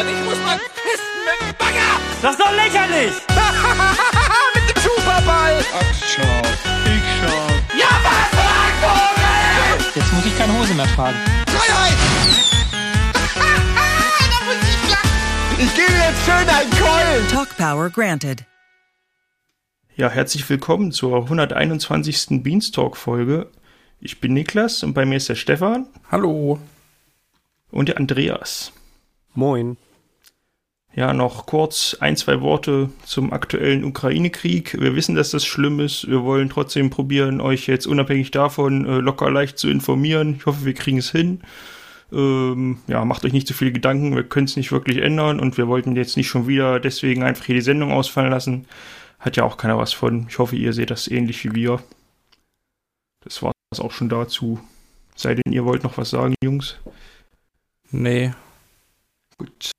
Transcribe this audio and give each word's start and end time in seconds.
und 0.00 0.08
ich 0.08 0.24
muss 0.24 0.38
mal 0.44 0.58
pissen 0.58 1.20
mit 1.24 1.40
dem 1.40 1.56
Bagger. 1.56 1.92
Das 2.20 2.32
ist 2.32 2.40
doch 2.40 2.52
lächerlich! 2.52 3.12
mit 4.54 4.64
dem 4.68 4.82
Superball. 4.82 5.64
Ach, 5.72 5.94
schau. 6.04 6.42
Ich 6.84 7.04
schau. 7.18 7.38
Ja, 7.78 7.88
was, 8.04 8.28
Vogel? 8.82 9.92
Jetzt 9.94 10.12
muss 10.12 10.26
ich 10.26 10.36
keine 10.36 10.58
Hose 10.58 10.74
mehr 10.74 10.86
tragen. 10.94 11.16
Freiheit. 11.48 11.96
da 13.34 14.38
muss 14.44 14.60
ich 14.68 14.90
lachen. 14.90 15.10
Ich 15.58 15.74
gebe 15.74 15.92
jetzt 15.92 16.24
schön 16.26 16.46
einen 16.46 16.70
Keulen. 16.72 17.28
Talk 17.28 17.56
Power 17.56 17.88
granted. 17.88 18.44
Ja, 19.96 20.10
herzlich 20.10 20.48
willkommen 20.50 20.92
zur 20.92 21.22
121. 21.22 22.42
Beanstalk-Folge. 22.42 23.50
Ich 23.98 24.20
bin 24.20 24.34
Niklas 24.34 24.82
und 24.82 24.92
bei 24.92 25.06
mir 25.06 25.16
ist 25.16 25.30
der 25.30 25.36
Stefan 25.36 25.86
Hallo. 26.10 26.58
und 27.70 27.88
der 27.88 27.96
Andreas. 27.96 28.72
Moin. 29.32 29.78
Ja, 30.96 31.12
noch 31.12 31.44
kurz 31.44 31.94
ein, 32.00 32.16
zwei 32.16 32.40
Worte 32.40 32.88
zum 33.04 33.30
aktuellen 33.30 33.84
Ukraine-Krieg. 33.84 34.80
Wir 34.80 34.96
wissen, 34.96 35.14
dass 35.14 35.30
das 35.30 35.44
schlimm 35.44 35.78
ist. 35.78 36.08
Wir 36.08 36.24
wollen 36.24 36.48
trotzdem 36.48 36.88
probieren, 36.88 37.42
euch 37.42 37.66
jetzt 37.66 37.86
unabhängig 37.86 38.30
davon 38.30 38.86
äh, 38.86 38.96
locker 38.96 39.30
leicht 39.30 39.58
zu 39.58 39.68
informieren. 39.68 40.36
Ich 40.38 40.46
hoffe, 40.46 40.64
wir 40.64 40.72
kriegen 40.72 40.96
es 40.96 41.10
hin. 41.10 41.42
Ähm, 42.10 42.78
ja, 42.86 43.04
macht 43.04 43.26
euch 43.26 43.34
nicht 43.34 43.46
zu 43.46 43.52
viele 43.52 43.72
Gedanken. 43.72 44.16
Wir 44.16 44.24
können 44.24 44.46
es 44.46 44.56
nicht 44.56 44.72
wirklich 44.72 44.96
ändern 45.02 45.38
und 45.38 45.58
wir 45.58 45.68
wollten 45.68 45.96
jetzt 45.96 46.16
nicht 46.16 46.28
schon 46.28 46.48
wieder 46.48 46.80
deswegen 46.80 47.22
einfach 47.22 47.44
hier 47.44 47.56
die 47.56 47.60
Sendung 47.60 47.92
ausfallen 47.92 48.30
lassen. 48.30 48.66
Hat 49.18 49.36
ja 49.36 49.44
auch 49.44 49.58
keiner 49.58 49.76
was 49.76 49.92
von. 49.92 50.26
Ich 50.30 50.38
hoffe, 50.38 50.56
ihr 50.56 50.72
seht 50.72 50.90
das 50.90 51.08
ähnlich 51.08 51.44
wie 51.44 51.54
wir. 51.54 51.82
Das 53.20 53.42
war 53.42 53.52
es 53.70 53.80
auch 53.80 53.92
schon 53.92 54.08
dazu. 54.08 54.60
Sei 55.14 55.34
denn, 55.34 55.52
ihr 55.52 55.66
wollt 55.66 55.84
noch 55.84 55.98
was 55.98 56.08
sagen, 56.08 56.34
Jungs. 56.42 56.78
Nee. 57.90 58.32
Gut. 59.36 59.72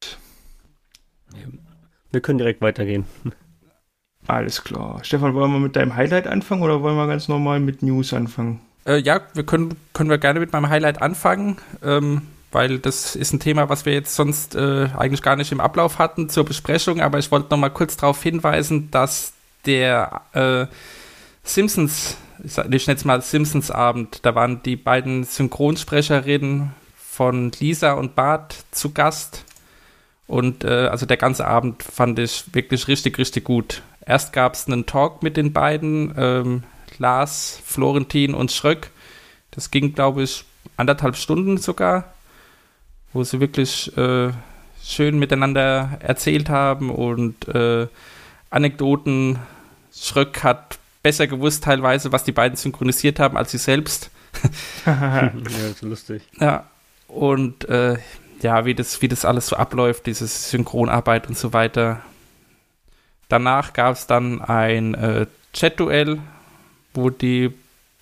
Wir 2.12 2.22
können 2.22 2.38
direkt 2.38 2.62
weitergehen. 2.62 3.06
Alles 4.28 4.64
klar. 4.64 5.00
Stefan, 5.04 5.34
wollen 5.34 5.52
wir 5.52 5.60
mit 5.60 5.76
deinem 5.76 5.96
Highlight 5.96 6.28
anfangen 6.28 6.62
oder 6.62 6.82
wollen 6.82 6.98
wir 6.98 7.08
ganz 7.08 7.28
normal 7.28 7.60
mit 7.60 7.82
News 7.82 8.14
anfangen? 8.14 8.60
Äh, 8.86 9.00
ja, 9.00 9.22
wir 9.34 9.46
können, 9.46 9.76
können 9.94 10.10
wir 10.10 10.18
gerne 10.18 10.40
mit 10.40 10.52
meinem 10.54 10.70
Highlight 10.70 11.02
anfangen, 11.02 11.58
ähm, 11.84 12.24
weil 12.52 12.80
das 12.80 13.16
ist 13.16 13.34
ein 13.34 13.40
Thema, 13.40 13.70
was 13.70 13.86
wir 13.86 13.94
jetzt 13.94 14.16
sonst 14.16 14.56
äh, 14.56 14.88
eigentlich 14.98 15.22
gar 15.22 15.36
nicht 15.36 15.52
im 15.52 15.60
Ablauf 15.60 16.00
hatten 16.00 16.30
zur 16.30 16.46
Besprechung, 16.46 17.02
aber 17.02 17.20
ich 17.20 17.32
wollte 17.32 17.50
noch 17.50 17.58
mal 17.58 17.70
kurz 17.70 17.98
darauf 17.98 18.22
hinweisen, 18.24 18.90
dass 18.92 19.34
der 19.66 20.22
äh, 20.34 20.68
Simpsons, 21.44 22.18
ich 22.44 22.58
ich 22.58 22.88
nenne 22.88 22.98
es 22.98 23.06
mal 23.06 23.22
Simpsons-Abend, 23.22 24.26
da 24.26 24.36
waren 24.36 24.64
die 24.64 24.76
beiden 24.76 25.24
Synchronsprecherinnen 25.24 26.72
von 26.96 27.52
Lisa 27.60 27.94
und 27.94 28.16
Bart 28.16 28.56
zu 28.72 28.94
Gast. 28.94 29.44
Und 30.28 30.64
äh, 30.64 30.88
also 30.88 31.06
der 31.06 31.18
ganze 31.18 31.48
Abend 31.48 31.84
fand 31.84 32.20
ich 32.20 32.44
wirklich 32.54 32.88
richtig, 32.88 33.18
richtig 33.18 33.46
gut. 33.46 33.82
Erst 34.06 34.34
gab 34.34 34.54
es 34.54 34.68
einen 34.68 34.86
Talk 34.86 35.24
mit 35.24 35.38
den 35.38 35.54
beiden, 35.54 36.14
ähm, 36.18 36.64
Lars, 36.98 37.62
Florentin 37.66 38.34
und 38.34 38.52
Schröck. 38.52 38.92
Das 39.52 39.72
ging, 39.72 39.94
glaube 39.94 40.24
ich, 40.24 40.44
anderthalb 40.76 41.16
Stunden 41.16 41.58
sogar, 41.58 42.14
wo 43.14 43.24
sie 43.24 43.40
wirklich 43.40 43.96
äh, 43.98 44.32
schön 44.84 45.20
miteinander 45.20 45.98
erzählt 46.00 46.50
haben 46.50 46.90
und 46.90 47.48
äh, 47.48 47.88
Anekdoten. 48.50 49.40
Schröck 49.94 50.44
hat 50.44 50.78
besser 51.04 51.28
gewusst 51.28 51.64
teilweise, 51.64 52.12
was 52.12 52.24
die 52.24 52.32
beiden 52.32 52.58
synchronisiert 52.58 53.20
haben, 53.20 53.38
als 53.38 53.52
sie 53.52 53.58
selbst. 53.58 54.12
ja, 54.86 55.32
das 55.44 55.54
ist 55.54 55.82
lustig. 55.82 56.24
Ja, 56.40 56.70
und 57.08 57.68
äh, 57.70 57.98
ja, 58.42 58.66
wie 58.66 58.76
das, 58.76 59.02
wie 59.02 59.08
das 59.08 59.26
alles 59.26 59.48
so 59.48 59.56
abläuft, 59.56 60.06
diese 60.06 60.28
Synchronarbeit 60.28 61.28
und 61.28 61.38
so 61.38 61.54
weiter. 61.54 62.02
Danach 63.30 63.74
gab 63.74 63.96
es 63.96 64.08
dann 64.08 64.42
ein 64.42 64.94
äh, 64.94 65.28
Chat-Duell, 65.54 66.20
wo 66.94 67.10
die 67.10 67.54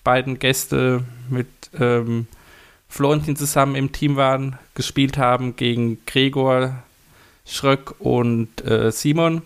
beiden 0.03 0.39
Gäste 0.39 1.03
mit 1.29 1.47
ähm, 1.79 2.27
Florentin 2.87 3.35
zusammen 3.35 3.75
im 3.75 3.91
Team 3.91 4.15
waren, 4.15 4.57
gespielt 4.75 5.17
haben 5.17 5.55
gegen 5.55 6.05
Gregor, 6.05 6.83
Schröck 7.45 7.95
und 7.99 8.63
äh, 8.65 8.91
Simon. 8.91 9.41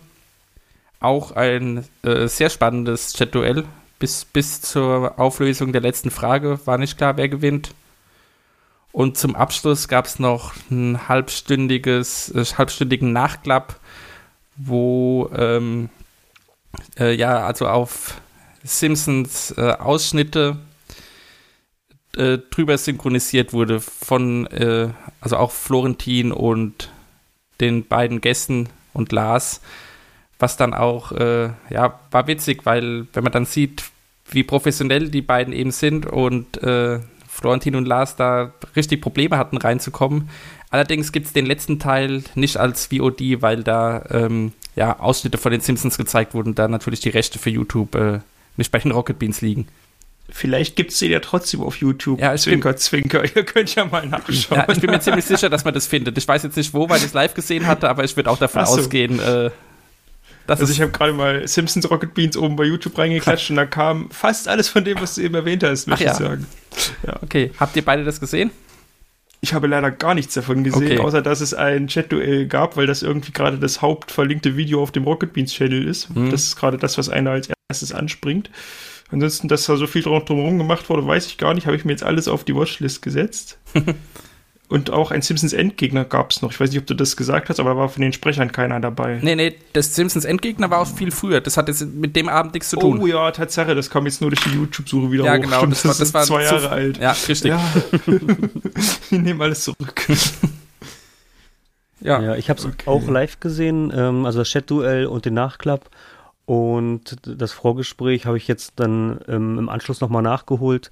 Auch 1.00 1.32
ein 1.32 1.84
äh, 2.02 2.28
sehr 2.28 2.50
spannendes 2.50 3.14
Chat-Duell. 3.14 3.64
Bis, 3.98 4.24
bis 4.24 4.60
zur 4.62 5.18
Auflösung 5.18 5.72
der 5.72 5.82
letzten 5.82 6.10
Frage 6.10 6.58
war 6.64 6.78
nicht 6.78 6.96
klar, 6.96 7.16
wer 7.16 7.28
gewinnt. 7.28 7.74
Und 8.92 9.16
zum 9.16 9.36
Abschluss 9.36 9.88
gab 9.88 10.06
es 10.06 10.18
noch 10.18 10.54
ein 10.70 11.08
halbstündiges, 11.08 12.30
äh, 12.30 12.44
halbstündigen 12.44 13.12
Nachklapp, 13.12 13.78
wo 14.56 15.30
ähm, 15.34 15.90
äh, 16.98 17.14
ja, 17.14 17.46
also 17.46 17.68
auf 17.68 18.20
Simpsons 18.62 19.52
äh, 19.56 19.72
Ausschnitte 19.72 20.58
äh, 22.16 22.38
drüber 22.38 22.76
synchronisiert 22.76 23.52
wurde 23.52 23.80
von, 23.80 24.46
äh, 24.48 24.88
also 25.20 25.36
auch 25.36 25.52
Florentin 25.52 26.32
und 26.32 26.90
den 27.60 27.86
beiden 27.86 28.20
Gästen 28.20 28.68
und 28.92 29.12
Lars, 29.12 29.60
was 30.38 30.56
dann 30.56 30.74
auch, 30.74 31.12
äh, 31.12 31.50
ja, 31.70 32.00
war 32.10 32.26
witzig, 32.26 32.66
weil 32.66 33.06
wenn 33.12 33.22
man 33.22 33.32
dann 33.32 33.44
sieht, 33.44 33.84
wie 34.30 34.42
professionell 34.42 35.10
die 35.10 35.22
beiden 35.22 35.52
eben 35.52 35.70
sind 35.70 36.06
und 36.06 36.62
äh, 36.62 37.00
Florentin 37.40 37.76
und 37.76 37.86
Lars 37.86 38.16
da 38.16 38.52
richtig 38.76 39.00
Probleme 39.00 39.38
hatten 39.38 39.56
reinzukommen. 39.56 40.28
Allerdings 40.70 41.10
gibt 41.12 41.26
es 41.26 41.32
den 41.32 41.46
letzten 41.46 41.78
Teil 41.78 42.22
nicht 42.34 42.56
als 42.58 42.86
VOD, 42.86 43.40
weil 43.42 43.62
da 43.64 44.04
ähm, 44.10 44.52
ja, 44.76 44.98
Ausschnitte 45.00 45.38
von 45.38 45.50
den 45.50 45.60
Simpsons 45.60 45.96
gezeigt 45.98 46.34
wurden, 46.34 46.54
da 46.54 46.68
natürlich 46.68 47.00
die 47.00 47.08
Rechte 47.08 47.38
für 47.38 47.50
YouTube 47.50 47.94
äh, 47.94 48.20
nicht 48.56 48.70
bei 48.70 48.78
den 48.78 48.92
Rocket 48.92 49.18
Beans 49.18 49.40
liegen. 49.40 49.66
Vielleicht 50.32 50.76
gibt 50.76 50.92
es 50.92 50.98
den 51.00 51.10
ja 51.10 51.18
trotzdem 51.18 51.60
auf 51.60 51.76
YouTube. 51.76 52.20
Ja, 52.20 52.32
ich 52.34 52.44
bin- 52.44 52.52
zwinker, 52.52 52.76
zwinker. 52.76 53.24
Ihr 53.36 53.44
könnt 53.44 53.74
ja 53.74 53.84
mal 53.84 54.06
nachschauen. 54.06 54.58
Ja, 54.60 54.68
ich 54.70 54.80
bin 54.80 54.90
mir 54.90 55.00
ziemlich 55.00 55.24
sicher, 55.24 55.50
dass 55.50 55.64
man 55.64 55.74
das 55.74 55.86
findet. 55.88 56.16
Ich 56.18 56.28
weiß 56.28 56.44
jetzt 56.44 56.56
nicht 56.56 56.72
wo, 56.72 56.88
weil 56.88 56.98
ich 56.98 57.04
es 57.06 57.14
live 57.14 57.34
gesehen 57.34 57.66
hatte, 57.66 57.88
aber 57.88 58.04
ich 58.04 58.14
würde 58.16 58.30
auch 58.30 58.38
davon 58.38 58.64
so. 58.64 58.74
ausgehen, 58.78 59.18
äh, 59.18 59.50
dass 60.50 60.60
Also 60.60 60.72
ich 60.72 60.80
habe 60.80 60.90
gerade 60.92 61.12
mal 61.12 61.46
Simpsons 61.48 61.88
Rocket 61.90 62.12
Beans 62.14 62.36
oben 62.36 62.56
bei 62.56 62.64
YouTube 62.64 62.96
reingeklatscht 62.98 63.50
und 63.50 63.56
da 63.56 63.66
kam 63.66 64.10
fast 64.10 64.48
alles 64.48 64.68
von 64.68 64.84
dem, 64.84 65.00
was 65.00 65.14
du 65.14 65.22
eben 65.22 65.34
erwähnt 65.34 65.62
hast, 65.62 65.86
möchte 65.86 66.08
Ach 66.10 66.14
ich 66.14 66.20
ja. 66.20 66.26
sagen. 66.28 66.46
Okay, 67.22 67.50
habt 67.58 67.76
ihr 67.76 67.84
beide 67.84 68.04
das 68.04 68.20
gesehen? 68.20 68.50
Ich 69.42 69.54
habe 69.54 69.68
leider 69.68 69.90
gar 69.90 70.14
nichts 70.14 70.34
davon 70.34 70.64
gesehen, 70.64 70.82
Okay. 70.84 70.98
außer 70.98 71.22
dass 71.22 71.40
es 71.40 71.54
ein 71.54 71.86
Chat-Duell 71.88 72.46
gab, 72.46 72.76
weil 72.76 72.86
das 72.86 73.02
irgendwie 73.02 73.32
gerade 73.32 73.58
das 73.58 73.80
hauptverlinkte 73.80 74.56
Video 74.56 74.82
auf 74.82 74.92
dem 74.92 75.04
Rocket 75.04 75.32
Beans 75.32 75.52
Channel 75.54 75.86
ist. 75.88 76.14
Mhm. 76.14 76.30
Das 76.30 76.42
ist 76.44 76.56
gerade 76.56 76.76
das, 76.76 76.98
was 76.98 77.08
einer 77.08 77.30
als 77.30 77.48
erstes 77.70 77.92
anspringt. 77.92 78.50
Ansonsten, 79.10 79.48
dass 79.48 79.64
da 79.64 79.76
so 79.76 79.86
viel 79.86 80.02
drum- 80.02 80.24
drumherum 80.24 80.58
gemacht 80.58 80.88
wurde, 80.90 81.06
weiß 81.06 81.26
ich 81.26 81.38
gar 81.38 81.54
nicht. 81.54 81.66
Habe 81.66 81.74
ich 81.76 81.84
mir 81.86 81.92
jetzt 81.92 82.02
alles 82.04 82.28
auf 82.28 82.44
die 82.44 82.54
Watchlist 82.54 83.00
gesetzt. 83.02 83.58
Und 84.70 84.90
auch 84.90 85.10
ein 85.10 85.20
Simpsons 85.20 85.52
Endgegner 85.52 86.04
gab 86.04 86.30
es 86.30 86.42
noch. 86.42 86.52
Ich 86.52 86.60
weiß 86.60 86.70
nicht, 86.70 86.78
ob 86.78 86.86
du 86.86 86.94
das 86.94 87.16
gesagt 87.16 87.48
hast, 87.48 87.58
aber 87.58 87.70
da 87.70 87.76
war 87.76 87.88
von 87.88 88.02
den 88.02 88.12
Sprechern 88.12 88.52
keiner 88.52 88.78
dabei. 88.78 89.18
Nee, 89.20 89.34
nee, 89.34 89.56
das 89.72 89.96
Simpsons 89.96 90.24
Endgegner 90.24 90.70
war 90.70 90.78
auch 90.78 90.86
viel 90.86 91.10
früher. 91.10 91.40
Das 91.40 91.56
hat 91.56 91.66
jetzt 91.66 91.84
mit 91.92 92.14
dem 92.14 92.28
Abend 92.28 92.54
nichts 92.54 92.70
zu 92.70 92.76
tun. 92.76 93.00
Oh 93.02 93.06
ja, 93.08 93.32
Tatsache, 93.32 93.74
das 93.74 93.90
kam 93.90 94.06
jetzt 94.06 94.20
nur 94.20 94.30
durch 94.30 94.44
die 94.44 94.50
YouTube-Suche 94.50 95.10
wieder 95.10 95.24
ja, 95.24 95.36
hoch. 95.36 95.40
genau. 95.42 95.58
Stimmt, 95.58 95.72
das, 95.72 95.84
war, 95.84 95.94
das 95.98 96.14
war 96.14 96.22
zwei 96.22 96.44
zu- 96.46 96.54
Jahre 96.54 96.68
alt. 96.70 96.98
Ja, 96.98 97.10
richtig. 97.10 97.44
Ja. 97.50 97.60
ich 99.10 99.18
nehme 99.18 99.42
alles 99.42 99.64
zurück. 99.64 100.06
Ja. 102.00 102.20
Ja, 102.22 102.36
ich 102.36 102.48
habe 102.48 102.58
es 102.58 102.66
Okay. 102.66 102.86
auch 102.86 103.06
live 103.08 103.40
gesehen, 103.40 103.92
ähm, 103.94 104.24
also 104.24 104.38
das 104.38 104.48
Chat-Duell 104.48 105.06
und 105.06 105.24
den 105.24 105.34
Nachklapp. 105.34 105.90
Und 106.46 107.16
das 107.26 107.52
Vorgespräch 107.52 108.26
habe 108.26 108.36
ich 108.36 108.48
jetzt 108.48 108.74
dann 108.76 109.20
ähm, 109.28 109.58
im 109.58 109.68
Anschluss 109.68 110.00
nochmal 110.00 110.22
nachgeholt. 110.22 110.90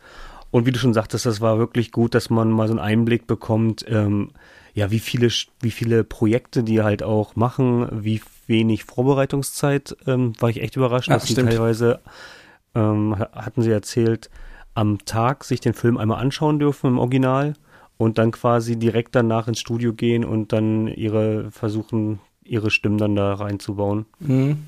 Und 0.50 0.66
wie 0.66 0.72
du 0.72 0.78
schon 0.78 0.94
sagtest, 0.94 1.26
das 1.26 1.40
war 1.40 1.58
wirklich 1.58 1.92
gut, 1.92 2.14
dass 2.14 2.30
man 2.30 2.50
mal 2.50 2.66
so 2.68 2.72
einen 2.72 2.80
Einblick 2.80 3.26
bekommt, 3.26 3.84
ähm, 3.88 4.30
ja, 4.74 4.90
wie 4.90 4.98
viele, 4.98 5.28
wie 5.60 5.70
viele 5.70 6.04
Projekte 6.04 6.62
die 6.62 6.82
halt 6.82 7.02
auch 7.02 7.36
machen, 7.36 7.88
wie 7.92 8.22
wenig 8.46 8.84
Vorbereitungszeit, 8.84 9.96
ähm, 10.06 10.32
war 10.40 10.48
ich 10.48 10.62
echt 10.62 10.76
überrascht, 10.76 11.08
Ja, 11.08 11.14
dass 11.14 11.28
stimmt. 11.28 11.50
teilweise, 11.50 12.00
ähm, 12.74 13.18
ha- 13.18 13.30
hatten 13.32 13.62
sie 13.62 13.70
erzählt, 13.70 14.30
am 14.74 15.04
Tag 15.04 15.44
sich 15.44 15.60
den 15.60 15.74
Film 15.74 15.96
einmal 15.98 16.20
anschauen 16.20 16.58
dürfen 16.58 16.86
im 16.88 16.98
Original 16.98 17.54
und 17.96 18.16
dann 18.18 18.30
quasi 18.30 18.76
direkt 18.78 19.14
danach 19.16 19.48
ins 19.48 19.58
Studio 19.58 19.92
gehen 19.92 20.24
und 20.24 20.52
dann 20.52 20.86
ihre 20.86 21.50
versuchen, 21.50 22.20
ihre 22.44 22.70
Stimmen 22.70 22.96
dann 22.98 23.16
da 23.16 23.34
reinzubauen. 23.34 24.06
Mhm. 24.20 24.58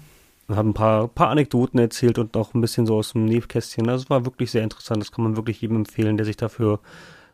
Und 0.50 0.56
haben 0.56 0.70
ein 0.70 0.75
paar, 0.75 1.06
paar 1.06 1.29
Anekdoten 1.29 1.79
erzählt 1.79 2.19
und 2.19 2.37
auch 2.37 2.55
ein 2.55 2.61
bisschen 2.61 2.85
so 2.85 2.97
aus 2.97 3.12
dem 3.12 3.25
Nähkästchen. 3.25 3.87
Das 3.87 4.11
war 4.11 4.25
wirklich 4.25 4.50
sehr 4.50 4.64
interessant. 4.64 5.00
Das 5.00 5.12
kann 5.12 5.23
man 5.23 5.37
wirklich 5.37 5.61
jedem 5.61 5.76
empfehlen, 5.76 6.17
der 6.17 6.26
sich 6.26 6.37
dafür 6.37 6.81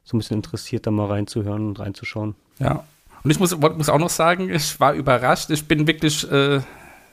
so 0.05 0.17
ein 0.17 0.19
bisschen 0.19 0.37
interessiert, 0.37 0.87
da 0.87 0.91
mal 0.91 1.07
reinzuhören 1.07 1.67
und 1.69 1.81
reinzuschauen. 1.81 2.35
Ja. 2.59 2.85
Und 3.25 3.31
ich 3.31 3.41
muss, 3.41 3.57
muss 3.57 3.89
auch 3.89 3.99
noch 3.99 4.11
sagen, 4.11 4.51
ich 4.51 4.79
war 4.81 4.93
überrascht. 4.93 5.49
Ich 5.49 5.67
bin 5.67 5.87
wirklich 5.87 6.31
äh, 6.31 6.61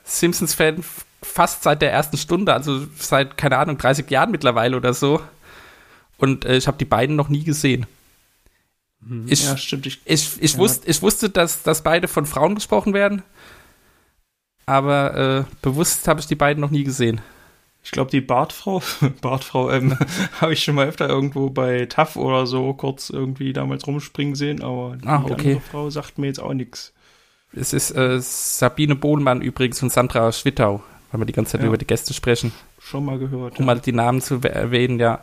Simpsons-Fan 0.04 0.84
fast 1.22 1.62
seit 1.62 1.80
der 1.80 1.90
ersten 1.90 2.18
Stunde, 2.18 2.52
also 2.52 2.86
seit, 2.98 3.38
keine 3.38 3.56
Ahnung, 3.56 3.78
30 3.78 4.10
Jahren 4.10 4.30
mittlerweile 4.30 4.76
oder 4.76 4.92
so. 4.92 5.22
Und 6.18 6.44
äh, 6.44 6.58
ich 6.58 6.66
habe 6.66 6.76
die 6.76 6.84
beiden 6.84 7.16
noch 7.16 7.30
nie 7.30 7.44
gesehen. 7.44 7.86
Ich, 9.26 9.42
Ja, 9.44 9.56
stimmt. 9.56 9.86
Ich, 9.86 10.00
ich, 10.04 10.42
ich, 10.42 10.52
Ja. 10.52 10.58
wusste, 10.58 10.86
ich 10.90 11.00
wusste, 11.00 11.30
dass, 11.30 11.62
dass 11.62 11.82
beide 11.82 12.08
von 12.08 12.26
Frauen 12.26 12.54
gesprochen 12.54 12.92
werden, 12.92 13.22
aber 14.66 15.14
äh, 15.40 15.44
bewusst 15.62 16.06
habe 16.08 16.20
ich 16.20 16.26
die 16.26 16.34
beiden 16.34 16.60
noch 16.60 16.70
nie 16.70 16.84
gesehen. 16.84 17.20
ich 17.82 17.90
glaube, 17.90 18.10
die 18.10 18.20
Bartfrau, 18.20 18.82
Bartfrau, 19.20 19.70
ähm, 19.70 19.96
habe 20.40 20.52
ich 20.52 20.62
schon 20.64 20.74
mal 20.74 20.86
öfter 20.88 21.08
irgendwo 21.08 21.50
bei 21.50 21.86
TAF 21.86 22.16
oder 22.16 22.46
so 22.46 22.72
kurz 22.74 23.10
irgendwie 23.10 23.52
damals 23.52 23.86
rumspringen 23.86 24.34
sehen, 24.34 24.62
aber 24.62 24.96
die 24.96 25.06
Ah, 25.06 25.22
okay. 25.22 25.32
andere 25.32 25.60
Frau 25.60 25.90
sagt 25.90 26.18
mir 26.18 26.26
jetzt 26.28 26.40
auch 26.40 26.54
nichts. 26.54 26.92
Es 27.52 27.72
ist 27.72 27.90
äh, 27.92 28.18
Sabine 28.20 28.96
Bohlmann 28.96 29.40
übrigens 29.42 29.82
und 29.82 29.92
Sandra 29.92 30.32
Schwittau, 30.32 30.82
weil 31.12 31.20
wir 31.20 31.26
die 31.26 31.32
ganze 31.32 31.52
Zeit 31.52 31.60
Ja. 31.60 31.68
über 31.68 31.78
die 31.78 31.86
Gäste 31.86 32.12
sprechen, 32.14 32.52
Schon 32.80 33.04
mal 33.04 33.18
gehört. 33.18 33.58
um 33.60 33.66
mal 33.66 33.78
die 33.78 33.92
Namen 33.92 34.20
zu 34.20 34.40
erwähnen, 34.42 34.98
ja. 34.98 35.20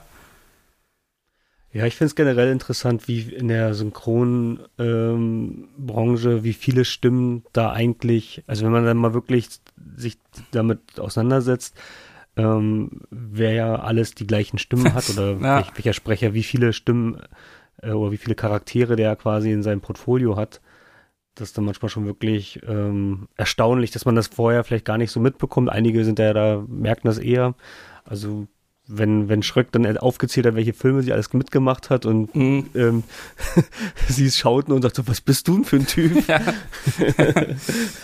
Ja, 1.74 1.86
ich 1.86 1.96
finde 1.96 2.10
es 2.10 2.16
generell 2.16 2.52
interessant, 2.52 3.08
wie 3.08 3.22
in 3.22 3.48
der 3.48 3.74
Synchronbranche, 3.74 4.70
ähm, 4.78 6.44
wie 6.44 6.54
viele 6.54 6.84
Stimmen 6.84 7.46
da 7.54 7.72
eigentlich, 7.72 8.44
also 8.46 8.66
wenn 8.66 8.74
man 8.74 8.84
dann 8.84 8.98
mal 8.98 9.14
wirklich 9.14 9.48
sich 9.96 10.18
damit 10.52 11.00
auseinandersetzt, 11.00 11.80
ähm, 12.36 13.02
wer 13.10 13.54
ja 13.54 13.76
alles 13.76 14.16
die 14.16 14.28
gleichen 14.28 14.58
Stimmen 14.58 14.94
hat 14.94 15.10
oder 15.10 15.32
Ja. 15.42 15.58
welch, 15.58 15.72
welcher 15.76 15.94
Sprecher 15.94 16.34
wie 16.34 16.44
viele 16.44 16.74
Stimmen 16.74 17.22
äh, 17.82 17.92
oder 17.92 18.12
wie 18.12 18.18
viele 18.18 18.36
Charaktere 18.36 18.98
der 18.98 19.16
quasi 19.16 19.52
in 19.52 19.64
seinem 19.64 19.82
Portfolio 19.82 20.36
hat. 20.36 20.62
Das 21.36 21.50
ist 21.50 21.58
dann 21.58 21.64
manchmal 21.66 21.90
schon 21.90 22.06
wirklich 22.06 22.60
ähm, 22.68 23.30
erstaunlich, 23.38 23.92
dass 23.92 24.04
man 24.04 24.16
das 24.16 24.28
vorher 24.28 24.66
vielleicht 24.66 24.86
gar 24.86 24.98
nicht 24.98 25.12
so 25.12 25.22
mitbekommt. 25.22 25.70
Einige 25.70 26.04
sind 26.04 26.20
ja 26.20 26.34
da, 26.34 26.66
merken 26.68 27.08
das 27.08 27.18
eher. 27.18 27.56
Also 28.04 28.48
wenn, 28.88 29.30
wenn 29.30 29.42
Schröck 29.44 29.72
dann 29.72 29.98
aufgezählt 29.98 30.46
hat, 30.46 30.56
welche 30.56 30.74
Filme 30.74 31.02
sie 31.02 31.14
alles 31.14 31.32
mitgemacht 31.34 31.90
hat 31.90 32.06
und 32.06 32.36
Mhm. 32.36 32.66
ähm, 32.76 33.04
sie 34.10 34.30
schauten 34.30 34.74
und 34.74 34.82
sagte, 34.82 35.08
was 35.08 35.22
bist 35.22 35.48
du 35.48 35.56
denn 35.56 35.66
für 35.66 35.78
ein 35.78 35.88
Typ? 35.88 36.28
ja. 36.28 36.42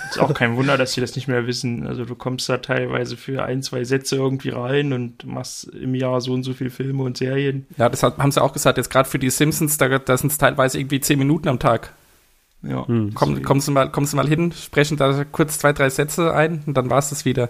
Ist 0.10 0.20
auch 0.20 0.34
kein 0.34 0.56
Wunder, 0.56 0.78
dass 0.78 0.94
sie 0.94 1.02
das 1.02 1.16
nicht 1.16 1.28
mehr 1.28 1.46
wissen. 1.48 1.86
Also 1.88 2.06
du 2.06 2.16
kommst 2.16 2.48
da 2.48 2.58
teilweise 2.58 3.18
für 3.18 3.44
ein, 3.44 3.62
zwei 3.64 3.84
Sätze 3.84 4.16
irgendwie 4.16 4.50
rein 4.50 4.94
und 4.94 5.26
machst 5.26 5.66
im 5.66 5.94
Jahr 5.96 6.22
so 6.22 6.34
und 6.34 6.44
so 6.44 6.54
viele 6.54 6.70
Filme 6.70 7.04
und 7.04 7.18
Serien. 7.18 7.66
Ja, 7.78 7.90
das 7.90 8.04
hat, 8.04 8.18
haben 8.18 8.32
sie 8.32 8.42
auch 8.42 8.54
gesagt, 8.54 8.78
jetzt 8.78 8.90
gerade 8.90 9.10
für 9.10 9.20
die 9.20 9.30
Simpsons, 9.30 9.78
da, 9.78 10.00
da 10.00 10.18
sind 10.18 10.32
es 10.32 10.38
teilweise 10.38 10.80
irgendwie 10.80 11.02
zehn 11.02 11.20
Minuten 11.20 11.48
am 11.50 11.60
Tag. 11.60 11.94
Ja. 12.64 12.88
Hm. 12.88 13.12
Komm, 13.14 13.42
kommen, 13.44 13.62
sie 13.62 13.72
mal, 13.72 13.92
kommen 13.92 14.08
Sie 14.08 14.16
mal 14.16 14.28
hin, 14.28 14.52
sprechen 14.52 14.98
da 14.98 15.24
kurz 15.26 15.60
zwei, 15.60 15.74
drei 15.74 15.90
Sätze 15.90 16.34
ein 16.34 16.64
und 16.66 16.76
dann 16.76 16.90
war 16.90 17.00
es 17.00 17.10
das 17.10 17.26
wieder. 17.26 17.50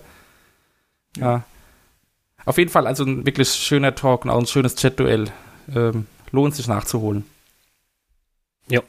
Ja. 1.18 1.44
Auf 2.48 2.58
jeden 2.58 2.72
Fall, 2.72 2.88
also 2.88 3.04
ein 3.04 3.26
wirklich 3.26 3.50
schöner 3.50 3.94
Talk 3.94 4.24
und 4.24 4.32
auch 4.32 4.40
ein 4.40 4.48
schönes 4.48 4.76
Chat-Duell. 4.76 5.26
Ähm, 5.76 6.08
lohnt 6.32 6.56
sich 6.56 6.70
nachzuholen. 6.70 7.26
Ja. 8.70 8.82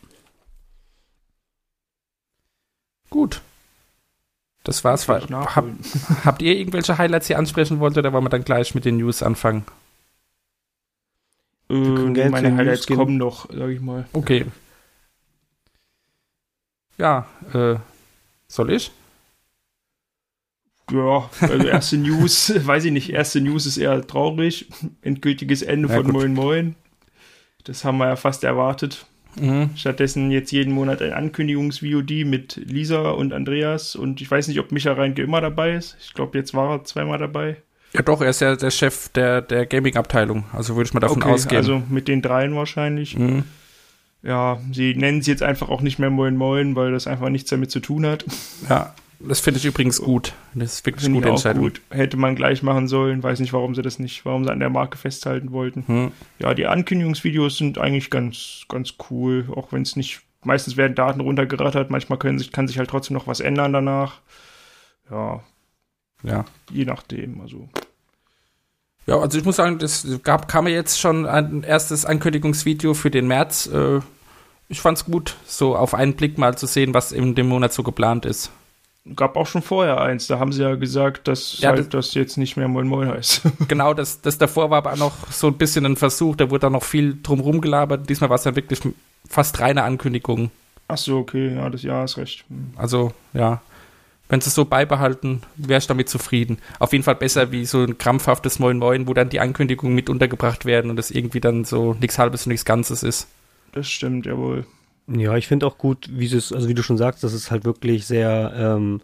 Gut. 3.10 3.42
Das 4.62 4.84
war's. 4.84 5.08
Ich 5.08 5.08
Hab, 5.08 5.64
habt 6.24 6.40
ihr 6.40 6.56
irgendwelche 6.56 6.98
Highlights 6.98 7.26
hier 7.26 7.36
ansprechen 7.36 7.80
wollt 7.80 7.98
oder 7.98 8.12
wollen 8.12 8.22
wir 8.22 8.28
dann 8.30 8.44
gleich 8.44 8.76
mit 8.76 8.84
den 8.84 8.98
News 8.98 9.24
anfangen? 9.24 9.64
Äh, 11.68 11.74
können 11.74 12.14
gerne 12.14 12.30
zu 12.30 12.42
meine 12.42 12.56
Highlights 12.56 12.86
gehen. 12.86 12.96
kommen 12.96 13.16
noch, 13.16 13.48
sag 13.50 13.70
ich 13.70 13.80
mal. 13.80 14.06
Okay. 14.12 14.46
Ja, 16.96 17.26
äh, 17.52 17.74
soll 18.46 18.70
ich? 18.70 18.92
Ja, 20.90 21.28
also 21.40 21.66
erste 21.66 21.96
News, 21.98 22.52
weiß 22.66 22.84
ich 22.86 22.92
nicht, 22.92 23.10
erste 23.10 23.40
News 23.40 23.66
ist 23.66 23.76
eher 23.76 24.06
traurig. 24.06 24.68
Endgültiges 25.02 25.62
Ende 25.62 25.88
Ja, 25.88 25.94
von 25.96 26.04
gut. 26.04 26.12
Moin 26.14 26.34
Moin. 26.34 26.74
Das 27.64 27.84
haben 27.84 27.98
wir 27.98 28.06
ja 28.06 28.16
fast 28.16 28.44
erwartet. 28.44 29.06
Mhm. 29.38 29.70
Stattdessen 29.76 30.30
jetzt 30.30 30.50
jeden 30.52 30.72
Monat 30.72 31.02
ein 31.02 31.12
Ankündigungs-VOD 31.12 32.24
mit 32.24 32.56
Lisa 32.56 33.10
und 33.10 33.32
Andreas 33.32 33.94
und 33.94 34.20
ich 34.20 34.30
weiß 34.30 34.48
nicht, 34.48 34.58
ob 34.58 34.72
Micha 34.72 34.92
Reinke 34.92 35.22
immer 35.22 35.40
dabei 35.40 35.74
ist. 35.74 35.96
Ich 36.00 36.14
glaube, 36.14 36.38
jetzt 36.38 36.54
war 36.54 36.70
er 36.70 36.84
zweimal 36.84 37.18
dabei. 37.18 37.56
Ja, 37.92 38.02
doch, 38.02 38.20
er 38.20 38.30
ist 38.30 38.40
ja 38.40 38.56
der 38.56 38.70
Chef 38.70 39.08
der, 39.10 39.40
der 39.42 39.66
Gaming-Abteilung. 39.66 40.44
Also 40.52 40.76
würde 40.76 40.88
ich 40.88 40.94
mal 40.94 41.00
davon 41.00 41.22
okay, 41.22 41.32
ausgehen. 41.32 41.56
also 41.58 41.82
mit 41.88 42.08
den 42.08 42.20
dreien 42.20 42.54
wahrscheinlich. 42.54 43.16
Mhm. 43.16 43.44
Ja, 44.22 44.58
sie 44.72 44.94
nennen 44.94 45.20
es 45.20 45.26
jetzt 45.26 45.42
einfach 45.42 45.68
auch 45.68 45.80
nicht 45.80 45.98
mehr 45.98 46.10
Moin 46.10 46.36
Moin, 46.36 46.74
weil 46.74 46.90
das 46.90 47.06
einfach 47.06 47.28
nichts 47.28 47.50
damit 47.50 47.70
zu 47.70 47.80
tun 47.80 48.04
hat. 48.04 48.24
Ja, 48.68 48.94
das 49.20 49.40
finde 49.40 49.58
ich 49.58 49.64
übrigens 49.64 50.00
gut. 50.00 50.32
Das 50.54 50.74
ist 50.74 50.86
wirklich 50.86 51.04
eine 51.06 51.14
Finde 51.14 51.28
gute 51.28 51.28
ich 51.28 51.32
auch 51.32 51.50
Entscheidung. 51.50 51.62
gut. 51.64 51.80
Hätte 51.90 52.16
man 52.16 52.36
gleich 52.36 52.62
machen 52.62 52.86
sollen. 52.88 53.22
Weiß 53.22 53.40
nicht, 53.40 53.52
warum 53.52 53.74
sie 53.74 53.82
das 53.82 53.98
nicht, 53.98 54.24
warum 54.24 54.44
sie 54.44 54.52
an 54.52 54.60
der 54.60 54.70
Marke 54.70 54.96
festhalten 54.98 55.50
wollten. 55.52 55.84
Hm. 55.86 56.12
Ja, 56.38 56.54
die 56.54 56.66
Ankündigungsvideos 56.66 57.56
sind 57.58 57.78
eigentlich 57.78 58.10
ganz, 58.10 58.62
ganz 58.68 58.94
cool, 59.10 59.46
auch 59.54 59.72
wenn 59.72 59.82
es 59.82 59.96
nicht, 59.96 60.20
meistens 60.44 60.76
werden 60.76 60.94
Daten 60.94 61.20
runtergerattert, 61.20 61.90
manchmal 61.90 62.18
können 62.18 62.38
sich, 62.38 62.52
kann 62.52 62.68
sich 62.68 62.78
halt 62.78 62.90
trotzdem 62.90 63.14
noch 63.14 63.26
was 63.26 63.40
ändern 63.40 63.72
danach. 63.72 64.20
Ja, 65.10 65.42
Ja. 66.22 66.44
je 66.70 66.84
nachdem, 66.84 67.40
also. 67.40 67.68
ja, 69.06 69.18
also 69.18 69.38
ich 69.38 69.44
muss 69.44 69.56
sagen, 69.56 69.78
das 69.78 70.06
gab, 70.22 70.48
kam 70.48 70.66
ja 70.68 70.74
jetzt 70.74 71.00
schon 71.00 71.26
ein 71.26 71.62
erstes 71.64 72.04
Ankündigungsvideo 72.04 72.94
für 72.94 73.10
den 73.10 73.26
März. 73.26 73.66
Äh, 73.72 74.00
ich 74.68 74.80
fand's 74.80 75.06
gut, 75.06 75.36
so 75.46 75.74
auf 75.76 75.94
einen 75.94 76.14
Blick 76.14 76.36
mal 76.38 76.56
zu 76.58 76.66
sehen, 76.66 76.92
was 76.94 77.10
in 77.10 77.34
dem 77.34 77.48
Monat 77.48 77.72
so 77.72 77.82
geplant 77.82 78.26
ist. 78.26 78.50
Gab 79.16 79.36
auch 79.36 79.46
schon 79.46 79.62
vorher 79.62 80.00
eins, 80.00 80.26
da 80.26 80.38
haben 80.38 80.52
sie 80.52 80.62
ja 80.62 80.74
gesagt, 80.74 81.28
dass 81.28 81.60
Ja, 81.60 81.70
halt 81.70 81.94
das 81.94 82.14
jetzt 82.14 82.36
nicht 82.36 82.56
mehr 82.56 82.68
Moin 82.68 82.86
Moin 82.86 83.08
heißt. 83.08 83.42
Genau, 83.68 83.94
das, 83.94 84.20
das 84.20 84.38
davor 84.38 84.70
war 84.70 84.78
aber 84.78 84.92
auch 84.92 84.96
noch 84.96 85.30
so 85.30 85.46
ein 85.46 85.54
bisschen 85.54 85.86
ein 85.86 85.96
Versuch, 85.96 86.36
da 86.36 86.50
wurde 86.50 86.60
dann 86.60 86.72
noch 86.72 86.84
viel 86.84 87.18
drumrum 87.22 87.60
gelabert. 87.60 88.08
Diesmal 88.08 88.30
war 88.30 88.36
es 88.36 88.42
dann 88.42 88.56
wirklich 88.56 88.80
fast 89.28 89.60
reine 89.60 89.84
Ankündigung. 89.84 90.50
Ach 90.88 90.96
so, 90.98 91.18
okay, 91.18 91.54
ja, 91.54 91.68
das 91.68 91.82
ja 91.82 92.04
ist 92.04 92.16
recht. 92.16 92.44
Hm. 92.48 92.72
Also, 92.76 93.12
ja. 93.34 93.60
Wenn 94.30 94.42
sie 94.42 94.48
es 94.48 94.54
so 94.54 94.66
beibehalten, 94.66 95.42
wäre 95.56 95.78
ich 95.78 95.86
damit 95.86 96.10
zufrieden. 96.10 96.58
Auf 96.78 96.92
jeden 96.92 97.04
Fall 97.04 97.14
besser 97.14 97.50
wie 97.50 97.64
so 97.64 97.82
ein 97.82 97.96
krampfhaftes 97.96 98.58
Moin 98.58 98.78
Moin, 98.78 99.08
wo 99.08 99.14
dann 99.14 99.30
die 99.30 99.40
Ankündigungen 99.40 99.94
mit 99.94 100.10
untergebracht 100.10 100.66
werden 100.66 100.90
und 100.90 100.98
es 100.98 101.10
irgendwie 101.10 101.40
dann 101.40 101.64
so 101.64 101.94
nichts 101.94 102.18
Halbes 102.18 102.44
und 102.44 102.50
nichts 102.50 102.66
Ganzes 102.66 103.02
ist. 103.02 103.28
Das 103.72 103.88
stimmt, 103.88 104.26
jawohl. 104.26 104.66
Ja, 105.08 105.36
ich 105.36 105.46
finde 105.46 105.66
auch 105.66 105.78
gut, 105.78 106.08
wie 106.12 106.26
es, 106.26 106.52
also 106.52 106.68
wie 106.68 106.74
du 106.74 106.82
schon 106.82 106.98
sagst, 106.98 107.24
dass 107.24 107.32
es 107.32 107.50
halt 107.50 107.64
wirklich 107.64 108.06
sehr 108.06 108.52
ähm, 108.54 109.00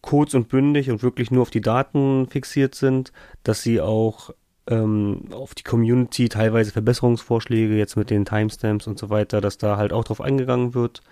kurz 0.00 0.34
und 0.34 0.48
bündig 0.48 0.90
und 0.90 1.02
wirklich 1.02 1.30
nur 1.30 1.42
auf 1.42 1.50
die 1.50 1.60
Daten 1.60 2.26
fixiert 2.30 2.74
sind, 2.74 3.12
dass 3.42 3.62
sie 3.62 3.80
auch 3.80 4.30
ähm, 4.66 5.24
auf 5.32 5.54
die 5.54 5.64
Community 5.64 6.28
teilweise 6.28 6.72
Verbesserungsvorschläge 6.72 7.76
jetzt 7.76 7.96
mit 7.96 8.10
den 8.10 8.24
Timestamps 8.24 8.86
und 8.86 8.98
so 8.98 9.10
weiter, 9.10 9.40
dass 9.40 9.58
da 9.58 9.76
halt 9.76 9.92
auch 9.92 10.04
drauf 10.04 10.20
eingegangen 10.20 10.74
wird, 10.74 11.02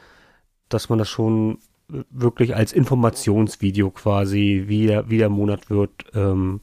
dass 0.69 0.89
man 0.89 0.99
das 0.99 1.09
schon 1.09 1.59
wirklich 2.11 2.57
als 2.57 2.73
Informationsvideo 2.73 3.91
quasi, 3.91 4.65
wie 4.67 4.87
der, 4.87 5.09
wie 5.11 5.19
der 5.19 5.29
Monat 5.29 5.71
wird, 5.71 5.91
ähm, 6.15 6.61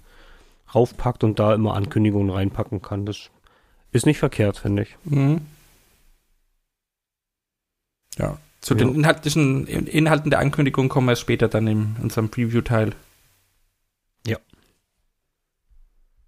raufpackt 0.74 1.24
und 1.24 1.40
da 1.40 1.54
immer 1.54 1.76
Ankündigungen 1.76 2.30
reinpacken 2.30 2.82
kann. 2.82 3.06
Das 3.06 3.30
ist 3.92 4.06
nicht 4.06 4.18
verkehrt, 4.18 4.58
finde 4.58 4.84
ich. 4.84 4.98
Mhm. 5.06 5.42
Ja. 8.18 8.38
Zu 8.62 8.74
Ja. 8.76 8.80
den 8.80 8.96
inhaltlichen 8.96 9.68
In- 9.68 9.88
Inhalten 9.88 10.30
der 10.30 10.40
Ankündigung 10.40 10.88
kommen 10.90 11.08
wir 11.08 11.16
später 11.16 11.48
dann 11.48 11.68
in 11.68 11.96
unserem 12.02 12.30
Preview-Teil. 12.30 12.94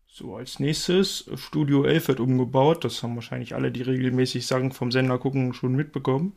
So, 0.08 0.38
als 0.38 0.60
nächstes, 0.62 1.30
Studio 1.36 1.84
11 1.84 2.08
wird 2.08 2.20
umgebaut. 2.22 2.86
Das 2.86 3.04
haben 3.04 3.16
wahrscheinlich 3.16 3.54
alle, 3.54 3.70
die 3.70 3.82
regelmäßig 3.82 4.48
Sachen 4.48 4.72
vom 4.72 4.90
Sender 4.90 5.18
gucken, 5.18 5.54
schon 5.54 5.76
mitbekommen. 5.76 6.32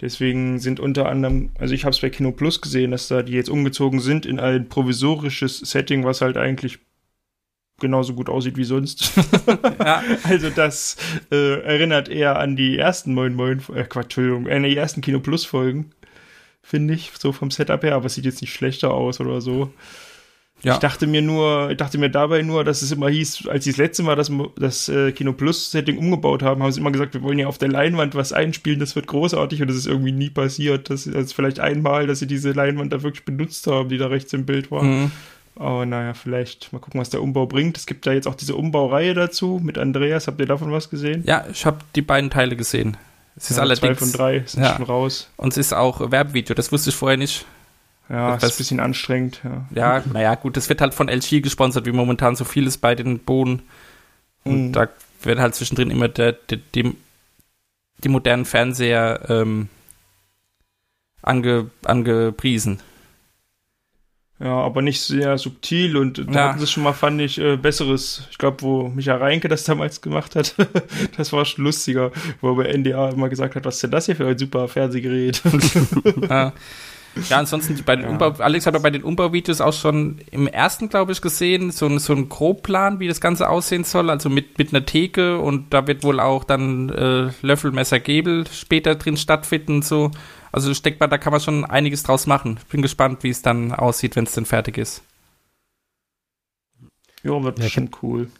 Deswegen 0.00 0.58
sind 0.58 0.80
unter 0.80 1.10
anderem, 1.10 1.50
also 1.58 1.74
ich 1.74 1.84
habe 1.84 1.90
es 1.90 2.00
bei 2.00 2.08
Kino 2.08 2.32
Plus 2.32 2.62
gesehen, 2.62 2.92
dass 2.92 3.08
da 3.08 3.22
die 3.22 3.34
jetzt 3.34 3.50
umgezogen 3.50 4.00
sind 4.00 4.24
in 4.24 4.40
ein 4.40 4.70
provisorisches 4.70 5.58
Setting, 5.58 6.04
was 6.04 6.22
halt 6.22 6.38
eigentlich 6.38 6.78
genauso 7.80 8.14
gut 8.14 8.28
aussieht 8.28 8.56
wie 8.56 8.64
sonst. 8.64 9.12
Ja. 9.78 10.02
Also 10.24 10.50
das 10.50 10.96
äh, 11.30 11.60
erinnert 11.60 12.08
eher 12.08 12.38
an 12.38 12.56
die 12.56 12.78
ersten 12.78 13.12
Moin 13.12 13.34
Moin, 13.34 13.60
äh, 13.74 13.84
Quatsch, 13.84 14.16
Entschuldigung, 14.16 14.46
äh, 14.46 14.62
die 14.62 14.76
ersten 14.76 15.00
Kino 15.00 15.20
Plus 15.20 15.44
Folgen, 15.44 15.90
finde 16.62 16.94
ich, 16.94 17.12
so 17.18 17.32
vom 17.32 17.50
Setup 17.50 17.82
her, 17.82 17.94
aber 17.94 18.06
es 18.06 18.14
sieht 18.14 18.24
jetzt 18.24 18.40
nicht 18.40 18.52
schlechter 18.52 18.92
aus 18.92 19.20
oder 19.20 19.40
so. 19.40 19.70
Ja. 20.62 20.74
Ich 20.74 20.78
dachte 20.78 21.06
mir 21.06 21.20
nur, 21.20 21.70
ich 21.70 21.76
dachte 21.76 21.98
mir 21.98 22.08
dabei 22.08 22.40
nur, 22.40 22.64
dass 22.64 22.80
es 22.80 22.90
immer 22.90 23.10
hieß, 23.10 23.48
als 23.48 23.64
sie 23.64 23.70
das 23.70 23.76
letzte 23.76 24.02
Mal 24.02 24.16
das, 24.16 24.32
das 24.56 24.88
äh, 24.88 25.12
Kino 25.12 25.34
Plus 25.34 25.70
Setting 25.70 25.98
umgebaut 25.98 26.42
haben, 26.42 26.62
haben 26.62 26.72
sie 26.72 26.80
immer 26.80 26.90
gesagt, 26.90 27.12
wir 27.12 27.22
wollen 27.22 27.38
ja 27.38 27.48
auf 27.48 27.58
der 27.58 27.68
Leinwand 27.68 28.14
was 28.14 28.32
einspielen, 28.32 28.80
das 28.80 28.96
wird 28.96 29.06
großartig 29.06 29.60
und 29.60 29.68
das 29.68 29.76
ist 29.76 29.86
irgendwie 29.86 30.12
nie 30.12 30.30
passiert. 30.30 30.88
Das 30.88 31.06
ist 31.06 31.14
also 31.14 31.34
vielleicht 31.34 31.60
einmal, 31.60 32.06
dass 32.06 32.20
sie 32.20 32.26
diese 32.26 32.52
Leinwand 32.52 32.92
da 32.94 33.02
wirklich 33.02 33.26
benutzt 33.26 33.66
haben, 33.66 33.90
die 33.90 33.98
da 33.98 34.06
rechts 34.06 34.32
im 34.32 34.46
Bild 34.46 34.70
war. 34.70 34.84
Mhm. 34.84 35.12
Aber 35.56 35.86
naja, 35.86 36.14
vielleicht 36.14 36.72
mal 36.72 36.80
gucken, 36.80 37.00
was 37.00 37.10
der 37.10 37.22
Umbau 37.22 37.46
bringt. 37.46 37.76
Es 37.76 37.86
gibt 37.86 38.06
da 38.06 38.12
jetzt 38.12 38.26
auch 38.26 38.34
diese 38.34 38.56
Umbaureihe 38.56 39.14
dazu 39.14 39.60
mit 39.62 39.78
Andreas. 39.78 40.26
Habt 40.26 40.40
ihr 40.40 40.46
davon 40.46 40.72
was 40.72 40.90
gesehen? 40.90 41.22
Ja, 41.26 41.44
ich 41.50 41.64
habe 41.64 41.78
die 41.94 42.02
beiden 42.02 42.28
Teile 42.30 42.56
gesehen. 42.56 42.96
Es 43.36 43.50
ist 43.50 43.56
Ja, 43.56 43.62
allerdings. 43.62 43.98
Zwei 43.98 44.04
von 44.06 44.12
drei 44.12 44.42
sind 44.46 44.62
ja. 44.64 44.74
schon 44.76 44.84
raus. 44.84 45.30
Und 45.36 45.52
es 45.52 45.56
ist 45.58 45.72
auch 45.72 46.10
Werbevideo, 46.10 46.54
das 46.54 46.72
wusste 46.72 46.90
ich 46.90 46.96
vorher 46.96 47.16
nicht. 47.18 47.44
Ja, 48.08 48.34
Das- 48.34 48.42
ist 48.44 48.54
ein 48.54 48.58
bisschen 48.58 48.80
anstrengend. 48.80 49.40
Ja. 49.44 49.64
Ja, 49.74 50.02
naja, 50.12 50.34
gut, 50.34 50.56
das 50.56 50.68
wird 50.68 50.80
halt 50.80 50.92
von 50.92 51.08
LG 51.08 51.40
gesponsert, 51.40 51.86
wie 51.86 51.92
momentan 51.92 52.36
so 52.36 52.44
vieles 52.44 52.76
bei 52.76 52.94
den 52.94 53.18
Bohnen. 53.20 53.62
Und 54.44 54.68
Mhm. 54.68 54.72
da 54.72 54.88
wird 55.22 55.38
halt 55.38 55.54
zwischendrin 55.54 55.90
immer 55.90 56.08
der, 56.08 56.32
der, 56.32 56.58
dem, 56.74 56.96
die 58.02 58.08
modernen 58.08 58.44
Fernseher 58.44 59.20
ähm, 59.30 59.68
ange, 61.22 61.70
angepriesen. 61.84 62.80
Ja, 64.40 64.50
aber 64.62 64.82
nicht 64.82 65.00
sehr 65.00 65.38
subtil 65.38 65.96
und 65.96 66.18
da 66.18 66.32
Ja. 66.32 66.48
hatten 66.48 66.58
sie 66.60 66.66
schon 66.66 66.82
mal, 66.82 66.92
fand 66.92 67.20
ich, 67.20 67.38
äh, 67.40 67.56
besseres. 67.56 68.24
Ich 68.32 68.38
glaube, 68.38 68.62
wo 68.62 68.88
Micha 68.88 69.14
Reinke 69.16 69.48
das 69.48 69.62
damals 69.64 70.00
gemacht 70.00 70.34
hat, 70.34 70.54
das 71.16 71.32
war 71.32 71.44
schon 71.44 71.64
lustiger, 71.64 72.10
wo 72.40 72.50
er 72.50 72.56
bei 72.56 72.72
NDA 72.76 73.10
immer 73.10 73.28
gesagt 73.28 73.54
hat, 73.54 73.64
was 73.64 73.76
ist 73.76 73.84
denn 73.84 73.90
das 73.92 74.06
hier 74.06 74.16
für 74.16 74.26
ein 74.26 74.36
super 74.38 74.66
Fernsehgerät? 74.68 75.40
Ja. 76.28 76.52
Ja, 77.30 77.38
ansonsten 77.38 77.80
bei 77.86 77.94
den 77.94 78.06
Ja. 78.06 78.10
Umbau, 78.10 78.30
Alex 78.40 78.66
hat 78.66 78.74
ja 78.74 78.80
bei 78.80 78.90
den 78.90 79.04
Umbauvideos 79.04 79.60
auch 79.60 79.72
schon 79.72 80.18
im 80.32 80.48
ersten, 80.48 80.88
glaube 80.88 81.12
ich, 81.12 81.20
gesehen, 81.22 81.70
so, 81.70 81.86
ein- 81.86 82.00
so 82.00 82.12
ein 82.12 82.28
Grobplan, 82.28 82.98
wie 82.98 83.06
das 83.06 83.20
Ganze 83.20 83.48
aussehen 83.48 83.84
soll, 83.84 84.10
also 84.10 84.28
mit, 84.28 84.58
mit 84.58 84.74
einer 84.74 84.84
Theke 84.84 85.38
und 85.38 85.72
da 85.72 85.86
wird 85.86 86.02
wohl 86.02 86.18
auch 86.18 86.42
dann 86.42 86.88
äh, 86.90 87.28
Löffel, 87.40 87.70
Messer, 87.70 88.00
Gabel 88.00 88.46
später 88.52 88.96
drin 88.96 89.16
stattfinden 89.16 89.74
und 89.76 89.84
so. 89.84 90.10
Also 90.54 90.70
ich 90.70 90.80
denke 90.82 91.00
mal, 91.00 91.08
da 91.08 91.18
kann 91.18 91.32
man 91.32 91.40
schon 91.40 91.64
einiges 91.64 92.04
draus 92.04 92.28
machen. 92.28 92.58
Ich 92.62 92.66
bin 92.68 92.80
gespannt, 92.80 93.24
wie 93.24 93.30
es 93.30 93.42
dann 93.42 93.72
aussieht, 93.72 94.14
wenn 94.14 94.22
es 94.24 94.32
denn 94.32 94.46
fertig 94.46 94.78
ist. 94.78 95.02
ja, 97.24 97.42
wird 97.42 97.58
Ja, 97.58 97.64
bestimmt 97.64 97.96
cool. 98.02 98.30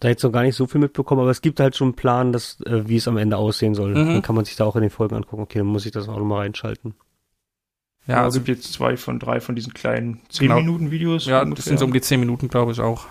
Da 0.00 0.08
jetzt 0.08 0.22
noch 0.22 0.30
gar 0.32 0.42
nicht 0.42 0.56
so 0.56 0.66
viel 0.66 0.80
mitbekommen, 0.80 1.22
aber 1.22 1.30
es 1.30 1.40
gibt 1.40 1.60
halt 1.60 1.74
schon 1.74 1.86
einen 1.88 1.96
Plan, 1.96 2.32
dass, 2.32 2.60
äh, 2.66 2.86
wie 2.86 2.96
es 2.96 3.08
am 3.08 3.16
Ende 3.16 3.38
aussehen 3.38 3.74
soll. 3.74 3.90
Mhm. 3.94 4.08
Dann 4.08 4.22
kann 4.22 4.34
man 4.34 4.44
sich 4.44 4.56
da 4.56 4.64
auch 4.66 4.76
in 4.76 4.82
den 4.82 4.90
Folgen 4.90 5.14
angucken. 5.16 5.42
Okay, 5.42 5.58
dann 5.60 5.66
muss 5.68 5.86
ich 5.86 5.92
das 5.92 6.06
auch 6.06 6.18
nochmal 6.18 6.40
reinschalten. 6.40 6.94
Ja, 8.06 8.16
Ja, 8.16 8.22
also, 8.24 8.40
es 8.40 8.44
gibt 8.44 8.58
jetzt 8.58 8.72
zwei 8.74 8.98
von 8.98 9.18
drei 9.18 9.40
von 9.40 9.54
diesen 9.56 9.72
kleinen 9.72 10.20
Genau. 10.38 10.56
10-Minuten-Videos. 10.56 11.24
ja 11.24 11.38
das 11.40 11.44
ungefähr. 11.46 11.62
sind 11.64 11.78
so 11.78 11.86
um 11.86 11.94
die 11.94 12.02
10 12.02 12.20
Minuten, 12.20 12.48
glaube 12.48 12.72
ich, 12.72 12.80
auch. 12.80 13.06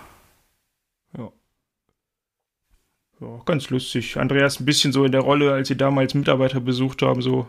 ja, 3.20 3.40
ganz 3.46 3.70
lustig. 3.70 4.16
Andreas 4.18 4.60
ein 4.60 4.64
bisschen 4.66 4.92
so 4.92 5.04
in 5.04 5.12
der 5.12 5.22
Rolle, 5.22 5.52
als 5.52 5.68
sie 5.68 5.76
damals 5.76 6.14
Mitarbeiter 6.14 6.60
besucht 6.60 7.02
haben, 7.02 7.22
so, 7.22 7.48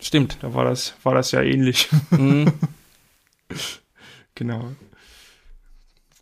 Stimmt. 0.00 0.38
da 0.40 0.54
war 0.54 0.64
das, 0.64 0.94
war 1.02 1.14
das 1.14 1.32
ja 1.32 1.42
ähnlich. 1.42 1.88
Mhm. 2.10 2.52
Genau. 4.36 4.70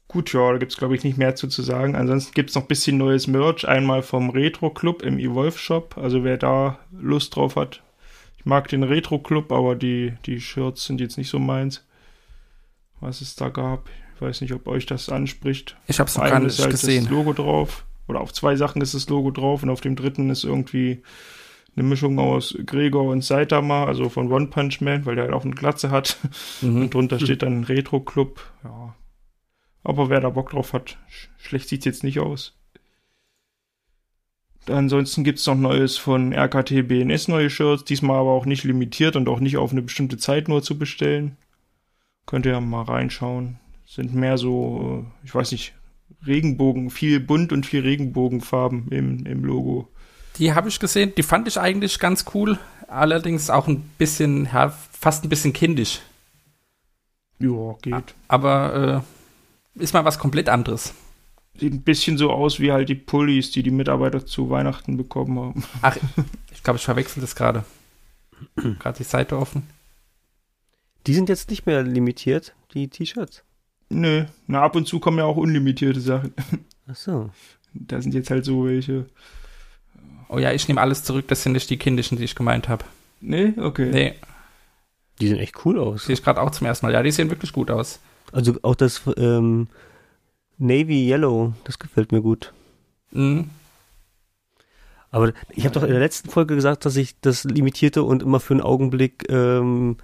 Gut, 0.08 0.32
ja, 0.32 0.50
da 0.50 0.58
gibt 0.58 0.72
es, 0.72 0.78
glaube 0.78 0.96
ich, 0.96 1.04
nicht 1.04 1.18
mehr 1.18 1.36
zu, 1.36 1.46
zu 1.46 1.62
sagen. 1.62 1.94
Ansonsten 1.94 2.32
gibt 2.32 2.48
es 2.48 2.56
noch 2.56 2.62
ein 2.62 2.68
bisschen 2.68 2.96
neues 2.96 3.28
Merch. 3.28 3.68
Einmal 3.68 4.02
vom 4.02 4.30
Retro 4.30 4.70
Club 4.70 5.02
im 5.02 5.18
Evolve 5.18 5.56
Shop. 5.56 5.96
Also 5.96 6.24
wer 6.24 6.36
da 6.36 6.78
Lust 6.90 7.36
drauf 7.36 7.54
hat. 7.54 7.82
Ich 8.38 8.46
mag 8.46 8.66
den 8.68 8.82
Retro 8.82 9.18
Club, 9.18 9.52
aber 9.52 9.76
die, 9.76 10.14
die 10.26 10.40
Shirts 10.40 10.86
sind 10.86 11.00
jetzt 11.00 11.18
nicht 11.18 11.28
so 11.28 11.38
meins. 11.38 11.84
Was 13.00 13.20
es 13.20 13.36
da 13.36 13.50
gab. 13.50 13.88
Ich 14.16 14.22
weiß 14.22 14.40
nicht, 14.40 14.52
ob 14.52 14.66
euch 14.66 14.86
das 14.86 15.10
anspricht. 15.10 15.76
Ich 15.86 16.00
habe 16.00 16.08
es 16.08 16.16
noch 16.16 16.24
gar 16.24 16.40
nicht 16.40 16.58
halt 16.58 16.70
gesehen. 16.70 17.04
das 17.04 17.12
Logo 17.12 17.34
drauf. 17.34 17.84
Oder 18.08 18.20
auf 18.20 18.32
zwei 18.32 18.56
Sachen 18.56 18.82
ist 18.82 18.94
das 18.94 19.08
Logo 19.08 19.30
drauf 19.30 19.62
und 19.62 19.70
auf 19.70 19.82
dem 19.82 19.94
dritten 19.94 20.30
ist 20.30 20.42
irgendwie 20.42 21.02
eine 21.78 21.88
Mischung 21.88 22.18
aus 22.18 22.56
Gregor 22.66 23.04
und 23.04 23.22
Saitama, 23.22 23.84
also 23.84 24.08
von 24.08 24.32
One 24.32 24.48
Punch 24.48 24.80
Man, 24.80 25.06
weil 25.06 25.14
der 25.14 25.24
halt 25.24 25.34
auch 25.34 25.44
eine 25.44 25.54
Glatze 25.54 25.90
hat. 25.90 26.18
Mhm. 26.60 26.82
Und 26.82 26.94
drunter 26.94 27.18
steht 27.20 27.42
dann 27.42 27.64
Retro 27.64 28.00
Club. 28.00 28.40
Ja. 28.64 28.94
Aber 29.84 30.10
wer 30.10 30.20
da 30.20 30.30
Bock 30.30 30.50
drauf 30.50 30.72
hat, 30.72 30.98
sch 31.08 31.28
schlecht 31.38 31.68
sieht's 31.68 31.84
jetzt 31.84 32.04
nicht 32.04 32.18
aus. 32.18 32.58
Ansonsten 34.68 35.24
gibt's 35.24 35.46
noch 35.46 35.54
Neues 35.54 35.96
von 35.96 36.32
RKT 36.32 36.88
BNS, 36.88 37.28
neue 37.28 37.48
Shirts, 37.48 37.84
diesmal 37.84 38.18
aber 38.18 38.32
auch 38.32 38.44
nicht 38.44 38.64
limitiert 38.64 39.16
und 39.16 39.28
auch 39.28 39.40
nicht 39.40 39.56
auf 39.56 39.72
eine 39.72 39.80
bestimmte 39.80 40.18
Zeit 40.18 40.48
nur 40.48 40.62
zu 40.62 40.78
bestellen. 40.78 41.36
Könnt 42.26 42.44
ihr 42.44 42.52
ja 42.52 42.60
mal 42.60 42.82
reinschauen. 42.82 43.58
Sind 43.86 44.14
mehr 44.14 44.36
so, 44.36 45.06
äh, 45.06 45.26
ich 45.26 45.34
weiß 45.34 45.52
nicht, 45.52 45.74
Regenbogen, 46.26 46.90
viel 46.90 47.20
bunt 47.20 47.52
und 47.52 47.64
viel 47.64 47.80
Regenbogenfarben 47.80 48.88
im, 48.90 49.24
im 49.24 49.44
Logo. 49.44 49.88
Die 50.38 50.54
habe 50.54 50.68
ich 50.68 50.78
gesehen, 50.78 51.12
die 51.16 51.22
fand 51.22 51.48
ich 51.48 51.58
eigentlich 51.58 51.98
ganz 51.98 52.24
cool. 52.34 52.58
Allerdings 52.86 53.50
auch 53.50 53.66
ein 53.66 53.82
bisschen, 53.98 54.46
ja, 54.46 54.70
fast 54.70 55.24
ein 55.24 55.28
bisschen 55.28 55.52
kindisch. 55.52 56.00
Ja, 57.38 57.74
geht. 57.82 58.14
Aber 58.28 59.04
äh, 59.76 59.82
ist 59.82 59.94
mal 59.94 60.04
was 60.04 60.18
komplett 60.18 60.48
anderes. 60.48 60.94
Sieht 61.58 61.72
ein 61.72 61.82
bisschen 61.82 62.18
so 62.18 62.30
aus 62.30 62.60
wie 62.60 62.72
halt 62.72 62.88
die 62.88 62.94
Pullis, 62.94 63.50
die 63.50 63.62
die 63.62 63.70
Mitarbeiter 63.70 64.24
zu 64.24 64.48
Weihnachten 64.48 64.96
bekommen 64.96 65.38
haben. 65.38 65.64
Ach, 65.82 65.96
ich 66.52 66.62
glaube, 66.62 66.78
ich 66.78 66.84
verwechsel 66.84 67.20
das 67.20 67.34
gerade. 67.34 67.64
Gerade 68.56 68.98
die 68.98 69.04
Seite 69.04 69.36
offen. 69.36 69.68
Die 71.06 71.14
sind 71.14 71.28
jetzt 71.28 71.50
nicht 71.50 71.66
mehr 71.66 71.82
limitiert, 71.82 72.54
die 72.74 72.88
T-Shirts. 72.88 73.42
Nö, 73.90 74.26
na 74.46 74.62
ab 74.62 74.76
und 74.76 74.86
zu 74.86 75.00
kommen 75.00 75.18
ja 75.18 75.24
auch 75.24 75.36
unlimitierte 75.36 76.00
Sachen. 76.00 76.34
Ach 76.86 76.94
so. 76.94 77.30
Da 77.72 78.00
sind 78.00 78.14
jetzt 78.14 78.30
halt 78.30 78.44
so 78.44 78.66
welche. 78.66 79.06
Oh 80.28 80.38
ja, 80.38 80.52
ich 80.52 80.68
nehme 80.68 80.80
alles 80.80 81.04
zurück, 81.04 81.26
das 81.28 81.42
sind 81.42 81.52
nicht 81.52 81.70
die 81.70 81.78
kindischen, 81.78 82.18
die 82.18 82.24
ich 82.24 82.34
gemeint 82.34 82.68
habe. 82.68 82.84
Nee, 83.20 83.54
okay. 83.56 83.90
Nee, 83.90 84.14
Die 85.20 85.28
sehen 85.28 85.38
echt 85.38 85.64
cool 85.64 85.78
aus. 85.78 86.04
sehe 86.04 86.14
ich 86.14 86.22
gerade 86.22 86.40
auch 86.40 86.50
zum 86.50 86.66
ersten 86.66 86.86
Mal. 86.86 86.92
Ja, 86.92 87.02
die 87.02 87.10
sehen 87.10 87.30
wirklich 87.30 87.52
gut 87.52 87.70
aus. 87.70 88.00
Also 88.32 88.54
auch 88.62 88.74
das 88.74 89.02
ähm, 89.16 89.68
Navy 90.58 91.08
Yellow, 91.10 91.54
das 91.64 91.78
gefällt 91.78 92.12
mir 92.12 92.20
gut. 92.20 92.52
Mhm. 93.10 93.50
Aber 95.10 95.32
ich 95.50 95.64
habe 95.64 95.72
doch 95.74 95.82
in 95.82 95.90
der 95.90 95.98
letzten 96.00 96.28
Folge 96.28 96.54
gesagt, 96.54 96.84
dass 96.84 96.96
ich 96.96 97.18
das 97.20 97.44
limitierte 97.44 98.02
und 98.02 98.22
immer 98.22 98.40
für 98.40 98.52
einen 98.52 98.60
Augenblick 98.60 99.24
ähm, 99.30 99.96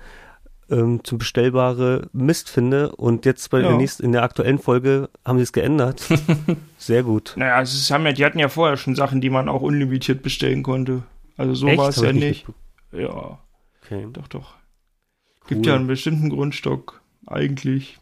ähm, 0.70 1.00
zum 1.04 1.18
bestellbare 1.18 2.08
Mist 2.12 2.48
finde. 2.48 2.94
Und 2.96 3.24
jetzt 3.26 3.50
bei 3.50 3.60
Ja. 3.60 3.68
der 3.68 3.76
nächsten, 3.76 4.04
in 4.04 4.12
der 4.12 4.22
aktuellen 4.22 4.58
Folge 4.58 5.08
haben 5.24 5.38
sie 5.38 5.42
es 5.44 5.52
geändert. 5.52 6.06
Sehr 6.78 7.02
gut. 7.02 7.34
Naja, 7.36 7.60
es 7.60 7.74
ist, 7.74 7.90
haben 7.90 8.04
ja, 8.06 8.12
die 8.12 8.24
hatten 8.24 8.38
ja 8.38 8.48
vorher 8.48 8.76
schon 8.76 8.94
Sachen, 8.94 9.20
die 9.20 9.30
man 9.30 9.48
auch 9.48 9.62
unlimitiert 9.62 10.22
bestellen 10.22 10.62
konnte. 10.62 11.02
Also 11.36 11.54
so 11.54 11.66
war 11.66 11.88
es 11.88 11.96
ja 11.96 12.10
ich 12.10 12.14
nicht. 12.16 12.46
Ja, 12.92 13.38
Okay. 13.84 14.06
doch, 14.12 14.28
doch. 14.28 14.54
Gibt 15.46 15.60
Cool. 15.60 15.66
ja 15.66 15.74
einen 15.76 15.86
bestimmten 15.86 16.30
Grundstock, 16.30 17.02
eigentlich. 17.26 17.98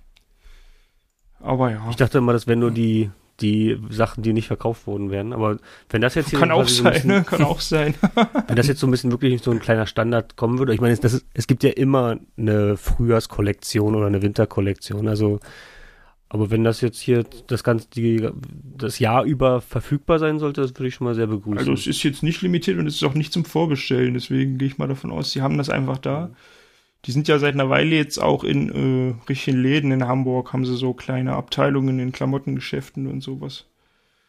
Aber 1.41 1.71
ja, 1.73 1.85
Ich 1.91 1.97
dachte 1.97 2.19
immer, 2.19 2.33
das 2.33 2.47
wären 2.47 2.61
nur 2.61 2.71
die, 2.71 3.11
die 3.41 3.79
Sachen, 3.91 4.23
die 4.23 4.33
nicht 4.33 4.47
verkauft 4.47 4.87
worden 4.87 5.11
wären. 5.11 5.33
Aber 5.33 5.59
wenn 5.91 6.01
das 6.01 6.15
jetzt 6.15 6.31
hier 6.31 6.39
kann 6.39 6.51
auch 6.51 6.69
so 6.69 6.83
ein 6.83 6.85
sein, 6.85 6.93
bisschen- 6.93 7.09
ne? 7.11 7.25
Kann 7.25 7.43
auch 7.45 7.61
sein. 7.61 7.95
Wenn 8.47 8.57
das 8.57 8.67
jetzt 8.69 8.81
so 8.81 8.87
ein 8.87 8.91
bisschen 8.91 9.11
wirklich 9.11 9.43
so 9.43 9.51
ein 9.51 9.59
kleiner 9.59 9.87
Standard 9.87 10.37
kommen 10.37 10.59
würde, 10.59 10.75
ich 10.75 10.81
meine, 10.81 10.97
das 10.97 11.15
ist, 11.15 11.27
es 11.35 11.47
gibt 11.47 11.65
ja 11.65 11.71
immer 11.71 12.19
eine 12.37 12.77
Frühjahrskollektion 12.77 13.95
oder 13.95 14.07
eine 14.07 14.23
Winterkollektion, 14.23 15.09
also 15.09 15.41
aber 16.29 16.51
wenn 16.51 16.65
das 16.65 16.81
jetzt 16.81 16.99
hier 16.99 17.25
das 17.49 17.63
ganze 17.63 17.89
die, 17.91 18.27
das 18.79 18.99
Jahr 18.99 19.25
über 19.25 19.61
verfügbar 19.61 20.19
sein 20.19 20.39
sollte, 20.39 20.63
das 20.63 20.71
würde 20.75 20.89
ich 20.89 20.95
schon 20.95 21.05
mal 21.07 21.15
sehr 21.15 21.27
begrüßen. 21.27 21.59
Also 21.59 21.73
es 21.75 21.87
ist 21.87 22.03
jetzt 22.05 22.23
nicht 22.23 22.41
limitiert 22.41 22.79
und 22.79 22.87
es 22.87 22.95
ist 22.97 23.05
auch 23.05 23.13
nicht 23.15 23.33
zum 23.35 23.45
Vorbestellen, 23.45 24.15
deswegen 24.15 24.57
gehe 24.57 24.69
ich 24.69 24.79
mal 24.79 24.89
davon 24.89 25.11
aus, 25.13 25.33
sie 25.33 25.43
haben 25.43 25.59
das 25.59 25.69
einfach 25.69 25.99
da. 25.99 26.31
Die 27.05 27.13
sind 27.13 27.27
ja 27.29 27.39
seit 27.39 27.55
einer 27.55 27.69
Weile 27.69 27.97
jetzt 27.97 28.19
auch 28.23 28.45
in 28.45 28.71
äh, 28.71 29.15
richtigen 29.29 29.61
Läden 29.61 29.91
in 29.91 30.07
Hamburg, 30.07 30.53
haben 30.53 30.65
sie 30.65 30.77
so 30.77 30.95
kleine 30.95 31.35
Abteilungen 31.35 31.99
in 31.99 32.13
Klamottengeschäften 32.13 33.09
und 33.09 33.23
sowas. 33.23 33.67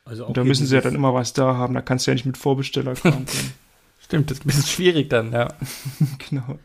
also 0.06 0.26
Und 0.26 0.38
da 0.38 0.44
müssen 0.44 0.66
sie 0.66 0.76
ja 0.76 0.82
dann 0.82 0.96
immer 0.96 1.14
was 1.14 1.34
da 1.34 1.56
haben, 1.56 1.76
da 1.76 1.82
kannst 1.82 2.08
du 2.08 2.12
ja 2.12 2.16
nicht 2.16 2.26
mit 2.26 2.38
Vorbesteller 2.38 2.96
kommen. 3.02 3.26
Stimmt, 4.00 4.32
das 4.32 4.40
ist 4.40 4.46
ein 4.46 4.48
bisschen 4.48 4.66
schwierig 4.66 5.10
dann, 5.10 5.32
ja. 5.32 5.54
genau. 6.30 6.58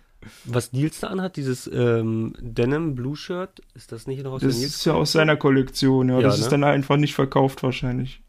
Was 0.45 0.73
Nils 0.73 1.01
da 1.01 1.09
anhat, 1.09 1.37
dieses 1.37 1.71
ähm, 1.73 2.35
Denim 2.41 2.95
Blue 2.95 3.17
Shirt, 3.17 3.63
ist 3.75 3.93
das 3.93 4.07
nicht 4.07 4.25
noch 4.25 4.33
aus 4.33 4.41
Das 4.43 4.55
der 4.55 4.61
Nils? 4.61 4.75
ist 4.77 4.85
ja 4.85 4.95
aus 4.95 5.13
seiner 5.13 5.37
Kollektion, 5.37 6.09
ja. 6.09 6.17
Ja, 6.17 6.23
das 6.23 6.39
ne? 6.39 6.43
ist 6.45 6.53
dann 6.53 6.65
einfach 6.65 6.97
nicht 6.97 7.15
verkauft 7.15 7.63
wahrscheinlich. 7.63 8.21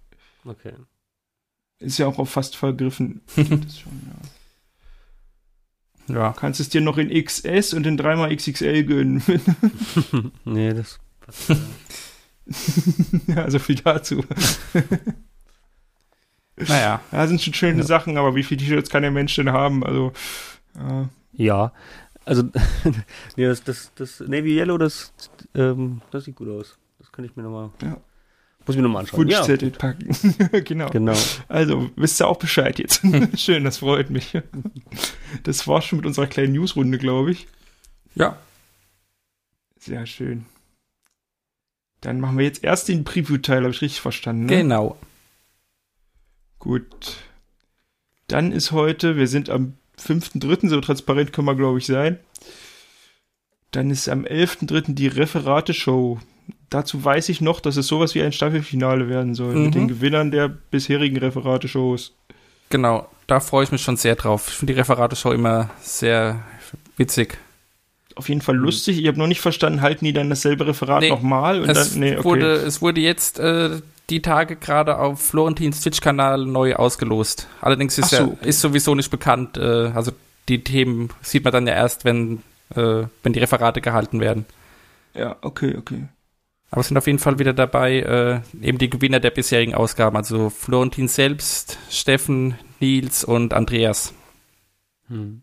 Okay. 0.45 0.73
Ist 1.79 1.97
ja 1.97 2.07
auch 2.07 2.19
auf 2.19 2.29
fast 2.29 2.55
vergriffen. 2.57 3.21
das 3.35 3.79
schon, 3.79 3.93
ja. 4.05 4.29
Ja. 6.09 6.33
Kannst 6.33 6.59
es 6.59 6.69
dir 6.69 6.81
noch 6.81 6.97
in 6.97 7.09
XS 7.09 7.73
und 7.73 7.85
in 7.85 7.99
3xXL 7.99 8.83
gönnen. 8.83 9.23
Nee, 10.45 10.73
das 10.73 10.99
passt. 11.19 11.49
ja. 13.27 13.35
ja, 13.35 13.49
so 13.51 13.59
viel 13.59 13.75
dazu. 13.75 14.23
Naja. 16.67 16.99
Ja, 17.13 17.25
sind 17.27 17.41
schon 17.41 17.53
schöne 17.53 17.79
Ja. 17.79 17.85
Sachen, 17.85 18.17
aber 18.17 18.35
wie 18.35 18.43
viele 18.43 18.59
T-Shirts 18.59 18.89
kann 18.89 19.01
der 19.01 19.11
Mensch 19.11 19.33
denn 19.35 19.49
haben? 19.51 19.81
Also, 19.81 20.11
äh, 20.75 21.05
ja. 21.31 21.71
Also, 22.25 22.43
nee, 23.37 23.45
das, 23.45 23.63
das, 23.63 23.93
das 23.95 24.19
Navy 24.19 24.57
Yellow, 24.57 24.77
das, 24.77 25.13
ähm, 25.55 26.01
das 26.11 26.25
sieht 26.25 26.35
gut 26.35 26.49
aus. 26.49 26.77
Das 26.97 27.13
kann 27.13 27.23
ich 27.23 27.35
mir 27.37 27.43
nochmal. 27.43 27.69
Ja. 27.81 27.97
Muss 28.65 28.75
ich 28.75 28.77
mir 28.77 28.83
nochmal 28.83 29.01
anschauen. 29.01 29.19
Wunschzettel 29.19 29.71
packen. 29.71 30.15
genau. 30.65 30.89
Genau. 30.89 31.17
Also, 31.47 31.89
wisst 31.95 32.21
ihr 32.21 32.27
auch 32.27 32.37
Bescheid 32.37 32.77
jetzt. 32.77 33.01
Schön, 33.35 33.63
das 33.63 33.77
freut 33.79 34.09
mich. 34.09 34.37
Das 35.43 35.67
war 35.67 35.81
schon 35.81 35.97
mit 35.97 36.05
unserer 36.05 36.27
kleinen 36.27 36.53
Newsrunde, 36.53 36.97
glaube 36.97 37.31
ich. 37.31 37.47
Ja. 38.15 38.37
Sehr 39.79 40.05
schön. 40.05 40.45
Dann 42.01 42.19
machen 42.19 42.37
wir 42.37 42.45
jetzt 42.45 42.63
erst 42.63 42.87
den 42.87 43.03
Preview-Teil, 43.03 43.63
habe 43.63 43.71
ich 43.71 43.81
richtig 43.81 44.01
verstanden, 44.01 44.45
ne? 44.45 44.57
Genau. 44.57 44.97
Gut. 46.59 47.17
Dann 48.27 48.51
ist 48.51 48.71
heute, 48.71 49.17
wir 49.17 49.27
sind 49.27 49.49
am 49.49 49.73
5.3., 49.99 50.69
so 50.69 50.81
transparent 50.81 51.33
können 51.33 51.47
wir, 51.47 51.55
glaube 51.55 51.79
ich, 51.79 51.85
sein. 51.85 52.19
Dann 53.71 53.91
ist 53.91 54.07
am 54.09 54.25
11.3. 54.25 54.93
die 54.93 55.07
Referate-Show. 55.07 56.19
Dazu 56.69 57.03
weiß 57.03 57.29
ich 57.29 57.41
noch, 57.41 57.59
dass 57.61 57.77
es 57.77 57.87
sowas 57.87 58.13
wie 58.15 58.21
ein 58.21 58.31
Staffelfinale 58.31 59.09
werden 59.09 59.33
soll. 59.35 59.55
Mhm. 59.55 59.63
Mit 59.65 59.75
den 59.75 59.87
Gewinnern 59.87 60.31
der 60.31 60.47
bisherigen 60.49 61.17
Referate-Shows. 61.17 62.13
Genau. 62.69 63.07
da 63.25 63.39
freue 63.39 63.63
ich 63.63 63.71
mich 63.71 63.81
schon 63.81 63.97
sehr 63.97 64.15
drauf. 64.15 64.47
Ich 64.49 64.55
finde 64.55 64.73
die 64.73 64.79
Referate-Show 64.79 65.31
immer 65.31 65.69
sehr 65.81 66.43
witzig. 66.97 67.37
Auf 68.15 68.27
jeden 68.29 68.41
Fall 68.41 68.55
lustig. 68.55 68.99
Ich 68.99 69.07
habe 69.07 69.17
noch 69.17 69.27
nicht 69.27 69.41
verstanden, 69.41 69.81
halten 69.81 70.05
die 70.05 70.13
dann 70.13 70.29
dasselbe 70.29 70.67
Referat 70.67 71.01
Nee, 71.01 71.09
nochmal? 71.09 71.61
Und 71.61 71.69
Es, 71.69 71.91
dann, 71.91 71.99
nee, 72.01 72.15
okay. 72.15 72.23
wurde, 72.23 72.53
es 72.53 72.81
wurde 72.81 73.01
jetzt 73.01 73.39
äh, 73.39 73.81
die 74.09 74.21
Tage 74.21 74.55
gerade 74.55 74.97
auf 74.99 75.21
Florentins 75.21 75.81
Twitch-Kanal 75.81 76.45
neu 76.45 76.75
ausgelost. 76.75 77.47
Allerdings 77.61 77.97
ist, 77.97 78.09
so, 78.09 78.37
ja, 78.41 78.47
ist 78.47 78.59
sowieso 78.61 78.93
nicht 78.93 79.09
bekannt. 79.09 79.57
Äh, 79.57 79.91
also 79.95 80.11
die 80.47 80.63
Themen 80.63 81.09
sieht 81.21 81.43
man 81.43 81.53
dann 81.53 81.65
ja 81.67 81.73
erst, 81.73 82.05
wenn, 82.05 82.41
äh, 82.75 83.03
wenn 83.23 83.33
die 83.33 83.39
Referate 83.39 83.81
gehalten 83.81 84.19
werden. 84.19 84.45
ja, 85.15 85.35
okay, 85.41 85.75
okay. 85.77 86.03
Aber 86.71 86.81
es 86.81 86.87
sind 86.87 86.97
auf 86.97 87.07
jeden 87.07 87.19
Fall 87.19 87.39
wieder 87.39 87.53
dabei 87.53 87.99
äh, 87.99 88.41
eben 88.65 88.77
die 88.77 88.89
Gewinner 88.89 89.19
der 89.19 89.31
bisherigen 89.31 89.73
Ausgaben. 89.73 90.15
Also 90.15 90.49
Florentin 90.49 91.07
selbst, 91.07 91.79
Steffen, 91.89 92.55
Nils 92.79 93.23
und 93.23 93.53
Andreas. 93.53 94.13
Hm. 95.07 95.41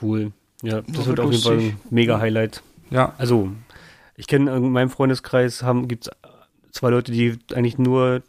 Cool. 0.00 0.32
Ja, 0.62 0.82
das 0.82 1.04
Ja, 1.04 1.06
wird 1.06 1.20
auf 1.20 1.32
jeden 1.32 1.42
Fall 1.42 1.58
ein 1.58 1.80
mega 1.90 2.20
Highlight. 2.20 2.62
Ja, 2.90 3.14
Also, 3.18 3.50
ich 4.16 4.26
kenne 4.26 4.54
in 4.56 4.70
meinem 4.70 4.90
Freundeskreis 4.90 5.62
haben 5.62 5.88
gibt's 5.88 6.10
zwei 6.72 6.90
Leute, 6.90 7.10
die 7.12 7.38
eigentlich 7.54 7.78
nur 7.78 8.22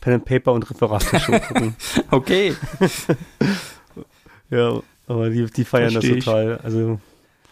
Pen 0.00 0.14
and 0.14 0.24
Paper 0.24 0.52
und 0.52 0.68
Referate-Show 0.70 1.38
gucken. 1.48 1.74
okay. 2.10 2.54
ja, 4.50 4.80
aber 5.06 5.30
die, 5.30 5.46
die 5.46 5.64
feiern 5.64 5.90
Versteh 5.90 6.08
das 6.10 6.18
ich. 6.18 6.24
total. 6.24 6.58
Also, 6.58 7.00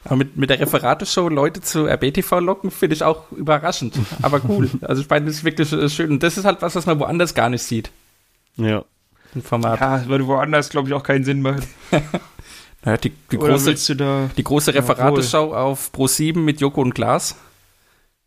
Aber 0.04 0.16
mit, 0.16 0.36
mit 0.36 0.48
der 0.50 0.60
Referate-Show 0.60 1.28
Leute 1.28 1.60
zu 1.60 1.86
RBTV 1.86 2.40
locken, 2.40 2.70
finde 2.70 2.94
ich 2.94 3.02
auch 3.02 3.30
überraschend. 3.32 3.94
Aber 4.22 4.40
cool. 4.48 4.70
Also 4.80 5.02
ich 5.02 5.08
meine, 5.08 5.26
das 5.26 5.36
ist 5.36 5.44
wirklich 5.44 5.72
äh, 5.72 5.88
schön. 5.88 6.10
Und 6.12 6.22
das 6.22 6.38
ist 6.38 6.44
halt 6.44 6.62
was, 6.62 6.74
was 6.74 6.86
man 6.86 6.98
woanders 7.00 7.34
gar 7.34 7.48
nicht 7.50 7.62
sieht. 7.62 7.90
ja. 8.56 8.84
Im 9.34 9.42
Format. 9.42 9.78
Ja, 9.80 10.06
würde 10.06 10.26
woanders, 10.26 10.70
glaube 10.70 10.88
ich, 10.88 10.94
auch 10.94 11.02
keinen 11.02 11.24
Sinn 11.24 11.42
machen. 11.42 11.62
Naja, 12.84 12.96
die, 12.96 13.10
die 13.32 13.36
Oder 13.38 13.54
große, 13.54 13.66
willst 13.66 13.88
du 13.88 13.94
da, 13.96 14.30
die 14.36 14.44
große 14.44 14.70
Ja, 14.72 14.80
Referate-Show 14.80 15.52
auf 15.52 15.90
Pro7 15.92 16.38
mit 16.38 16.60
Joko 16.60 16.80
und 16.80 16.94
Glas. 16.94 17.34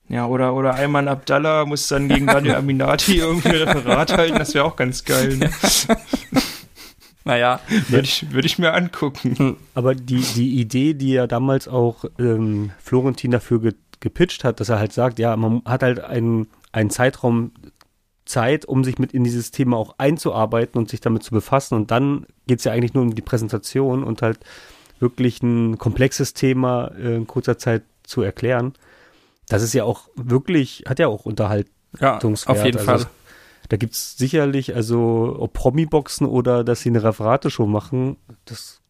ja, 0.10 0.28
oder, 0.28 0.54
oder 0.54 0.76
Ayman 0.76 1.08
Abdallah 1.08 1.66
muss 1.66 1.88
dann 1.88 2.10
gegen 2.10 2.28
Daniel 2.28 2.56
Aminati 2.56 3.18
irgendwie 3.20 3.48
ein 3.48 3.56
Referat 3.56 4.12
halten, 4.18 4.38
das 4.38 4.54
wäre 4.54 4.66
auch 4.66 4.76
ganz 4.76 5.06
geil. 5.06 5.38
Ne? 5.38 5.50
Naja, 7.24 7.60
Würde 7.90 8.06
ich, 8.06 8.32
würde 8.32 8.48
ich 8.48 8.58
mir 8.58 8.74
angucken. 8.74 9.58
Aber 9.76 9.94
die, 9.96 10.22
die 10.22 10.60
Idee, 10.60 10.94
die 10.94 11.14
ja 11.14 11.28
damals 11.28 11.68
auch 11.68 12.06
ähm, 12.20 12.72
Florentin 12.82 13.32
dafür 13.32 13.60
ge 13.62 13.74
gepitcht 14.00 14.44
hat, 14.44 14.60
dass 14.60 14.70
er 14.70 14.80
halt 14.80 14.94
sagt, 14.94 15.20
ja, 15.20 15.36
man 15.38 15.62
hat 15.64 15.84
halt 15.84 16.00
einen, 16.00 16.48
einen 16.72 16.90
Zeitraum 16.90 17.52
Zeit, 18.26 18.66
um 18.66 18.84
sich 18.84 18.98
mit 18.98 19.14
in 19.14 19.24
dieses 19.24 19.52
Thema 19.52 19.78
auch 19.78 19.94
einzuarbeiten 20.00 20.80
und 20.80 20.90
sich 20.90 21.02
damit 21.02 21.22
zu 21.22 21.30
befassen. 21.30 21.76
Und 21.76 21.92
dann 21.92 22.26
geht 22.48 22.58
es 22.58 22.66
ja 22.66 22.72
eigentlich 22.72 22.96
nur 22.96 23.04
um 23.04 23.14
die 23.14 23.22
Präsentation 23.22 24.04
und 24.04 24.24
halt 24.24 24.40
wirklich 25.00 25.44
ein 25.44 25.78
komplexes 25.78 26.34
Thema 26.34 26.88
äh, 26.98 27.16
in 27.16 27.28
kurzer 27.28 27.60
Zeit 27.60 27.84
zu 28.02 28.24
erklären. 28.24 28.74
Das 29.48 29.62
ist 29.62 29.74
ja 29.74 29.84
auch 29.84 30.08
wirklich, 30.16 30.84
hat 30.88 30.98
ja 30.98 31.08
auch 31.08 31.26
Unterhaltungswert. 31.26 32.02
ja, 32.02 32.20
auf 32.48 32.66
jeden 32.66 32.78
Also 32.80 33.06
Fall. 33.06 33.12
Da 33.72 33.78
gibt 33.78 33.94
es 33.94 34.18
sicherlich, 34.18 34.76
also 34.76 35.38
ob 35.40 35.54
Promi-Boxen 35.54 36.28
oder 36.28 36.66
dass 36.66 36.82
sie 36.82 36.90
eine 36.90 37.04
Referate-Show 37.04 37.66
machen, 37.68 38.18
das 38.44 38.82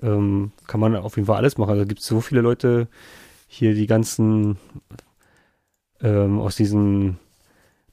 ähm, 0.00 0.52
kann 0.68 0.78
man 0.78 0.94
auf 0.94 1.16
jeden 1.16 1.26
Fall 1.26 1.38
alles 1.38 1.58
machen. 1.58 1.70
Also 1.70 1.84
gibt 1.86 1.98
es 1.98 2.06
so 2.06 2.20
viele 2.20 2.42
Leute 2.42 2.86
hier, 3.48 3.74
die 3.74 3.88
ganzen 3.88 4.56
ähm, 6.00 6.38
aus 6.38 6.54
diesen 6.54 7.18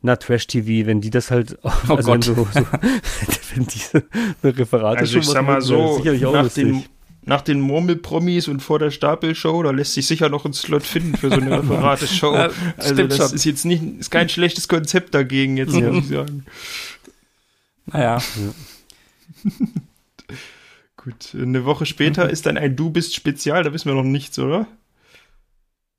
na, 0.04 0.16
Trash-TV, 0.16 0.86
wenn 0.86 1.02
die 1.02 1.10
das 1.10 1.32
halt, 1.32 1.58
Oh 1.64 1.96
also 1.96 2.12
wenn 2.12 2.22
Gott. 2.22 2.24
so, 2.24 2.36
so 2.36 2.46
wenn 3.56 3.66
diese 3.66 4.04
eine 4.44 4.58
Referate 4.60 5.00
Also 5.00 5.18
ich 5.18 5.26
sag 5.26 5.44
mal 5.44 5.60
so, 5.60 5.98
sicherlich 5.98 6.24
auch 6.24 6.34
nach 6.34 6.44
lustig. 6.44 6.88
Nach 7.30 7.42
den 7.42 7.62
Murmelpromis 7.62 8.48
und 8.48 8.60
vor 8.62 8.80
der 8.80 8.90
Stapelshow, 8.90 9.62
da 9.62 9.70
lässt 9.70 9.94
sich 9.94 10.08
sicher 10.08 10.30
noch 10.30 10.46
ein 10.46 10.54
Slot 10.54 10.82
finden 10.84 11.16
für 11.16 11.30
so 11.30 11.36
eine 11.36 11.52
Referate-Show. 11.60 12.34
Ja, 12.34 12.50
also 12.76 12.96
das 13.08 13.18
schon. 13.18 13.36
ist 13.36 13.46
jetzt 13.46 13.66
nicht, 13.66 13.84
ist 14.00 14.10
kein 14.10 14.30
schlechtes 14.30 14.68
Konzept 14.68 15.14
dagegen 15.14 15.56
jetzt, 15.56 15.74
muss 15.74 15.98
ich 16.04 16.10
sagen. 16.10 16.46
Naja, 17.86 18.18
Gut, 20.98 21.34
eine 21.34 21.64
Woche 21.66 21.86
später 21.86 22.30
ist 22.30 22.46
dann 22.48 22.58
ein 22.58 22.76
Du 22.76 22.90
bist 22.90 23.16
Spezial, 23.16 23.64
da 23.64 23.72
wissen 23.74 23.88
wir 23.90 23.96
noch 23.96 24.04
nichts, 24.04 24.38
oder? 24.40 24.68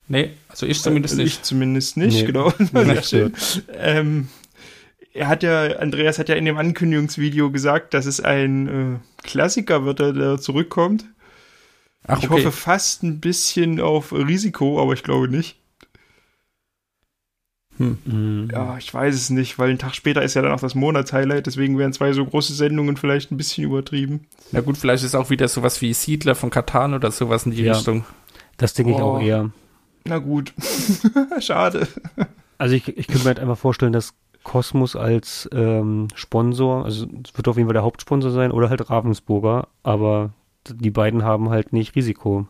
nee, 0.08 0.30
also 0.48 0.66
ich 0.66 0.82
zumindest 0.82 1.12
also 1.14 1.22
nicht. 1.22 1.36
Ich 1.36 1.42
zumindest 1.42 1.96
nicht, 1.96 2.20
Nee. 2.20 2.24
genau. 2.26 2.52
Nee, 2.58 2.66
Sehr 2.72 2.84
nicht 2.84 3.08
schön. 3.08 3.32
Ähm, 3.72 4.28
er 5.14 5.28
hat 5.28 5.42
ja, 5.44 5.76
Andreas 5.78 6.18
hat 6.18 6.28
ja 6.28 6.34
in 6.34 6.44
dem 6.44 6.58
Ankündigungsvideo 6.58 7.50
gesagt, 7.52 7.94
dass 7.94 8.06
es 8.06 8.20
ein 8.20 8.68
äh, 8.68 8.98
Klassiker 9.22 9.84
wird, 9.84 10.00
der, 10.00 10.12
der 10.12 10.38
zurückkommt. 10.38 11.04
Ach, 12.06 12.18
ich 12.18 12.30
okay. 12.30 12.44
hoffe 12.44 12.52
fast 12.52 13.02
ein 13.02 13.20
bisschen 13.20 13.80
auf 13.80 14.12
Risiko, 14.12 14.80
aber 14.80 14.94
ich 14.94 15.02
glaube 15.02 15.28
nicht. 15.28 15.56
Mhm. 17.78 18.48
Ja, 18.52 18.76
ich 18.76 18.92
weiß 18.92 19.14
es 19.14 19.30
nicht, 19.30 19.58
weil 19.58 19.70
ein 19.70 19.78
Tag 19.78 19.94
später 19.94 20.22
ist 20.22 20.34
ja 20.34 20.42
dann 20.42 20.52
auch 20.52 20.60
das 20.60 20.74
Monatshighlight, 20.74 21.46
deswegen 21.46 21.78
wären 21.78 21.94
zwei 21.94 22.12
so 22.12 22.24
große 22.26 22.52
Sendungen 22.52 22.96
vielleicht 22.98 23.30
ein 23.32 23.38
bisschen 23.38 23.64
übertrieben. 23.64 24.26
Na 24.52 24.60
gut, 24.60 24.76
vielleicht 24.76 25.02
ist 25.02 25.14
auch 25.14 25.30
wieder 25.30 25.48
sowas 25.48 25.80
wie 25.80 25.94
Siedler 25.94 26.34
von 26.34 26.50
Katan 26.50 26.92
oder 26.92 27.10
sowas 27.10 27.46
in 27.46 27.52
die 27.52 27.62
Ja. 27.62 27.72
Richtung. 27.72 28.04
Das 28.58 28.74
denke 28.74 28.92
ich 28.92 28.98
Oh. 28.98 29.16
auch 29.16 29.20
eher. 29.22 29.50
Na 30.04 30.18
gut. 30.18 30.52
Schade. 31.40 31.88
Also 32.58 32.74
ich, 32.74 32.86
ich 32.88 33.06
könnte 33.06 33.22
mir 33.22 33.28
halt 33.28 33.40
einfach 33.40 33.56
vorstellen, 33.58 33.92
dass 33.94 34.12
Cosmos 34.42 34.94
als 34.96 35.48
ähm, 35.52 36.08
Sponsor, 36.14 36.84
also 36.84 37.06
es 37.24 37.34
wird 37.36 37.48
auf 37.48 37.56
jeden 37.56 37.68
Fall 37.68 37.74
der 37.74 37.82
Hauptsponsor 37.82 38.30
sein 38.30 38.50
oder 38.52 38.68
halt 38.68 38.90
Ravensburger, 38.90 39.68
aber 39.82 40.32
die 40.68 40.90
beiden 40.90 41.22
haben 41.22 41.50
halt 41.50 41.72
nicht 41.72 41.94
Risiko. 41.96 42.46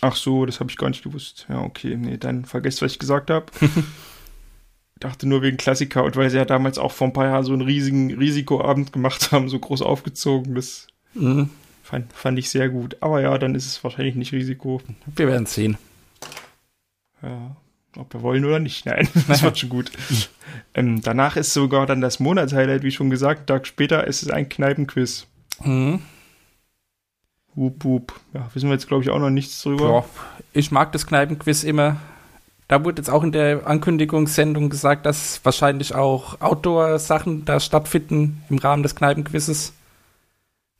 Ach 0.00 0.16
so, 0.16 0.44
das 0.44 0.60
habe 0.60 0.70
ich 0.70 0.76
gar 0.76 0.88
nicht 0.88 1.04
gewusst. 1.04 1.46
Ja, 1.48 1.60
okay. 1.62 1.96
Nee, 1.96 2.18
dann 2.18 2.44
vergesst, 2.44 2.82
was 2.82 2.92
ich 2.92 2.98
gesagt 2.98 3.30
habe. 3.30 3.46
dachte 5.00 5.28
nur 5.28 5.42
wegen 5.42 5.56
Klassiker 5.56 6.04
und 6.04 6.16
weil 6.16 6.30
sie 6.30 6.36
ja 6.36 6.44
damals 6.44 6.78
auch 6.78 6.92
vor 6.92 7.08
ein 7.08 7.12
paar 7.12 7.26
Jahren 7.26 7.44
so 7.44 7.52
einen 7.52 7.62
riesigen 7.62 8.14
Risikoabend 8.14 8.92
gemacht 8.92 9.32
haben, 9.32 9.48
so 9.48 9.58
groß 9.58 9.82
aufgezogen. 9.82 10.54
Das 10.54 10.86
Mhm. 11.14 11.50
fand, 11.82 12.12
fand 12.12 12.38
ich 12.38 12.48
sehr 12.50 12.68
gut. 12.68 12.96
Aber 13.00 13.20
ja, 13.20 13.36
dann 13.38 13.54
ist 13.54 13.66
es 13.66 13.84
wahrscheinlich 13.84 14.14
nicht 14.14 14.32
Risiko. 14.32 14.80
Wir 15.14 15.26
werden 15.28 15.46
sehen. 15.46 15.78
Ja, 17.22 17.56
ob 17.96 18.12
wir 18.12 18.22
wollen 18.22 18.44
oder 18.44 18.58
nicht. 18.58 18.86
Nein, 18.86 19.08
das 19.28 19.42
wird 19.42 19.58
schon 19.58 19.68
gut. 19.68 19.90
ähm, 20.74 21.00
danach 21.02 21.36
ist 21.36 21.52
sogar 21.52 21.86
dann 21.86 22.00
das 22.00 22.18
Monatshighlight, 22.20 22.82
wie 22.82 22.90
schon 22.90 23.10
gesagt. 23.10 23.40
Einen 23.40 23.46
Tag 23.46 23.66
später 23.66 24.06
ist 24.06 24.22
es 24.22 24.30
ein 24.30 24.48
Kneipenquiz. 24.48 25.26
Mhm. 25.62 26.00
Wup, 27.56 27.84
wup. 27.84 28.12
Ja, 28.32 28.48
wissen 28.52 28.68
wir 28.68 28.74
jetzt, 28.74 28.88
glaube 28.88 29.04
ich, 29.04 29.10
auch 29.10 29.18
noch 29.18 29.30
nichts 29.30 29.62
drüber. 29.62 29.86
Boah, 29.86 30.04
ich 30.52 30.70
mag 30.70 30.92
das 30.92 31.06
Kneipenquiz 31.06 31.62
immer. 31.62 31.96
Da 32.66 32.84
wurde 32.84 33.00
jetzt 33.00 33.10
auch 33.10 33.22
in 33.22 33.32
der 33.32 33.66
Ankündigungssendung 33.66 34.70
gesagt, 34.70 35.06
dass 35.06 35.44
wahrscheinlich 35.44 35.94
auch 35.94 36.40
Outdoor-Sachen 36.40 37.44
da 37.44 37.60
stattfinden 37.60 38.42
im 38.48 38.58
Rahmen 38.58 38.82
des 38.82 38.96
Kneipenquizzes. 38.96 39.74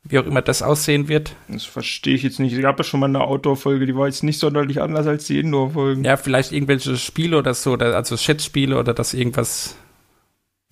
Wie 0.07 0.19
auch 0.19 0.27
immer 0.27 0.43
das 0.43 0.63
aussehen 0.63 1.09
wird. 1.09 1.35
Das 1.49 1.65
verstehe 1.65 2.15
ich 2.15 2.23
jetzt 2.23 2.39
nicht. 2.39 2.53
Es 2.53 2.61
gab 2.61 2.77
ja 2.79 2.85
schon 2.85 3.01
mal 3.01 3.07
eine 3.07 3.23
Outdoor-Folge, 3.23 3.87
die 3.87 3.97
war 3.97 4.07
jetzt 4.07 4.23
nicht 4.23 4.39
sonderlich 4.39 4.83
anders 4.83 5.07
als 5.07 5.27
die 5.27 5.39
Indoor-Folgen. 5.39 6.05
Ja, 6.05 6.19
vielleicht 6.19 6.53
irgendwelche 6.53 6.97
Spiele 6.97 7.39
oder 7.39 7.55
so, 7.55 7.73
oder 7.73 7.97
also 7.97 8.17
Schätzspiele 8.17 8.79
oder 8.79 8.93
das 8.93 9.15
irgendwas, 9.15 9.77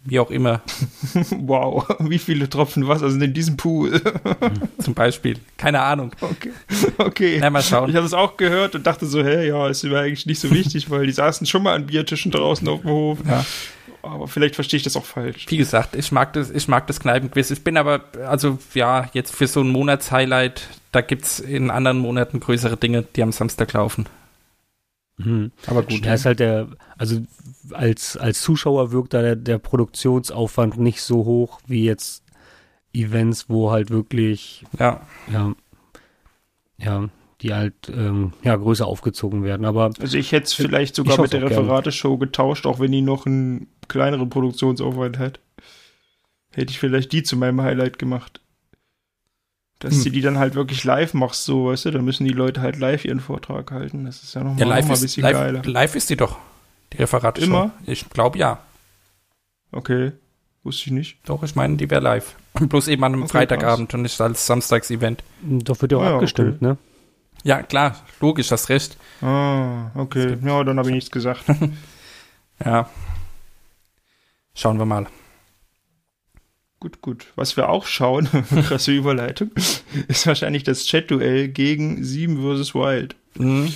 wie 0.05 0.19
auch 0.19 0.31
immer, 0.31 0.63
Wow, 1.39 1.87
wie 2.01 2.19
viele 2.19 2.49
Tropfen 2.49 2.89
Wasser 2.89 3.11
sind 3.11 3.23
in 3.23 3.35
diesem 3.35 3.57
Pool? 3.57 4.01
zum 4.79 4.95
Beispiel. 4.95 5.39
Keine 5.57 5.81
Ahnung. 5.81 6.13
okay. 6.21 6.51
okay. 6.99 7.39
Na, 7.41 7.51
mal 7.51 7.61
Ich 7.61 7.67
schauen. 7.67 7.95
habe 7.95 8.07
es 8.07 8.15
auch 8.15 8.37
gehört 8.37 8.75
und 8.75 8.87
dachte 8.87 9.07
so, 9.07 9.23
hä, 9.23 9.47
ja, 9.49 9.69
ist 9.69 9.85
mir 9.85 9.99
eigentlich 9.99 10.27
nicht 10.27 10.41
so 10.41 10.51
wichtig, 10.51 10.91
weil 10.91 11.07
die 11.07 11.13
saßen 11.13 11.47
schon 11.47 11.63
mal 11.63 11.75
an 11.75 11.87
Biertischen 11.87 12.33
draußen 12.33 12.67
auf 12.69 12.81
dem 12.81 12.91
Hof. 12.91 13.19
Ja. 13.29 13.45
Aber 14.03 14.27
vielleicht 14.27 14.57
verstehe 14.57 14.79
ich 14.79 14.83
das 14.83 14.97
auch 14.97 15.05
falsch. 15.05 15.47
Wie 15.49 15.57
gesagt, 15.57 15.95
ich 15.95 16.11
mag 16.11 16.33
das, 16.33 16.51
ich 16.51 16.67
mag 16.67 16.89
das 16.89 16.99
Kneipenquiz. 16.99 17.53
Ich 17.53 17.63
bin 17.63 17.77
aber, 17.77 18.01
also 18.29 18.59
ja, 18.75 19.09
jetzt 19.13 19.33
für 19.35 19.47
so 19.47 19.61
ein 19.61 19.69
Monatshighlight, 19.69 20.67
da 20.91 21.03
gibt's 21.03 21.39
in 21.39 21.71
anderen 21.71 21.99
Monaten 21.99 22.41
größere 22.41 22.77
Dinge, 22.77 23.05
die 23.15 23.23
am 23.23 23.31
Samstag 23.31 23.73
laufen. 23.75 24.07
Mhm. 25.17 25.53
Aber 25.67 25.83
gut. 25.83 26.05
Da 26.05 26.15
ist 26.15 26.25
halt 26.25 26.41
der, 26.41 26.69
also 26.97 27.21
als, 27.73 28.17
als 28.17 28.43
Zuschauer 28.43 28.93
wirkt 28.93 29.15
da 29.15 29.23
der, 29.23 29.37
der 29.37 29.59
Produktionsaufwand 29.59 30.79
nicht 30.79 31.03
so 31.03 31.25
hoch 31.25 31.61
wie 31.67 31.85
jetzt 31.85 32.25
Events, 32.93 33.49
wo 33.49 33.71
halt 33.71 33.91
wirklich, 33.91 34.65
Ja, 34.79 35.01
ja, 35.33 35.55
ja, 36.79 37.09
die 37.41 37.55
halt 37.55 37.75
ähm, 37.89 38.33
ja, 38.43 38.57
größer 38.57 38.87
aufgezogen 38.87 39.45
werden. 39.45 39.65
Aber 39.65 39.91
Also 40.01 40.19
ich 40.19 40.33
hätte 40.33 40.45
es 40.45 40.55
vielleicht 40.55 40.95
sogar 40.95 41.21
mit 41.21 41.33
der. 41.33 41.43
Referateshow 41.43 42.19
getauscht, 42.19 42.67
auch 42.67 42.81
wenn 42.81 42.93
die 42.93 43.03
noch 43.03 43.27
einen 43.27 43.69
kleineren 43.89 44.29
Produktionsaufwand 44.29 45.19
hat. 45.19 45.41
Hätte 46.55 46.71
ich 46.71 46.79
vielleicht 46.79 47.13
die 47.13 47.23
zu 47.23 47.37
meinem 47.37 47.63
Highlight 47.63 47.99
gemacht. 47.99 48.41
Dass 49.83 49.95
Hm. 49.97 50.05
du 50.05 50.11
die 50.11 50.21
dann 50.21 50.39
halt 50.39 50.55
wirklich 50.55 50.85
live 50.85 51.13
machst, 51.13 51.45
so, 51.45 51.67
weißt 51.67 51.87
du, 51.87 51.91
dann 51.91 52.05
müssen 52.05 52.25
die 52.25 52.33
Leute 52.33 52.61
halt 52.61 52.79
live 52.79 53.05
ihren 53.05 53.19
Vortrag 53.21 53.71
halten. 53.73 54.05
Das 54.05 54.23
ist 54.23 54.35
ja 54.35 54.43
nochmal 54.45 54.61
ja 54.61 54.67
noch 54.67 54.73
mal 54.75 54.83
ein 54.87 54.93
ist, 54.93 55.01
bisschen 55.01 55.23
live, 55.25 55.33
geiler. 55.33 55.63
live 55.65 55.95
ist 55.97 56.09
die 56.11 56.17
doch, 56.17 56.39
die 56.93 56.99
Referate 56.99 57.41
Immer? 57.41 57.73
Ich 57.85 58.09
glaube 58.11 58.39
ja. 58.39 58.61
Okay, 59.73 60.13
wusste 60.63 60.83
ich 60.87 60.91
nicht. 60.93 61.19
Doch, 61.25 61.43
ich 61.43 61.57
meine, 61.57 61.77
die 61.77 61.91
wäre 61.91 62.01
live. 62.01 62.37
Bloß 62.55 62.87
eben 62.89 63.03
an 63.03 63.15
einem 63.15 63.23
Okay, 63.25 63.33
Freitagabend 63.33 63.93
und 63.95 64.03
nicht 64.03 64.21
als 64.21 64.47
Samstagsevent. 64.47 65.25
Doch 65.43 65.81
wird 65.83 65.91
ja 65.93 65.99
auch 65.99 66.03
Ah, 66.03 66.09
ja, 66.11 66.15
abgestimmt, 66.15 66.63
ne? 66.63 66.77
Ja, 67.43 67.63
klar, 67.63 67.97
logisch, 68.21 68.53
hast 68.53 68.69
recht. 68.69 68.97
Ah, 69.21 69.91
okay. 69.97 70.37
Ja, 70.45 70.63
dann 70.63 70.79
habe 70.79 70.91
ich 70.91 70.95
nichts 70.95 71.11
gesagt. 71.11 71.45
Ja. 72.65 72.89
Schauen 74.55 74.79
wir 74.79 74.85
mal. 74.85 75.07
Gut, 76.83 77.01
gut. 77.01 77.27
Was 77.37 77.57
wir 77.57 77.69
auch 77.69 77.87
schauen, 77.87 78.29
krasse 78.67 78.91
Überleitung, 78.91 79.53
ist 80.09 80.27
wahrscheinlich 80.27 80.65
das 80.65 80.85
Chat-Duell 80.85 81.47
gegen 81.49 82.03
7 82.03 82.39
vs. 82.39 82.75
Wild. 82.75 83.15
Mhm. 83.39 83.73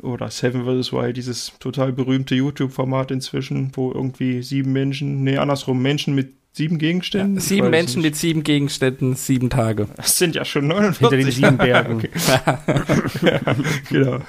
Oder 0.00 0.30
Seven 0.30 0.64
vs. 0.64 0.92
Wild, 0.92 1.16
dieses 1.16 1.52
total 1.58 1.92
berühmte 1.92 2.36
YouTube-Format 2.36 3.10
inzwischen, 3.10 3.72
wo 3.74 3.90
irgendwie 3.90 4.42
sieben 4.42 4.72
Menschen, 4.72 5.24
nee, 5.24 5.38
andersrum, 5.38 5.82
Menschen 5.82 6.14
mit 6.14 6.34
sieben 6.52 6.78
Gegenständen. 6.78 7.38
Ich 7.38 7.44
Sieben 7.44 7.68
Menschen 7.68 8.02
mit 8.02 8.14
sieben 8.14 8.44
Gegenständen, 8.44 9.16
sieben 9.16 9.50
Tage. 9.50 9.88
Das 9.96 10.16
sind 10.16 10.36
ja 10.36 10.44
schon 10.44 10.68
49. 10.68 10.98
Hinter 11.00 11.16
den 11.16 11.32
sieben 11.32 11.56
Bergen. 11.56 12.02
Ja, 13.22 13.56
genau. 13.90 14.20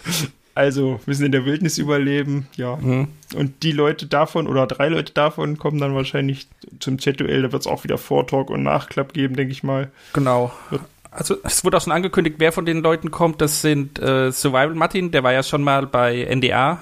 Also, 0.57 0.99
wir 1.05 1.13
sind 1.13 1.27
in 1.27 1.31
der 1.31 1.45
Wildnis 1.45 1.77
überleben, 1.77 2.47
ja. 2.55 2.77
Mhm. 2.77 3.09
Und 3.35 3.61
die 3.61 3.71
Leute 3.71 4.07
davon 4.07 4.47
oder 4.47 4.65
drei 4.65 4.89
Leute 4.89 5.13
davon 5.13 5.59
kommen 5.59 5.79
dann 5.79 5.93
wahrscheinlich 5.93 6.47
zum 6.79 6.97
Chat-Duell. 6.97 7.43
Da 7.43 7.51
wird 7.51 7.61
es 7.61 7.67
auch 7.67 7.83
wieder 7.83 7.99
Vortalk 7.99 8.49
und 8.49 8.63
Nachklapp 8.63 9.13
geben, 9.13 9.35
denke 9.35 9.51
ich 9.51 9.61
mal. 9.61 9.91
Genau. 10.13 10.51
Also 11.11 11.37
es 11.43 11.63
wurde 11.63 11.77
auch 11.77 11.81
schon 11.81 11.93
angekündigt, 11.93 12.37
wer 12.39 12.51
von 12.51 12.65
den 12.65 12.81
Leuten 12.81 13.11
kommt. 13.11 13.39
Das 13.39 13.61
sind 13.61 13.99
äh, 13.99 14.31
Survival 14.31 14.73
Martin, 14.73 15.11
der 15.11 15.23
war 15.23 15.31
ja 15.31 15.43
schon 15.43 15.61
mal 15.61 15.85
bei 15.85 16.25
NDA. 16.33 16.79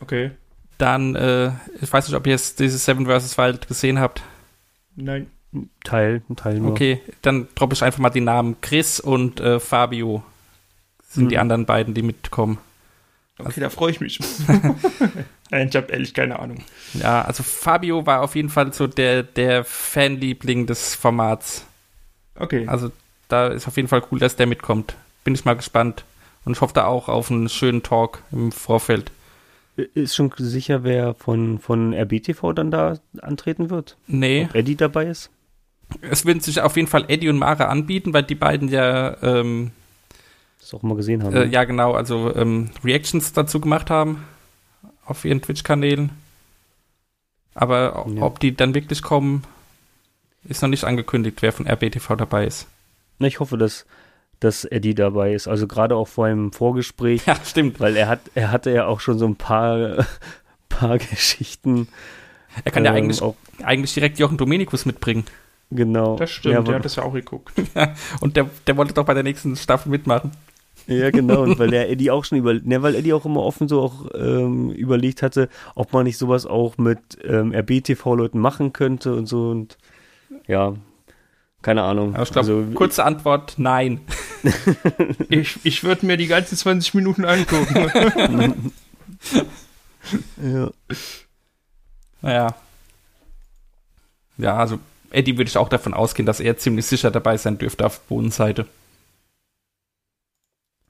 Okay. 0.00 0.30
Dann, 0.78 1.16
äh, 1.16 1.50
ich 1.80 1.92
weiß 1.92 2.06
nicht, 2.06 2.16
ob 2.16 2.26
ihr 2.28 2.32
jetzt 2.34 2.60
dieses 2.60 2.84
Seven 2.84 3.06
vs. 3.06 3.36
Wild 3.38 3.66
gesehen 3.66 3.98
habt. 3.98 4.22
Nein. 4.94 5.26
Teil, 5.82 6.22
ein 6.30 6.36
Teil 6.36 6.60
nur. 6.60 6.70
Okay, 6.70 7.00
dann 7.22 7.48
droppe 7.56 7.74
ich 7.74 7.82
einfach 7.82 7.98
mal 7.98 8.10
die 8.10 8.20
Namen. 8.20 8.56
Chris 8.60 9.00
und 9.00 9.40
äh, 9.40 9.58
Fabio 9.58 10.22
sind 11.08 11.24
Mhm. 11.24 11.28
die 11.30 11.38
anderen 11.38 11.64
beiden, 11.66 11.94
die 11.94 12.02
mitkommen. 12.02 12.58
Okay, 13.38 13.60
da 13.60 13.70
freue 13.70 13.90
ich 13.90 14.00
mich. 14.00 14.18
Ich 15.50 15.76
habe 15.76 15.90
ehrlich 15.90 16.12
keine 16.12 16.38
Ahnung. 16.40 16.62
Ja, 16.92 17.22
also 17.22 17.42
Fabio 17.42 18.04
war 18.04 18.20
auf 18.20 18.36
jeden 18.36 18.50
Fall 18.50 18.74
so 18.74 18.86
der, 18.86 19.22
der 19.22 19.64
Fanliebling 19.64 20.66
des 20.66 20.94
Formats. 20.94 21.64
Okay. 22.34 22.66
Also 22.66 22.92
da 23.28 23.46
ist 23.46 23.66
auf 23.66 23.76
jeden 23.76 23.88
Fall 23.88 24.02
cool, 24.12 24.18
dass 24.18 24.36
der 24.36 24.46
mitkommt. 24.46 24.94
Bin 25.24 25.34
ich 25.34 25.46
mal 25.46 25.56
gespannt. 25.56 26.04
Und 26.44 26.52
ich 26.52 26.60
hoffe 26.60 26.74
da 26.74 26.84
auch 26.84 27.08
auf 27.08 27.30
einen 27.30 27.48
schönen 27.48 27.82
Talk 27.82 28.22
im 28.30 28.52
Vorfeld. 28.52 29.10
Ist 29.94 30.16
schon 30.16 30.32
sicher, 30.36 30.84
wer 30.84 31.14
von, 31.14 31.58
von 31.60 31.94
RBTV 31.94 32.52
dann 32.52 32.70
da 32.70 32.98
antreten 33.22 33.70
wird? 33.70 33.96
Nee, 34.06 34.48
Ob 34.50 34.54
Eddie 34.54 34.76
dabei 34.76 35.06
ist? 35.06 35.30
es 36.02 36.26
würden 36.26 36.40
sich 36.40 36.60
auf 36.60 36.76
jeden 36.76 36.88
Fall 36.88 37.06
Eddie 37.08 37.30
und 37.30 37.38
Mara 37.38 37.64
anbieten, 37.66 38.12
weil 38.12 38.24
die 38.24 38.34
beiden 38.34 38.68
ja, 38.68 39.16
ähm, 39.22 39.70
Das 40.70 40.74
auch 40.74 40.82
mal 40.82 40.96
gesehen 40.96 41.22
haben. 41.24 41.34
äh, 41.34 41.46
ja 41.46 41.64
genau, 41.64 41.92
also 41.94 42.34
ähm, 42.36 42.68
Reactions 42.84 43.32
dazu 43.32 43.58
gemacht 43.60 43.88
haben 43.88 44.24
auf 45.06 45.24
ihren 45.24 45.40
Twitch-Kanälen. 45.40 46.10
Aber 47.54 48.06
Ja. 48.14 48.22
ob 48.22 48.38
die 48.40 48.54
dann 48.54 48.74
wirklich 48.74 49.02
kommen, 49.02 49.44
ist 50.44 50.62
noch 50.62 50.68
nicht 50.68 50.84
angekündigt, 50.84 51.38
wer 51.40 51.52
von 51.52 51.66
RBTV 51.66 52.16
dabei 52.16 52.46
ist. 52.46 52.66
Na, 53.18 53.26
Ich 53.26 53.40
hoffe, 53.40 53.56
dass, 53.58 53.86
dass 54.40 54.64
Eddie 54.64 54.94
dabei 54.94 55.32
ist. 55.32 55.48
Also 55.48 55.66
gerade 55.66 55.96
auch 55.96 56.06
vor 56.08 56.26
einem 56.26 56.52
Vorgespräch, 56.52 57.22
Ja, 57.26 57.36
stimmt. 57.44 57.80
weil 57.80 57.96
er 57.96 58.08
hat, 58.08 58.20
er 58.34 58.50
hatte 58.52 58.70
ja 58.70 58.86
auch 58.86 59.00
schon 59.00 59.18
so 59.18 59.26
ein 59.26 59.36
paar, 59.36 60.06
paar 60.68 60.98
Geschichten. 60.98 61.88
Er 62.64 62.72
kann 62.72 62.84
ja 62.84 62.90
ähm, 62.92 62.98
eigentlich, 62.98 63.22
auch, 63.22 63.34
eigentlich 63.62 63.94
direkt 63.94 64.18
Jochen 64.18 64.36
Dominikus 64.36 64.84
mitbringen. 64.86 65.24
genau. 65.70 66.16
Das 66.16 66.30
stimmt, 66.30 66.54
Ja, 66.54 66.62
der 66.62 66.74
hat 66.76 66.84
das 66.84 66.96
ja 66.96 67.02
auch 67.04 67.12
geguckt. 67.14 67.52
Und 68.20 68.36
der, 68.36 68.48
der 68.66 68.76
wollte 68.76 68.94
doch 68.94 69.04
bei 69.06 69.14
der 69.14 69.22
nächsten 69.22 69.56
Staffel 69.56 69.88
mitmachen. 69.90 70.30
Ja, 70.88 71.10
genau. 71.10 71.42
Und 71.42 71.58
weil 71.58 71.70
der 71.70 71.90
Eddie 71.90 72.10
auch 72.10 72.24
schon 72.24 72.38
über, 72.38 72.54
ne, 72.54 72.82
weil 72.82 72.94
Eddie 72.94 73.12
auch 73.12 73.26
immer 73.26 73.42
offen 73.42 73.68
so 73.68 73.82
auch 73.82 74.06
ähm, 74.14 74.70
überlegt 74.70 75.22
hatte, 75.22 75.48
ob 75.74 75.92
man 75.92 76.04
nicht 76.04 76.16
sowas 76.16 76.46
auch 76.46 76.78
mit 76.78 76.98
ähm, 77.22 77.52
RBTV-Leuten 77.54 78.38
machen 78.38 78.72
könnte 78.72 79.14
und 79.14 79.26
so 79.26 79.50
und 79.50 79.76
ja, 80.46 80.74
keine 81.60 81.82
Ahnung. 81.82 82.14
Glaube, 82.14 82.36
also, 82.36 82.64
kurze 82.74 83.04
Antwort, 83.04 83.54
nein. 83.58 84.00
Ich, 85.28 85.58
ich 85.64 85.82
würde 85.82 86.06
mir 86.06 86.16
die 86.16 86.28
ganzen 86.28 86.56
20 86.56 86.94
Minuten 86.94 87.24
angucken. 87.24 88.72
ja. 90.40 90.70
Naja. 92.22 92.54
Ja, 94.36 94.56
also 94.56 94.78
Eddie 95.10 95.36
würde 95.36 95.48
ich 95.48 95.58
auch 95.58 95.68
davon 95.68 95.92
ausgehen, 95.92 96.24
dass 96.24 96.38
er 96.38 96.56
ziemlich 96.56 96.86
sicher 96.86 97.10
dabei 97.10 97.36
sein 97.36 97.58
dürfte 97.58 97.84
auf 97.84 98.00
Bodenseite. 98.02 98.66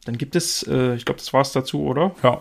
Dann 0.09 0.17
gibt 0.17 0.37
es, 0.37 0.63
äh, 0.63 0.95
ich 0.95 1.05
glaube, 1.05 1.19
das 1.19 1.35
war's 1.35 1.53
dazu, 1.53 1.83
oder? 1.83 2.13
Ja. 2.23 2.41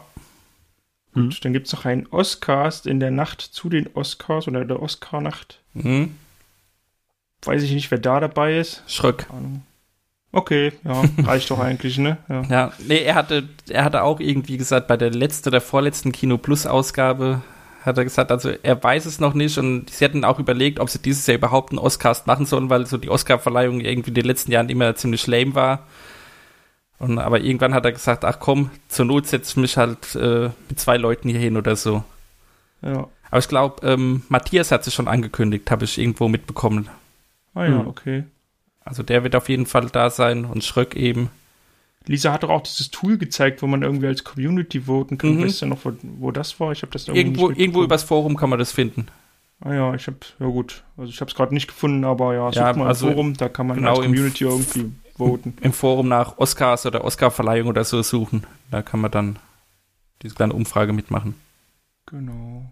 Und 1.13 1.43
dann 1.43 1.51
gibt 1.51 1.67
es 1.67 1.73
noch 1.73 1.83
einen 1.83 2.07
Oscast 2.07 2.87
in 2.87 3.01
der 3.01 3.11
Nacht 3.11 3.41
zu 3.41 3.67
den 3.67 3.89
Oscars 3.93 4.47
oder 4.47 4.63
der 4.63 4.81
Oscar-Nacht. 4.81 5.59
Mhm. 5.73 6.15
Weiß 7.41 7.61
ich 7.63 7.73
nicht, 7.73 7.91
wer 7.91 7.97
da 7.97 8.21
dabei 8.21 8.57
ist. 8.57 8.83
Schröck. 8.87 9.27
Okay, 10.31 10.71
ja, 10.85 11.03
reicht 11.25 11.51
doch 11.51 11.59
eigentlich, 11.59 11.97
ne? 11.97 12.19
Ja. 12.29 12.41
Ja, 12.43 12.73
nee, 12.87 13.01
er 13.01 13.15
hatte, 13.15 13.49
er 13.67 13.83
hatte 13.83 14.03
auch 14.03 14.21
irgendwie 14.21 14.55
gesagt, 14.55 14.87
bei 14.87 14.95
der 14.95 15.11
letzten 15.11 15.49
oder 15.49 15.59
vorletzten 15.59 16.13
Kino 16.13 16.37
Plus 16.37 16.65
Ausgabe 16.65 17.41
hat 17.83 17.97
er 17.97 18.05
gesagt, 18.05 18.31
also 18.31 18.49
er 18.63 18.81
weiß 18.81 19.05
es 19.07 19.19
noch 19.19 19.33
nicht 19.33 19.57
und 19.57 19.89
sie 19.89 20.05
hatten 20.05 20.23
auch 20.23 20.39
überlegt, 20.39 20.79
ob 20.79 20.89
sie 20.89 20.99
dieses 20.99 21.27
Jahr 21.27 21.35
überhaupt 21.35 21.71
einen 21.71 21.79
Oscast 21.79 22.27
machen 22.27 22.45
sollen, 22.45 22.69
weil 22.69 22.85
so 22.85 22.95
die 22.95 23.09
Oscar-Verleihung 23.09 23.81
irgendwie 23.81 24.11
in 24.11 24.15
den 24.15 24.25
letzten 24.25 24.53
Jahren 24.53 24.69
immer 24.69 24.95
ziemlich 24.95 25.27
lame 25.27 25.53
war. 25.53 25.85
Und, 26.99 27.19
aber 27.19 27.39
irgendwann 27.41 27.73
hat 27.73 27.85
er 27.85 27.91
gesagt, 27.91 28.25
ach 28.25 28.39
komm, 28.39 28.71
zur 28.87 29.05
Not 29.05 29.27
setze 29.27 29.51
ich 29.51 29.57
mich 29.57 29.77
halt 29.77 30.15
äh, 30.15 30.49
mit 30.69 30.79
zwei 30.79 30.97
Leuten 30.97 31.29
hier 31.29 31.39
hin 31.39 31.57
oder 31.57 31.75
so. 31.75 32.03
ja. 32.81 33.07
Aber 33.29 33.39
ich 33.39 33.49
glaube, 33.49 33.85
ähm, 33.85 34.23
Matthias 34.29 34.71
hat 34.71 34.85
sich 34.85 34.93
schon 34.93 35.09
angekündigt, 35.09 35.69
habe 35.69 35.83
ich 35.83 35.97
irgendwo 35.97 36.29
mitbekommen. 36.29 36.87
Ah 37.53 37.65
ja, 37.65 37.79
Hm. 37.79 37.87
okay. 37.87 38.23
Also 38.85 39.03
der 39.03 39.23
wird 39.25 39.35
auf 39.35 39.49
jeden 39.49 39.65
Fall 39.65 39.87
da 39.87 40.09
sein 40.09 40.45
und 40.45 40.63
Schröck 40.63 40.95
eben. 40.95 41.29
Lisa 42.05 42.31
hat 42.31 42.43
doch 42.43 42.49
auch 42.49 42.61
dieses 42.61 42.89
Tool 42.89 43.17
gezeigt, 43.17 43.61
wo 43.61 43.67
man 43.67 43.81
irgendwie 43.83 44.07
als 44.07 44.23
Community 44.23 44.87
voten 44.87 45.17
kann. 45.17 45.35
Mhm. 45.35 45.43
Weißt 45.43 45.61
du 45.61 45.65
noch, 45.65 45.79
wo, 45.83 45.91
wo 46.19 46.31
das 46.31 46.57
war? 46.61 46.71
Ich 46.71 46.83
habe 46.83 46.93
das 46.93 47.05
irgendwie 47.09 47.19
Irgendwo, 47.19 47.49
nicht 47.49 47.59
irgendwo 47.59 47.83
übers 47.83 48.03
Forum 48.05 48.37
kann 48.37 48.49
man 48.49 48.59
das 48.59 48.71
finden. 48.71 49.07
Ah 49.59 49.73
ja, 49.73 49.93
ich 49.93 50.07
habe, 50.07 50.17
ja 50.39 50.45
gut. 50.45 50.83
Also 50.95 51.11
ich 51.11 51.19
habe 51.19 51.29
es 51.29 51.35
gerade 51.35 51.53
nicht 51.53 51.67
gefunden, 51.67 52.05
aber 52.05 52.33
ja, 52.33 52.47
such 52.49 52.55
Ja, 52.61 52.71
mal 52.73 52.87
also 52.87 53.07
Forum, 53.07 53.33
da 53.35 53.49
kann 53.49 53.67
man 53.67 53.75
genau 53.75 53.97
als 53.97 54.05
im 54.05 54.13
Community 54.13 54.45
irgendwie 54.45 54.91
voten. 55.17 55.55
Im 55.61 55.73
Forum 55.73 56.07
nach 56.07 56.37
Oscars 56.37 56.85
oder 56.85 57.03
Oscarverleihung 57.03 57.67
oder 57.69 57.83
so 57.83 58.01
suchen. 58.01 58.45
Da 58.71 58.81
kann 58.81 59.01
man 59.01 59.11
dann 59.11 59.39
diese 60.21 60.35
kleine 60.35 60.53
Umfrage 60.53 60.93
mitmachen. 60.93 61.35
Genau. 62.05 62.71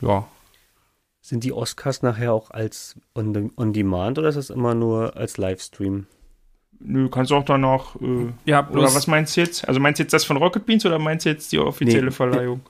Ja. 0.00 0.26
Sind 1.20 1.42
die 1.44 1.52
Oscars 1.52 2.02
nachher 2.02 2.32
auch 2.32 2.50
als 2.50 2.96
on, 3.14 3.50
on 3.56 3.72
Demand 3.72 4.18
oder 4.18 4.28
ist 4.28 4.34
das 4.36 4.50
immer 4.50 4.74
nur 4.74 5.16
als 5.16 5.38
Livestream? 5.38 6.06
Nö, 6.80 7.08
kannst 7.08 7.30
du 7.30 7.36
auch 7.36 7.44
danach. 7.44 7.96
Äh, 7.96 8.32
Ja, 8.44 8.68
oder 8.68 8.94
was 8.94 9.06
meinst 9.06 9.36
du 9.36 9.40
jetzt? 9.40 9.66
Also 9.66 9.80
meinst 9.80 9.98
du 10.00 10.02
jetzt 10.02 10.12
das 10.12 10.24
von 10.24 10.36
Rocket 10.36 10.66
Beans 10.66 10.84
oder 10.84 10.98
meinst 10.98 11.24
du 11.24 11.30
jetzt 11.30 11.50
die 11.52 11.58
offizielle 11.58 12.06
Nee. 12.06 12.10
Verleihung? 12.10 12.60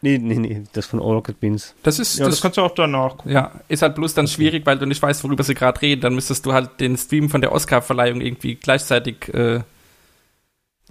Nee, 0.00 0.18
nee, 0.18 0.36
nee, 0.36 0.62
das 0.72 0.86
von 0.86 1.00
All 1.00 1.14
Rocket 1.14 1.40
Beans. 1.40 1.74
das 1.82 1.98
ist, 1.98 2.18
Ja, 2.18 2.26
das, 2.26 2.36
das, 2.36 2.42
kannst 2.42 2.56
du 2.58 2.62
auch 2.62 2.74
danach 2.74 3.16
gucken. 3.18 3.32
ja, 3.32 3.52
ist 3.68 3.82
halt 3.82 3.94
bloß 3.96 4.14
dann 4.14 4.28
schwierig, 4.28 4.64
weil 4.66 4.78
du 4.78 4.86
nicht 4.86 5.02
weißt, 5.02 5.24
worüber 5.24 5.42
sie 5.42 5.54
gerade 5.54 5.80
reden. 5.82 6.00
Dann 6.02 6.14
müsstest 6.14 6.46
du 6.46 6.52
halt 6.52 6.78
den 6.80 6.96
Stream 6.96 7.28
von 7.30 7.40
der 7.40 7.52
Oscarverleihung 7.52 8.20
irgendwie 8.20 8.54
gleichzeitig 8.54 9.28
äh, 9.34 9.60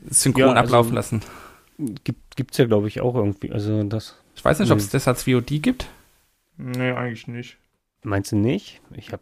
synchron 0.09 0.41
Ja, 0.41 0.47
also- 0.53 0.59
ablaufen 0.59 0.93
lassen. 0.93 1.21
Gibt, 2.03 2.35
gibt's 2.35 2.57
ja, 2.57 2.65
glaube 2.65 2.87
ich, 2.87 3.01
auch 3.01 3.15
irgendwie. 3.15 3.51
Also 3.51 3.83
das. 3.83 4.15
Ich 4.35 4.43
weiß 4.43 4.59
nicht, 4.59 4.71
ob 4.71 4.77
es 4.79 4.85
Nee. 4.85 4.91
das 4.93 5.07
als 5.07 5.23
VOD 5.23 5.59
gibt. 5.61 5.87
Nee, 6.57 6.91
eigentlich 6.91 7.27
nicht. 7.27 7.57
Meinst 8.03 8.31
du 8.31 8.35
nicht? 8.35 8.81
Ich 8.95 9.11
habe 9.11 9.21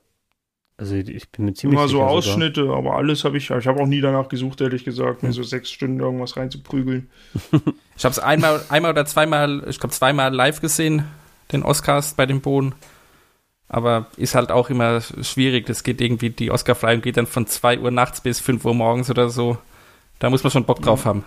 Also 0.78 0.96
ich 0.96 1.30
bin 1.30 1.46
mir 1.46 1.54
ziemlich 1.54 1.80
Immer 1.80 1.88
so 1.88 1.98
sicher 1.98 2.00
sogar. 2.00 2.10
Ausschnitte, 2.10 2.70
aber 2.70 2.96
alles 2.96 3.24
habe 3.24 3.38
ich, 3.38 3.50
ich 3.50 3.68
habe 3.68 3.82
auch 3.82 3.88
nie 3.88 4.02
danach 4.02 4.28
gesucht, 4.28 4.60
ehrlich 4.60 4.84
gesagt, 4.84 5.24
mir 5.24 5.32
so 5.32 5.42
sechs 5.42 5.72
Stunden 5.72 6.00
irgendwas 6.00 6.38
reinzuprügeln. 6.38 7.10
Ich 7.98 8.04
habe 8.04 8.12
es 8.12 8.20
einmal, 8.20 8.62
einmal 8.68 8.92
oder 8.92 9.06
zweimal, 9.06 9.64
ich 9.70 9.80
glaube 9.80 9.96
zweimal 9.96 10.36
live 10.36 10.60
gesehen, 10.60 11.06
den 11.54 11.64
Oscars 11.64 12.14
bei 12.14 12.26
dem 12.26 12.42
Boden. 12.42 12.76
Aber 13.70 14.08
ist 14.18 14.36
halt 14.36 14.52
auch 14.52 14.70
immer 14.70 15.00
schwierig. 15.00 15.66
Das 15.66 15.82
geht 15.82 16.02
irgendwie, 16.02 16.30
die 16.30 16.52
Oscar-Verleihung 16.52 17.02
geht 17.02 17.16
dann 17.16 17.26
von 17.26 17.48
2 17.48 17.80
Uhr 17.80 17.92
nachts 17.92 18.20
bis 18.20 18.42
5 18.42 18.66
Uhr 18.66 18.74
morgens 18.74 19.10
oder 19.10 19.30
so. 19.30 19.58
Da 20.20 20.30
muss 20.30 20.44
man 20.44 20.52
schon 20.52 20.66
Bock 20.66 20.82
drauf 20.82 21.06
haben. 21.06 21.24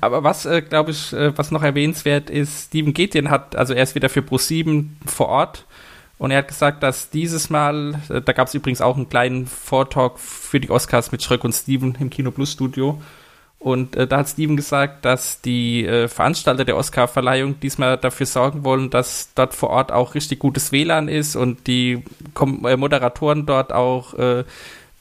Aber 0.00 0.22
was, 0.22 0.46
äh, 0.46 0.62
glaube 0.62 0.92
ich, 0.92 1.12
äh, 1.12 1.36
was 1.36 1.50
noch 1.50 1.64
erwähnenswert 1.64 2.30
ist, 2.30 2.66
Steven 2.66 2.94
Gätjen 2.94 3.30
hat, 3.30 3.56
also 3.56 3.74
er 3.74 3.82
ist 3.82 3.96
wieder 3.96 4.08
für 4.08 4.20
Pro7 4.20 4.90
vor 5.06 5.26
Ort 5.26 5.66
und 6.24 6.30
er 6.30 6.38
hat 6.38 6.48
gesagt, 6.48 6.82
dass 6.82 7.10
dieses 7.10 7.50
Mal, 7.50 8.00
äh, 8.08 8.22
da 8.22 8.32
gab 8.32 8.48
es 8.48 8.54
übrigens 8.54 8.80
auch 8.80 8.96
einen 8.96 9.10
kleinen 9.10 9.46
Vortalk 9.46 10.18
für 10.18 10.58
die 10.58 10.70
Oscars 10.70 11.12
mit 11.12 11.22
Schröck 11.22 11.44
und 11.44 11.52
Steven 11.52 11.94
im 12.00 12.08
Kino 12.08 12.30
Plus 12.30 12.52
Studio 12.52 13.00
Und 13.58 13.94
äh, 13.96 14.06
da 14.06 14.18
hat 14.18 14.28
Steven 14.28 14.56
gesagt, 14.56 15.04
dass 15.04 15.42
die 15.42 15.86
äh, 15.86 16.08
Veranstalter 16.08 16.64
der 16.64 16.76
Oscar-Verleihung 16.76 17.60
diesmal 17.60 17.98
dafür 17.98 18.26
sorgen 18.26 18.64
wollen, 18.64 18.88
dass 18.90 19.34
dort 19.34 19.54
vor 19.54 19.70
Ort 19.70 19.92
auch 19.92 20.14
richtig 20.14 20.38
gutes 20.38 20.72
WLAN 20.72 21.08
ist 21.08 21.36
und 21.36 21.66
die 21.66 22.02
Kom 22.32 22.64
äh, 22.66 22.76
Moderatoren 22.76 23.44
dort 23.44 23.72
auch 23.72 24.14
äh, 24.14 24.44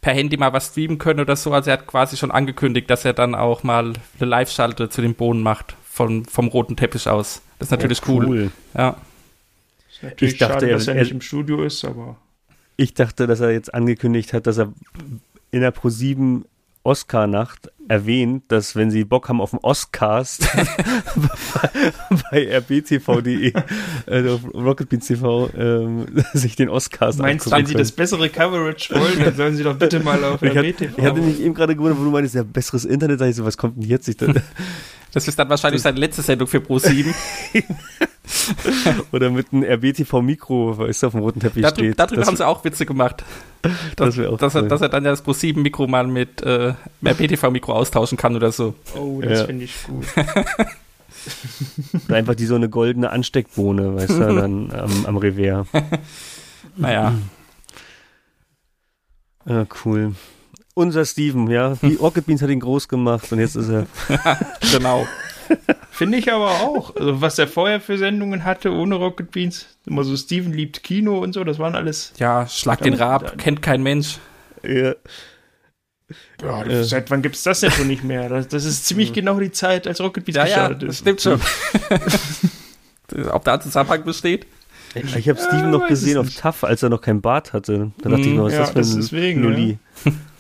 per 0.02 0.14
Handy 0.14 0.36
mal 0.36 0.52
was 0.52 0.68
streamen 0.68 0.98
können 0.98 1.22
oder 1.22 1.38
so. 1.38 1.54
Also 1.54 1.70
er 1.70 1.78
hat 1.78 1.88
quasi 1.88 2.18
schon 2.18 2.32
angekündigt, 2.32 2.90
dass 2.90 3.06
er 3.06 3.14
dann 3.14 3.34
auch 3.34 3.64
mal 3.64 3.94
eine 4.20 4.30
Live-Schalte 4.30 4.90
zu 4.90 5.02
den 5.02 5.16
Bohnen 5.16 5.42
macht 5.42 5.76
von, 5.90 6.26
vom 6.26 6.50
roten 6.50 6.76
Teppich 6.76 7.08
aus. 7.08 7.42
Das 7.60 7.68
ist 7.68 7.72
natürlich 7.72 8.02
Ja, 8.02 8.28
cool. 8.28 8.52
Ja. 8.78 8.96
Natürlich 10.04 10.34
Ich 10.34 10.40
dachte, 10.40 10.54
schade, 10.66 10.68
dass 10.72 10.88
er 10.88 10.96
er- 10.96 11.02
nicht 11.02 11.12
im 11.12 11.22
Studio 11.22 11.64
ist, 11.64 11.84
aber 11.86 12.18
Ich 12.78 12.94
dachte, 12.94 13.26
dass 13.28 13.40
er 13.40 13.52
jetzt 13.52 13.74
angekündigt 13.74 14.34
hat, 14.34 14.46
dass 14.48 14.58
er 14.60 14.72
in 15.52 15.62
der 15.62 15.74
Pro7 15.74 16.44
Oscar-Nacht 16.86 17.72
erwähnt, 17.88 18.44
dass 18.50 18.76
wenn 18.76 18.92
sie 18.92 19.06
Bock 19.06 19.30
haben 19.30 19.40
auf 19.40 19.52
den 19.52 19.60
Oscast 19.62 20.46
bei 22.32 22.46
rbtv.de, 22.46 23.54
also 24.06 24.34
auf 24.36 24.54
Rocketbeats 24.54 25.08
TV, 25.08 25.50
ähm, 25.58 26.06
sich 26.34 26.56
den 26.56 26.70
Oscast 26.70 27.20
meinst 27.20 27.46
du, 27.48 27.52
wenn 27.52 27.66
sie 27.66 27.74
das 27.74 27.90
können. 27.90 27.96
bessere 27.98 28.30
Coverage 28.30 28.94
wollen, 28.96 29.20
dann 29.24 29.36
sollen 29.36 29.56
sie 29.56 29.64
doch 29.64 29.78
bitte 29.78 30.00
mal 30.02 30.22
auf 30.24 30.42
Ich 30.42 30.56
RBTV. 30.56 30.98
ich 30.98 31.04
hatte 31.06 31.22
mich 31.22 31.40
eben 31.42 31.54
gerade 31.54 31.76
gewundert, 31.76 32.00
wo 32.00 32.04
du 32.04 32.12
meinst, 32.12 32.36
ja, 32.36 32.44
besseres 32.44 32.86
Internet, 32.86 33.20
sag 33.20 33.30
ich 33.30 33.36
so, 33.36 33.46
was 33.46 33.58
kommt 33.58 33.78
denn 33.78 33.84
jetzt? 33.90 34.08
Ich 34.08 34.18
Das 35.14 35.28
ist 35.28 35.38
dann 35.38 35.48
wahrscheinlich 35.50 35.82
seine 35.82 36.00
letzte 36.00 36.22
Sendung 36.24 36.48
für 36.48 36.58
Pro7. 36.58 37.14
oder 39.12 39.30
mit 39.30 39.54
einem 39.54 39.64
RBTV-Mikro, 39.64 40.78
weißt 40.80 41.04
du, 41.04 41.08
auf 41.08 41.14
dem 41.14 41.22
roten 41.22 41.40
Teppich 41.40 41.62
Darüber, 41.62 41.76
steht. 41.80 42.00
darüber 42.00 42.16
Das- 42.22 42.28
haben 42.28 42.38
sie 42.38 42.48
auch 42.48 42.64
Witze 42.66 42.86
gemacht. 42.86 43.24
Das 43.96 44.18
wäre 44.18 44.32
auch 44.32 44.38
dass, 44.38 44.56
er, 44.56 44.64
dass 44.64 44.82
er 44.82 44.90
dann 44.90 45.06
ja 45.06 45.12
das 45.12 45.24
Pro7-Mikro 45.24 45.88
mal 45.88 46.08
mit 46.08 46.42
äh, 46.42 46.74
mehr 47.02 47.14
PTV-Mikro 47.14 47.74
austauschen 47.74 48.18
kann 48.18 48.36
oder 48.36 48.52
so. 48.52 48.74
oh, 48.96 49.22
das 49.22 49.40
Ja. 49.42 49.46
finde 49.46 49.66
ich 49.66 49.84
gut. 49.84 50.06
Oder 52.06 52.16
einfach 52.18 52.36
die 52.36 52.46
so 52.48 52.56
eine 52.56 52.68
goldene 52.68 53.10
Ansteckbohne, 53.12 53.96
weißt 53.96 54.10
du, 54.10 54.20
dann 54.36 54.72
am, 54.74 55.06
am 55.06 55.18
Revers. 55.18 55.68
Naja, 56.76 57.14
Ja, 59.46 59.66
cool. 59.86 60.16
Unser 60.76 61.06
Steven, 61.06 61.48
ja. 61.50 61.76
Die 61.82 61.96
Rocket 61.96 62.26
Beans 62.26 62.42
hat 62.42 62.50
ihn 62.50 62.60
groß 62.60 62.88
gemacht 62.88 63.32
und 63.32 63.40
jetzt 63.40 63.56
ist 63.56 63.70
er. 63.70 63.86
genau. 64.72 65.08
Finde 65.92 66.18
ich 66.18 66.32
aber 66.32 66.50
auch. 66.62 66.96
Also, 66.96 67.22
was 67.22 67.38
er 67.38 67.48
vorher 67.48 67.80
für 67.80 67.98
Sendungen 67.98 68.44
hatte, 68.44 68.72
ohne 68.72 68.96
Rocket 68.96 69.30
Beans, 69.32 69.68
immer 69.86 70.04
so 70.04 70.16
Steven 70.18 70.52
liebt 70.52 70.82
Kino 70.82 71.20
und 71.20 71.34
so, 71.34 71.44
das 71.44 71.60
waren 71.60 71.76
alles. 71.76 72.14
Ja, 72.18 72.48
Schlag 72.48 72.82
den 72.82 72.94
Ja, 72.96 73.06
Rab, 73.08 73.28
dann- 73.28 73.38
kennt 73.38 73.62
kein 73.62 73.84
Mensch. 73.84 74.18
Ja. 74.64 74.96
Ja, 76.42 76.64
Äh. 76.66 76.84
seit 76.84 77.10
wann 77.12 77.22
gibt 77.22 77.36
es 77.36 77.44
das 77.44 77.60
denn 77.62 77.72
schon 77.72 77.88
nicht 77.88 78.04
mehr? 78.04 78.30
Das, 78.30 78.48
das 78.48 78.66
ist 78.66 78.86
ziemlich 78.86 79.14
genau 79.14 79.40
die 79.40 79.52
Zeit, 79.52 79.88
als 79.88 80.02
Rocket 80.02 80.26
Beans 80.26 80.36
Ja, 80.38 80.46
ja, 80.46 80.68
gestartet 80.70 80.82
das 80.90 80.96
ist. 80.96 81.00
stimmt 81.02 81.22
schon. 81.22 81.42
Ob 83.32 83.44
da 83.44 83.54
ein 83.56 83.62
Zusammenhang 83.62 84.04
besteht? 84.04 84.46
Ich 84.96 85.28
habe 85.30 85.40
Steven 85.40 85.72
noch 85.72 85.82
weiß 85.84 85.90
gesehen 85.90 86.18
es 86.20 86.28
auf. 86.30 86.36
TAF, 86.36 86.64
als 86.64 86.84
er 86.84 86.90
noch 86.90 87.02
keinen 87.02 87.22
Bart 87.22 87.54
hatte. 87.54 87.92
Da 88.02 88.10
dachte 88.10 88.22
ich 88.22 88.28
Mhm. 88.30 88.36
mir, 88.38 88.44
was 88.44 88.54
ist 88.54 88.60
Ja, 88.60 88.66
das 88.74 88.90
für 88.90 88.96
ein 88.96 89.02
deswegen, 89.02 89.42
Lulli? 89.44 89.78
Ja, 90.06 90.12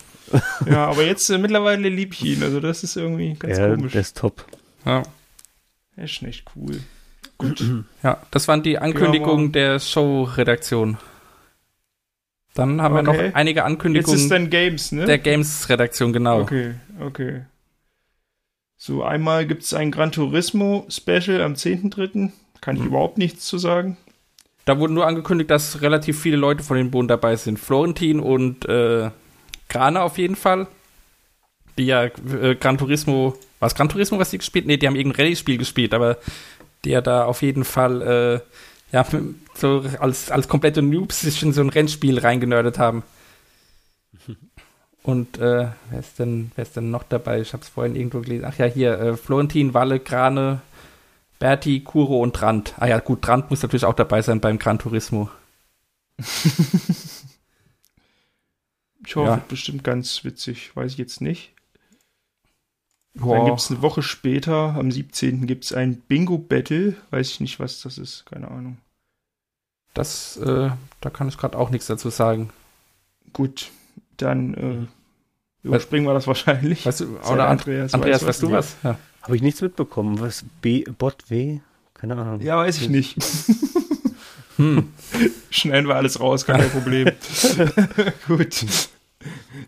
aber 0.70 1.04
jetzt 1.04 1.30
äh, 1.30 1.38
mittlerweile 1.38 1.90
lieb 1.90 2.14
ich 2.14 2.24
ihn. 2.26 2.44
Also, 2.44 2.60
das 2.60 2.84
ist 2.84 2.96
irgendwie 2.96 3.34
ganz 3.36 3.58
Ja, 3.58 3.74
komisch. 3.76 3.92
der 3.94 4.02
ist 4.02 4.18
top. 4.18 4.46
Ja. 4.86 5.04
Er 5.96 6.04
ist 6.06 6.22
echt 6.24 6.46
cool. 6.56 6.80
ja, 8.04 8.22
das 8.32 8.48
waren 8.48 8.64
die 8.64 8.78
Ankündigungen 8.80 9.52
der 9.52 9.80
Show-Redaktion. 9.80 10.98
Dann 12.56 12.82
haben 12.82 12.94
wir 12.96 13.10
Okay. 13.10 13.28
noch 13.30 13.36
einige 13.36 13.60
Jetzt 13.60 13.66
Ankündigungen 13.66 14.20
ist 14.20 14.30
dann 14.32 14.50
Games, 14.50 14.92
ne? 14.92 15.06
der 15.06 15.18
Games-Redaktion, 15.18 16.14
genau. 16.14 16.42
Okay, 16.42 16.76
okay. 17.00 17.42
So, 18.78 19.04
einmal 19.04 19.46
gibt 19.48 19.64
es 19.64 19.74
ein 19.74 19.92
Gran 19.92 20.12
Turismo 20.12 20.86
Special 20.90 21.42
am 21.42 21.54
10.3. 21.56 22.32
Kann 22.62 22.76
ich 22.76 22.82
Hm. 22.82 22.90
überhaupt 22.90 23.18
nichts 23.18 23.46
zu 23.46 23.58
sagen. 23.58 23.98
Da 24.66 24.80
wurde 24.80 24.94
nur 24.94 25.06
angekündigt, 25.08 25.50
dass 25.50 25.82
relativ 25.82 26.20
viele 26.22 26.38
Leute 26.38 26.64
von 26.64 26.78
den 26.78 26.92
Bohnen 26.92 27.08
dabei 27.08 27.36
sind. 27.36 27.60
Florentin 27.60 28.20
und 28.20 28.66
äh, 28.70 29.10
Grane 29.74 30.02
auf 30.02 30.18
jeden 30.18 30.36
Fall. 30.36 30.68
Die 31.78 31.88
ja 31.88 32.04
äh, 32.04 32.56
Gran 32.56 32.78
Turismo, 32.78 33.36
was 33.60 33.74
Gran 33.74 33.90
Turismo, 33.90 34.20
was 34.20 34.30
die 34.30 34.38
gespielt? 34.38 34.68
Nee, 34.68 34.78
die 34.78 34.88
haben 34.88 34.96
irgendein 34.96 35.26
Rallye-Spiel 35.26 35.58
gespielt, 35.58 35.94
aber 35.94 36.18
die 36.86 36.92
ja 36.92 37.02
da 37.02 37.26
auf 37.26 37.42
jeden 37.42 37.64
Fall 37.66 38.02
äh, 38.92 38.96
ja, 38.96 39.06
so 39.56 39.84
als, 40.00 40.30
als 40.30 40.48
komplette 40.48 40.82
Noobs 40.84 41.22
sich 41.22 41.42
in 41.42 41.54
so 41.54 41.62
ein 41.62 41.70
Rennspiel 41.70 42.20
reingenördet 42.20 42.78
haben. 42.78 43.04
Und 45.04 45.38
äh, 45.40 45.68
wer 45.90 46.00
ist 46.00 46.20
denn, 46.20 46.52
wer 46.56 46.62
ist 46.62 46.78
denn 46.78 46.92
noch 46.92 47.04
dabei? 47.04 47.42
Ich 47.42 47.52
habe 47.54 47.64
es 47.64 47.70
vorhin 47.70 47.96
irgendwo 47.96 48.22
gelesen. 48.22 48.46
Ach 48.48 48.58
ja, 48.58 48.68
hier, 48.68 49.00
äh, 49.00 49.18
Florentin, 49.18 49.74
Walle, 49.74 50.00
Grane, 50.00 50.62
Berti, 51.40 51.82
Kuro 51.82 52.22
und 52.22 52.42
Rand. 52.42 52.76
Ah 52.78 52.88
ja, 52.88 53.00
gut, 53.00 53.28
Rand 53.28 53.50
muss 53.50 53.64
natürlich 53.64 53.84
auch 53.84 53.96
dabei 53.96 54.22
sein 54.22 54.40
beim 54.40 54.60
Gran 54.60 54.80
Turismo. 54.80 55.30
Ich 59.06 59.16
hoffe, 59.16 59.28
Ja. 59.30 59.36
wird 59.36 59.48
bestimmt 59.48 59.84
ganz 59.84 60.24
witzig. 60.24 60.76
Weiß 60.76 60.94
ich 60.94 60.98
jetzt 60.98 61.22
nicht. 61.22 61.52
Dann 63.16 63.26
Boah. 63.28 63.46
gibt 63.46 63.60
es 63.60 63.70
eine 63.70 63.82
Woche 63.82 64.02
später, 64.02 64.76
am 64.76 64.92
17. 64.92 65.46
gibt 65.46 65.66
es 65.66 65.74
ein 65.74 65.98
Bingo-Battle. 65.98 66.96
Weiß 67.12 67.30
ich 67.30 67.40
nicht, 67.40 67.60
was 67.60 67.82
das 67.82 67.98
ist. 67.98 68.26
Keine 68.26 68.50
Ahnung. 68.50 68.78
Das, 69.94 70.38
äh, 70.38 70.72
da 71.02 71.10
kann 71.12 71.28
ich 71.28 71.38
gerade 71.38 71.58
auch 71.58 71.70
nichts 71.70 71.86
dazu 71.88 72.10
sagen. 72.10 72.50
Gut, 73.32 73.70
dann 74.18 74.54
äh, 74.56 75.68
überspringen 75.68 76.08
wir 76.08 76.14
das 76.14 76.26
wahrscheinlich. 76.26 76.86
Weißt 76.86 77.02
du, 77.02 77.18
oder 77.20 77.48
And 77.50 77.62
Andreas, 77.62 77.94
Andreas, 77.94 78.22
weiß 78.22 78.28
weißt 78.30 78.44
du 78.44 78.52
was? 78.52 78.76
Ja. 78.84 78.98
Habe 79.22 79.36
ich 79.36 79.44
nichts 79.44 79.62
mitbekommen. 79.62 80.20
Was? 80.20 80.44
B, 80.62 80.84
Bot 80.98 81.30
W? 81.30 81.60
Keine 81.94 82.16
Ahnung. 82.18 82.42
Ja, 82.42 82.58
weiß 82.58 82.82
ich 82.82 82.90
nicht. 82.90 83.18
Hm. 84.58 84.94
Schneiden 85.50 85.88
wir 85.88 85.96
alles 85.96 86.20
raus, 86.20 86.46
kein 86.46 86.70
Problem. 86.70 87.12
Gut. 88.28 88.66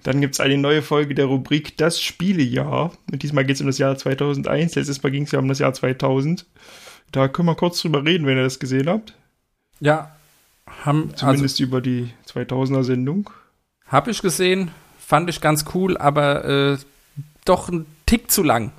Dann 0.03 0.21
gibt 0.21 0.35
es 0.35 0.39
eine 0.39 0.57
neue 0.57 0.81
Folge 0.81 1.15
der 1.15 1.25
Rubrik 1.25 1.77
Das 1.77 2.01
Spielejahr. 2.01 2.91
Und 3.11 3.23
diesmal 3.23 3.45
geht 3.45 3.55
es 3.55 3.61
um 3.61 3.67
das 3.67 3.77
Jahr 3.77 3.97
2001. 3.97 4.75
Letztes 4.75 5.01
Mal 5.01 5.11
ging 5.11 5.23
es 5.23 5.31
ja 5.31 5.39
um 5.39 5.47
das 5.47 5.59
Jahr 5.59 5.73
2000. 5.73 6.45
Da 7.11 7.27
können 7.27 7.47
wir 7.47 7.55
kurz 7.55 7.81
drüber 7.81 8.03
reden, 8.03 8.25
wenn 8.25 8.37
ihr 8.37 8.43
das 8.43 8.59
gesehen 8.59 8.89
habt. 8.89 9.13
Ja, 9.79 10.15
haben, 10.83 11.09
also, 11.11 11.25
Zumindest 11.25 11.59
über 11.59 11.81
die 11.81 12.09
2000er-Sendung. 12.27 13.29
habe 13.87 14.11
ich 14.11 14.21
gesehen, 14.21 14.71
fand 14.99 15.29
ich 15.29 15.41
ganz 15.41 15.65
cool, 15.73 15.97
aber 15.97 16.45
äh, 16.45 16.77
doch 17.45 17.69
ein 17.69 17.85
Tick 18.05 18.31
zu 18.31 18.43
lang. 18.43 18.71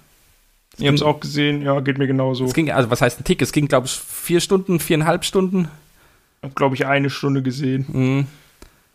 Ihr 0.79 0.88
habt 0.88 0.99
es 0.99 1.03
auch 1.03 1.21
gesehen, 1.21 1.62
ja, 1.62 1.81
geht 1.81 1.97
mir 1.99 2.07
genauso. 2.07 2.45
Es 2.45 2.53
ging, 2.53 2.71
also 2.71 2.90
was 2.90 3.01
heißt 3.01 3.21
ein 3.21 3.25
Tick? 3.25 3.40
Es 3.40 3.53
ging, 3.53 3.66
glaube 3.66 3.87
ich, 3.87 3.92
vier 3.92 4.40
Stunden, 4.40 4.79
viereinhalb 4.79 5.25
Stunden. 5.25 5.69
Hab, 6.42 6.55
glaube 6.55 6.75
ich, 6.75 6.87
eine 6.87 7.11
Stunde 7.11 7.42
gesehen. 7.42 7.87
Mhm. 7.88 8.27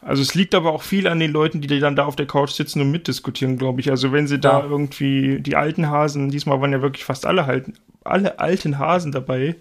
Also 0.01 0.23
es 0.23 0.33
liegt 0.33 0.55
aber 0.55 0.71
auch 0.71 0.81
viel 0.81 1.07
an 1.07 1.19
den 1.19 1.31
Leuten, 1.31 1.61
die 1.61 1.79
dann 1.79 1.95
da 1.95 2.05
auf 2.05 2.15
der 2.15 2.25
Couch 2.25 2.51
sitzen 2.51 2.81
und 2.81 2.89
mitdiskutieren, 2.89 3.57
glaube 3.57 3.81
ich. 3.81 3.91
Also 3.91 4.11
wenn 4.11 4.27
sie 4.27 4.39
da 4.39 4.59
Ja. 4.59 4.65
irgendwie 4.65 5.39
die 5.41 5.55
alten 5.55 5.89
Hasen, 5.89 6.29
diesmal 6.31 6.59
waren 6.59 6.71
ja 6.71 6.81
wirklich 6.81 7.05
fast 7.05 7.25
alle 7.25 7.45
halt, 7.45 7.65
alle 8.03 8.39
alten 8.39 8.79
Hasen 8.79 9.11
dabei. 9.11 9.55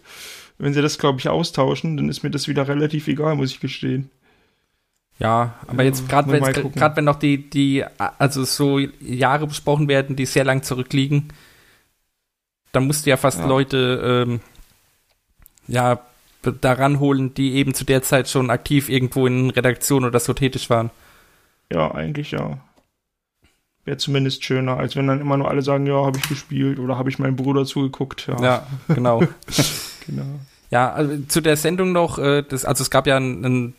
Wenn 0.56 0.72
sie 0.72 0.82
das, 0.82 0.98
glaube 0.98 1.18
ich, 1.18 1.28
austauschen, 1.28 1.96
dann 1.96 2.08
ist 2.08 2.22
mir 2.22 2.30
das 2.30 2.48
wieder 2.48 2.68
relativ 2.68 3.08
egal, 3.08 3.34
muss 3.34 3.50
ich 3.50 3.60
gestehen. 3.60 4.10
Ja, 5.18 5.54
aber 5.66 5.82
jetzt 5.82 6.08
gerade 6.08 6.32
wenn 6.32 6.42
wenn 6.42 7.04
noch 7.04 7.16
die 7.18 7.50
die 7.50 7.84
also 8.18 8.44
so 8.44 8.78
Jahre 8.78 9.46
besprochen 9.46 9.86
werden, 9.88 10.16
die 10.16 10.24
sehr 10.24 10.44
lang 10.44 10.62
zurückliegen, 10.62 11.28
dann 12.72 12.86
musst 12.86 13.04
du 13.04 13.10
ja 13.10 13.18
fast 13.18 13.40
Ja. 13.40 13.46
Leute 13.46 14.26
ähm, 14.26 14.40
ja 15.66 16.00
daran 16.42 17.00
holen, 17.00 17.34
die 17.34 17.54
eben 17.54 17.74
zu 17.74 17.84
der 17.84 18.02
Zeit 18.02 18.28
schon 18.28 18.50
aktiv 18.50 18.88
irgendwo 18.88 19.26
in 19.26 19.50
Redaktion 19.50 20.04
oder 20.04 20.20
so 20.20 20.32
tätig 20.32 20.70
waren. 20.70 20.90
Ja, 21.72 21.92
eigentlich 21.92 22.30
ja. 22.32 22.58
Wäre 23.84 23.96
zumindest 23.96 24.44
schöner, 24.44 24.76
als 24.76 24.96
wenn 24.96 25.06
dann 25.06 25.20
immer 25.20 25.36
nur 25.36 25.48
alle 25.48 25.62
sagen, 25.62 25.86
ja, 25.86 26.04
habe 26.04 26.18
ich 26.18 26.28
gespielt 26.28 26.78
oder 26.78 26.98
habe 26.98 27.08
ich 27.08 27.18
meinem 27.18 27.36
Bruder 27.36 27.64
zugeguckt. 27.64 28.26
Ja, 28.26 28.42
Ja, 28.42 28.66
genau. 28.88 29.20
genau. 30.06 30.40
Ja, 30.70 30.92
also 30.92 31.16
zu 31.26 31.40
der 31.40 31.56
Sendung 31.56 31.92
noch, 31.92 32.18
äh, 32.18 32.42
das, 32.42 32.64
also 32.64 32.82
es 32.82 32.90
gab 32.90 33.06
ja 33.06 33.16
ein, 33.16 33.44
ein 33.44 33.74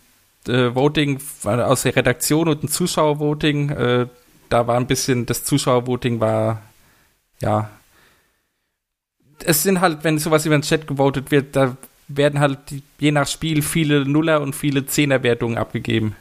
äh, 0.48 0.74
Voting 0.76 1.20
aus 1.44 1.84
der 1.84 1.96
Redaktion 1.96 2.48
und 2.48 2.64
ein 2.64 2.68
Zuschauervoting. 2.68 3.70
Äh, 3.70 4.08
da 4.50 4.68
war 4.68 4.76
ein 4.76 4.88
bisschen, 4.88 5.26
das 5.26 5.44
Zuschauervoting 5.44 6.20
war, 6.20 6.62
ja. 7.42 7.70
Es 9.44 9.64
sind 9.64 9.82
halt, 9.82 10.04
wenn 10.04 10.20
sowas 10.20 10.46
über 10.46 10.58
den 10.58 10.62
Chat 10.62 10.88
gewotet 10.88 11.32
wird, 11.32 11.56
da 11.56 11.78
werden 12.18 12.40
halt 12.40 12.60
je 13.00 13.12
nach 13.12 13.28
Spiel 13.28 13.62
viele 13.62 14.06
Nuller 14.06 14.42
und 14.42 14.56
viele 14.56 14.86
Zehnerwertungen 14.86 15.58
abgegeben. 15.58 16.16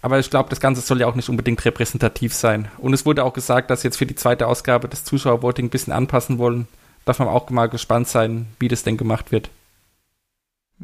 Aber 0.00 0.18
ich 0.18 0.30
glaube, 0.30 0.48
das 0.48 0.60
Ganze 0.60 0.80
soll 0.80 1.00
ja 1.00 1.06
auch 1.08 1.16
nicht 1.16 1.28
unbedingt 1.28 1.64
repräsentativ 1.64 2.32
sein. 2.32 2.68
Und 2.78 2.94
es 2.94 3.04
wurde 3.04 3.24
auch 3.24 3.32
gesagt, 3.32 3.70
dass 3.70 3.82
jetzt 3.82 3.96
für 3.96 4.06
die 4.06 4.14
zweite 4.14 4.46
Ausgabe 4.46 4.88
das 4.88 5.04
Zuschauervoting 5.04 5.66
ein 5.66 5.70
bisschen 5.70 5.92
anpassen 5.92 6.38
wollen. 6.38 6.68
Darf 7.04 7.18
man 7.18 7.28
auch 7.28 7.50
mal 7.50 7.68
gespannt 7.68 8.06
sein, 8.06 8.46
wie 8.60 8.68
das 8.68 8.84
denn 8.84 8.96
gemacht 8.96 9.32
wird. 9.32 9.50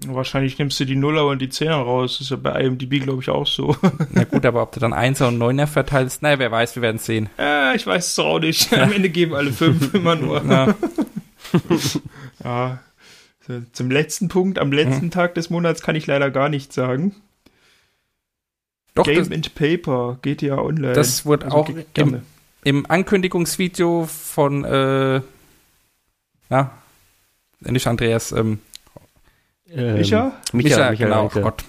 Wahrscheinlich 0.06 0.58
nimmst 0.58 0.80
du 0.80 0.84
die 0.84 0.96
Nuller 0.96 1.26
und 1.26 1.40
die 1.40 1.48
Zehner 1.48 1.76
raus. 1.76 2.14
Das 2.14 2.22
ist 2.22 2.30
ja 2.30 2.36
bei 2.36 2.60
IMDb, 2.60 3.00
glaube 3.00 3.22
ich, 3.22 3.30
auch 3.30 3.46
so. 3.46 3.76
Na 4.10 4.24
gut, 4.24 4.44
aber 4.46 4.62
ob 4.62 4.72
du 4.72 4.80
dann 4.80 4.92
Einser 4.92 5.28
und 5.28 5.38
Neuner 5.38 5.68
verteilst, 5.68 6.20
naja, 6.22 6.40
wer 6.40 6.50
weiß, 6.50 6.74
wir 6.74 6.82
werden 6.82 6.98
sehen. 6.98 7.30
Ja, 7.38 7.74
ich 7.74 7.86
weiß 7.86 8.08
es 8.08 8.18
auch 8.18 8.40
nicht. 8.40 8.72
Am 8.72 8.92
Ende 8.92 9.08
geben 9.08 9.34
alle 9.34 9.52
fünf 9.52 9.94
immer 9.94 10.16
nur. 10.16 10.44
Ja. 10.44 10.74
Ja. 12.42 12.80
So, 13.46 13.62
Zum 13.72 13.90
letzten 13.90 14.28
Punkt, 14.28 14.58
am 14.58 14.72
letzten 14.72 15.10
Tag 15.10 15.34
des 15.34 15.50
Monats 15.50 15.82
kann 15.82 15.96
ich 15.96 16.06
leider 16.06 16.30
gar 16.30 16.48
nichts 16.48 16.74
sagen. 16.74 17.14
Doch, 18.94 19.04
Game 19.04 19.18
das, 19.18 19.30
and 19.30 19.54
Paper, 19.54 20.18
GTA 20.22 20.58
Online. 20.58 20.92
das 20.92 21.26
wurde 21.26 21.46
Also, 21.46 21.56
auch 21.58 21.68
im, 21.94 22.22
im 22.62 22.86
Ankündigungsvideo 22.88 24.06
von, 24.06 24.64
äh, 24.64 25.20
ja, 26.48 26.70
nicht 27.60 27.86
Andreas, 27.86 28.32
ähm, 28.32 28.60
Ähm, 29.68 29.94
Micha? 29.94 30.32
Micha, 30.52 30.78
Micha, 30.78 30.94
genau, 30.94 31.22
Janke. 31.22 31.38
oh 31.40 31.42
Gott, 31.42 31.64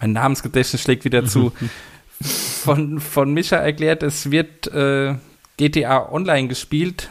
mein 0.00 0.12
Namensgedächtnis 0.12 0.82
schlägt 0.82 1.04
wieder 1.04 1.24
zu. 1.24 1.52
von, 2.20 2.98
von 2.98 3.32
Micha 3.32 3.56
erklärt, 3.56 4.02
es 4.02 4.30
wird 4.30 4.66
äh, 4.68 5.14
GTA 5.56 6.10
Online 6.10 6.48
gespielt, 6.48 7.08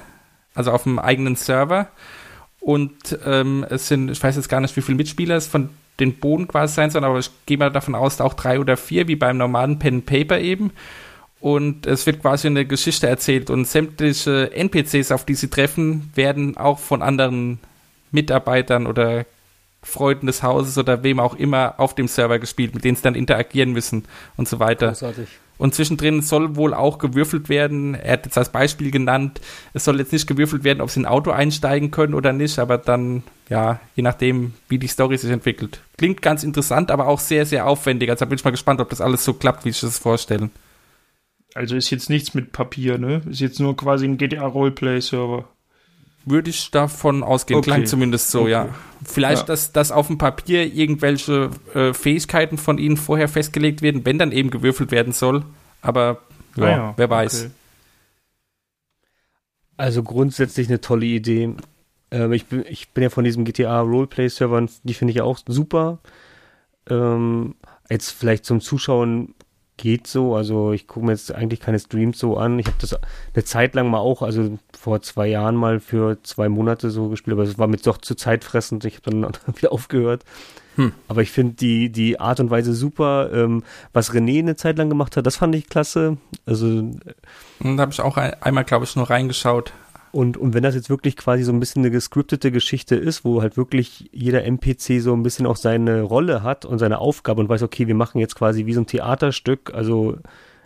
also 0.53 0.71
auf 0.71 0.83
dem 0.83 0.99
eigenen 0.99 1.35
Server. 1.35 1.87
Und 2.65 3.19
ähm, 3.23 3.63
es 3.69 3.89
sind, 3.89 4.10
ich 4.10 4.23
weiß 4.23 4.38
jetzt 4.38 4.49
gar 4.49 4.60
nicht, 4.60 4.75
wie 4.75 4.82
viele 4.82 4.95
Mitspieler 4.95 5.36
es 5.36 5.45
von 5.45 5.69
den 5.99 6.15
Boden 6.15 6.47
quasi 6.47 6.73
sein 6.73 6.89
sollen, 6.89 7.04
aber 7.04 7.19
ich 7.19 7.30
gehe 7.45 7.60
mal 7.60 7.69
davon 7.69 7.93
aus, 7.93 8.19
auch 8.19 8.34
drei 8.34 8.60
oder 8.60 8.75
vier, 8.75 9.08
wie 9.08 9.15
beim 9.15 9.38
normalen 9.38 9.78
Pen 9.78 9.97
and 9.97 10.08
Paper 10.08 10.39
eben. 10.39 10.71
Und 11.39 11.86
es 11.86 12.08
wird 12.08 12.23
quasi 12.23 12.47
eine 12.47 12.65
Geschichte 12.65 13.06
erzählt 13.06 13.51
und 13.51 13.67
sämtliche 13.67 14.51
NPCs, 14.51 15.12
auf 15.12 15.25
die 15.25 15.36
sie 15.36 15.47
treffen, 15.47 16.12
werden 16.15 16.58
auch 16.58 16.80
von 16.80 17.04
anderen 17.04 17.60
Mitarbeitern 18.10 18.88
oder 18.88 19.28
Freunden 19.84 20.25
des 20.25 20.41
Hauses 20.41 20.80
oder 20.80 21.04
wem 21.04 21.19
auch 21.19 21.36
immer 21.36 21.75
auf 21.78 21.93
dem 21.93 22.08
Server 22.08 22.39
gespielt, 22.39 22.73
mit 22.73 22.84
denen 22.84 22.95
sie 22.95 23.04
dann 23.04 23.13
interagieren 23.13 23.73
müssen 23.73 24.06
und 24.38 24.47
so 24.47 24.58
weiter. 24.58 24.88
Großartig. 24.88 25.28
Und 25.57 25.73
zwischendrin 25.73 26.21
soll 26.21 26.55
wohl 26.55 26.73
auch 26.73 26.97
gewürfelt 26.97 27.47
werden. 27.47 27.95
Er 27.95 28.13
hat 28.13 28.25
jetzt 28.25 28.37
als 28.37 28.51
Beispiel 28.51 28.91
genannt, 28.91 29.39
es 29.73 29.85
soll 29.85 29.99
jetzt 29.99 30.11
nicht 30.11 30.27
gewürfelt 30.27 30.63
werden, 30.63 30.81
ob 30.81 30.89
sie 30.89 30.99
in 30.99 31.05
ein 31.05 31.11
Auto 31.11 31.31
einsteigen 31.31 31.91
können 31.91 32.13
oder 32.13 32.33
nicht, 32.33 32.59
aber 32.59 32.77
dann, 32.77 33.23
ja, 33.49 33.79
je 33.95 34.03
nachdem, 34.03 34.53
wie 34.67 34.77
die 34.77 34.87
Story 34.87 35.17
sich 35.17 35.31
entwickelt. 35.31 35.81
Klingt 35.97 36.21
ganz 36.21 36.43
interessant, 36.43 36.91
aber 36.91 37.07
auch 37.07 37.19
sehr, 37.19 37.45
sehr 37.45 37.67
aufwendig. 37.67 38.09
Also 38.09 38.25
bin 38.25 38.37
ich 38.37 38.43
mal 38.43 38.51
gespannt, 38.51 38.81
ob 38.81 38.89
das 38.89 39.01
alles 39.01 39.23
so 39.23 39.33
klappt, 39.33 39.63
wie 39.63 39.69
ich 39.69 39.79
das 39.79 39.97
vorstellen. 39.97 40.51
Also 41.53 41.77
ist 41.77 41.89
jetzt 41.89 42.09
nichts 42.09 42.33
mit 42.33 42.51
Papier, 42.51 42.97
ne? 42.97 43.21
Ist 43.29 43.39
jetzt 43.39 43.61
nur 43.61 43.77
quasi 43.77 44.05
ein 44.05 44.17
GTA 44.17 44.45
Roleplay 44.45 44.99
Server. 44.99 45.47
Würde 46.25 46.49
ich 46.49 46.71
davon 46.71 47.21
ausgehen. 47.23 47.59
Okay. 47.59 47.69
Klang 47.69 47.85
zumindest 47.85 48.31
so, 48.31 48.41
Okay. 48.41 48.51
ja. 48.51 48.69
Vielleicht, 49.03 49.41
Ja. 49.43 49.47
dass, 49.47 49.71
dass 49.71 49.91
auf 49.91 50.07
dem 50.07 50.17
Papier 50.17 50.65
irgendwelche 50.73 51.51
äh, 51.75 51.93
Fähigkeiten 51.93 52.57
von 52.57 52.77
ihnen 52.79 52.97
vorher 52.97 53.27
festgelegt 53.27 53.81
werden, 53.83 54.05
wenn 54.05 54.17
dann 54.17 54.31
eben 54.31 54.49
gewürfelt 54.49 54.89
werden 54.91 55.13
soll. 55.13 55.43
Aber 55.81 56.21
ja, 56.55 56.63
Ah 56.63 56.69
ja, 56.69 56.93
wer 56.97 57.09
weiß. 57.09 57.41
okay. 57.45 57.51
Also 59.77 60.03
grundsätzlich 60.03 60.67
eine 60.69 60.81
tolle 60.81 61.05
Idee. 61.05 61.53
Ähm, 62.11 62.31
ich, 62.33 62.45
bin, 62.45 62.63
ich 62.67 62.89
bin 62.89 63.03
ja 63.03 63.09
von 63.09 63.23
diesem 63.23 63.43
GTA 63.45 63.81
Roleplay-Servern, 63.81 64.69
die 64.83 64.93
finde 64.93 65.11
ich 65.11 65.17
ja 65.17 65.23
auch 65.23 65.38
super. 65.45 65.99
Ähm, 66.89 67.55
jetzt 67.89 68.11
vielleicht 68.11 68.45
zum 68.45 68.61
Zuschauen 68.61 69.35
geht 69.77 70.07
so. 70.07 70.35
Also 70.35 70.71
ich 70.71 70.88
gucke 70.88 71.05
mir 71.05 71.11
jetzt 71.11 71.33
eigentlich 71.33 71.59
keine 71.59 71.79
Streams 71.79 72.19
so 72.19 72.38
an. 72.38 72.59
Ich 72.59 72.67
habe 72.67 72.77
das 72.79 72.97
eine 73.33 73.43
Zeit 73.43 73.75
lang 73.75 73.89
mal 73.89 73.99
auch, 73.99 74.21
also 74.21 74.57
vor 74.77 75.01
zwei 75.01 75.27
Jahren 75.27 75.55
mal 75.55 75.79
für 75.79 76.21
zwei 76.23 76.49
Monate 76.49 76.89
so 76.89 77.09
gespielt, 77.09 77.33
aber 77.33 77.43
es 77.43 77.57
war 77.57 77.67
mir 77.67 77.77
doch 77.77 77.97
zu 77.97 78.15
zeitfressend. 78.15 78.85
Ich 78.85 78.97
habe 78.97 79.11
dann 79.21 79.55
wieder 79.55 79.71
aufgehört. 79.71 80.23
Hm. 80.75 80.91
Aber 81.07 81.21
ich 81.21 81.31
finde 81.31 81.53
die, 81.53 81.89
die 81.89 82.19
Art 82.19 82.39
und 82.39 82.49
Weise 82.49 82.73
super. 82.73 83.31
Ähm, 83.33 83.63
was 83.93 84.11
René 84.11 84.39
eine 84.39 84.55
Zeit 84.55 84.77
lang 84.77 84.89
gemacht 84.89 85.15
hat, 85.15 85.25
das 85.25 85.38
fand 85.38 85.55
ich 85.55 85.69
klasse. 85.69 86.17
Also 86.45 86.67
Und 86.67 87.77
da 87.77 87.81
habe 87.81 87.91
ich 87.91 88.01
auch 88.01 88.17
ein, 88.17 88.33
einmal, 88.41 88.65
glaube 88.65 88.85
ich, 88.85 88.95
nur 88.95 89.09
reingeschaut. 89.09 89.73
Und, 90.15 90.38
und 90.38 90.54
wenn 90.54 90.63
das 90.63 90.75
jetzt 90.75 90.89
wirklich 90.89 91.17
quasi 91.17 91.43
so 91.43 91.51
ein 91.51 91.60
bisschen 91.60 91.82
eine 91.82 91.91
gescriptete 91.91 92.49
Geschichte 92.51 92.95
ist, 92.95 93.25
wo 93.25 93.41
halt 93.41 93.58
wirklich 93.58 94.10
jeder 94.13 94.45
NPC 94.45 95.01
so 95.01 95.13
ein 95.13 95.23
bisschen 95.23 95.45
auch 95.45 95.58
seine 95.58 96.04
Rolle 96.04 96.41
hat 96.41 96.63
und 96.63 96.80
seine 96.80 96.99
Aufgabe 96.99 97.41
und 97.41 97.49
weiß, 97.49 97.63
okay, 97.63 97.88
wir 97.88 97.95
machen 97.95 98.19
jetzt 98.19 98.36
quasi 98.36 98.65
wie 98.65 98.73
so 98.73 98.80
ein 98.82 98.88
Theaterstück, 98.88 99.73
also 99.73 100.17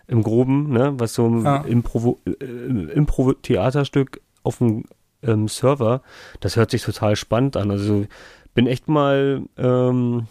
im 0.06 0.22
Groben, 0.22 0.70
ne, 0.72 0.94
was 0.98 1.14
so 1.14 1.26
ein 1.28 1.44
Ja. 1.44 1.62
Improvo- 1.62 2.18
äh, 2.26 2.92
Impro-Theaterstück 2.92 4.20
auf 4.44 4.58
dem 4.58 4.84
ähm, 5.22 5.48
Server, 5.48 6.02
das 6.40 6.56
hört 6.56 6.70
sich 6.70 6.82
total 6.82 7.16
spannend 7.16 7.56
an. 7.56 7.70
Also 7.70 8.06
bin 8.54 8.66
echt 8.66 8.88
mal 8.88 9.42
ähm, 9.58 10.26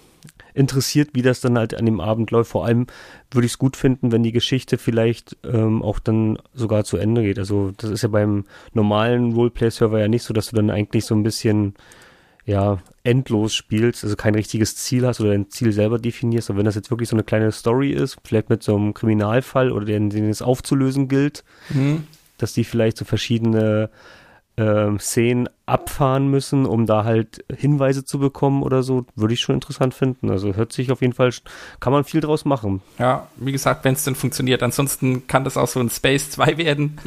interessiert, 0.60 1.12
wie 1.14 1.22
das 1.22 1.42
dann 1.42 1.58
halt 1.58 1.74
an 1.74 1.86
dem 1.86 2.02
Abend 2.02 2.32
läuft. 2.32 2.52
Vor 2.52 2.66
allem 2.66 2.86
würde 3.32 3.46
ich 3.46 3.54
es 3.54 3.58
gut 3.58 3.78
finden, 3.78 4.12
wenn 4.12 4.24
die 4.24 4.34
Geschichte 4.34 4.78
vielleicht 4.78 5.38
ähm, 5.44 5.82
auch 5.82 6.00
dann 6.00 6.38
sogar 6.54 6.84
zu 6.84 6.98
Ende 6.98 7.24
geht. 7.24 7.40
Also 7.40 7.72
das 7.78 7.90
ist 7.90 8.04
ja 8.04 8.10
beim 8.10 8.44
normalen 8.74 9.34
Roleplay-Server 9.34 10.00
ja 10.00 10.08
nicht 10.08 10.24
so, 10.24 10.34
dass 10.34 10.50
du 10.50 10.56
dann 10.56 10.70
eigentlich 10.70 11.06
so 11.06 11.16
ein 11.16 11.24
bisschen 11.24 11.74
ja 12.46 12.80
endlos 13.04 13.54
spielst, 13.54 14.04
also 14.04 14.16
kein 14.16 14.36
richtiges 14.36 14.76
Ziel 14.76 15.06
hast 15.08 15.22
oder 15.22 15.32
dein 15.32 15.50
Ziel 15.50 15.72
selber 15.72 15.98
definierst. 15.98 16.50
Und 16.50 16.58
wenn 16.58 16.66
das 16.66 16.76
jetzt 16.76 16.92
wirklich 16.92 17.08
so 17.10 17.16
eine 17.16 17.24
kleine 17.24 17.52
Story 17.52 17.92
ist, 17.92 18.18
vielleicht 18.24 18.50
mit 18.50 18.62
so 18.62 18.76
einem 18.76 18.94
Kriminalfall 18.94 19.72
oder 19.72 19.86
den, 19.86 20.10
den 20.10 20.30
es 20.30 20.42
aufzulösen 20.42 21.08
gilt, 21.08 21.44
Hm. 21.70 22.04
dass 22.38 22.54
die 22.54 22.64
vielleicht 22.64 22.98
so 22.98 23.06
verschiedene 23.06 23.90
ähm, 24.60 25.00
Szenen 25.00 25.48
abfahren 25.66 26.30
müssen, 26.30 26.66
um 26.66 26.86
da 26.86 27.04
halt 27.06 27.44
Hinweise 27.56 28.04
zu 28.04 28.20
bekommen 28.20 28.62
oder 28.64 28.84
so, 28.84 29.06
würde 29.16 29.34
ich 29.34 29.40
schon 29.40 29.56
interessant 29.56 29.94
finden. 29.94 30.30
Also 30.30 30.56
hört 30.56 30.74
sich 30.74 30.92
auf 30.92 31.02
jeden 31.02 31.14
Fall, 31.14 31.32
kann 31.80 31.94
man 31.94 32.04
viel 32.04 32.20
draus 32.22 32.44
machen. 32.44 32.82
Ja, 32.98 33.28
wie 33.38 33.52
gesagt, 33.52 33.86
wenn 33.86 33.94
es 33.94 34.04
denn 34.04 34.16
funktioniert. 34.16 34.62
Ansonsten 34.64 35.28
kann 35.28 35.44
das 35.44 35.56
auch 35.58 35.68
so 35.68 35.80
ein 35.80 35.90
Space 35.90 36.30
2 36.32 36.58
werden. 36.58 36.98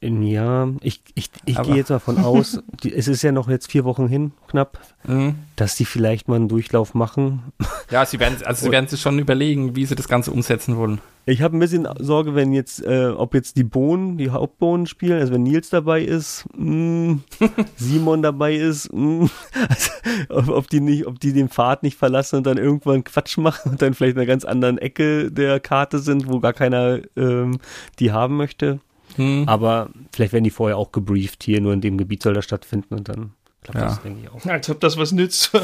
Ja, 0.00 0.68
ich, 0.82 1.00
ich, 1.14 1.30
ich 1.46 1.62
gehe 1.62 1.76
jetzt 1.76 1.88
davon 1.88 2.18
aus, 2.18 2.60
die, 2.82 2.92
es 2.92 3.08
ist 3.08 3.22
ja 3.22 3.32
noch 3.32 3.48
jetzt 3.48 3.70
vier 3.70 3.84
Wochen 3.84 4.06
hin, 4.06 4.32
knapp, 4.48 4.78
Mhm. 5.06 5.34
dass 5.56 5.76
die 5.76 5.84
vielleicht 5.86 6.28
mal 6.28 6.36
einen 6.36 6.48
Durchlauf 6.48 6.94
machen. 6.94 7.42
Ja, 7.90 8.04
sie 8.06 8.20
werden, 8.20 8.36
also 8.44 8.66
sie 8.66 8.70
werden 8.72 8.86
sich 8.88 9.00
schon 9.00 9.18
überlegen, 9.18 9.76
wie 9.76 9.84
sie 9.86 9.94
das 9.94 10.08
Ganze 10.08 10.30
umsetzen 10.30 10.76
wollen. 10.76 11.00
Ich 11.26 11.40
habe 11.40 11.56
ein 11.56 11.60
bisschen 11.60 11.88
Sorge, 12.00 12.34
wenn 12.34 12.52
jetzt, 12.52 12.84
äh, 12.84 13.06
ob 13.06 13.32
jetzt 13.34 13.56
die 13.56 13.64
Bohnen, 13.64 14.18
die 14.18 14.30
Hauptbohnen 14.30 14.86
spielen, 14.86 15.18
also 15.20 15.32
wenn 15.32 15.42
Nils 15.42 15.70
dabei 15.70 16.02
ist, 16.02 16.44
mh, 16.56 17.18
Simon 17.76 18.20
dabei 18.22 18.54
ist, 18.56 18.92
mh, 18.92 19.28
also, 19.68 19.90
ob, 20.28 20.48
ob 20.58 20.68
die 20.68 20.80
nicht, 20.80 21.06
ob 21.06 21.18
die 21.20 21.32
den 21.32 21.48
Pfad 21.48 21.82
nicht 21.82 21.96
verlassen 21.96 22.36
und 22.36 22.46
dann 22.46 22.58
irgendwann 22.58 23.04
Quatsch 23.04 23.38
machen 23.38 23.72
und 23.72 23.82
dann 23.82 23.94
vielleicht 23.94 24.16
in 24.16 24.20
einer 24.20 24.26
ganz 24.26 24.44
anderen 24.44 24.76
Ecke 24.78 25.30
der 25.32 25.60
Karte 25.60 25.98
sind, 25.98 26.28
wo 26.28 26.40
gar 26.40 26.52
keiner 26.52 27.00
ähm, 27.16 27.58
die 27.98 28.12
haben 28.12 28.36
möchte. 28.36 28.80
Hm. 29.16 29.44
Aber 29.46 29.88
vielleicht 30.12 30.32
werden 30.32 30.44
die 30.44 30.50
vorher 30.50 30.76
auch 30.76 30.92
gebrieft, 30.92 31.42
hier 31.44 31.60
nur 31.60 31.72
in 31.72 31.80
dem 31.80 31.96
Gebiet 31.98 32.22
soll 32.22 32.34
das 32.34 32.44
stattfinden 32.44 32.94
und 32.94 33.08
dann 33.08 33.32
klappt 33.62 33.78
Ja. 33.78 33.84
das, 33.86 34.02
denke 34.02 34.20
ich 34.24 34.30
auch. 34.30 34.44
Als 34.50 34.68
ob 34.68 34.80
das 34.80 34.96
was 34.98 35.12
nützt. 35.12 35.52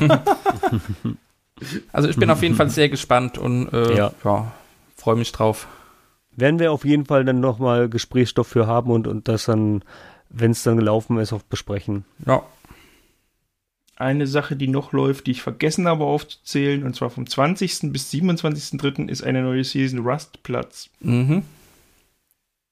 Also 1.93 2.09
ich 2.09 2.17
bin 2.17 2.31
auf 2.31 2.43
jeden 2.43 2.55
Fall 2.55 2.71
sehr 2.71 2.89
gespannt 2.89 3.37
und 3.37 3.69
äh, 3.75 3.95
Ja. 3.95 4.13
ja, 4.25 4.53
freue 5.01 5.17
mich 5.17 5.33
drauf. 5.33 5.67
Werden 6.37 6.61
wir 6.61 6.73
auf 6.73 6.85
jeden 6.85 7.07
Fall 7.07 7.25
dann 7.25 7.41
nochmal 7.41 7.89
Gesprächsstoff 7.89 8.47
für 8.47 8.67
haben 8.67 8.91
und, 8.91 9.07
und 9.09 9.27
das 9.27 9.47
dann, 9.47 9.83
wenn 10.29 10.53
es 10.53 10.63
dann 10.63 10.77
gelaufen 10.77 11.19
ist, 11.19 11.33
auch 11.33 11.43
besprechen. 11.43 12.05
Ja, 12.25 12.43
Eine 13.97 14.27
Sache, 14.27 14.57
die 14.57 14.69
noch 14.69 14.93
läuft, 14.93 15.27
die 15.27 15.33
ich 15.33 15.43
vergessen 15.43 15.87
habe 15.89 16.05
aufzuzählen, 16.05 16.85
und 16.85 16.95
zwar 16.95 17.11
vom 17.11 17.27
20. 17.27 17.93
bis 17.93 18.11
27.3. 18.13 19.09
ist 19.09 19.25
eine 19.25 19.43
neue 19.43 19.65
Season 19.65 20.01
Rustplatz. 20.01 20.89
mhm. 21.01 21.43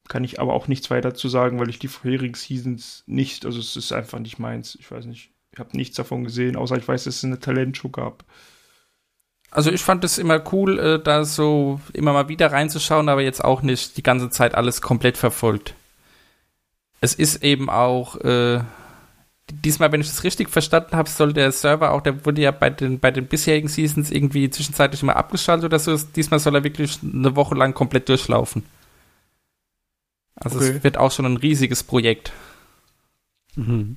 Kann 0.08 0.24
ich 0.24 0.40
aber 0.40 0.54
auch 0.54 0.68
nichts 0.68 0.88
weiter 0.90 1.12
zu 1.12 1.28
sagen, 1.28 1.60
weil 1.60 1.68
ich 1.68 1.78
die 1.78 1.88
vorherigen 1.88 2.34
Seasons 2.34 3.04
nicht, 3.06 3.44
also 3.44 3.58
es 3.60 3.76
ist 3.76 3.92
einfach 3.92 4.18
nicht 4.20 4.38
meins. 4.38 4.74
Ich 4.80 4.90
weiß 4.90 5.04
nicht, 5.04 5.32
ich 5.52 5.58
habe 5.58 5.76
nichts 5.76 5.96
davon 5.96 6.24
gesehen, 6.24 6.56
außer 6.56 6.78
ich 6.78 6.88
weiß, 6.88 7.04
dass 7.04 7.16
es 7.16 7.24
eine 7.24 7.40
Talentshow 7.40 7.90
gab. 7.90 8.24
Also 9.50 9.70
ich 9.70 9.82
fand 9.82 10.04
es 10.04 10.18
immer 10.18 10.42
cool, 10.52 10.78
äh, 10.78 11.02
da 11.02 11.24
so 11.24 11.80
immer 11.94 12.12
mal 12.12 12.28
wieder 12.28 12.52
reinzuschauen, 12.52 13.08
aber 13.08 13.22
jetzt 13.22 13.42
auch 13.42 13.62
nicht 13.62 13.96
die 13.96 14.02
ganze 14.02 14.28
Zeit 14.30 14.54
alles 14.54 14.82
komplett 14.82 15.16
verfolgt. 15.16 15.74
Es 17.00 17.14
ist 17.14 17.42
eben 17.42 17.70
auch, 17.70 18.16
äh, 18.16 18.60
diesmal, 19.50 19.90
wenn 19.92 20.00
ich 20.02 20.08
das 20.08 20.24
richtig 20.24 20.50
verstanden 20.50 20.96
habe, 20.96 21.08
soll 21.08 21.32
der 21.32 21.50
Server 21.52 21.92
auch, 21.92 22.02
der 22.02 22.26
wurde 22.26 22.42
ja 22.42 22.50
bei 22.50 22.68
den, 22.70 22.98
bei 23.00 23.10
den 23.10 23.26
bisherigen 23.26 23.68
Seasons 23.68 24.10
irgendwie 24.10 24.50
zwischenzeitlich 24.50 25.02
immer 25.02 25.16
abgeschaltet 25.16 25.64
oder 25.64 25.78
so. 25.78 25.96
Diesmal 25.96 26.40
soll 26.40 26.54
er 26.56 26.64
wirklich 26.64 26.98
eine 27.02 27.34
Woche 27.34 27.54
lang 27.54 27.72
komplett 27.72 28.08
durchlaufen. 28.08 28.64
Also 30.34 30.58
Okay. 30.58 30.76
es 30.76 30.84
wird 30.84 30.98
auch 30.98 31.10
schon 31.10 31.24
ein 31.26 31.36
riesiges 31.36 31.82
Projekt. 31.82 32.32
Mhm. 33.56 33.96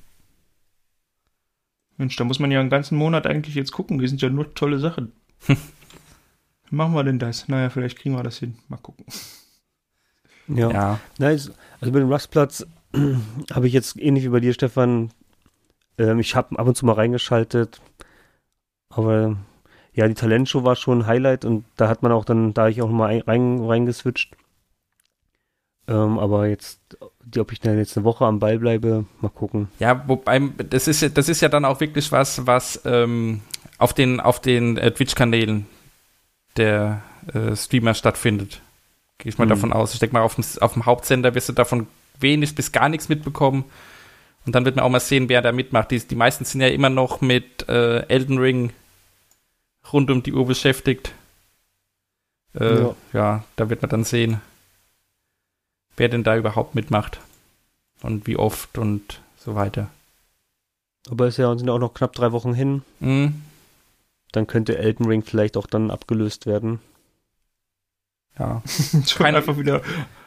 Mensch, 1.98 2.16
da 2.16 2.24
muss 2.24 2.38
man 2.38 2.50
ja 2.50 2.58
einen 2.60 2.70
ganzen 2.70 2.96
Monat 2.96 3.26
eigentlich 3.26 3.54
jetzt 3.54 3.72
gucken. 3.72 3.98
Die 3.98 4.08
sind 4.08 4.22
ja 4.22 4.30
nur 4.30 4.54
tolle 4.54 4.78
Sachen. 4.78 5.12
Wie 5.46 6.76
machen 6.76 6.94
wir 6.94 7.04
denn 7.04 7.18
das? 7.18 7.48
Naja, 7.48 7.70
vielleicht 7.70 7.98
kriegen 7.98 8.14
wir 8.16 8.22
das 8.22 8.38
hin. 8.38 8.56
Mal 8.68 8.76
gucken. 8.78 9.04
Ja. 10.48 10.70
Ja. 10.70 11.00
Nice. 11.18 11.52
Also 11.80 11.92
mit 11.92 12.02
dem 12.02 12.10
Rustplatz 12.10 12.66
habe 13.52 13.66
ich 13.66 13.72
jetzt 13.72 13.98
ähnlich 13.98 14.24
wie 14.24 14.28
bei 14.28 14.40
dir, 14.40 14.52
Stefan, 14.52 15.10
ähm, 15.98 16.18
ich 16.20 16.34
habe 16.34 16.58
ab 16.58 16.66
und 16.66 16.76
zu 16.76 16.86
mal 16.86 16.94
reingeschaltet 16.94 17.80
Aber 18.90 19.36
ja, 19.94 20.08
die 20.08 20.14
Talentshow 20.14 20.64
war 20.64 20.76
schon 20.76 21.00
ein 21.00 21.06
Highlight 21.06 21.44
und 21.44 21.64
da 21.76 21.88
hat 21.88 22.02
man 22.02 22.12
auch 22.12 22.24
dann, 22.24 22.54
da 22.54 22.68
ich 22.68 22.80
auch 22.82 22.88
mal 22.90 23.18
rein, 23.20 23.60
reingeswitcht. 23.60 24.36
Ähm, 25.88 26.18
aber 26.18 26.46
jetzt, 26.48 26.80
die, 27.24 27.40
ob 27.40 27.52
ich 27.52 27.60
dann 27.60 27.76
jetzt 27.76 27.96
eine 27.96 28.04
Woche 28.04 28.24
am 28.24 28.38
Ball 28.38 28.58
bleibe, 28.58 29.04
mal 29.20 29.28
gucken. 29.30 29.68
Ja, 29.78 30.06
wobei, 30.08 30.40
das 30.70 30.88
ist, 30.88 31.02
ja- 31.02 31.08
das 31.08 31.28
ist 31.28 31.40
ja 31.40 31.48
dann 31.48 31.64
auch 31.64 31.80
wirklich 31.80 32.10
was, 32.12 32.46
was 32.46 32.80
ähm, 32.84 33.40
auf 33.82 33.92
den, 33.94 34.20
auf 34.20 34.40
den 34.40 34.76
äh, 34.76 34.90
Twitch-Kanälen 34.92 35.66
der 36.56 37.02
äh, 37.32 37.56
Streamer 37.56 37.94
stattfindet. 37.94 38.60
Gehe 39.18 39.30
ich 39.30 39.38
mal 39.38 39.44
Mhm. 39.44 39.50
davon 39.50 39.72
aus. 39.72 39.94
Ich 39.94 40.00
denke 40.00 40.14
mal, 40.14 40.22
auf 40.22 40.34
dem, 40.34 40.44
auf 40.60 40.72
dem 40.74 40.86
Hauptsender 40.86 41.34
wirst 41.34 41.48
du 41.48 41.52
davon 41.52 41.86
wenig 42.18 42.54
bis 42.54 42.72
gar 42.72 42.88
nichts 42.88 43.08
mitbekommen. 43.08 43.64
Und 44.44 44.54
dann 44.54 44.64
wird 44.64 44.76
man 44.76 44.84
auch 44.84 44.88
mal 44.90 45.00
sehen, 45.00 45.28
wer 45.28 45.40
da 45.42 45.52
mitmacht. 45.52 45.90
Die, 45.92 46.00
die 46.00 46.14
meisten 46.16 46.44
sind 46.44 46.60
ja 46.60 46.68
immer 46.68 46.90
noch 46.90 47.20
mit 47.20 47.68
äh, 47.68 48.00
Elden 48.08 48.38
Ring 48.38 48.72
rund 49.92 50.10
um 50.10 50.22
die 50.22 50.32
Uhr 50.32 50.46
beschäftigt. 50.46 51.12
Äh, 52.58 52.80
Ja. 52.82 52.94
ja, 53.12 53.44
da 53.56 53.70
wird 53.70 53.82
man 53.82 53.88
dann 53.90 54.04
sehen, 54.04 54.40
wer 55.96 56.08
denn 56.08 56.24
da 56.24 56.36
überhaupt 56.36 56.74
mitmacht. 56.74 57.20
Und 58.02 58.26
wie 58.26 58.36
oft 58.36 58.78
und 58.78 59.20
so 59.38 59.54
weiter. 59.54 59.88
Aber 61.08 61.26
es 61.26 61.36
ja, 61.36 61.56
sind 61.56 61.68
ja 61.68 61.72
auch 61.72 61.78
noch 61.78 61.94
knapp 61.94 62.12
drei 62.14 62.32
Wochen 62.32 62.52
hin. 62.54 62.82
Mhm. 63.00 63.42
Dann 64.32 64.46
könnte 64.46 64.78
Elden 64.78 65.06
Ring 65.06 65.22
vielleicht 65.22 65.56
auch 65.56 65.66
dann 65.66 65.90
abgelöst 65.90 66.46
werden. 66.46 66.80
Ja. 68.38 68.62
Schon 69.06 69.26
einfach 69.26 69.58
wieder, 69.58 69.82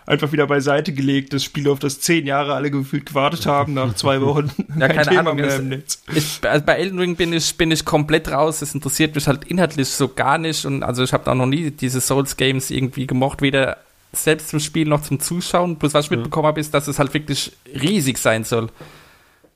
einfach 0.05 0.31
wieder 0.31 0.45
beiseite 0.45 0.93
gelegt, 0.93 1.33
das 1.33 1.43
Spiel, 1.43 1.67
auf 1.69 1.79
das 1.79 1.99
zehn 2.01 2.27
Jahre 2.27 2.53
alle 2.53 2.69
gefühlt 2.69 3.07
gewartet 3.07 3.47
haben, 3.47 3.73
nach 3.73 3.95
zwei 3.95 4.21
Wochen. 4.21 4.51
Ja, 4.79 4.87
Kein 4.87 4.95
keine 4.97 5.05
Thema 5.09 5.19
Ahnung, 5.21 5.35
mehr 5.37 5.55
im 5.55 5.69
Netz. 5.69 6.03
Ich, 6.13 6.39
also 6.43 6.65
bei 6.65 6.73
Elden 6.75 6.99
Ring 6.99 7.15
bin 7.15 7.33
ich, 7.33 7.57
bin 7.57 7.71
ich 7.71 7.83
komplett 7.83 8.29
raus. 8.31 8.59
Das 8.59 8.75
interessiert 8.75 9.15
mich 9.15 9.27
halt 9.27 9.45
inhaltlich 9.45 9.87
so 9.89 10.07
gar 10.09 10.37
nicht. 10.37 10.65
Und 10.65 10.83
also 10.83 11.03
ich 11.03 11.13
habe 11.13 11.29
auch 11.31 11.35
noch 11.35 11.47
nie 11.47 11.71
diese 11.71 11.99
Souls-Games 12.01 12.69
irgendwie 12.69 13.07
gemocht, 13.07 13.41
weder 13.41 13.77
selbst 14.13 14.49
zum 14.49 14.59
Spielen 14.59 14.89
noch 14.89 15.01
zum 15.01 15.19
Zuschauen. 15.19 15.77
Bloß 15.77 15.93
was 15.95 16.05
ich 16.05 16.11
mitbekommen 16.11 16.45
habe, 16.47 16.59
ist, 16.59 16.73
dass 16.73 16.87
es 16.87 16.99
halt 16.99 17.13
wirklich 17.13 17.53
riesig 17.73 18.17
sein 18.19 18.43
soll. 18.43 18.69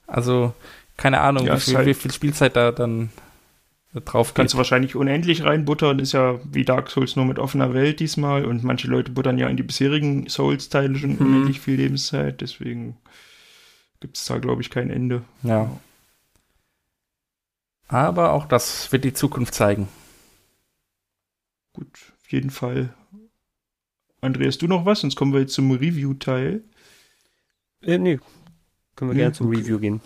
Also, 0.07 0.53
keine 0.97 1.19
Ahnung, 1.21 1.45
Ja, 1.45 1.55
wie, 1.55 1.59
viel, 1.59 1.75
halt- 1.77 1.85
wie 1.85 1.93
viel 1.93 2.11
Spielzeit 2.11 2.55
da 2.55 2.71
dann 2.71 3.09
drauf 3.93 4.33
Kannst 4.33 4.51
geht. 4.51 4.53
du 4.53 4.57
wahrscheinlich 4.57 4.95
unendlich 4.95 5.43
reinbuttern, 5.43 5.99
ist 5.99 6.11
ja 6.11 6.39
wie 6.43 6.63
Dark 6.65 6.89
Souls 6.89 7.15
nur 7.15 7.25
mit 7.25 7.39
offener 7.39 7.73
Welt 7.73 7.99
diesmal 7.99 8.45
und 8.45 8.63
manche 8.63 8.87
Leute 8.87 9.11
buttern 9.11 9.37
ja 9.37 9.47
in 9.47 9.57
die 9.57 9.63
bisherigen 9.63 10.27
Souls-Teile 10.29 10.95
schon 10.97 11.11
Mhm. 11.13 11.21
unendlich 11.25 11.59
viel 11.59 11.75
Lebenszeit, 11.75 12.41
deswegen 12.41 12.97
gibt 13.99 14.17
es 14.17 14.25
da, 14.25 14.37
glaube 14.37 14.61
ich, 14.61 14.69
kein 14.69 14.89
Ende. 14.89 15.23
Ja. 15.43 15.69
Aber 17.87 18.33
auch 18.33 18.45
das 18.45 18.91
wird 18.91 19.03
die 19.03 19.13
Zukunft 19.13 19.53
zeigen. 19.55 19.87
Gut, 21.73 22.13
auf 22.21 22.31
jeden 22.31 22.51
Fall. 22.51 22.93
Andreas, 24.21 24.57
du 24.57 24.67
noch 24.67 24.85
was? 24.85 25.01
Sonst 25.01 25.15
kommen 25.15 25.33
wir 25.33 25.39
jetzt 25.39 25.53
zum 25.53 25.71
Review-Teil. 25.71 26.63
Äh, 27.81 27.97
nee. 27.97 28.19
Können 28.95 29.11
wir 29.11 29.15
Nee, 29.15 29.21
gerne 29.21 29.33
zum 29.33 29.47
okay. 29.47 29.57
Review 29.57 29.79
gehen. 29.79 30.01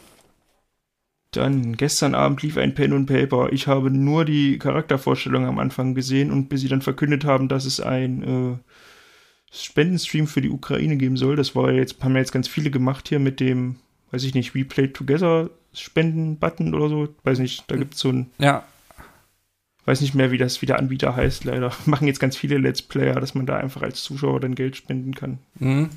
Dann, 1.35 1.75
gestern 1.77 2.15
Abend 2.15 2.41
lief 2.43 2.57
ein 2.57 2.73
Pen 2.73 2.93
und 2.93 3.05
Paper. 3.05 3.51
Ich 3.51 3.67
habe 3.67 3.91
nur 3.91 4.25
die 4.25 4.57
Charaktervorstellung 4.57 5.45
am 5.45 5.59
Anfang 5.59 5.95
gesehen 5.95 6.31
und 6.31 6.49
bis 6.49 6.61
sie 6.61 6.67
dann 6.67 6.81
verkündet 6.81 7.25
haben, 7.25 7.47
dass 7.47 7.65
es 7.65 7.79
ein 7.79 8.23
äh, 8.23 8.57
Spendenstream 9.51 10.27
für 10.27 10.41
die 10.41 10.49
Ukraine 10.49 10.97
geben 10.97 11.17
soll. 11.17 11.35
Das 11.35 11.55
war 11.55 11.71
ja 11.71 11.79
jetzt, 11.79 12.03
haben 12.03 12.13
ja 12.13 12.19
jetzt 12.19 12.31
ganz 12.31 12.47
viele 12.47 12.71
gemacht 12.71 13.09
hier 13.09 13.19
mit 13.19 13.39
dem, 13.39 13.77
weiß 14.11 14.23
ich 14.23 14.33
nicht, 14.33 14.55
We 14.55 14.65
Play 14.65 14.87
Together 14.87 15.49
Spenden-Button 15.73 16.73
oder 16.73 16.89
so. 16.89 17.07
Weiß 17.23 17.39
nicht, 17.39 17.63
da 17.67 17.75
gibt 17.75 17.95
es 17.95 17.99
so 17.99 18.09
ein, 18.09 18.29
Ja, 18.37 18.63
weiß 19.85 20.01
nicht 20.01 20.15
mehr, 20.15 20.31
wie 20.31 20.37
das, 20.37 20.61
wie 20.61 20.65
der 20.65 20.79
Anbieter 20.79 21.15
heißt, 21.15 21.43
leider. 21.43 21.71
Machen 21.85 22.07
jetzt 22.07 22.19
ganz 22.19 22.37
viele 22.37 22.57
Let's 22.57 22.81
Player, 22.81 23.19
dass 23.19 23.35
man 23.35 23.45
da 23.45 23.57
einfach 23.57 23.81
als 23.81 24.03
Zuschauer 24.03 24.39
dann 24.39 24.55
Geld 24.55 24.75
spenden 24.75 25.15
kann. 25.15 25.39
mhm. 25.59 25.89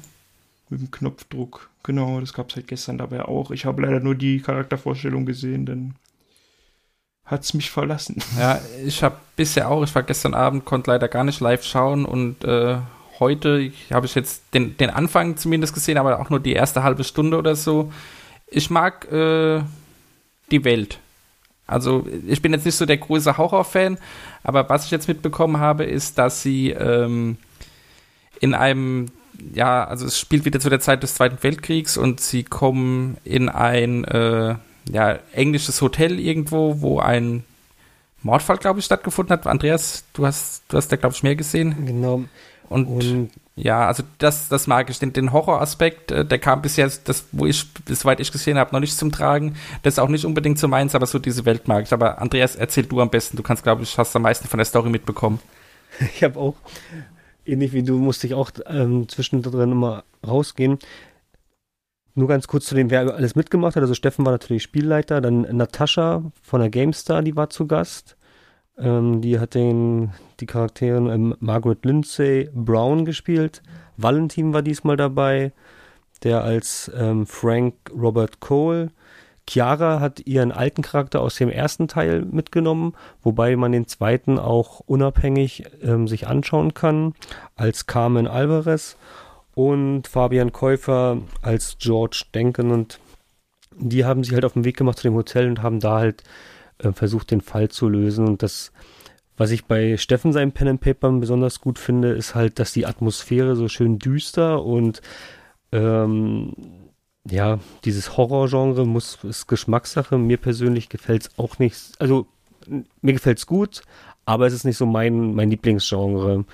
Mit 0.69 0.81
dem 0.81 0.91
Knopfdruck. 0.91 1.71
Genau, 1.83 2.21
das 2.21 2.33
gab 2.33 2.51
es 2.51 2.57
halt 2.57 2.67
gestern 2.67 2.99
dabei 2.99 3.25
auch. 3.25 3.51
Ich 3.51 3.64
habe 3.64 3.83
leider 3.83 4.01
nur 4.01 4.14
die 4.14 4.41
Charaktervorstellung 4.41 5.25
gesehen, 5.25 5.67
dann 5.67 5.95
hat's 7.25 7.55
mich 7.55 7.71
verlassen. 7.71 8.17
Ja, 8.39 8.61
ich 8.85 9.03
habe 9.03 9.17
bisher 9.37 9.71
auch, 9.71 9.83
ich 9.83 9.95
war 9.95 10.03
gestern 10.03 10.35
Abend, 10.35 10.64
konnte 10.64 10.91
leider 10.91 11.09
gar 11.09 11.25
nicht 11.25 11.41
live 11.41 11.64
schauen 11.64 12.05
und 12.05 12.45
äh, 12.45 12.79
heute 13.21 13.73
habe 13.93 14.07
ich 14.07 14.14
jetzt 14.14 14.43
den, 14.55 14.77
den 14.77 14.91
Anfang 14.91 15.37
zumindest 15.37 15.75
gesehen, 15.75 15.99
aber 15.99 16.21
auch 16.21 16.31
nur 16.31 16.41
die 16.41 16.53
erste 16.53 16.83
halbe 16.83 17.05
Stunde 17.05 17.39
oder 17.39 17.57
so. 17.57 17.93
Ich 18.49 18.71
mag 18.71 19.11
äh, 19.11 19.62
die 20.51 20.64
Welt. 20.64 20.99
Also 21.67 22.07
ich 22.27 22.43
bin 22.43 22.53
jetzt 22.53 22.64
nicht 22.64 22.77
so 22.77 22.87
der 22.87 22.99
große 22.99 23.37
Horror-Fan, 23.37 23.99
aber 24.45 24.69
was 24.69 24.85
ich 24.85 24.93
jetzt 24.93 25.09
mitbekommen 25.09 25.59
habe, 25.59 25.85
ist, 25.85 26.17
dass 26.17 26.43
sie 26.43 26.71
ähm, 26.71 27.39
in 28.41 28.55
einem, 28.55 29.11
ja, 29.55 29.84
also 29.84 30.07
es 30.07 30.18
spielt 30.18 30.45
wieder 30.45 30.61
zu 30.61 30.70
der 30.70 30.80
Zeit 30.80 31.03
des 31.03 31.14
Zweiten 31.14 31.43
Weltkriegs 31.43 31.97
und 31.97 32.20
sie 32.20 32.45
kommen 32.45 33.16
in 33.24 33.49
ein 33.49 34.05
äh, 34.05 34.57
ja, 34.91 35.18
englisches 35.32 35.80
Hotel 35.82 36.18
irgendwo, 36.18 36.80
wo 36.80 37.01
ein 37.01 37.45
Mordfall, 38.22 38.59
glaube 38.59 38.80
ich, 38.80 38.84
stattgefunden 38.84 39.32
hat. 39.32 39.47
Andreas, 39.47 40.05
du 40.12 40.26
hast, 40.26 40.64
du 40.68 40.76
hast 40.76 40.89
da, 40.89 40.97
glaube 40.97 41.14
ich, 41.14 41.22
mehr 41.22 41.37
gesehen. 41.37 41.87
Genau. 41.87 42.24
Und, 42.68 42.87
Und 42.87 43.30
ja, 43.55 43.87
also 43.87 44.03
das, 44.18 44.49
das 44.49 44.66
mag 44.66 44.91
ich. 44.91 44.99
Den, 44.99 45.12
den 45.12 45.32
Horroraspekt, 45.32 46.11
äh, 46.11 46.24
der 46.24 46.39
kam 46.39 46.61
bisher, 46.61 46.91
das, 47.05 47.24
wo 47.32 47.47
ich, 47.47 47.66
soweit 47.89 48.20
ich 48.20 48.30
gesehen 48.30 48.59
habe, 48.59 48.72
noch 48.72 48.80
nicht 48.80 48.97
zum 48.97 49.12
Tragen. 49.12 49.57
Das 49.82 49.95
ist 49.95 49.99
auch 49.99 50.09
nicht 50.09 50.24
unbedingt 50.24 50.59
so 50.59 50.68
meins, 50.68 50.95
aber 50.95 51.07
so 51.07 51.18
diese 51.18 51.45
Welt 51.47 51.66
mag 51.66 51.84
ich. 51.84 51.93
Aber 51.93 52.20
Andreas, 52.20 52.55
erzähl 52.57 52.84
du 52.84 53.01
am 53.01 53.11
besten. 53.11 53.37
Du 53.37 53.43
kannst, 53.43 53.62
glaube 53.62 53.82
ich, 53.82 53.97
hast 53.97 54.14
am 54.14 54.22
meisten 54.22 54.49
von 54.49 54.59
der 54.59 54.66
Story 54.66 54.91
mitbekommen. 54.91 55.41
ich 56.14 56.22
habe 56.22 56.39
auch, 56.39 56.55
ähnlich 57.47 57.72
wie 57.72 57.82
du, 57.82 57.99
musste 57.99 58.26
ich 58.26 58.34
auch 58.34 58.51
ähm, 58.66 59.09
zwischendrin 59.09 59.72
immer 59.72 60.05
rausgehen. 60.26 60.78
Nur 62.14 62.28
ganz 62.28 62.49
kurz 62.49 62.66
zu 62.66 62.74
dem, 62.74 62.90
wer 62.90 63.14
alles 63.14 63.36
mitgemacht 63.36 63.76
hat. 63.76 63.82
Also 63.82 63.94
Steffen 63.94 64.24
war 64.24 64.32
natürlich 64.32 64.62
Spielleiter, 64.62 65.20
dann 65.20 65.42
Natascha 65.42 66.22
von 66.42 66.61
der 66.61 66.70
GameStar, 66.70 67.22
die 67.22 67.36
war 67.36 67.51
zu 67.51 67.66
Gast. 67.66 68.16
Ähm, 68.78 69.20
die 69.20 69.38
hat 69.38 69.55
den, 69.55 70.12
die 70.40 70.47
Charaktere 70.47 71.12
ähm, 71.12 71.34
Margaret 71.40 71.84
Lindsay 71.84 72.51
Brown 72.55 73.05
gespielt. 73.05 73.62
Valentin 73.97 74.53
war 74.53 74.62
diesmal 74.62 74.97
dabei, 74.97 75.53
der 76.22 76.42
als 76.42 76.90
ähm, 76.97 77.26
Frank 77.26 77.74
Robert 77.94 78.40
Cole. 78.40 78.90
Chiara 79.49 80.01
hat 80.01 80.26
ihren 80.26 80.53
alten 80.53 80.82
Charakter 80.82 81.20
aus 81.20 81.36
dem 81.36 81.49
ersten 81.49 81.88
Teil 81.88 82.24
mitgenommen, 82.24 82.94
wobei 83.22 83.55
man 83.57 83.72
den 83.72 83.86
zweiten 83.86 84.38
auch 84.38 84.80
unabhängig 84.80 85.64
ähm, 85.82 86.09
sich 86.09 86.26
anschauen 86.26 86.74
kann, 86.74 87.14
als 87.55 87.86
Carmen 87.86 88.26
Alvarez 88.26 88.97
und 89.55 90.09
Fabian 90.09 90.53
Käufer 90.53 91.18
als 91.42 91.76
George 91.78 92.24
Denken. 92.34 92.70
Und 92.72 92.99
die 93.78 94.05
haben 94.05 94.24
sich 94.24 94.34
halt 94.34 94.44
auf 94.44 94.55
den 94.55 94.64
Weg 94.64 94.76
gemacht 94.76 94.99
zu 94.99 95.05
dem 95.05 95.14
Hotel 95.14 95.49
und 95.49 95.62
haben 95.62 95.80
da 95.80 95.99
halt 95.99 96.24
äh, 96.78 96.92
versucht, 96.92 97.30
den 97.30 97.40
Fall 97.40 97.68
zu 97.68 97.88
lösen. 97.88 98.26
Und 98.26 98.42
das 98.42 98.72
was 99.36 99.51
ich 99.51 99.66
bei 99.66 99.97
Steffen 99.99 100.32
seinen 100.32 100.53
Pen 100.53 100.68
and 100.68 100.80
Papern 100.80 101.20
besonders 101.20 101.61
gut 101.61 101.78
finde, 101.78 102.12
ist 102.12 102.34
halt, 102.34 102.59
dass 102.59 102.72
die 102.72 102.86
Atmosphäre 102.86 103.55
so 103.55 103.68
schön 103.68 103.99
düster 103.99 104.64
und 104.64 105.03
ähm, 105.72 106.55
ja, 107.31 107.59
dieses 107.85 108.16
Horrorgenre 108.16 108.87
muss 108.87 109.18
ist 109.24 109.47
Geschmackssache. 109.47 110.18
Mir 110.18 110.37
persönlich 110.37 110.89
gefällt 110.89 111.22
es 111.22 111.39
auch 111.39 111.59
nicht. 111.59 111.93
Also 111.99 112.27
mir 113.01 113.12
gefällt 113.12 113.39
es 113.39 113.47
gut, 113.47 113.83
aber 114.24 114.47
es 114.47 114.53
ist 114.55 114.64
nicht 114.64 114.77
so 114.77 114.87
mein 114.87 115.35
mein 115.35 115.51
Lieblingsgenre. 115.51 116.45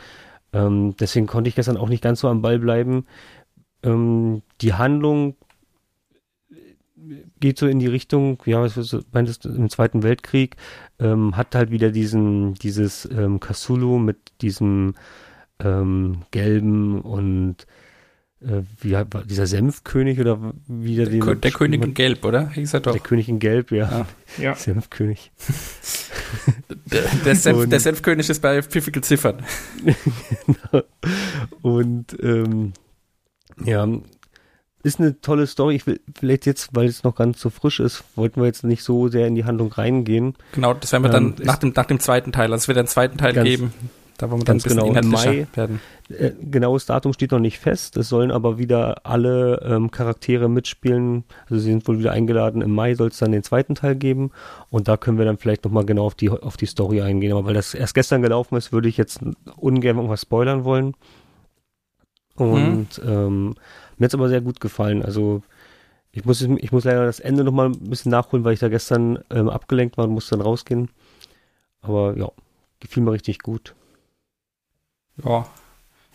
Ähm, 0.52 0.94
deswegen 0.98 1.26
konnte 1.26 1.48
ich 1.48 1.54
gestern 1.54 1.76
auch 1.76 1.88
nicht 1.88 2.02
ganz 2.02 2.20
so 2.20 2.28
am 2.28 2.42
Ball 2.42 2.58
bleiben. 2.58 3.06
Ähm, 3.82 4.42
die 4.60 4.74
Handlung 4.74 5.36
geht 7.40 7.58
so 7.58 7.66
in 7.66 7.78
die 7.78 7.86
Richtung, 7.88 8.40
ja, 8.46 8.62
was 8.62 8.74
du 8.74 9.00
meintest, 9.12 9.46
im 9.46 9.68
Zweiten 9.70 10.02
Weltkrieg, 10.02 10.56
ähm, 10.98 11.36
hat 11.36 11.54
halt 11.54 11.70
wieder 11.70 11.90
diesen, 11.90 12.54
dieses 12.54 13.06
ähm, 13.06 13.40
Cthulhu 13.40 13.98
mit 13.98 14.18
diesem 14.40 14.94
ähm, 15.58 16.22
gelben 16.30 17.00
und 17.00 17.66
äh, 18.46 18.62
wie 18.80 18.96
dieser 19.28 19.46
Senfkönig 19.46 20.18
oder 20.20 20.38
wie 20.66 20.96
der, 20.96 21.06
Der, 21.06 21.34
der 21.34 21.50
König 21.52 21.82
in 21.82 21.94
Gelb, 21.94 22.24
oder? 22.24 22.50
Hieß 22.50 22.74
er 22.74 22.80
doch. 22.80 22.92
der 22.92 23.00
König 23.00 23.28
in 23.28 23.38
Gelb, 23.38 23.70
ja. 23.70 23.88
Ja. 23.90 24.06
Ja. 24.44 24.54
Senfkönig. 24.56 25.30
Der, 26.86 27.02
der, 27.24 27.34
Senf, 27.36 27.58
Und- 27.58 27.70
der 27.70 27.80
Senfkönig 27.80 28.28
ist 28.30 28.40
bei 28.40 28.62
pfiffigen 28.62 29.02
Ziffern. 29.02 29.42
Und 31.62 32.16
ähm, 32.22 32.72
ja, 33.64 33.86
ist 34.82 34.98
eine 34.98 35.20
tolle 35.20 35.46
Story. 35.46 35.76
Ich 35.76 35.86
will 35.86 36.00
vielleicht 36.18 36.46
jetzt, 36.46 36.70
weil 36.72 36.86
es 36.86 37.04
noch 37.04 37.14
ganz 37.14 37.40
so 37.40 37.50
frisch 37.50 37.80
ist, 37.80 38.02
wollten 38.16 38.40
wir 38.40 38.46
jetzt 38.46 38.64
nicht 38.64 38.82
so 38.82 39.08
sehr 39.08 39.26
in 39.26 39.34
die 39.34 39.44
Handlung 39.44 39.72
reingehen. 39.72 40.34
Genau, 40.52 40.74
das 40.74 40.90
werden 40.92 41.04
wir 41.04 41.14
Ähm, 41.14 41.34
dann 41.36 41.46
nach 41.46 41.58
dem, 41.58 41.72
nach 41.74 41.86
dem 41.86 42.00
zweiten 42.00 42.32
Teil. 42.32 42.52
Also 42.52 42.62
es 42.64 42.68
wird 42.68 42.78
einen 42.78 42.88
zweiten 42.88 43.18
Teil 43.18 43.32
Ganz- 43.32 43.48
geben. 43.48 43.72
Da 44.22 44.30
wollen 44.30 44.42
wir 44.42 44.44
dann 44.44 44.58
Ganz 44.58 44.66
ein 44.66 44.76
genau, 44.76 44.94
im 44.94 45.08
Mai. 45.08 45.48
werden. 45.54 45.80
Äh, 46.08 46.30
genaues 46.48 46.86
Datum 46.86 47.12
steht 47.12 47.32
noch 47.32 47.40
nicht 47.40 47.58
fest. 47.58 47.96
Es 47.96 48.08
sollen 48.08 48.30
aber 48.30 48.56
wieder 48.56 49.04
alle 49.04 49.60
ähm, 49.64 49.90
Charaktere 49.90 50.48
mitspielen. 50.48 51.24
Also 51.50 51.56
sie 51.56 51.72
sind 51.72 51.88
wohl 51.88 51.98
wieder 51.98 52.12
eingeladen. 52.12 52.62
Im 52.62 52.72
Mai 52.72 52.94
soll 52.94 53.08
es 53.08 53.18
dann 53.18 53.32
den 53.32 53.42
zweiten 53.42 53.74
Teil 53.74 53.96
geben. 53.96 54.30
Und 54.70 54.86
da 54.86 54.96
können 54.96 55.18
wir 55.18 55.24
dann 55.24 55.38
vielleicht 55.38 55.64
nochmal 55.64 55.84
genau 55.84 56.04
auf 56.04 56.14
die, 56.14 56.30
auf 56.30 56.56
die 56.56 56.66
Story 56.66 57.02
eingehen. 57.02 57.32
Aber 57.32 57.46
weil 57.46 57.54
das 57.54 57.74
erst 57.74 57.96
gestern 57.96 58.22
gelaufen 58.22 58.54
ist, 58.54 58.70
würde 58.70 58.88
ich 58.88 58.96
jetzt 58.96 59.22
ungern 59.56 59.96
irgendwas 59.96 60.22
spoilern 60.22 60.62
wollen. 60.62 60.94
Und 62.36 63.02
ähm, 63.04 63.54
mir 63.98 64.04
hat 64.04 64.12
es 64.12 64.14
aber 64.14 64.28
sehr 64.28 64.40
gut 64.40 64.60
gefallen. 64.60 65.02
Also 65.02 65.42
ich 66.12 66.24
muss, 66.24 66.40
ich 66.42 66.70
muss 66.70 66.84
leider 66.84 67.06
das 67.06 67.18
Ende 67.18 67.42
nochmal 67.42 67.70
ein 67.70 67.90
bisschen 67.90 68.12
nachholen, 68.12 68.44
weil 68.44 68.54
ich 68.54 68.60
da 68.60 68.68
gestern 68.68 69.18
ähm, 69.30 69.48
abgelenkt 69.48 69.98
war 69.98 70.04
und 70.04 70.12
musste 70.12 70.36
dann 70.36 70.46
rausgehen. 70.46 70.90
Aber 71.80 72.16
ja, 72.16 72.30
gefiel 72.78 73.02
mir 73.02 73.10
richtig 73.10 73.40
gut. 73.40 73.74
Ja. 75.24 75.46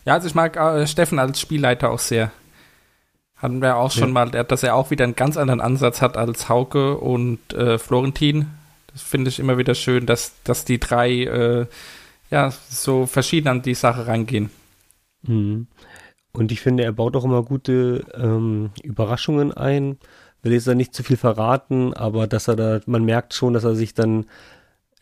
Ja, 0.04 0.14
also 0.14 0.26
ich 0.26 0.34
mag 0.34 0.56
äh, 0.56 0.86
Steffen 0.86 1.18
als 1.18 1.40
Spielleiter 1.40 1.90
auch 1.90 1.98
sehr. 1.98 2.32
Hatten 3.36 3.60
wir 3.62 3.76
auch 3.76 3.90
schon 3.92 4.08
Ja. 4.08 4.26
mal, 4.26 4.30
dass 4.30 4.62
er 4.62 4.74
auch 4.74 4.90
wieder 4.90 5.04
einen 5.04 5.14
ganz 5.16 5.36
anderen 5.36 5.60
Ansatz 5.60 6.00
hat 6.02 6.16
als 6.16 6.48
Hauke 6.48 6.96
und 6.96 7.52
äh, 7.52 7.78
Florentin. 7.78 8.46
Das 8.92 9.02
finde 9.02 9.28
ich 9.28 9.38
immer 9.38 9.58
wieder 9.58 9.74
schön, 9.74 10.06
dass, 10.06 10.32
dass 10.44 10.64
die 10.64 10.80
drei 10.80 11.10
äh, 11.24 11.66
ja 12.30 12.50
so 12.68 13.06
verschieden 13.06 13.48
an 13.48 13.62
die 13.62 13.74
Sache 13.74 14.06
rangehen. 14.06 14.50
Mhm. 15.22 15.66
Und 16.32 16.52
ich 16.52 16.60
finde, 16.60 16.84
er 16.84 16.92
baut 16.92 17.16
auch 17.16 17.24
immer 17.24 17.42
gute 17.42 18.04
ähm, 18.14 18.70
Überraschungen 18.82 19.52
ein. 19.52 19.98
Will 20.42 20.52
jetzt 20.52 20.66
da 20.68 20.74
nicht 20.74 20.94
zu 20.94 21.02
viel 21.02 21.16
verraten, 21.16 21.94
aber 21.94 22.26
dass 22.26 22.48
er 22.48 22.56
da, 22.56 22.80
man 22.86 23.04
merkt 23.04 23.34
schon, 23.34 23.54
dass 23.54 23.64
er 23.64 23.74
sich 23.74 23.94
dann 23.94 24.26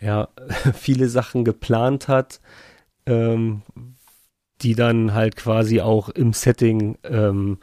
ja 0.00 0.28
viele 0.74 1.08
Sachen 1.08 1.44
geplant 1.44 2.08
hat, 2.08 2.40
ähm, 3.06 3.62
die 4.62 4.74
dann 4.74 5.14
halt 5.14 5.36
quasi 5.36 5.80
auch 5.80 6.08
im 6.08 6.32
Setting 6.32 6.98
ähm, 7.04 7.58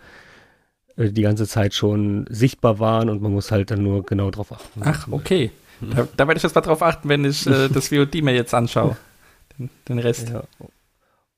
äh, 0.95 1.09
die 1.09 1.21
ganze 1.21 1.47
Zeit 1.47 1.73
schon 1.73 2.25
sichtbar 2.29 2.79
waren 2.79 3.09
und 3.09 3.21
man 3.21 3.31
muss 3.31 3.51
halt 3.51 3.71
dann 3.71 3.83
nur 3.83 4.05
genau 4.05 4.31
drauf 4.31 4.51
achten. 4.51 4.81
Ach, 4.83 5.07
okay. 5.11 5.51
Da, 5.81 6.07
da 6.15 6.27
werde 6.27 6.37
ich 6.37 6.43
jetzt 6.43 6.55
mal 6.55 6.61
drauf 6.61 6.81
achten, 6.81 7.09
wenn 7.09 7.25
ich 7.25 7.45
äh, 7.47 7.67
das 7.67 7.89
VOD 7.89 8.21
mir 8.21 8.33
jetzt 8.33 8.53
anschaue. 8.53 8.95
Den, 9.57 9.69
den 9.87 9.99
Rest. 9.99 10.29
Ja. 10.29 10.43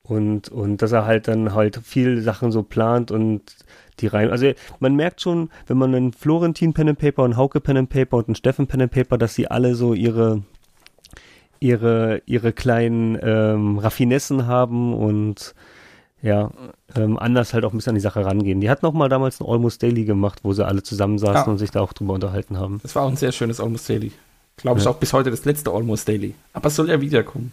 Und, 0.02 0.48
und 0.50 0.82
dass 0.82 0.92
er 0.92 1.04
halt 1.04 1.26
dann 1.26 1.52
halt 1.52 1.80
viele 1.82 2.22
Sachen 2.22 2.52
so 2.52 2.62
plant 2.62 3.10
und 3.10 3.42
die 3.98 4.06
rein. 4.06 4.30
Also 4.30 4.52
man 4.78 4.94
merkt 4.94 5.20
schon, 5.20 5.50
wenn 5.66 5.78
man 5.78 5.94
einen 5.94 6.12
Florentin 6.12 6.74
Pen 6.74 6.90
and 6.90 6.98
Paper 6.98 7.24
und 7.24 7.36
Hauke 7.36 7.60
Pen 7.60 7.76
and 7.76 7.88
Paper 7.88 8.18
und 8.18 8.28
einen 8.28 8.36
Steffen 8.36 8.68
Pen 8.68 8.82
and 8.82 8.92
Paper, 8.92 9.18
dass 9.18 9.34
sie 9.34 9.50
alle 9.50 9.74
so 9.74 9.94
ihre 9.94 10.42
ihre 11.60 12.22
ihre 12.26 12.52
kleinen 12.52 13.18
ähm, 13.22 13.78
Raffinessen 13.78 14.46
haben 14.46 14.94
und 14.94 15.54
ja, 16.22 16.50
ähm, 16.96 17.18
anders 17.18 17.52
halt 17.54 17.64
auch 17.64 17.72
ein 17.72 17.76
bisschen 17.76 17.90
an 17.90 17.94
die 17.96 18.00
Sache 18.00 18.24
rangehen. 18.24 18.60
Die 18.60 18.70
hatten 18.70 18.86
auch 18.86 18.92
mal 18.94 19.08
damals 19.08 19.40
ein 19.40 19.46
Almost 19.46 19.82
Daily 19.82 20.04
gemacht, 20.04 20.40
wo 20.42 20.52
sie 20.52 20.66
alle 20.66 20.82
zusammensaßen 20.82 21.44
Ja. 21.46 21.52
und 21.52 21.58
sich 21.58 21.70
da 21.70 21.80
auch 21.80 21.92
drüber 21.92 22.14
unterhalten 22.14 22.58
haben. 22.58 22.80
Das 22.82 22.94
war 22.96 23.02
auch 23.04 23.08
ein 23.10 23.16
sehr 23.16 23.32
schönes 23.32 23.60
Almost 23.60 23.88
Daily. 23.88 24.12
Glaube 24.56 24.78
ich 24.80 24.86
Ja. 24.86 24.90
auch 24.90 24.96
bis 24.96 25.12
heute 25.12 25.30
das 25.30 25.44
letzte 25.44 25.70
Almost 25.70 26.08
Daily. 26.08 26.34
Aber 26.54 26.68
es 26.68 26.76
soll 26.76 26.88
ja 26.88 27.00
wiederkommen. 27.00 27.52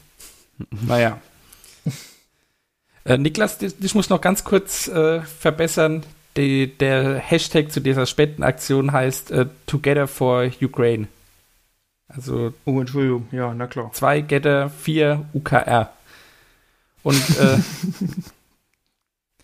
naja. 0.88 1.20
Äh, 3.06 3.18
Niklas, 3.18 3.58
dich 3.58 3.96
muss 3.96 4.10
noch 4.10 4.22
ganz 4.22 4.44
kurz 4.44 4.88
äh, 4.88 5.22
verbessern. 5.22 6.04
Die, 6.38 6.68
der 6.78 7.16
Hashtag 7.20 7.72
zu 7.72 7.80
dieser 7.80 8.06
Spendenaktion 8.06 8.92
heißt 8.92 9.30
äh, 9.32 9.46
Together 9.68 10.08
for 10.08 10.50
Ukraine. 10.62 11.08
Also 12.08 12.54
Oh, 12.66 12.80
Entschuldigung. 12.80 13.28
Ja, 13.32 13.54
na 13.54 13.68
klar. 13.68 13.92
zwei 13.94 14.22
Getter, 14.22 14.70
vier 14.70 15.26
UKR. 15.34 15.92
Und 17.04 17.22
äh, 17.40 17.58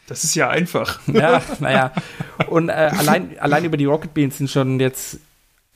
Das 0.09 0.23
ist 0.23 0.33
ja 0.33 0.49
einfach. 0.49 0.99
ja, 1.07 1.41
naja. 1.59 1.91
Und 2.49 2.69
äh, 2.69 2.71
allein, 2.71 3.37
allein 3.39 3.63
über 3.63 3.77
die 3.77 3.85
Rocket 3.85 4.13
Beans 4.15 4.39
sind 4.39 4.49
schon 4.49 4.79
jetzt 4.79 5.19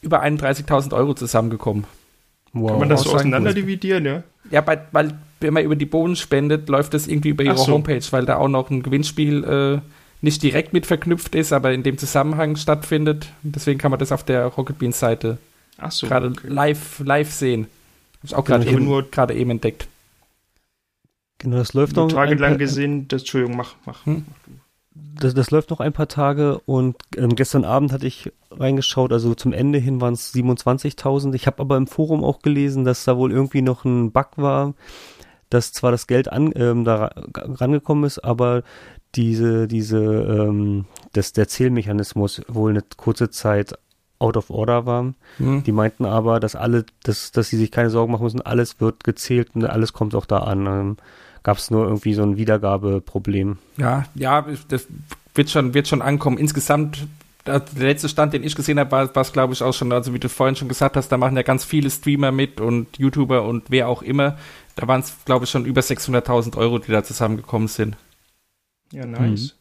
über 0.01 0.23
31.000 0.23 0.91
Euro 0.93 1.13
zusammengekommen. 1.13 1.85
Wow. 2.51 2.71
Kann 2.71 2.79
man 2.79 2.89
das 2.89 3.03
so 3.03 3.13
auseinander 3.13 3.53
dividieren, 3.53 4.05
ja? 4.05 4.23
Ja, 4.49 4.61
bei, 4.61 4.79
weil 4.91 5.13
wenn 5.39 5.53
man 5.53 5.63
über 5.63 5.75
die 5.75 5.85
Bohnen 5.85 6.15
spendet, 6.15 6.67
läuft 6.67 6.95
das 6.95 7.07
irgendwie 7.07 7.29
über 7.29 7.43
ihre 7.43 7.57
so. 7.57 7.67
Homepage, 7.73 8.01
weil 8.09 8.25
da 8.25 8.37
auch 8.37 8.47
noch 8.47 8.71
ein 8.71 8.81
Gewinnspiel 8.81 9.43
äh, 9.43 9.81
nicht 10.21 10.41
direkt 10.41 10.73
mit 10.73 10.87
verknüpft 10.87 11.35
ist, 11.35 11.53
aber 11.53 11.71
in 11.71 11.83
dem 11.83 11.99
Zusammenhang 11.99 12.55
stattfindet. 12.55 13.27
Deswegen 13.43 13.77
kann 13.79 13.91
man 13.91 13.99
das 13.99 14.11
auf 14.11 14.23
der 14.23 14.45
Rocket 14.47 14.79
Beans 14.79 14.99
Seite 14.99 15.37
Ach 15.77 15.91
so. 15.91 16.07
gerade 16.07 16.27
okay. 16.27 16.47
live, 16.47 16.99
live 16.99 17.31
sehen. 17.31 17.67
Hab 18.17 18.23
ich 18.23 18.35
auch 18.35 18.45
gerade 18.45 18.65
habe 18.65 18.75
eben, 18.75 18.85
nur- 18.85 19.03
gerade 19.03 19.33
eben 19.33 19.51
entdeckt. 19.51 19.87
Genau, 21.39 21.57
das 21.57 21.73
läuft 21.73 21.95
noch 21.95 22.07
Tage 22.07 22.31
ein 22.31 22.37
lang 22.37 22.57
gesehen. 22.57 23.07
Das, 23.09 23.23
Entschuldigung, 23.23 23.57
mach, 23.57 23.75
mach. 23.85 24.05
Hm? 24.05 24.25
das, 24.95 25.33
das 25.33 25.51
läuft 25.51 25.71
noch 25.71 25.79
ein 25.79 25.91
paar 25.93 26.07
Tage 26.07 26.59
und 26.65 26.95
ähm, 27.17 27.35
gestern 27.35 27.65
Abend 27.65 27.91
hatte 27.91 28.05
ich 28.07 28.31
reingeschaut, 28.51 29.11
also 29.11 29.33
zum 29.35 29.51
Ende 29.51 29.79
hin 29.79 29.99
waren 30.01 30.13
es 30.13 30.33
27.000. 30.33 31.33
Ich 31.33 31.47
habe 31.47 31.59
aber 31.61 31.77
im 31.77 31.87
Forum 31.87 32.23
auch 32.23 32.39
gelesen, 32.41 32.85
dass 32.85 33.03
da 33.03 33.17
wohl 33.17 33.31
irgendwie 33.31 33.61
noch 33.61 33.85
ein 33.85 34.11
Bug 34.11 34.27
war, 34.37 34.73
dass 35.49 35.73
zwar 35.73 35.91
das 35.91 36.07
Geld 36.07 36.31
an, 36.31 36.51
ähm, 36.55 36.83
da 36.85 36.95
ra- 36.95 37.11
rangekommen 37.35 38.03
ist, 38.05 38.19
aber 38.23 38.63
diese, 39.15 39.67
diese, 39.67 39.97
ähm, 40.03 40.85
das, 41.13 41.33
der 41.33 41.47
Zählmechanismus 41.47 42.41
wohl 42.47 42.71
eine 42.71 42.83
kurze 42.97 43.29
Zeit 43.29 43.73
out 44.23 44.37
of 44.37 44.49
order 44.49 44.85
war. 44.85 45.13
Hm? 45.37 45.63
Die 45.63 45.71
meinten 45.71 46.05
aber, 46.05 46.39
dass 46.39 46.55
alle, 46.55 46.85
dass, 47.03 47.31
dass 47.31 47.49
sie 47.49 47.57
sich 47.57 47.71
keine 47.71 47.89
Sorgen 47.89 48.13
machen 48.13 48.23
müssen, 48.23 48.41
alles 48.41 48.79
wird 48.79 49.03
gezählt 49.03 49.49
und 49.53 49.65
alles 49.65 49.93
kommt 49.93 50.15
auch 50.15 50.25
da 50.25 50.39
an. 50.39 50.65
Ähm, 50.65 50.97
Gab 51.43 51.57
es 51.57 51.69
nur 51.69 51.85
irgendwie 51.85 52.13
so 52.13 52.23
ein 52.23 52.37
Wiedergabeproblem. 52.37 53.57
Ja, 53.75 54.05
ja, 54.15 54.45
das 54.69 54.87
wird 55.35 55.49
schon, 55.49 55.73
wird 55.73 55.89
schon 55.89 56.01
ankommen. 56.01 56.37
Insgesamt, 56.37 57.05
der 57.45 57.61
letzte 57.75 58.07
Stand, 58.07 58.33
den 58.33 58.45
ich 58.45 58.55
gesehen 58.55 58.79
habe, 58.79 58.91
war 58.91 59.21
es, 59.21 59.33
glaube 59.33 59.51
ich, 59.51 59.61
auch 59.61 59.73
schon, 59.73 59.91
also 59.91 60.13
wie 60.13 60.19
du 60.19 60.29
vorhin 60.29 60.55
schon 60.55 60.69
gesagt 60.69 60.95
hast, 60.95 61.09
da 61.09 61.17
machen 61.17 61.35
ja 61.35 61.43
ganz 61.43 61.65
viele 61.65 61.89
Streamer 61.89 62.31
mit 62.31 62.61
und 62.61 62.97
YouTuber 62.97 63.43
und 63.43 63.65
wer 63.67 63.89
auch 63.89 64.01
immer. 64.01 64.37
Da 64.77 64.87
waren 64.87 65.01
es, 65.01 65.17
glaube 65.25 65.43
ich, 65.43 65.51
schon 65.51 65.65
über 65.65 65.81
600.000 65.81 66.55
Euro, 66.55 66.79
die 66.79 66.93
da 66.93 67.03
zusammengekommen 67.03 67.67
sind. 67.67 67.97
Ja, 68.93 69.05
nice. 69.05 69.57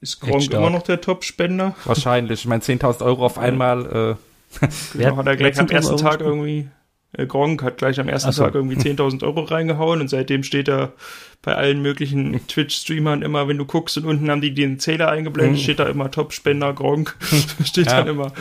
Ist 0.00 0.20
Gronk 0.20 0.50
immer 0.52 0.70
noch 0.70 0.82
der 0.82 1.00
Top-Spender? 1.00 1.74
Wahrscheinlich. 1.84 2.40
Ich 2.40 2.46
meine, 2.46 2.62
10.000 2.62 3.04
Euro 3.04 3.26
auf 3.26 3.38
einmal. 3.38 4.16
Äh, 4.60 4.66
Genau, 4.94 5.16
hat 5.16 5.26
er 5.28 5.36
gleich 5.36 5.58
am 5.60 5.66
10.000 5.66 5.72
ersten 5.72 5.92
Euro 5.92 6.02
Tag 6.02 6.20
irgendwie, 6.20 6.68
äh, 7.12 7.26
Gronk 7.26 7.62
hat 7.62 7.78
gleich 7.78 8.00
am 8.00 8.08
ersten 8.08 8.32
so. 8.32 8.42
Tag 8.42 8.54
irgendwie 8.56 8.76
10.000 8.76 9.22
Euro 9.22 9.42
reingehauen 9.42 10.00
und 10.00 10.08
seitdem 10.08 10.42
steht 10.42 10.68
er 10.68 10.92
bei 11.42 11.54
allen 11.54 11.82
möglichen 11.82 12.44
Twitch-Streamern 12.48 13.22
immer, 13.22 13.46
wenn 13.46 13.58
du 13.58 13.64
guckst 13.64 13.96
und 13.98 14.06
unten 14.06 14.28
haben 14.30 14.40
die 14.40 14.52
den 14.54 14.80
Zähler 14.80 15.08
eingeblendet, 15.10 15.58
Mhm. 15.58 15.62
steht 15.62 15.78
da 15.78 15.86
immer 15.86 16.10
Top-Spender 16.10 16.72
Gronk. 16.72 17.16
steht 17.64 17.86
Ja. 17.86 17.98
dann 17.98 18.08
immer 18.08 18.32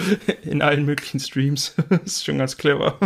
in 0.44 0.62
allen 0.64 0.86
möglichen 0.86 1.20
Streams. 1.20 1.76
das 1.90 2.00
ist 2.04 2.26
schon 2.26 2.38
ganz 2.40 2.58
clever. 2.58 2.98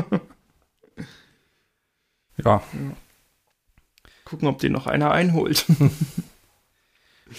ja, 2.43 2.61
Gucken, 4.25 4.47
ob 4.47 4.59
den 4.59 4.71
noch 4.71 4.87
einer 4.87 5.11
einholt. 5.11 5.65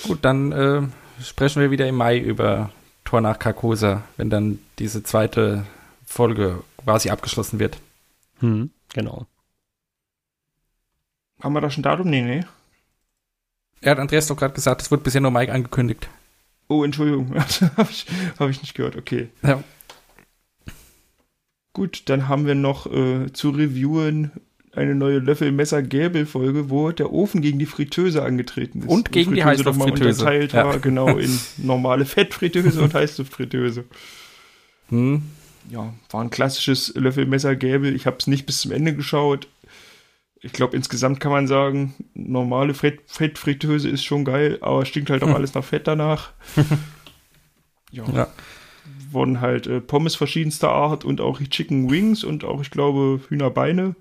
gut, 0.06 0.18
dann 0.22 0.52
äh, 0.52 0.82
sprechen 1.22 1.62
wir 1.62 1.70
wieder 1.70 1.88
im 1.88 1.96
Mai 1.96 2.18
über 2.18 2.70
Tor 3.04 3.20
nach 3.20 3.38
Carcosa, 3.38 4.02
wenn 4.16 4.30
dann 4.30 4.58
diese 4.78 5.02
zweite 5.02 5.66
Folge 6.06 6.62
quasi 6.76 7.10
abgeschlossen 7.10 7.58
wird. 7.58 7.78
Hm, 8.40 8.70
genau. 8.92 9.26
Haben 11.40 11.52
wir 11.52 11.60
da 11.60 11.70
schon 11.70 11.82
Datum? 11.82 12.08
Nee, 12.08 12.22
nee. 12.22 12.44
Er 13.80 13.92
hat 13.92 13.98
Andreas 13.98 14.26
doch 14.26 14.36
gerade 14.36 14.54
gesagt, 14.54 14.82
es 14.82 14.90
wurde 14.90 15.02
bisher 15.02 15.20
nur 15.20 15.30
Mike 15.30 15.52
angekündigt. 15.52 16.08
Oh, 16.68 16.84
Entschuldigung. 16.84 17.34
habe 17.76 17.90
ich, 17.90 18.06
hab 18.38 18.48
ich 18.48 18.62
nicht 18.62 18.74
gehört. 18.74 18.96
Okay. 18.96 19.28
Ja. 19.42 19.62
Gut, 21.74 22.08
dann 22.08 22.28
haben 22.28 22.46
wir 22.46 22.54
noch 22.54 22.86
äh, 22.86 23.32
zu 23.32 23.50
reviewen 23.50 24.30
eine 24.76 24.94
neue 24.94 25.18
Löffel-Messer-Gäbel-Folge, 25.18 26.70
wo 26.70 26.90
der 26.90 27.12
Ofen 27.12 27.40
gegen 27.42 27.58
die 27.58 27.66
Fritteuse 27.66 28.22
angetreten 28.22 28.80
ist. 28.80 28.88
Und 28.88 29.12
gegen 29.12 29.34
die 29.34 29.42
Fritteuse 29.42 29.64
noch 29.64 29.76
mal 29.76 29.84
Heißluftfritteuse. 29.86 30.22
unterteilt 30.22 30.52
Ja. 30.52 30.64
war, 30.66 30.78
genau, 30.78 31.16
in 31.16 31.38
normale 31.58 32.04
Fettfritteuse 32.04 32.80
und 32.82 32.94
Heißluftfritteuse. 32.94 33.84
Hm. 34.90 35.22
Ja, 35.70 35.94
war 36.10 36.20
ein 36.22 36.30
klassisches 36.30 36.92
Löffel-Messer-Gäbel. 36.94 37.94
Ich 37.94 38.06
habe 38.06 38.16
es 38.18 38.26
nicht 38.26 38.44
bis 38.46 38.60
zum 38.60 38.72
Ende 38.72 38.94
geschaut. 38.94 39.48
Ich 40.40 40.52
glaube, 40.52 40.76
insgesamt 40.76 41.20
kann 41.20 41.32
man 41.32 41.46
sagen, 41.46 41.94
normale 42.12 42.74
Fett 42.74 43.00
Fettfritteuse 43.06 43.88
ist 43.88 44.04
schon 44.04 44.26
geil, 44.26 44.58
aber 44.60 44.84
stinkt 44.84 45.08
halt 45.08 45.22
auch 45.22 45.28
Hm. 45.28 45.34
alles 45.36 45.54
nach 45.54 45.64
Fett 45.64 45.86
danach. 45.86 46.32
ja. 47.90 48.04
Ja. 48.14 48.26
Wurden 49.10 49.40
halt 49.40 49.66
äh, 49.66 49.80
Pommes 49.80 50.16
verschiedenster 50.16 50.70
Art 50.70 51.04
und 51.04 51.20
auch 51.20 51.40
Chicken 51.40 51.90
Wings 51.90 52.24
und 52.24 52.44
auch, 52.44 52.60
ich 52.60 52.70
glaube, 52.70 53.20
Hühnerbeine 53.28 53.94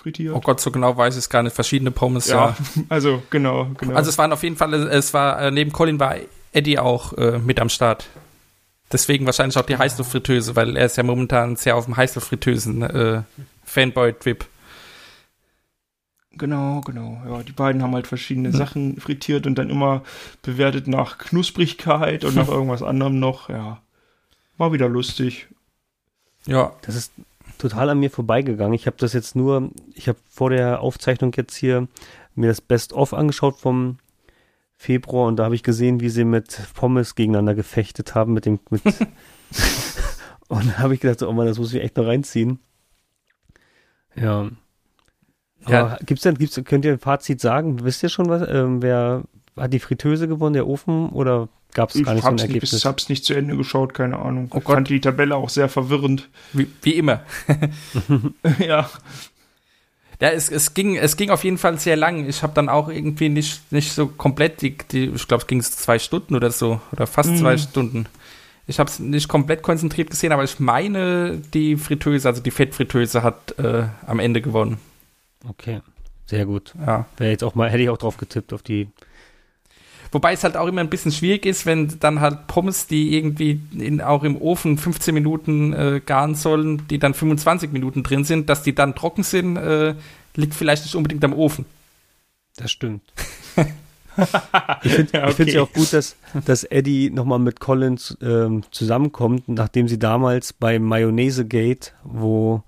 frittiert. 0.00 0.34
Oh 0.34 0.40
Gott, 0.40 0.60
so 0.60 0.70
genau 0.70 0.96
weiß 0.96 1.14
ich 1.14 1.20
es 1.20 1.30
gar 1.30 1.42
nicht. 1.42 1.54
Verschiedene 1.54 1.90
Pommes, 1.90 2.28
ja. 2.28 2.48
ja, 2.48 2.56
also 2.88 3.22
genau, 3.30 3.70
genau. 3.78 3.94
Also 3.94 4.10
es 4.10 4.18
waren 4.18 4.32
auf 4.32 4.42
jeden 4.42 4.56
Fall, 4.56 4.74
es 4.74 5.14
war, 5.14 5.40
äh, 5.40 5.50
neben 5.50 5.72
Colin 5.72 5.98
war 5.98 6.16
Eddie 6.52 6.78
auch 6.78 7.12
äh, 7.14 7.38
mit 7.38 7.60
am 7.60 7.68
Start. 7.68 8.08
Deswegen 8.90 9.26
wahrscheinlich 9.26 9.58
auch 9.58 9.66
die 9.66 9.76
Heißluftfritteuse, 9.76 10.56
weil 10.56 10.76
er 10.76 10.86
ist 10.86 10.96
ja 10.96 11.02
momentan 11.02 11.56
sehr 11.56 11.76
auf 11.76 11.84
dem 11.84 11.96
Heißluftfritteusen 11.96 12.82
äh, 12.82 13.22
Fanboy-Trip. 13.64 14.46
Genau, 16.32 16.80
genau. 16.82 17.20
Ja, 17.26 17.42
die 17.42 17.52
beiden 17.52 17.82
haben 17.82 17.94
halt 17.94 18.06
verschiedene 18.06 18.52
Sachen 18.52 18.98
frittiert 19.00 19.46
und 19.46 19.56
dann 19.56 19.70
immer 19.70 20.02
bewertet 20.42 20.86
nach 20.86 21.18
Knusprigkeit 21.18 22.24
und 22.24 22.36
nach 22.36 22.48
irgendwas 22.48 22.82
anderem 22.82 23.18
noch. 23.18 23.48
Ja, 23.50 23.82
war 24.56 24.72
wieder 24.72 24.88
lustig. 24.88 25.48
Ja, 26.46 26.72
Das 26.82 26.94
ist 26.94 27.12
total 27.58 27.90
an 27.90 28.00
mir 28.00 28.10
vorbeigegangen. 28.10 28.74
Ich 28.74 28.86
habe 28.86 28.96
das 28.98 29.12
jetzt 29.12 29.36
nur, 29.36 29.70
ich 29.94 30.08
habe 30.08 30.18
vor 30.28 30.50
der 30.50 30.80
Aufzeichnung 30.80 31.32
jetzt 31.36 31.56
hier 31.56 31.88
mir 32.34 32.48
das 32.48 32.60
Best-of 32.60 33.14
angeschaut 33.14 33.56
vom 33.56 33.98
Februar 34.76 35.26
und 35.26 35.36
da 35.36 35.44
habe 35.44 35.54
ich 35.54 35.62
gesehen, 35.62 36.00
wie 36.00 36.08
sie 36.08 36.24
mit 36.24 36.60
Pommes 36.74 37.14
gegeneinander 37.14 37.54
gefechtet 37.54 38.14
haben 38.14 38.32
mit 38.32 38.46
dem 38.46 38.60
mit 38.70 38.82
und 40.48 40.68
da 40.68 40.78
habe 40.78 40.94
ich 40.94 41.00
gedacht, 41.00 41.18
so, 41.18 41.28
oh 41.28 41.32
Mann, 41.32 41.46
das 41.46 41.58
muss 41.58 41.74
ich 41.74 41.82
echt 41.82 41.96
noch 41.96 42.06
reinziehen. 42.06 42.60
Ja. 44.14 44.50
Ja. 45.66 45.86
Aber 45.86 45.98
gibt's 46.04 46.22
denn, 46.22 46.36
gibt's, 46.36 46.60
könnt 46.64 46.84
ihr 46.84 46.92
ein 46.92 46.98
Fazit 46.98 47.40
sagen? 47.40 47.84
Wisst 47.84 48.02
ihr 48.02 48.08
schon 48.08 48.28
was? 48.28 48.48
Ähm, 48.48 48.82
wer 48.82 49.24
hat 49.56 49.72
die 49.72 49.80
Fritteuse 49.80 50.28
gewonnen, 50.28 50.54
der 50.54 50.66
Ofen 50.66 51.10
oder 51.10 51.48
gab 51.74 51.90
es 51.90 51.96
Ich 51.96 52.04
gar 52.04 52.14
nicht 52.14 52.24
so 52.24 52.32
ein 52.32 52.32
hab's, 52.32 52.42
nicht, 52.48 52.48
Ergebnis? 52.50 52.70
bis, 52.70 52.84
hab's 52.84 53.08
nicht 53.08 53.24
zu 53.24 53.34
Ende 53.34 53.56
geschaut, 53.56 53.94
keine 53.94 54.18
Ahnung. 54.18 54.48
Oh 54.52 54.58
ich 54.58 54.64
Gott. 54.64 54.74
fand 54.76 54.88
die 54.88 55.00
Tabelle 55.00 55.36
auch 55.36 55.48
sehr 55.48 55.68
verwirrend. 55.68 56.28
wie, 56.52 56.68
wie 56.82 56.92
immer. 56.94 57.22
ja, 58.58 58.88
Ja, 60.20 60.30
es, 60.30 60.50
es, 60.50 60.74
ging, 60.74 60.96
es 60.96 61.16
ging 61.16 61.30
auf 61.30 61.44
jeden 61.44 61.58
Fall 61.58 61.78
sehr 61.78 61.96
lang. 61.96 62.28
Ich 62.28 62.42
habe 62.42 62.52
dann 62.52 62.68
auch 62.68 62.88
irgendwie 62.88 63.28
nicht, 63.28 63.70
nicht 63.70 63.92
so 63.92 64.08
komplett, 64.08 64.62
die, 64.62 64.76
die, 64.90 65.04
ich 65.14 65.28
glaube, 65.28 65.42
es 65.42 65.46
ging 65.46 65.62
zwei 65.62 65.98
Stunden 66.00 66.34
oder 66.34 66.50
so, 66.50 66.80
oder 66.92 67.06
fast 67.06 67.30
Mhm. 67.30 67.36
zwei 67.36 67.56
Stunden. 67.56 68.06
Ich 68.66 68.78
habe 68.80 68.90
es 68.90 68.98
nicht 68.98 69.28
komplett 69.28 69.62
konzentriert 69.62 70.10
gesehen, 70.10 70.32
aber 70.32 70.44
ich 70.44 70.58
meine, 70.58 71.40
die 71.54 71.76
Fritteuse, 71.76 72.28
also 72.28 72.42
die 72.42 72.50
Fettfritteuse 72.50 73.22
hat 73.22 73.58
äh, 73.58 73.84
am 74.06 74.18
Ende 74.18 74.42
gewonnen. 74.42 74.78
Okay, 75.48 75.80
sehr 76.26 76.44
gut. 76.46 76.74
Ja. 76.84 77.06
Wäre 77.16 77.30
jetzt 77.30 77.44
auch 77.44 77.54
mal, 77.54 77.70
hätte 77.70 77.82
ich 77.84 77.88
auch 77.88 77.96
drauf 77.98 78.16
getippt 78.16 78.52
auf 78.52 78.62
die. 78.62 78.88
Wobei 80.10 80.32
es 80.32 80.44
halt 80.44 80.56
auch 80.56 80.66
immer 80.66 80.80
ein 80.80 80.90
bisschen 80.90 81.12
schwierig 81.12 81.44
ist, 81.46 81.66
wenn 81.66 81.98
dann 82.00 82.20
halt 82.20 82.46
Pommes, 82.46 82.86
die 82.86 83.16
irgendwie 83.16 83.60
in, 83.78 84.00
auch 84.00 84.24
im 84.24 84.40
Ofen 84.40 84.78
15 84.78 85.12
Minuten 85.14 85.72
äh, 85.72 86.00
garen 86.04 86.34
sollen, 86.34 86.86
die 86.88 86.98
dann 86.98 87.14
25 87.14 87.72
Minuten 87.72 88.02
drin 88.02 88.24
sind, 88.24 88.48
dass 88.48 88.62
die 88.62 88.74
dann 88.74 88.94
trocken 88.94 89.22
sind, 89.22 89.56
äh, 89.56 89.94
liegt 90.34 90.54
vielleicht 90.54 90.84
nicht 90.84 90.94
unbedingt 90.94 91.24
am 91.24 91.34
Ofen. 91.34 91.66
Das 92.56 92.70
stimmt. 92.70 93.02
ich 94.82 94.92
finde 94.92 95.12
Ja, 95.12 95.28
es 95.28 95.38
okay. 95.38 95.52
ja 95.52 95.62
auch 95.62 95.72
gut, 95.72 95.92
dass, 95.92 96.16
dass 96.44 96.64
Eddie 96.64 97.10
nochmal 97.10 97.38
mit 97.38 97.60
Collins 97.60 98.16
ähm, 98.20 98.62
zusammenkommt, 98.70 99.48
nachdem 99.48 99.88
sie 99.88 99.98
damals 99.98 100.52
bei 100.52 100.78
Mayonnaise 100.78 101.44
Gate, 101.44 101.94
wo, 102.02 102.62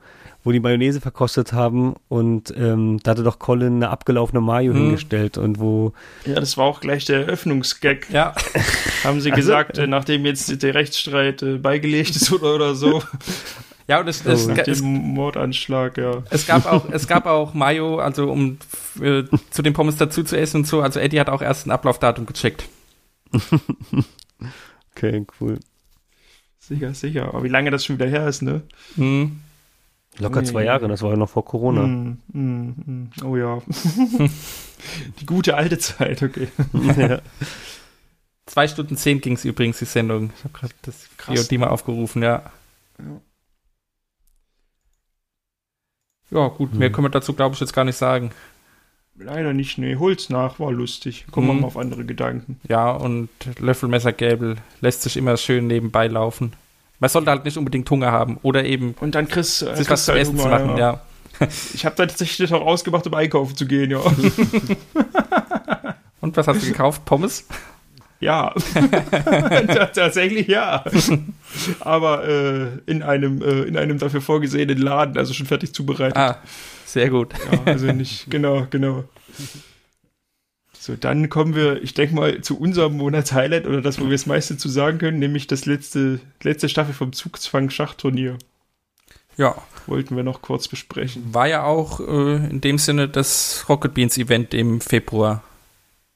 wo 0.45 0.53
die 0.53 0.61
Mayonnaise 0.61 1.01
verkostet 1.01 1.53
haben 1.53 1.95
und 2.09 2.55
ähm, 2.57 2.99
da 3.03 3.13
hatte 3.13 3.23
doch 3.23 3.39
Colin 3.39 3.77
eine 3.77 3.91
abgelaufene 3.91 4.41
Mayo 4.41 4.73
Hm. 4.73 4.81
hingestellt 4.81 5.39
und 5.39 5.59
wo 5.59 5.93
ja, 6.25 6.35
das 6.35 6.57
war 6.57 6.67
auch 6.67 6.81
gleich 6.81 7.05
der 7.05 7.27
Eröffnungsgag. 7.27 8.11
Ja, 8.11 8.35
Haben 9.05 9.21
sie 9.21 9.31
gesagt, 9.31 9.79
äh, 9.79 9.87
nachdem 9.87 10.27
jetzt 10.27 10.63
der 10.63 10.75
Rechtsstreit 10.75 11.43
äh, 11.43 11.57
beigelegt 11.59 12.17
ist 12.17 12.33
oder, 12.33 12.55
oder 12.55 12.75
so, 12.75 13.03
ja 13.89 14.01
und 14.01 14.09
es, 14.09 14.25
es, 14.25 14.47
nach 14.47 14.59
es, 14.59 14.79
dem 14.79 14.89
Mordanschlag, 14.89 15.99
ja. 15.99 16.23
es 16.31 16.47
gab 16.47 16.67
auch, 16.67 16.89
es 16.91 17.07
gab 17.07 17.27
auch 17.27 17.55
Mayo, 17.55 17.99
also 17.99 18.31
um 18.31 18.59
äh, 19.01 19.25
zu 19.51 19.63
den 19.63 19.73
Pommes 19.73 19.97
dazu 19.97 20.23
zu 20.23 20.39
essen 20.39 20.59
und 20.59 20.67
so. 20.67 20.81
Also 20.81 21.01
Eddie 21.01 21.21
hat 21.21 21.29
auch 21.29 21.43
erst 21.43 21.67
ein 21.67 21.71
Ablaufdatum 21.71 22.27
gecheckt. 22.27 22.65
Okay, 24.97 25.25
cool. 25.41 25.59
Sicher, 26.59 26.93
sicher. 26.93 27.29
Aber 27.29 27.43
wie 27.43 27.49
lange 27.49 27.71
das 27.71 27.85
schon 27.85 27.97
wieder 27.97 28.09
her 28.09 28.29
ist, 28.29 28.43
ne? 28.43 28.63
Hm. 28.97 29.41
Locker 30.21 30.45
zwei 30.45 30.61
Ui. 30.61 30.67
Jahre, 30.67 30.89
das 30.89 31.03
war 31.03 31.11
ja 31.11 31.17
noch 31.17 31.31
vor 31.31 31.45
Corona. 31.45 31.83
Mm, 31.87 32.19
mm, 32.33 32.41
mm. 32.87 33.11
Oh 33.25 33.37
ja. 33.37 33.61
die 35.21 35.27
gute 35.27 35.57
alte 35.57 35.79
Zeit, 35.79 36.23
okay. 36.23 36.49
ja. 36.97 37.21
Zwei 38.47 38.67
Stunden 38.69 38.97
zehn 38.97 39.21
ging 39.21 39.35
es 39.35 39.45
übrigens, 39.45 39.79
die 39.79 39.85
Sendung. 39.85 40.33
Ich 40.37 40.45
habe 40.45 40.53
gerade 40.59 40.75
das. 40.83 41.09
VOD 41.19 41.53
mal 41.59 41.69
aufgerufen, 41.69 42.23
ja. 42.23 42.51
Ja, 46.31 46.49
gut, 46.49 46.75
mehr 46.75 46.89
Hm. 46.89 46.95
können 46.95 47.05
wir 47.07 47.11
dazu, 47.11 47.33
glaube 47.33 47.55
ich, 47.55 47.61
jetzt 47.61 47.73
gar 47.73 47.85
nicht 47.85 47.97
sagen. 47.97 48.31
Leider 49.17 49.53
nicht, 49.53 49.77
nee. 49.79 49.97
Hol's 49.97 50.31
nach, 50.31 50.59
war 50.61 50.73
lustig. 50.73 51.27
Kommen 51.31 51.47
wir 51.49 51.55
Mhm. 51.55 51.61
mal 51.61 51.67
auf 51.67 51.77
andere 51.77 52.05
Gedanken. 52.05 52.61
Ja, 52.69 52.91
und 52.93 53.29
Löffelmessergäbel 53.59 54.57
lässt 54.81 55.03
sich 55.03 55.17
immer 55.17 55.37
schön 55.37 55.67
nebenbei 55.67 56.07
laufen. 56.07 56.53
Man 57.01 57.11
sollte 57.11 57.31
halt 57.31 57.45
nicht 57.45 57.57
unbedingt 57.57 57.91
Hunger 57.91 58.13
haben 58.13 58.39
oder 58.43 58.65
eben 58.65 58.95
Und 59.01 59.15
dann 59.15 59.27
kriegst, 59.27 59.63
äh, 59.63 59.75
sich 59.75 59.89
kriegst 59.89 59.91
was 59.91 60.07
du 60.07 60.07
zu 60.07 60.13
halt 60.13 60.23
essen 60.23 60.39
zu 60.39 60.49
machen, 60.49 60.77
ja. 60.77 61.01
Ich 61.75 61.85
habe 61.87 61.97
tatsächlich 61.97 62.53
auch 62.53 62.61
ausgemacht, 62.65 63.07
um 63.07 63.15
einkaufen 63.15 63.57
zu 63.57 63.67
gehen, 63.67 63.91
ja. 63.91 64.01
Und 66.21 66.37
was 66.37 66.47
hast 66.47 66.63
du 66.63 66.67
gekauft? 66.67 67.05
Pommes? 67.07 67.47
ja. 68.21 68.53
Ta- 69.67 69.87
tatsächlich 69.87 70.47
ja. 70.49 70.85
Aber 71.81 72.29
äh, 72.29 72.67
in, 72.85 73.03
einem, 73.03 73.41
äh, 73.41 73.63
in 73.63 73.79
einem 73.79 73.99
dafür 73.99 74.21
vorgesehenen 74.21 74.77
Laden, 74.77 75.17
also 75.17 75.33
schon 75.33 75.47
fertig 75.47 75.73
zubereitet. 75.73 76.19
Ah, 76.19 76.37
sehr 76.85 77.09
gut. 77.09 77.33
Ja, 77.51 77.61
also 77.73 77.87
nicht, 77.93 78.31
genau, 78.31 78.67
genau. 78.69 79.05
So, 80.91 80.97
dann 80.97 81.29
kommen 81.29 81.55
wir, 81.55 81.81
ich 81.85 81.95
denke 81.95 82.17
mal, 82.17 82.41
zu 82.41 82.59
unserem 82.59 82.97
Monatshighlight 82.97 83.65
oder 83.69 83.81
das, 83.81 84.01
wo 84.01 84.05
wir 84.07 84.11
das 84.13 84.27
meiste 84.27 84.57
zu 84.57 84.69
sagen 84.69 84.99
können, 84.99 85.21
nämlich 85.21 85.47
das 85.47 85.65
letzte, 85.65 86.19
letzte 86.43 86.69
Staffel 86.69 86.95
vom 86.95 87.13
Zugzwang-Schachturnier. 87.13 88.39
Ja, 89.37 89.55
Wollten 89.87 90.17
wir 90.17 90.25
noch 90.25 90.43
kurz 90.43 90.67
besprechen. 90.67 91.33
war 91.33 91.47
ja 91.47 91.63
auch 91.63 92.01
äh, 92.01 92.51
in 92.51 92.61
dem 92.61 92.77
Sinne 92.79 93.09
das 93.09 93.67
Rocket 93.69 93.95
Beans 93.95 94.19
Event 94.19 94.53
im 94.53 94.81
Februar, 94.81 95.45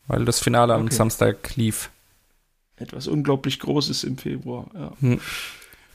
weil 0.09 0.25
das 0.25 0.41
Finale 0.41 0.75
am 0.75 0.87
Okay. 0.87 0.95
Samstag 0.95 1.55
lief. 1.55 1.91
Etwas 2.77 3.07
unglaublich 3.07 3.61
Großes 3.61 4.03
im 4.03 4.19
Februar. 4.19 4.67
Ja. 4.75 5.17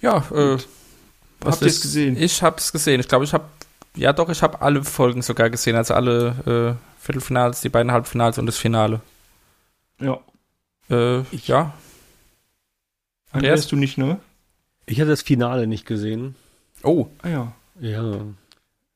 Ja, 0.01 0.17
äh, 0.31 0.57
was 1.41 1.55
Habt 1.55 1.61
ihr 1.63 1.67
es 1.67 1.81
gesehen? 1.81 2.15
Ich 2.17 2.41
habe 2.41 2.55
es 2.57 2.71
gesehen. 2.71 3.01
Ich 3.01 3.09
glaube, 3.09 3.25
ich 3.25 3.33
habe 3.33 3.43
ja 3.95 4.13
doch, 4.13 4.29
ich 4.29 4.41
habe 4.43 4.61
alle 4.61 4.83
Folgen 4.83 5.21
sogar 5.21 5.49
gesehen, 5.49 5.75
also 5.75 5.93
alle 5.93 6.77
äh, 6.77 7.01
Viertelfinals, 7.03 7.61
die 7.61 7.69
beiden 7.69 7.91
Halbfinals 7.91 8.37
und 8.37 8.45
das 8.45 8.57
Finale. 8.57 9.01
Ja. 10.01 10.19
Äh, 10.89 11.21
ja, 11.31 11.73
Andreas, 13.31 13.67
du 13.67 13.75
nicht, 13.75 13.97
ne? 13.97 14.19
Ich 14.85 14.99
hatte 14.99 15.09
das 15.11 15.21
Finale 15.21 15.67
nicht 15.67 15.85
gesehen. 15.85 16.35
oh, 16.83 17.07
Ah 17.21 17.29
ja. 17.29 17.53
Ja, 17.79 18.21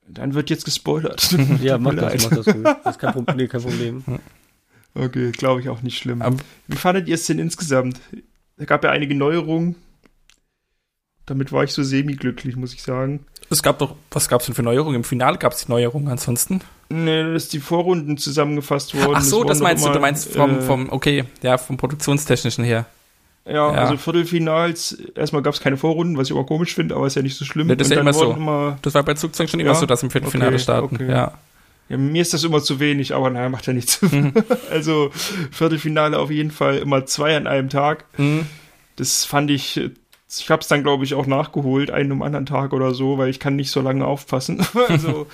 Dann 0.07 0.33
wird 0.33 0.49
jetzt 0.49 0.65
gespoilert. 0.65 1.31
ja 1.61 1.77
mach 1.77 1.93
das, 1.95 2.23
mach 2.23 2.35
das 2.35 2.47
ruhig. 2.47 2.63
Das 2.83 2.95
ist 2.95 2.99
kein, 2.99 3.13
Pro 3.13 3.23
nee, 3.35 3.47
kein 3.47 3.61
Problem. 3.61 4.03
Okay, 4.95 5.31
glaube 5.31 5.61
ich 5.61 5.69
auch 5.69 5.81
nicht 5.81 5.97
schlimm. 5.97 6.21
Aber- 6.21 6.37
Wie 6.67 6.75
fandet 6.77 7.07
ihr 7.07 7.15
es 7.15 7.25
denn 7.27 7.39
insgesamt? 7.39 7.99
Es 8.57 8.65
gab 8.67 8.83
ja 8.83 8.89
einige 8.91 9.15
Neuerungen. 9.15 9.75
Damit 11.25 11.51
war 11.51 11.63
ich 11.63 11.71
so 11.71 11.83
semi-glücklich, 11.83 12.55
muss 12.55 12.73
ich 12.73 12.83
sagen. 12.83 13.25
es 13.49 13.63
gab 13.63 13.79
doch, 13.79 13.95
was 14.11 14.27
gab 14.27 14.41
es 14.41 14.47
denn 14.47 14.55
für 14.55 14.63
Neuerungen? 14.63 14.95
Im 14.97 15.03
Finale 15.03 15.37
gab 15.37 15.53
es 15.53 15.65
die 15.65 15.71
Neuerungen 15.71 16.09
ansonsten. 16.09 16.61
Nee, 16.89 17.23
dass 17.33 17.47
die 17.47 17.59
Vorrunden 17.59 18.17
zusammengefasst 18.17 18.93
wurden. 18.93 19.15
Ach 19.15 19.21
so, 19.21 19.43
das 19.43 19.59
meinst 19.59 19.83
du, 19.83 19.87
noch 19.87 19.93
du 19.93 19.99
immer, 19.99 20.07
meinst 20.07 20.33
vom, 20.33 20.59
äh, 20.59 20.61
vom, 20.61 20.89
okay, 20.91 21.23
ja, 21.41 21.57
vom 21.57 21.77
Produktionstechnischen 21.77 22.63
her. 22.65 22.85
Ja, 23.45 23.53
ja. 23.53 23.71
also 23.71 23.97
Viertelfinals. 23.97 24.97
Erstmal 25.15 25.41
gab 25.41 25.53
es 25.53 25.59
keine 25.59 25.77
Vorrunden, 25.77 26.17
was 26.17 26.27
ich 26.29 26.33
aber 26.33 26.45
komisch 26.45 26.75
finde, 26.75 26.95
aber 26.95 27.07
ist 27.07 27.15
ja 27.15 27.21
nicht 27.21 27.37
so 27.37 27.45
schlimm. 27.45 27.67
Nee, 27.67 27.75
das 27.75 27.87
ist 27.87 27.93
ja 27.93 27.99
immer 28.01 28.13
so. 28.13 28.31
Immer, 28.33 28.77
Das 28.81 28.93
war 28.93 29.03
bei 29.03 29.13
Zugzwang 29.15 29.47
schon 29.47 29.59
immer 29.59 29.71
Ja? 29.71 29.75
so, 29.75 29.85
dass 29.85 30.03
im 30.03 30.11
Viertelfinale 30.11 30.51
Okay, 30.55 30.59
starten. 30.59 30.95
okay. 30.95 31.09
Ja. 31.09 31.33
ja, 31.89 31.97
mir 31.97 32.21
ist 32.21 32.33
das 32.33 32.43
immer 32.43 32.61
zu 32.61 32.79
wenig, 32.79 33.13
aber 33.15 33.29
naja, 33.29 33.49
macht 33.49 33.65
ja 33.67 33.73
nichts. 33.73 34.01
Mhm. 34.01 34.33
also 34.71 35.09
Viertelfinale 35.51 36.17
auf 36.19 36.31
jeden 36.31 36.51
Fall 36.51 36.77
immer 36.77 37.05
zwei 37.05 37.35
an 37.35 37.47
einem 37.47 37.69
Tag. 37.69 38.05
Mhm. 38.17 38.45
Das 38.95 39.25
fand 39.25 39.49
ich, 39.51 39.79
ich 40.39 40.49
habe 40.49 40.61
es 40.61 40.67
dann 40.67 40.83
glaube 40.83 41.03
ich 41.03 41.13
auch 41.13 41.25
nachgeholt, 41.25 41.91
einen 41.91 42.11
am 42.11 42.21
anderen 42.21 42.45
Tag 42.45 42.73
oder 42.73 42.93
so, 42.93 43.17
weil 43.17 43.29
ich 43.29 43.39
kann 43.39 43.55
nicht 43.55 43.71
so 43.71 43.81
lange 43.81 44.05
aufpassen. 44.05 44.65
also 44.87 45.27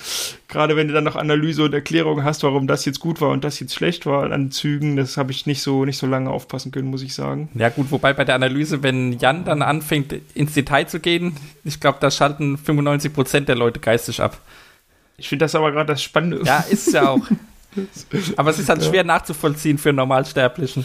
gerade 0.48 0.76
wenn 0.76 0.88
du 0.88 0.94
dann 0.94 1.04
noch 1.04 1.16
Analyse 1.16 1.64
und 1.64 1.74
Erklärung 1.74 2.24
hast, 2.24 2.42
warum 2.42 2.66
das 2.66 2.84
jetzt 2.84 3.00
gut 3.00 3.20
war 3.20 3.30
und 3.30 3.44
das 3.44 3.60
jetzt 3.60 3.74
schlecht 3.74 4.06
war 4.06 4.30
an 4.30 4.50
Zügen, 4.50 4.96
das 4.96 5.16
habe 5.16 5.32
ich 5.32 5.46
nicht 5.46 5.62
so 5.62 5.84
nicht 5.84 5.98
so 5.98 6.06
lange 6.06 6.30
aufpassen 6.30 6.72
können, 6.72 6.88
muss 6.88 7.02
ich 7.02 7.14
sagen. 7.14 7.48
Ja 7.54 7.68
gut, 7.68 7.90
wobei 7.90 8.12
bei 8.12 8.24
der 8.24 8.34
Analyse, 8.34 8.82
wenn 8.82 9.18
Jan 9.18 9.44
dann 9.44 9.62
anfängt, 9.62 10.14
ins 10.34 10.54
Detail 10.54 10.86
zu 10.86 11.00
gehen, 11.00 11.36
ich 11.64 11.80
glaube, 11.80 11.98
da 12.00 12.10
schalten 12.10 12.56
95% 12.56 13.40
der 13.40 13.56
Leute 13.56 13.80
geistig 13.80 14.20
ab. 14.20 14.38
Ich 15.16 15.28
finde 15.28 15.44
das 15.44 15.54
aber 15.54 15.70
gerade 15.70 15.92
das 15.92 16.02
Spannende. 16.02 16.42
Ja, 16.44 16.64
ist 16.70 16.88
es 16.88 16.94
ja 16.94 17.10
auch. 17.10 17.20
Aber 18.36 18.50
es 18.50 18.58
ist 18.58 18.68
halt 18.68 18.82
schwer 18.82 19.04
nachzuvollziehen 19.04 19.78
für 19.78 19.90
einen 19.90 19.96
Normalsterblichen. 19.96 20.84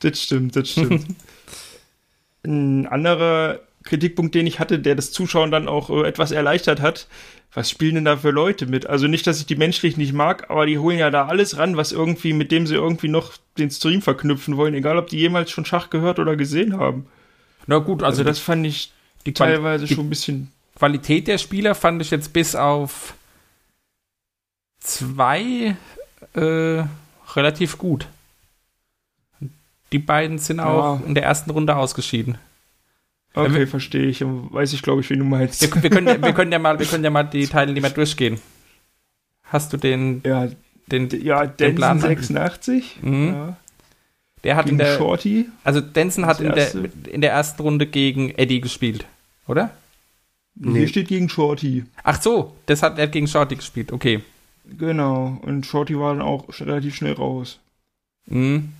Das 0.00 0.20
stimmt, 0.20 0.56
das 0.56 0.70
stimmt. 0.70 1.06
Ein 2.48 2.86
anderer 2.86 3.60
Kritikpunkt, 3.84 4.34
den 4.34 4.46
ich 4.46 4.58
hatte, 4.58 4.78
der 4.78 4.94
das 4.94 5.12
Zuschauen 5.12 5.50
dann 5.50 5.68
auch 5.68 5.90
äh, 5.90 6.06
etwas 6.06 6.30
erleichtert 6.30 6.80
hat, 6.80 7.06
was 7.54 7.70
spielen 7.70 7.96
denn 7.96 8.04
da 8.04 8.16
für 8.16 8.30
Leute 8.30 8.66
mit? 8.66 8.86
Also 8.86 9.06
nicht, 9.06 9.26
dass 9.26 9.40
ich 9.40 9.46
die 9.46 9.56
menschlich 9.56 9.96
nicht 9.96 10.12
mag, 10.12 10.50
aber 10.50 10.66
die 10.66 10.78
holen 10.78 10.98
ja 10.98 11.10
da 11.10 11.26
alles 11.26 11.56
ran, 11.56 11.76
was 11.76 11.92
irgendwie, 11.92 12.32
mit 12.32 12.52
dem 12.52 12.66
sie 12.66 12.74
irgendwie 12.74 13.08
noch 13.08 13.32
den 13.56 13.70
Stream 13.70 14.02
verknüpfen 14.02 14.56
wollen, 14.56 14.74
egal 14.74 14.98
ob 14.98 15.08
die 15.08 15.18
jemals 15.18 15.50
schon 15.50 15.64
Schach 15.64 15.90
gehört 15.90 16.18
oder 16.18 16.36
gesehen 16.36 16.76
haben. 16.76 17.06
Na 17.66 17.78
gut, 17.78 18.02
Also, 18.02 18.20
also, 18.20 18.24
das 18.24 18.38
fand 18.38 18.66
ich 18.66 18.92
die 19.26 19.32
teilweise 19.32 19.86
die 19.86 19.94
schon 19.94 20.06
ein 20.06 20.10
bisschen. 20.10 20.52
Qualität 20.76 21.26
der 21.26 21.38
Spieler 21.38 21.74
fand 21.74 22.00
ich 22.02 22.10
jetzt 22.10 22.32
bis 22.32 22.54
auf 22.54 23.14
2 24.80 25.76
äh, 26.34 26.82
relativ 27.34 27.78
gut. 27.78 28.06
Die 29.92 29.98
beiden 29.98 30.38
sind 30.38 30.60
auch 30.60 31.00
Ja. 31.00 31.06
in 31.06 31.14
der 31.14 31.24
ersten 31.24 31.50
Runde 31.50 31.76
ausgeschieden. 31.76 32.38
Okay, 33.34 33.66
verstehe 33.66 34.06
ich. 34.06 34.22
Weiß 34.24 34.72
ich, 34.72 34.82
glaube 34.82 35.00
ich, 35.00 35.10
wen 35.10 35.20
du 35.20 35.24
meinst. 35.24 35.60
Wir, 35.62 35.82
wir, 35.82 35.90
können, 35.90 36.06
ja- 36.08 36.22
wir, 36.22 36.32
können 36.32 36.50
ja 36.52 36.58
mal, 36.58 36.78
wir 36.78 36.86
können 36.86 37.04
ja 37.04 37.10
mal 37.10 37.22
die 37.24 37.46
Teilnehmer 37.48 37.90
durchgehen. 37.90 38.40
Hast 39.44 39.72
du 39.72 39.76
den, 39.76 40.22
ja, 40.24 40.48
den 40.86 41.08
ja 41.22 41.46
Den 41.46 41.74
Plan- 41.74 42.00
Denson 42.00 42.36
86. 42.36 42.98
Mhm. 43.02 43.26
Ja. 43.28 43.56
der 44.44 44.56
hat 44.56 44.64
in 44.66 44.76
Gegen 44.76 44.78
der, 44.78 44.96
Shorty. 44.96 45.46
also 45.64 45.80
Denson 45.80 46.26
hat 46.26 46.40
in 46.40 46.52
der, 46.52 46.70
in 47.10 47.20
der 47.20 47.32
ersten 47.32 47.62
Runde 47.62 47.86
gegen 47.86 48.30
Eddie 48.30 48.60
gespielt, 48.60 49.06
oder? 49.46 49.70
Nee. 50.54 50.80
Hier 50.80 50.88
steht 50.88 51.08
gegen 51.08 51.28
Shorty. 51.28 51.84
Ach 52.02 52.20
so, 52.20 52.56
das 52.66 52.82
hat 52.82 52.98
er 52.98 53.04
hat 53.04 53.12
gegen 53.12 53.28
Shorty 53.28 53.54
gespielt, 53.56 53.92
okay. 53.92 54.20
Genau. 54.66 55.38
Und 55.42 55.64
Shorty 55.64 55.98
war 55.98 56.12
dann 56.14 56.22
auch 56.22 56.46
relativ 56.60 56.96
schnell 56.96 57.12
raus. 57.14 57.58
Mhm. 58.26 58.72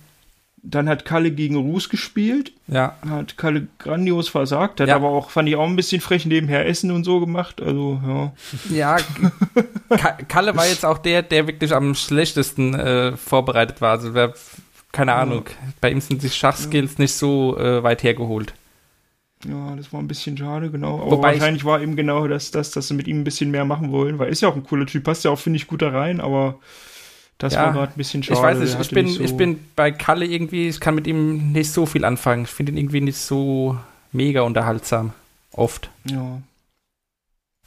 Dann 0.61 0.89
hat 0.89 1.05
Kalle 1.05 1.31
gegen 1.31 1.55
Ruß 1.55 1.87
gespielt. 1.89 2.51
Ja, 2.67 2.97
Hat 3.09 3.37
Kalle 3.37 3.67
grandios 3.79 4.27
versagt. 4.27 4.81
Hat 4.81 4.89
Ja. 4.89 4.95
aber 4.97 5.07
auch, 5.09 5.29
fand 5.29 5.47
ich 5.47 5.55
auch 5.55 5.65
ein 5.65 5.75
bisschen 5.77 6.01
frech 6.01 6.25
nebenher 6.25 6.67
Essen 6.67 6.91
und 6.91 7.05
so 7.05 7.19
gemacht. 7.21 7.61
Also, 7.61 7.99
ja. 8.05 8.33
Ja, 8.75 8.97
Ka- 9.89 10.17
Kalle 10.27 10.55
war 10.57 10.67
jetzt 10.67 10.85
auch 10.85 10.97
der, 10.97 11.21
der 11.23 11.47
wirklich 11.47 11.73
am 11.73 11.95
schlechtesten 11.95 12.73
äh, 12.73 13.15
vorbereitet 13.15 13.79
war. 13.81 13.91
Also, 13.91 14.13
wer, 14.13 14.33
keine 14.91 15.13
Ahnung, 15.13 15.45
bei 15.81 15.91
ihm 15.91 16.01
sind 16.01 16.23
die 16.23 16.29
Schachskills 16.29 16.97
nicht 16.97 17.13
so 17.13 17.57
äh, 17.57 17.81
weit 17.83 18.03
hergeholt. 18.03 18.53
Ja, 19.47 19.73
das 19.77 19.93
war 19.93 20.01
ein 20.01 20.07
bisschen 20.09 20.37
schade, 20.37 20.69
genau. 20.69 20.99
Aber 21.01 21.11
Wobei 21.11 21.33
ich- 21.33 21.39
wahrscheinlich 21.39 21.63
war 21.63 21.81
eben 21.81 21.95
genau 21.95 22.27
das, 22.27 22.51
das, 22.51 22.71
dass 22.71 22.89
sie 22.89 22.93
mit 22.95 23.07
ihm 23.07 23.21
ein 23.21 23.23
bisschen 23.23 23.49
mehr 23.51 23.63
machen 23.63 23.93
wollen, 23.93 24.19
weil 24.19 24.29
ist 24.29 24.41
ja 24.41 24.49
auch 24.49 24.55
ein 24.55 24.65
cooler 24.65 24.85
Typ, 24.85 25.05
passt 25.05 25.23
ja 25.23 25.31
auch, 25.31 25.39
finde 25.39 25.55
ich, 25.57 25.67
gut 25.67 25.81
da 25.81 25.89
rein, 25.89 26.19
aber 26.19 26.59
das 27.39 27.53
Ja, 27.55 27.63
war 27.65 27.73
gerade 27.73 27.93
ein 27.93 27.97
bisschen 27.97 28.21
schade. 28.21 28.37
ich 28.39 28.43
weiß 28.43 28.59
nicht, 28.59 28.79
ich 28.79 28.89
bin, 28.91 29.05
nicht 29.05 29.17
so- 29.17 29.23
ich 29.23 29.35
bin 29.35 29.59
bei 29.75 29.91
Kalle 29.91 30.25
irgendwie, 30.25 30.67
ich 30.69 30.79
kann 30.79 30.93
mit 30.93 31.07
ihm 31.07 31.51
nicht 31.51 31.71
so 31.71 31.85
viel 31.87 32.05
anfangen. 32.05 32.43
Ich 32.43 32.49
finde 32.51 32.71
ihn 32.73 32.77
irgendwie 32.77 33.01
nicht 33.01 33.17
so 33.17 33.77
mega 34.11 34.41
unterhaltsam. 34.41 35.13
Oft. 35.53 35.89
Ja, 36.05 36.41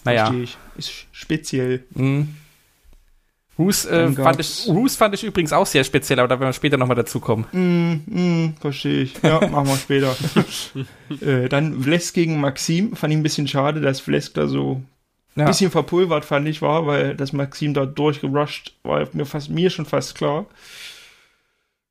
Naja. 0.05 0.27
verstehe 0.27 0.45
ich. 0.45 0.57
Ist 0.77 0.93
speziell. 1.13 1.85
Mhm. 1.95 2.37
Roos, 3.59 3.85
äh, 3.85 4.11
fand 4.13 4.41
ich, 4.41 4.67
Roos 4.67 4.97
fand 4.97 5.15
ich 5.15 5.23
übrigens 5.25 5.53
auch 5.53 5.67
sehr 5.67 5.85
speziell, 5.85 6.19
aber 6.21 6.29
da 6.29 6.41
werden 6.41 6.49
wir 6.49 6.55
später 6.55 6.79
nochmal 6.79 6.97
dazu 6.97 7.21
kommen. 7.21 7.45
Mm, 7.53 8.01
mm, 8.47 8.55
verstehe 8.59 9.03
ich. 9.03 9.15
Ja, 9.23 9.47
machen 9.49 9.69
wir 9.69 9.77
später. 9.77 10.17
äh, 11.21 11.49
dann 11.51 11.83
Vlesk 11.83 12.15
gegen 12.15 12.41
Maxim. 12.41 12.97
Fand 12.97 13.13
ich 13.13 13.19
ein 13.19 13.23
bisschen 13.23 13.47
schade, 13.47 13.81
dass 13.83 14.01
Vlesk 14.01 14.33
da 14.35 14.47
so 14.49 14.83
Ja. 15.35 15.47
bisschen 15.47 15.71
verpulvert, 15.71 16.25
fand 16.25 16.47
ich, 16.47 16.61
war, 16.61 16.87
weil 16.87 17.17
das 17.17 17.33
Maxim 17.33 17.73
da 17.73 17.87
durchgerusht 17.87 18.75
war 18.83 19.09
mir 19.13 19.25
fast 19.25 19.49
mir 19.49 19.71
schon 19.71 19.87
fast 19.87 20.15
klar. 20.15 20.47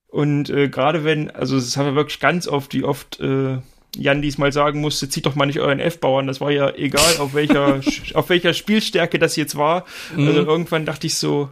Und 0.08 0.50
äh, 0.50 0.68
gerade 0.68 1.04
wenn, 1.04 1.32
also 1.32 1.56
das 1.56 1.78
haben 1.78 1.88
wir 1.88 1.96
wirklich 1.96 2.20
ganz 2.20 2.48
oft, 2.48 2.74
wie 2.74 2.84
oft 2.84 3.20
äh, 3.20 3.58
Jan 3.96 4.22
diesmal 4.22 4.52
sagen 4.52 4.82
musste, 4.82 5.10
zieht 5.10 5.26
doch 5.26 5.36
mal 5.36 5.46
nicht 5.46 5.60
euren 5.60 5.80
F-Bauern. 5.80 6.28
Das 6.28 6.42
war 6.42 6.52
ja 6.52 6.70
egal, 6.76 7.18
auf 7.20 7.34
welcher, 7.34 7.82
auf 8.14 8.30
welcher 8.30 8.54
Spielstärke 8.54 9.20
das 9.20 9.36
jetzt 9.36 9.56
war. 9.56 9.86
Mhm. 10.16 10.28
Also 10.28 10.42
irgendwann 10.42 10.86
dachte 10.86 11.08
ich 11.08 11.16
so, 11.16 11.52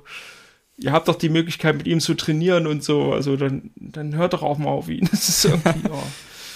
ihr 0.77 0.91
habt 0.91 1.07
doch 1.07 1.15
die 1.15 1.29
Möglichkeit, 1.29 1.77
mit 1.77 1.87
ihm 1.87 1.99
zu 1.99 2.15
trainieren 2.15 2.67
und 2.67 2.83
so. 2.83 3.13
Also 3.13 3.35
dann, 3.35 3.71
dann 3.75 4.15
hört 4.15 4.33
doch 4.33 4.43
auch 4.43 4.57
mal 4.57 4.69
auf 4.69 4.89
ihn. 4.89 5.07
Das 5.11 5.29
ist 5.29 5.45
irgendwie, 5.45 5.87
ja. 5.87 6.03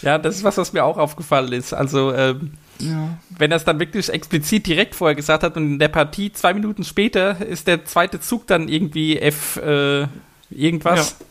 Ja, 0.03 0.17
das 0.17 0.35
ist 0.35 0.43
was, 0.43 0.57
was 0.57 0.73
mir 0.73 0.83
auch 0.83 0.97
aufgefallen 0.97 1.51
ist. 1.53 1.73
Also, 1.73 2.13
ähm, 2.13 2.51
ja. 2.79 3.17
wenn 3.37 3.51
er 3.51 3.57
es 3.57 3.63
dann 3.63 3.79
wirklich 3.79 4.09
explizit 4.09 4.67
direkt 4.67 4.95
vorher 4.95 5.15
gesagt 5.15 5.43
hat 5.43 5.57
und 5.57 5.65
in 5.73 5.79
der 5.79 5.87
Partie 5.87 6.31
zwei 6.31 6.53
Minuten 6.53 6.83
später 6.83 7.43
ist 7.45 7.67
der 7.67 7.85
zweite 7.85 8.19
Zug 8.19 8.47
dann 8.47 8.67
irgendwie 8.67 9.17
F 9.17 9.57
äh, 9.57 10.07
irgendwas. 10.49 11.17
Ja. 11.19 11.25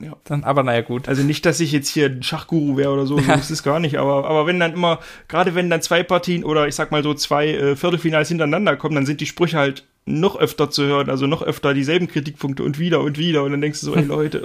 Ja. 0.00 0.16
Dann, 0.24 0.44
aber 0.44 0.62
naja, 0.62 0.80
gut. 0.80 1.08
Also 1.08 1.22
nicht, 1.22 1.46
dass 1.46 1.60
ich 1.60 1.72
jetzt 1.72 1.88
hier 1.88 2.06
ein 2.06 2.22
Schachguru 2.22 2.76
wäre 2.76 2.90
oder 2.90 3.06
so, 3.06 3.18
so 3.20 3.32
ist 3.32 3.50
es 3.50 3.62
gar 3.62 3.80
nicht, 3.80 3.96
aber, 3.96 4.26
aber 4.26 4.46
wenn 4.46 4.60
dann 4.60 4.72
immer, 4.72 5.00
gerade 5.28 5.54
wenn 5.54 5.70
dann 5.70 5.82
zwei 5.82 6.02
Partien 6.02 6.44
oder 6.44 6.66
ich 6.66 6.74
sag 6.74 6.90
mal 6.90 7.02
so 7.02 7.14
zwei 7.14 7.48
äh, 7.48 7.76
Viertelfinals 7.76 8.28
hintereinander 8.28 8.76
kommen, 8.76 8.94
dann 8.94 9.06
sind 9.06 9.20
die 9.20 9.26
Sprüche 9.26 9.58
halt 9.58 9.84
noch 10.06 10.36
öfter 10.36 10.68
zu 10.68 10.84
hören, 10.84 11.08
also 11.08 11.26
noch 11.26 11.40
öfter 11.40 11.72
dieselben 11.72 12.08
Kritikpunkte 12.08 12.62
und 12.62 12.78
wieder 12.78 13.00
und 13.00 13.16
wieder 13.16 13.42
und 13.42 13.52
dann 13.52 13.62
denkst 13.62 13.80
du 13.80 13.86
so, 13.86 13.94
ey 13.94 14.04
Leute, 14.04 14.42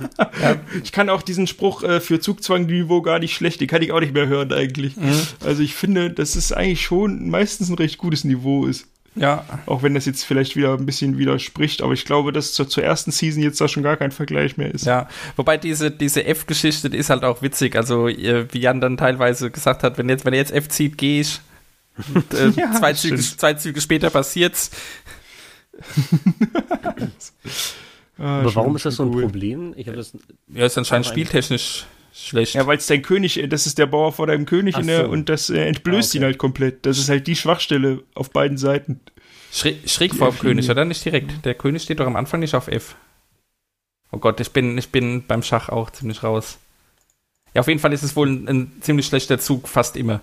ich 0.82 0.90
kann 0.90 1.08
auch 1.08 1.22
diesen 1.22 1.46
Spruch 1.46 1.84
äh, 1.84 2.00
für 2.00 2.18
Zugzwang-Niveau 2.18 3.00
gar 3.00 3.20
nicht 3.20 3.34
schlecht, 3.34 3.60
den 3.60 3.68
kann 3.68 3.82
ich 3.82 3.92
auch 3.92 4.00
nicht 4.00 4.14
mehr 4.14 4.26
hören 4.26 4.52
eigentlich. 4.52 4.94
Also 5.44 5.62
ich 5.62 5.74
finde, 5.74 6.10
dass 6.10 6.34
es 6.34 6.52
eigentlich 6.52 6.82
schon 6.82 7.30
meistens 7.30 7.68
ein 7.68 7.76
recht 7.76 7.98
gutes 7.98 8.24
Niveau 8.24 8.66
ist. 8.66 8.88
Ja, 9.14 9.44
Auch 9.66 9.82
wenn 9.82 9.92
das 9.92 10.06
jetzt 10.06 10.24
vielleicht 10.24 10.56
wieder 10.56 10.72
ein 10.72 10.86
bisschen 10.86 11.18
widerspricht, 11.18 11.82
aber 11.82 11.92
ich 11.92 12.06
glaube, 12.06 12.32
dass 12.32 12.54
zur, 12.54 12.66
zur 12.68 12.82
ersten 12.82 13.10
Season 13.10 13.42
jetzt 13.42 13.60
da 13.60 13.68
schon 13.68 13.82
gar 13.82 13.98
kein 13.98 14.10
Vergleich 14.10 14.56
mehr 14.56 14.72
ist. 14.72 14.86
ja. 14.86 15.06
Wobei 15.36 15.58
diese, 15.58 15.90
diese 15.90 16.24
F-Geschichte, 16.24 16.88
die 16.88 16.96
ist 16.96 17.10
halt 17.10 17.22
auch 17.22 17.42
witzig. 17.42 17.76
Also, 17.76 18.08
äh, 18.08 18.46
wie 18.52 18.60
Jan 18.60 18.80
dann 18.80 18.96
teilweise 18.96 19.50
gesagt 19.50 19.82
hat, 19.82 19.98
wenn 19.98 20.08
jetzt, 20.08 20.24
wenn 20.24 20.32
er 20.32 20.38
jetzt 20.38 20.52
F 20.52 20.68
zieht, 20.68 20.96
gehe 20.96 21.20
ich. 21.20 21.40
Und, 22.14 22.32
äh, 22.32 22.48
Ja, 22.56 22.72
zwei, 22.72 22.94
Züge, 22.94 23.18
zwei 23.18 23.52
Züge 23.54 23.80
später 23.82 24.08
passiert's. 24.10 24.70
Ah, 28.18 28.40
Aber 28.40 28.54
warum 28.54 28.76
ist 28.76 28.84
das 28.84 28.96
so 28.96 29.04
ein 29.04 29.14
cool. 29.14 29.22
Problem? 29.22 29.72
Ich 29.76 29.86
habe 29.88 29.96
das. 29.96 30.12
Ja, 30.48 30.66
ist 30.66 30.76
anscheinend 30.78 31.06
spieltechnisch 31.06 31.86
schlecht. 32.12 32.54
Ja, 32.54 32.66
weil 32.66 32.78
es 32.78 32.86
dein 32.86 33.02
König, 33.02 33.38
äh, 33.38 33.46
das 33.48 33.66
ist 33.66 33.78
der 33.78 33.86
Bauer 33.86 34.12
vor 34.12 34.26
deinem 34.26 34.46
König 34.46 34.76
Ach 34.76 34.82
der, 34.82 35.04
so. 35.06 35.10
und 35.10 35.28
das 35.28 35.50
äh, 35.50 35.64
entblößt 35.66 36.10
Ah, 36.10 36.10
okay. 36.10 36.18
ihn 36.18 36.24
halt 36.24 36.38
komplett. 36.38 36.86
Das 36.86 36.98
ist 36.98 37.08
halt 37.08 37.26
die 37.26 37.36
Schwachstelle 37.36 38.02
auf 38.14 38.30
beiden 38.30 38.58
Seiten. 38.58 39.00
Schräg, 39.52 39.88
schräg 39.88 40.14
vor 40.14 40.30
dem 40.30 40.38
König, 40.38 40.70
oder? 40.70 40.84
Nicht 40.84 41.04
direkt. 41.04 41.44
Der 41.44 41.54
König 41.54 41.82
steht 41.82 42.00
doch 42.00 42.06
am 42.06 42.16
Anfang 42.16 42.40
nicht 42.40 42.54
auf 42.54 42.68
F. 42.68 42.96
Oh 44.10 44.18
Gott, 44.18 44.40
ich 44.40 44.50
bin, 44.50 44.76
ich 44.78 44.90
bin 44.90 45.26
beim 45.26 45.42
Schach 45.42 45.68
auch 45.68 45.90
ziemlich 45.90 46.22
raus. 46.22 46.58
Ja, 47.54 47.60
auf 47.60 47.68
jeden 47.68 47.80
Fall 47.80 47.92
ist 47.92 48.02
es 48.02 48.16
wohl 48.16 48.28
ein, 48.28 48.48
ein 48.48 48.72
ziemlich 48.80 49.06
schlechter 49.06 49.38
Zug, 49.38 49.68
fast 49.68 49.96
immer. 49.96 50.20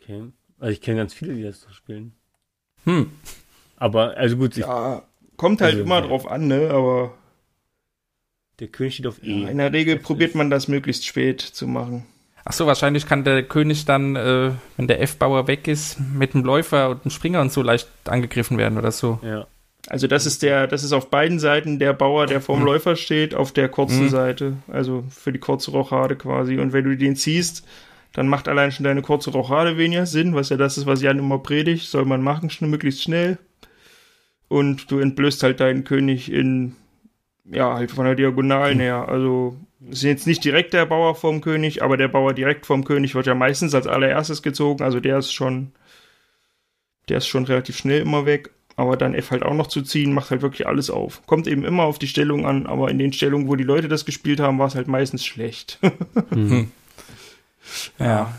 Okay. 0.00 0.32
Also 0.58 0.72
ich 0.72 0.80
kenne 0.80 0.98
ganz 0.98 1.12
viele, 1.14 1.34
die 1.34 1.42
das 1.42 1.60
so 1.60 1.70
spielen. 1.70 2.14
Hm. 2.84 3.10
Aber, 3.76 4.16
also 4.16 4.36
gut, 4.36 4.52
ich, 4.56 4.64
Ja, 4.64 5.02
kommt 5.36 5.60
halt 5.60 5.72
Also, 5.72 5.84
immer 5.84 6.00
ja. 6.00 6.06
drauf 6.06 6.26
an, 6.30 6.46
ne? 6.46 6.70
Aber 6.70 7.14
der 8.60 8.68
König 8.68 8.94
steht 8.94 9.06
auf 9.06 9.22
E. 9.22 9.44
in 9.50 9.58
der 9.58 9.72
Regel 9.72 9.96
Das 9.96 10.04
probiert 10.04 10.34
man 10.34 10.50
das 10.50 10.68
möglichst 10.68 11.06
spät 11.06 11.40
zu 11.40 11.66
machen. 11.66 12.04
Ach 12.44 12.52
so, 12.52 12.66
wahrscheinlich 12.66 13.06
kann 13.06 13.22
der 13.24 13.42
König 13.44 13.84
dann, 13.84 14.16
äh, 14.16 14.50
wenn 14.76 14.88
der 14.88 15.00
F-Bauer 15.00 15.46
weg 15.46 15.68
ist, 15.68 15.98
mit 16.00 16.34
dem 16.34 16.42
Läufer 16.44 16.90
und 16.90 17.04
dem 17.04 17.10
Springer 17.12 17.40
und 17.40 17.52
so 17.52 17.62
leicht 17.62 17.88
angegriffen 18.04 18.58
werden 18.58 18.78
oder 18.78 18.90
so. 18.90 19.20
Ja. 19.22 19.46
Also 19.88 20.06
das 20.06 20.26
ist 20.26 20.42
der, 20.42 20.66
das 20.66 20.84
ist 20.84 20.92
auf 20.92 21.10
beiden 21.10 21.38
Seiten 21.38 21.78
der 21.78 21.92
Bauer, 21.92 22.26
der 22.26 22.40
vorm 22.40 22.60
Mhm. 22.60 22.66
Läufer 22.66 22.94
steht, 22.96 23.34
auf 23.34 23.52
der 23.52 23.68
kurzen 23.68 24.04
Mhm. 24.04 24.08
Seite. 24.10 24.52
Also 24.68 25.04
für 25.10 25.32
die 25.32 25.38
kurze 25.40 25.70
Rochade 25.72 26.16
quasi. 26.16 26.58
Und 26.58 26.72
wenn 26.72 26.84
du 26.84 26.96
den 26.96 27.16
ziehst, 27.16 27.64
dann 28.12 28.28
macht 28.28 28.46
allein 28.48 28.70
schon 28.72 28.84
deine 28.84 29.02
kurze 29.02 29.30
Rochade 29.30 29.78
weniger 29.78 30.06
Sinn, 30.06 30.34
was 30.34 30.50
ja 30.50 30.56
das 30.56 30.76
ist, 30.78 30.86
was 30.86 31.00
Jan 31.02 31.18
immer 31.18 31.38
predigt, 31.38 31.88
soll 31.88 32.04
man 32.04 32.22
machen, 32.22 32.50
schnell, 32.50 32.70
möglichst 32.70 33.02
schnell. 33.02 33.38
Und 34.48 34.90
du 34.90 34.98
entblößt 34.98 35.42
halt 35.42 35.60
deinen 35.60 35.84
König 35.84 36.30
in, 36.30 36.76
ja, 37.44 37.74
halt 37.74 37.90
von 37.90 38.04
der 38.04 38.14
Diagonalen 38.14 38.80
her. 38.80 39.08
Also 39.08 39.56
ist 39.90 40.02
jetzt 40.02 40.26
nicht 40.26 40.44
direkt 40.44 40.72
der 40.74 40.86
Bauer 40.86 41.14
vorm 41.14 41.40
König, 41.40 41.82
aber 41.82 41.96
der 41.96 42.08
Bauer 42.08 42.34
direkt 42.34 42.66
vorm 42.66 42.84
König 42.84 43.14
wird 43.14 43.26
ja 43.26 43.34
meistens 43.34 43.74
als 43.74 43.86
allererstes 43.86 44.42
gezogen. 44.42 44.84
Also 44.84 45.00
der 45.00 45.18
ist 45.18 45.32
schon, 45.32 45.72
der 47.08 47.18
ist 47.18 47.26
schon 47.26 47.44
relativ 47.44 47.76
schnell 47.76 48.00
immer 48.00 48.26
weg. 48.26 48.50
Aber 48.74 48.96
dann 48.96 49.14
F 49.14 49.30
halt 49.30 49.42
auch 49.42 49.54
noch 49.54 49.66
zu 49.66 49.82
ziehen, 49.82 50.14
macht 50.14 50.30
halt 50.30 50.40
wirklich 50.40 50.66
alles 50.66 50.88
auf. 50.88 51.26
Kommt 51.26 51.46
eben 51.46 51.64
immer 51.64 51.82
auf 51.82 51.98
die 51.98 52.06
Stellung 52.06 52.46
an, 52.46 52.66
aber 52.66 52.90
in 52.90 52.98
den 52.98 53.12
Stellungen, 53.12 53.48
wo 53.48 53.54
die 53.54 53.64
Leute 53.64 53.88
das 53.88 54.06
gespielt 54.06 54.40
haben, 54.40 54.58
war 54.58 54.66
es 54.66 54.74
halt 54.74 54.88
meistens 54.88 55.24
schlecht. 55.24 55.78
Hm. 56.30 56.70
Ja. 57.98 58.34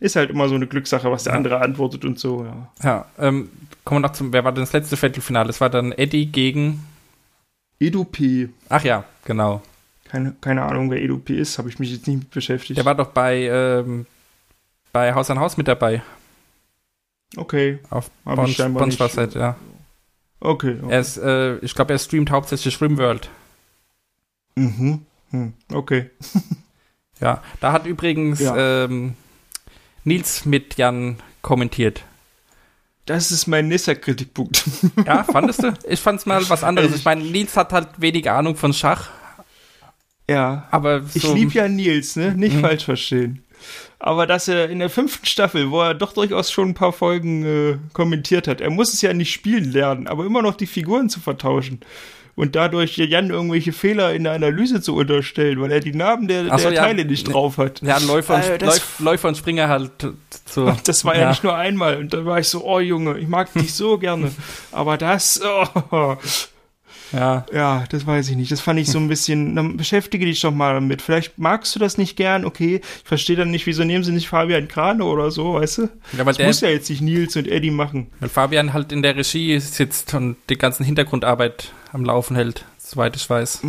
Ist 0.00 0.16
halt 0.16 0.30
immer 0.30 0.48
so 0.48 0.54
eine 0.54 0.66
Glückssache, 0.66 1.10
was 1.10 1.24
der 1.24 1.34
andere 1.34 1.60
antwortet 1.60 2.04
und 2.04 2.18
so, 2.18 2.44
ja. 2.44 2.70
Ja, 2.82 3.06
ähm, 3.18 3.50
kommen 3.84 4.02
wir 4.02 4.08
noch 4.08 4.14
zum, 4.14 4.32
wer 4.32 4.44
war 4.44 4.52
denn 4.52 4.62
das 4.62 4.72
letzte 4.72 4.96
Viertelfinale? 4.96 5.50
Es 5.50 5.60
war 5.60 5.70
dann 5.70 5.92
Eddie 5.92 6.26
gegen, 6.26 6.84
Edu 7.80 8.04
P. 8.04 8.48
ach 8.68 8.82
ja, 8.84 9.04
genau. 9.24 9.62
Keine, 10.04 10.34
keine 10.40 10.62
Ahnung, 10.62 10.90
wer 10.90 11.02
Edu 11.02 11.18
P 11.18 11.34
ist, 11.38 11.58
habe 11.58 11.68
ich 11.68 11.78
mich 11.78 11.90
jetzt 11.92 12.06
nicht 12.06 12.18
mit 12.18 12.30
beschäftigt. 12.30 12.78
Der 12.78 12.84
war 12.84 12.94
doch 12.94 13.08
bei, 13.08 13.42
ähm, 13.48 14.06
bei 14.92 15.12
Haus 15.14 15.30
an 15.30 15.40
Haus 15.40 15.56
mit 15.56 15.66
dabei. 15.68 16.02
okay, 17.36 17.78
Auf 17.90 18.10
nicht. 18.46 18.58
Bonn-Schwarzheit, 18.74 19.34
ja. 19.34 19.56
okay. 20.40 20.78
okay. 20.80 20.92
Er 20.92 21.00
ist, 21.00 21.16
äh, 21.16 21.56
ich 21.58 21.74
glaube, 21.74 21.92
er 21.92 21.98
streamt 21.98 22.30
hauptsächlich 22.30 22.80
Rimworld. 22.80 23.28
Mhm. 24.56 25.04
Hm. 25.30 25.52
Okay. 25.72 26.10
Ja, 27.20 27.42
da 27.60 27.72
hat 27.72 27.86
übrigens 27.86 28.40
Ja. 28.40 28.84
ähm, 28.84 29.14
Nils 30.04 30.44
mit 30.44 30.76
Jan 30.76 31.16
kommentiert. 31.42 32.04
Das 33.06 33.30
ist 33.30 33.46
mein 33.46 33.68
Nissa-Kritikpunkt. 33.68 34.64
Ja, 35.06 35.24
fandest 35.24 35.62
du? 35.62 35.72
Ich 35.88 36.00
fand's 36.00 36.24
mal 36.26 36.48
was 36.48 36.64
anderes. 36.64 36.94
Ich 36.94 37.04
meine, 37.04 37.22
Nils 37.22 37.56
hat 37.56 37.72
halt 37.72 37.88
wenig 37.98 38.30
Ahnung 38.30 38.56
von 38.56 38.72
Schach, 38.72 39.10
ja. 40.28 40.66
aber 40.70 41.02
Ich 41.14 41.22
so, 41.22 41.34
lieb 41.34 41.52
ja 41.52 41.68
Nils, 41.68 42.16
ne? 42.16 42.32
Nicht 42.34 42.56
Mhm. 42.56 42.60
falsch 42.60 42.84
verstehen. 42.84 43.42
Aber 43.98 44.26
dass 44.26 44.48
er 44.48 44.68
in 44.68 44.78
der 44.78 44.90
fünften 44.90 45.24
Staffel, 45.26 45.70
wo 45.70 45.80
er 45.80 45.94
doch 45.94 46.12
durchaus 46.12 46.50
schon 46.50 46.70
ein 46.70 46.74
paar 46.74 46.92
Folgen 46.92 47.44
äh, 47.44 47.78
kommentiert 47.94 48.46
hat, 48.48 48.60
er 48.60 48.70
muss 48.70 48.92
es 48.92 49.00
ja 49.00 49.12
nicht 49.14 49.32
spielen 49.32 49.70
lernen, 49.72 50.06
aber 50.06 50.24
immer 50.26 50.42
noch 50.42 50.56
die 50.56 50.66
Figuren 50.66 51.08
zu 51.08 51.20
vertauschen 51.20 51.80
und 52.36 52.56
dadurch 52.56 52.96
Jan 52.96 53.30
irgendwelche 53.30 53.72
Fehler 53.72 54.12
in 54.14 54.24
der 54.24 54.32
Analyse 54.32 54.80
zu 54.80 54.94
unterstellen, 54.96 55.60
weil 55.60 55.70
er 55.72 55.80
die 55.80 55.94
Namen 55.94 56.26
der, 56.28 56.44
so, 56.58 56.68
der 56.68 56.72
ja. 56.72 56.82
Teile 56.82 57.04
nicht 57.04 57.32
drauf 57.32 57.58
hat. 57.58 57.80
Ja, 57.82 57.98
Läufer, 57.98 58.36
und, 58.36 58.42
Äh, 58.44 58.58
das- 58.58 58.68
Läuf, 58.76 59.00
Läufer 59.00 59.28
und 59.28 59.36
Springer 59.36 59.68
halt 59.68 59.90
so. 60.46 60.74
Das 60.84 61.04
war 61.04 61.16
ja. 61.16 61.30
nicht 61.30 61.44
nur 61.44 61.54
einmal. 61.56 61.96
Und 61.98 62.12
da 62.12 62.24
war 62.24 62.38
ich 62.40 62.48
so, 62.48 62.64
oh 62.64 62.80
Junge, 62.80 63.18
ich 63.18 63.28
mag 63.28 63.52
dich 63.52 63.72
so 63.74 63.98
gerne. 63.98 64.30
Aber 64.72 64.96
das, 64.98 65.40
oh, 65.92 66.16
Ja, 67.12 67.46
ja, 67.52 67.84
das 67.90 68.06
weiß 68.06 68.28
ich 68.30 68.36
nicht. 68.36 68.50
Das 68.50 68.60
fand 68.60 68.80
ich 68.80 68.88
so 68.90 68.98
ein 68.98 69.06
bisschen, 69.06 69.54
dann 69.54 69.76
beschäftige 69.76 70.26
dich 70.26 70.40
doch 70.40 70.50
mal 70.52 70.74
damit. 70.74 71.00
Vielleicht 71.00 71.38
magst 71.38 71.74
du 71.76 71.78
das 71.78 71.96
nicht 71.96 72.16
gern, 72.16 72.44
okay. 72.44 72.80
Ich 73.02 73.08
verstehe 73.08 73.36
dann 73.36 73.52
nicht, 73.52 73.66
wieso 73.66 73.84
nehmen 73.84 74.02
sie 74.02 74.10
nicht 74.10 74.28
Fabian 74.28 74.66
Krane 74.66 75.04
oder 75.04 75.30
so, 75.30 75.54
weißt 75.54 75.78
du? 75.78 75.82
ja 75.82 76.18
weil, 76.18 76.24
Das 76.26 76.38
der, 76.38 76.46
muss 76.48 76.60
ja 76.62 76.68
jetzt 76.70 76.90
nicht 76.90 77.02
Nils 77.02 77.36
und 77.36 77.46
Eddie 77.46 77.70
machen. 77.70 78.08
weil 78.18 78.28
Fabian 78.28 78.72
halt 78.72 78.90
in 78.90 79.02
der 79.02 79.14
Regie 79.14 79.56
sitzt 79.60 80.12
und 80.14 80.36
die 80.50 80.58
ganzen 80.58 80.82
Hintergrundarbeit 80.84 81.70
am 81.94 82.04
Laufen 82.04 82.36
hält, 82.36 82.64
soweit 82.76 83.16
ich 83.16 83.28
weiß. 83.30 83.62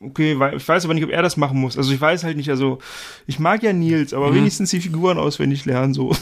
Okay, 0.00 0.38
weil 0.38 0.56
ich 0.56 0.66
weiß 0.66 0.84
aber 0.84 0.94
nicht, 0.94 1.04
ob 1.04 1.10
er 1.10 1.20
das 1.22 1.36
machen 1.36 1.60
muss. 1.60 1.76
Also 1.76 1.92
ich 1.92 2.00
weiß 2.00 2.24
halt 2.24 2.36
nicht, 2.38 2.48
also 2.48 2.78
ich 3.26 3.38
mag 3.38 3.62
ja 3.62 3.72
Nils, 3.74 4.14
aber 4.14 4.30
Mhm. 4.30 4.36
wenigstens 4.36 4.70
die 4.70 4.80
Figuren 4.80 5.18
auswendig 5.18 5.64
lernen 5.66 5.92
so. 5.92 6.12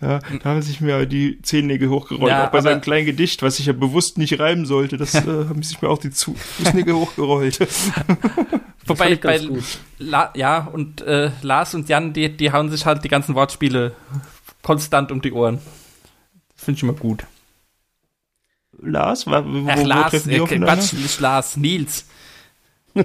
ja, 0.00 0.18
da 0.20 0.44
haben 0.50 0.62
sich 0.62 0.80
mir 0.80 1.06
die 1.06 1.40
Zehennägel 1.42 1.88
hochgerollt. 1.90 2.30
Ja, 2.30 2.46
auch 2.46 2.50
bei 2.50 2.60
seinem 2.60 2.80
kleinen 2.80 3.06
Gedicht, 3.06 3.42
was 3.42 3.58
ich 3.58 3.66
ja 3.66 3.72
bewusst 3.72 4.16
nicht 4.18 4.38
reimen 4.38 4.66
sollte, 4.66 4.96
das 4.96 5.14
äh, 5.26 5.26
haben 5.26 5.62
sich 5.62 5.80
mir 5.82 5.88
auch 5.90 5.98
die 5.98 6.10
Zu- 6.10 6.34
Fußnägel 6.34 6.94
hochgerollt. 6.94 7.58
Wobei, 8.86 9.12
ich 9.12 9.20
bei 9.20 9.38
gut. 9.38 9.64
La 9.98 10.30
ja, 10.36 10.68
und 10.72 11.00
äh, 11.02 11.30
Lars 11.42 11.74
und 11.74 11.88
Jan, 11.88 12.12
die, 12.12 12.28
die 12.36 12.52
hauen 12.52 12.70
sich 12.70 12.84
halt 12.86 13.02
die 13.02 13.08
ganzen 13.08 13.34
Wortspiele 13.34 13.92
konstant 14.62 15.10
um 15.10 15.22
die 15.22 15.32
Ohren. 15.32 15.58
Finde 16.54 16.76
ich 16.78 16.82
immer 16.82 16.92
gut. 16.92 17.24
Lars, 18.84 19.26
wo, 19.26 19.30
Ach, 19.32 19.44
wo 19.44 19.84
Lars, 19.84 20.26
äh? 20.26 20.38
Quatsch, 20.38 20.92
nicht 20.94 21.20
Lars, 21.20 21.56
Nils. 21.56 22.06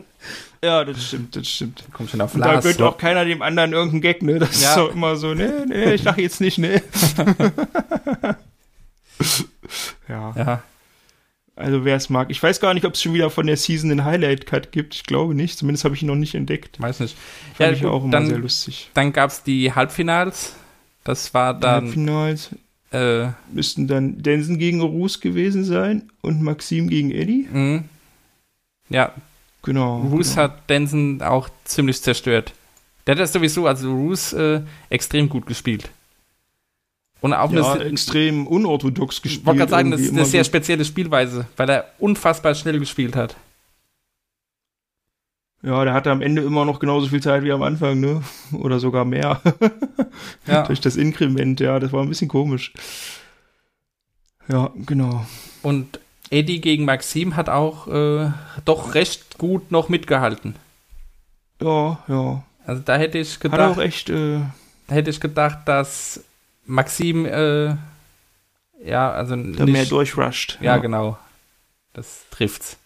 Ja, 0.61 0.83
das 0.83 1.01
stimmt, 1.07 1.37
das 1.37 1.47
stimmt. 1.47 1.85
Komm 1.93 2.09
schon 2.09 2.19
auf 2.19 2.33
Und 2.35 2.41
da 2.41 2.51
Lars. 2.51 2.65
gönnt 2.65 2.81
auch 2.81 2.97
keiner 2.97 3.23
dem 3.23 3.41
anderen 3.41 3.71
irgendeinen 3.71 4.01
Gag, 4.01 4.21
ne? 4.21 4.39
Das 4.39 4.61
Ja. 4.61 4.71
ist 4.71 4.75
doch 4.77 4.93
immer 4.93 5.15
so, 5.15 5.33
ne, 5.33 5.65
ne, 5.65 5.93
ich 5.93 6.03
lache 6.03 6.21
jetzt 6.21 6.41
nicht, 6.41 6.57
ne. 6.57 6.81
ja. 10.09 10.33
Ja, 10.35 10.63
Also 11.55 11.85
wer 11.85 11.95
es 11.95 12.09
mag. 12.09 12.29
Ich 12.29 12.41
weiß 12.43 12.59
gar 12.59 12.73
nicht, 12.73 12.85
ob 12.85 12.93
es 12.95 13.01
schon 13.01 13.13
wieder 13.13 13.29
von 13.29 13.47
der 13.47 13.57
Season 13.57 13.91
einen 13.91 14.03
Highlight-Cut 14.05 14.71
gibt. 14.71 14.95
Ich 14.95 15.03
glaube 15.03 15.33
nicht. 15.35 15.57
Zumindest 15.57 15.83
habe 15.85 15.95
ich 15.95 16.01
ihn 16.01 16.07
noch 16.07 16.15
nicht 16.15 16.35
entdeckt. 16.35 16.79
weiß 16.81 16.99
nicht. 17.01 17.17
Fand 17.55 17.69
Ja, 17.69 17.75
ich 17.75 17.81
gut, 17.83 17.91
auch 17.91 18.03
immer 18.03 18.11
dann- 18.11 18.27
sehr 18.27 18.37
lustig. 18.37 18.89
Dann 18.93 19.13
gab 19.13 19.29
es 19.29 19.43
die 19.43 19.73
Halbfinals. 19.73 20.55
Das 21.03 21.33
war 21.33 21.53
dann, 21.53 21.85
Halbfinals 21.85 22.49
äh, 22.91 23.27
müssten 23.51 23.87
dann 23.87 24.21
Densen 24.21 24.57
gegen 24.57 24.81
Roos 24.81 25.19
gewesen 25.19 25.63
sein 25.63 26.09
und 26.21 26.41
Maxim 26.41 26.89
gegen 26.89 27.11
Eddie. 27.11 27.47
mh. 27.51 27.83
ja, 28.89 29.13
Genau. 29.63 29.99
Roos 30.01 30.31
genau. 30.31 30.43
hat 30.43 30.69
Denson 30.69 31.21
auch 31.21 31.49
ziemlich 31.65 32.01
zerstört. 32.01 32.53
Der 33.05 33.15
hat 33.15 33.19
das 33.21 33.33
sowieso, 33.33 33.67
also 33.67 33.91
Roos, 33.91 34.33
äh, 34.33 34.61
extrem 34.89 35.29
gut 35.29 35.45
gespielt. 35.45 35.89
Und 37.21 37.33
auch 37.33 37.51
ja, 37.51 37.73
eine, 37.73 37.83
extrem 37.85 38.47
unorthodox 38.47 39.17
ich 39.17 39.21
gespielt. 39.23 39.45
wollte 39.45 39.59
gerade 39.59 39.71
sagen, 39.71 39.91
das 39.91 40.01
ist 40.01 40.13
eine 40.13 40.25
sehr 40.25 40.43
spezielle 40.43 40.85
Spielweise, 40.85 41.45
weil 41.57 41.69
er 41.69 41.85
unfassbar 41.99 42.55
schnell 42.55 42.79
gespielt 42.79 43.15
hat. 43.15 43.35
Ja, 45.61 45.83
der 45.83 45.93
hatte 45.93 46.11
am 46.11 46.21
Ende 46.21 46.41
immer 46.41 46.63
noch 46.63 46.79
genauso 46.79 47.07
viel 47.07 47.21
Zeit 47.21 47.43
wie 47.43 47.51
am 47.51 47.63
Anfang, 47.63 47.99
ne? 47.99 48.21
Oder 48.53 48.79
sogar 48.79 49.05
mehr. 49.05 49.41
Ja. 50.47 50.63
Durch 50.67 50.79
das 50.79 50.95
Inkrement, 50.95 51.59
ja, 51.59 51.79
das 51.79 51.91
war 51.91 52.01
ein 52.01 52.09
bisschen 52.09 52.29
komisch. 52.29 52.73
Ja, 54.47 54.71
genau. 54.75 55.25
Und 55.61 55.99
Eddie 56.29 56.61
gegen 56.61 56.85
Maxim 56.85 57.35
hat 57.35 57.49
auch 57.49 57.87
äh, 57.87 58.31
doch 58.65 58.95
recht 58.95 59.37
gut 59.37 59.71
noch 59.71 59.89
mitgehalten. 59.89 60.55
Ja, 61.61 61.99
ja. 62.07 62.43
Also 62.65 62.81
da 62.83 62.97
hätte 62.97 63.17
ich 63.17 63.33
Hat 63.35 63.41
gedacht, 63.41 63.77
auch 63.77 63.81
echt, 63.81 64.09
äh, 64.09 64.39
da 64.87 64.95
hätte 64.95 65.09
ich 65.09 65.19
gedacht, 65.19 65.59
dass 65.65 66.23
Maxim 66.65 67.25
äh, 67.25 67.75
ja, 68.83 69.11
also 69.11 69.35
da 69.35 69.65
mehr 69.65 69.85
durchrusht. 69.85 70.57
Ja, 70.61 70.77
genau. 70.77 71.17
Das 71.93 72.25
trifft's. 72.31 72.77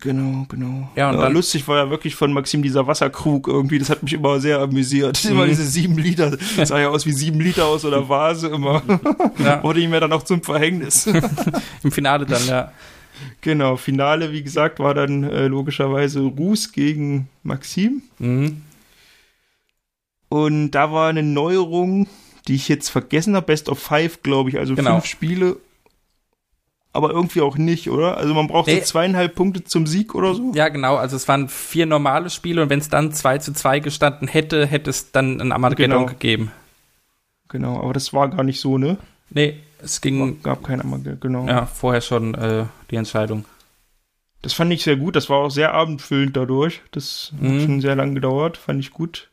Genau, 0.00 0.44
genau. 0.50 0.90
Ja, 0.94 1.10
und 1.10 1.16
dann- 1.18 1.32
lustig 1.32 1.66
war 1.68 1.78
ja 1.84 1.90
wirklich 1.90 2.14
von 2.14 2.30
Maxim 2.32 2.62
dieser 2.62 2.86
Wasserkrug 2.86 3.48
irgendwie, 3.48 3.78
das 3.78 3.88
hat 3.88 4.02
mich 4.02 4.12
immer 4.12 4.38
sehr 4.40 4.60
amüsiert. 4.60 5.24
Mhm. 5.24 5.30
Immer 5.30 5.46
diese 5.46 5.64
sieben 5.64 5.96
Liter, 5.96 6.36
das 6.56 6.68
sah 6.68 6.78
ja 6.78 6.88
aus 6.90 7.06
wie 7.06 7.12
sieben 7.12 7.40
Liter 7.40 7.64
aus 7.64 7.80
so 7.82 7.88
einer 7.88 8.06
Vase 8.06 8.48
immer. 8.48 8.82
Ja, 9.42 9.62
Wurde 9.62 9.80
ihm 9.80 9.92
ja 9.94 10.00
dann 10.00 10.12
auch 10.12 10.22
zum 10.22 10.42
Verhängnis. 10.42 11.06
Im 11.82 11.90
Finale 11.90 12.26
dann, 12.26 12.46
ja. 12.46 12.72
genau, 13.40 13.76
Finale, 13.76 14.32
wie 14.32 14.42
gesagt, 14.42 14.80
war 14.80 14.92
dann 14.92 15.24
äh, 15.24 15.46
logischerweise 15.46 16.20
Ruß 16.20 16.72
gegen 16.72 17.28
Maxim. 17.42 18.02
Mhm. 18.18 18.62
Und 20.28 20.72
da 20.72 20.92
war 20.92 21.08
eine 21.08 21.22
Neuerung, 21.22 22.06
die 22.48 22.56
ich 22.56 22.68
jetzt 22.68 22.90
vergessen 22.90 23.34
habe, 23.36 23.46
Best 23.46 23.68
of 23.70 23.78
Five, 23.78 24.22
glaube 24.22 24.50
ich, 24.50 24.58
also 24.58 24.74
Genau. 24.74 24.92
fünf 24.96 25.06
Spiele. 25.06 25.56
Aber 26.96 27.10
irgendwie 27.10 27.40
auch 27.42 27.56
nicht, 27.58 27.90
oder? 27.90 28.16
Also 28.16 28.32
man 28.34 28.46
braucht 28.48 28.66
Nee. 28.68 28.78
so 28.80 28.84
zweieinhalb 28.86 29.34
Punkte 29.34 29.62
zum 29.64 29.86
Sieg 29.86 30.14
oder 30.14 30.34
so? 30.34 30.52
Ja, 30.54 30.68
genau. 30.68 30.96
Also 30.96 31.14
es 31.16 31.28
waren 31.28 31.48
vier 31.48 31.86
normale 31.86 32.30
Spiele 32.30 32.62
und 32.62 32.70
wenn 32.70 32.78
es 32.80 32.88
dann 32.88 33.12
2 33.12 33.38
zu 33.38 33.52
2 33.52 33.80
gestanden 33.80 34.26
hätte, 34.28 34.66
hätte 34.66 34.90
es 34.90 35.12
dann 35.12 35.40
ein 35.40 35.52
Armageddon 35.52 35.90
Genau. 35.98 36.06
gegeben. 36.06 36.52
Genau, 37.48 37.78
aber 37.80 37.92
das 37.92 38.12
war 38.12 38.28
gar 38.28 38.42
nicht 38.42 38.60
so, 38.60 38.78
ne? 38.78 38.96
Nee, 39.30 39.56
es 39.82 40.00
ging 40.00 40.42
Gab 40.42 40.64
kein 40.64 40.80
Armageddon, 40.80 41.20
genau. 41.20 41.46
ja 41.46 41.66
vorher 41.66 42.00
schon 42.00 42.34
äh, 42.34 42.64
die 42.90 42.96
Entscheidung. 42.96 43.44
Das 44.42 44.52
fand 44.52 44.72
ich 44.72 44.82
sehr 44.84 44.96
gut. 44.96 45.16
Das 45.16 45.28
war 45.28 45.38
auch 45.38 45.50
sehr 45.50 45.74
abendfüllend 45.74 46.36
dadurch. 46.36 46.80
Das 46.92 47.32
Mhm. 47.38 47.54
hat 47.56 47.62
schon 47.66 47.80
sehr 47.80 47.96
lang 47.96 48.14
gedauert. 48.14 48.56
Fand 48.56 48.80
ich 48.80 48.90
gut. 48.90 49.28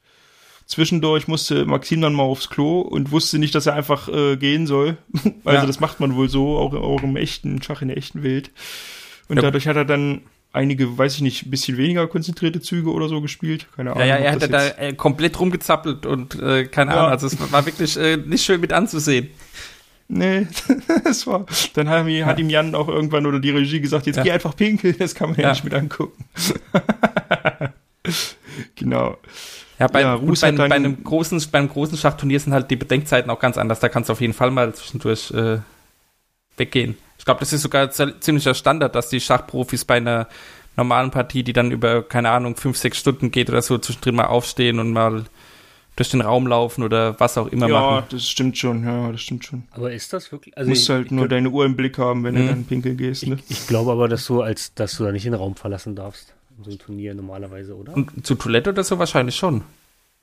Zwischendurch 0.74 1.28
musste 1.28 1.66
Maxim 1.66 2.02
dann 2.02 2.14
mal 2.14 2.24
aufs 2.24 2.50
Klo 2.50 2.82
und 2.82 3.12
wusste 3.12 3.38
nicht, 3.38 3.54
dass 3.54 3.68
er 3.68 3.76
einfach 3.76 4.10
äh, 4.10 4.38
gehen 4.38 4.66
soll. 4.66 4.98
also 5.46 5.60
Ja. 5.60 5.66
das 5.68 5.80
macht 5.80 6.00
man 6.00 6.16
wohl 6.16 6.30
so, 6.30 6.58
auch, 6.58 6.74
auch 6.74 7.04
im 7.04 7.16
echten 7.16 7.62
Schach, 7.62 7.82
in 7.84 7.90
der 7.90 7.98
echten 7.98 8.24
Welt. 8.24 8.50
Und 9.30 9.36
Ja. 9.38 9.44
dadurch 9.44 9.68
hat 9.68 9.76
er 9.76 9.86
dann 9.86 10.22
einige, 10.52 10.98
weiß 10.98 11.16
ich 11.16 11.22
nicht, 11.22 11.46
ein 11.46 11.52
bisschen 11.52 11.78
weniger 11.78 12.08
konzentrierte 12.08 12.60
Züge 12.60 12.92
oder 12.92 13.08
so 13.08 13.22
gespielt. 13.22 13.68
Keine 13.76 13.92
Ahnung. 13.92 14.02
Ja, 14.08 14.16
ja, 14.18 14.24
er 14.24 14.32
hatte 14.32 14.50
da 14.50 14.68
äh, 14.70 14.94
komplett 14.94 15.40
rumgezappelt 15.40 16.06
und 16.08 16.40
äh, 16.42 16.66
keine 16.66 16.92
Ja. 16.92 16.98
Ahnung. 16.98 17.12
Also 17.12 17.28
es 17.28 17.52
war 17.52 17.66
wirklich 17.66 17.96
äh, 17.98 18.18
nicht 18.18 18.44
schön 18.44 18.60
mit 18.60 18.74
anzusehen. 18.74 19.30
Nee, 20.08 20.48
das 21.06 21.26
war. 21.28 21.46
Dann 21.76 21.88
hat, 21.90 22.08
ihm- 22.08 22.26
hat 22.26 22.40
ihm 22.40 22.50
Jan 22.50 22.76
auch 22.76 22.88
irgendwann 22.88 23.26
oder 23.26 23.40
die 23.40 23.52
Regie 23.52 23.80
gesagt, 23.80 24.06
jetzt 24.06 24.18
Ja. 24.18 24.24
geh 24.24 24.32
einfach 24.32 24.56
pinkeln, 24.56 24.96
das 25.00 25.16
kann 25.16 25.30
man 25.30 25.38
ja, 25.38 25.44
Ja. 25.44 25.50
nicht 25.52 25.64
mit 25.64 25.74
angucken. 25.74 26.26
genau. 28.76 29.18
Ja, 29.80 29.88
bei, 29.88 30.02
Ja, 30.02 30.16
gut, 30.16 30.40
bei, 30.40 30.52
bei 30.52 30.66
einem 30.72 31.04
großen, 31.04 31.44
beim 31.52 31.68
großen 31.70 31.98
Schachturnier 31.98 32.40
sind 32.40 32.54
halt 32.54 32.70
die 32.72 32.76
Bedenkzeiten 32.76 33.30
auch 33.32 33.40
ganz 33.40 33.58
anders. 33.58 33.80
Da 33.80 33.90
kannst 33.90 34.10
du 34.10 34.14
auf 34.14 34.22
jeden 34.22 34.34
Fall 34.34 34.52
mal 34.52 34.74
zwischendurch 34.74 35.32
äh, 35.32 35.60
weggehen. 36.58 36.98
Ich 37.18 37.26
glaube, 37.26 37.40
das 37.40 37.54
ist 37.54 37.62
sogar 37.62 37.90
ziemlicher 37.92 38.54
Standard, 38.54 38.96
dass 38.96 39.10
die 39.10 39.20
Schachprofis 39.22 39.86
bei 39.86 39.96
einer 39.96 40.28
normalen 40.76 41.12
Partie, 41.12 41.44
die 41.44 41.54
dann 41.54 41.72
über, 41.72 42.04
keine 42.04 42.30
Ahnung, 42.32 42.56
fünf, 42.56 42.78
sechs 42.78 42.98
Stunden 43.00 43.32
geht 43.32 43.50
oder 43.50 43.62
so, 43.62 43.78
zwischendrin 43.78 44.16
mal 44.16 44.26
aufstehen 44.26 44.80
und 44.80 44.92
mal 44.92 45.24
durch 45.96 46.10
den 46.10 46.22
Raum 46.22 46.48
laufen 46.48 46.84
oder 46.84 47.20
was 47.20 47.38
auch 47.38 47.48
immer 47.48 47.68
Ja, 47.68 47.82
machen. 47.82 48.08
das 48.10 48.28
stimmt 48.28 48.58
schon, 48.58 48.84
ja, 48.84 49.12
das 49.12 49.22
stimmt 49.22 49.46
schon. 49.46 49.64
Aber 49.72 49.92
ist 49.94 50.12
das 50.12 50.32
wirklich? 50.32 50.56
Du 50.56 50.60
Also 50.62 50.70
musst 50.70 50.84
ich, 50.84 50.90
halt 50.90 51.06
ich, 51.08 51.12
nur 51.12 51.28
deine 51.28 51.50
Uhr 51.50 51.66
im 51.66 51.76
Blick 51.76 51.98
haben, 52.00 52.24
wenn 52.24 52.34
Mhm. 52.34 52.40
du 52.40 52.46
dann 52.48 52.66
pinkeln 52.66 52.98
gehst, 52.98 53.28
ne? 53.28 53.38
ich 53.48 53.68
glaube 53.68 53.92
aber, 53.92 54.08
dass 54.08 54.26
du 54.26 54.42
als, 54.42 54.74
dass 54.74 54.98
du 54.98 55.04
da 55.04 55.12
nicht 55.12 55.26
den 55.26 55.36
Raum 55.36 55.56
verlassen 55.56 55.96
darfst. 55.96 56.34
So 56.64 56.72
ein 56.72 56.80
Turnier 56.80 57.14
normalerweise, 57.14 57.76
oder? 57.76 57.94
Und 57.96 58.26
zu 58.26 58.36
Toilette 58.36 58.70
oder 58.72 58.84
so 58.84 59.00
wahrscheinlich 59.00 59.36
schon. 59.36 59.64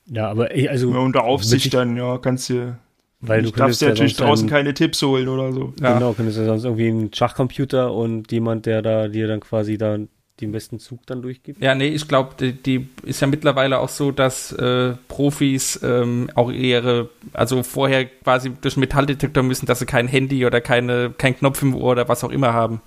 ja, 0.07 0.29
aber 0.29 0.51
ey, 0.55 0.67
also 0.67 0.91
Ja, 0.91 0.99
unter 0.99 1.23
Aufsicht 1.23 1.65
wirklich- 1.65 1.71
dann, 1.71 1.95
ja, 1.97 2.17
kannst 2.17 2.49
du. 2.49 2.77
weil 3.19 3.41
du 3.43 3.49
ich 3.49 3.53
darfst 3.55 3.81
ja 3.81 3.89
natürlich 3.89 4.15
draußen 4.15 4.45
einen, 4.45 4.49
keine 4.49 4.73
Tipps 4.73 5.01
holen 5.03 5.27
oder 5.27 5.53
so. 5.53 5.73
Ja. 5.79 5.93
Genau, 5.93 6.13
könntest 6.13 6.37
ja 6.39 6.45
sonst 6.45 6.63
irgendwie 6.63 6.87
einen 6.87 7.13
Schachcomputer 7.13 7.93
und 7.93 8.31
jemand, 8.31 8.65
der 8.65 8.81
da 8.81 9.07
dir 9.07 9.27
dann 9.27 9.39
quasi 9.41 9.77
da 9.77 9.97
den 10.39 10.51
besten 10.51 10.79
Zug 10.79 11.05
dann 11.05 11.21
durchgibt. 11.21 11.61
Ja, 11.61 11.75
nee, 11.75 11.89
ich 11.89 12.07
glaube, 12.07 12.33
die, 12.39 12.53
die 12.53 12.89
ist 13.03 13.21
ja 13.21 13.27
mittlerweile 13.27 13.77
auch 13.77 13.89
so, 13.89 14.11
dass 14.11 14.51
äh, 14.53 14.93
Profis 15.07 15.79
ähm, 15.83 16.31
auch 16.33 16.49
ihre, 16.51 17.09
also 17.31 17.61
vorher 17.61 18.05
quasi 18.05 18.49
durch 18.59 18.75
einen 18.75 18.79
Metalldetektor 18.81 19.43
müssen, 19.43 19.67
dass 19.67 19.77
sie 19.77 19.85
kein 19.85 20.07
Handy 20.07 20.43
oder 20.47 20.59
keine, 20.59 21.11
kein 21.15 21.37
Knopf 21.37 21.61
im 21.61 21.75
Ohr 21.75 21.91
oder 21.91 22.07
was 22.09 22.23
auch 22.23 22.31
immer 22.31 22.53
haben. 22.53 22.81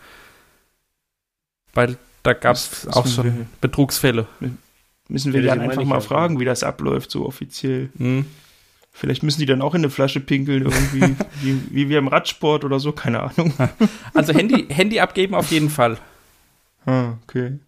Weil 1.74 1.96
da 2.24 2.32
gab 2.32 2.56
es 2.56 2.88
auch 2.88 3.06
schon 3.06 3.24
wir- 3.24 3.46
Betrugsfälle. 3.60 4.26
Müssen 5.08 5.32
wir 5.32 5.42
dann 5.42 5.60
einfach 5.60 5.84
mal 5.84 6.00
fragen, 6.00 6.40
wie 6.40 6.44
das 6.44 6.64
abläuft, 6.64 7.10
so 7.12 7.24
offiziell. 7.26 7.90
Mhm. 7.94 8.26
Vielleicht 8.96 9.22
müssen 9.22 9.40
die 9.40 9.46
dann 9.46 9.60
auch 9.60 9.74
in 9.74 9.80
eine 9.80 9.90
Flasche 9.90 10.20
pinkeln, 10.20 10.62
irgendwie, 10.64 11.16
wie, 11.42 11.60
wie 11.70 11.88
wir 11.88 11.98
im 11.98 12.08
Radsport 12.08 12.64
oder 12.64 12.80
so, 12.80 12.92
keine 12.92 13.22
Ahnung. 13.22 13.52
Also 14.14 14.32
Handy, 14.32 14.66
Handy 14.68 15.00
abgeben 15.00 15.34
auf 15.34 15.50
jeden 15.50 15.68
Fall. 15.70 15.98
Ah, 16.86 17.14
okay. 17.24 17.58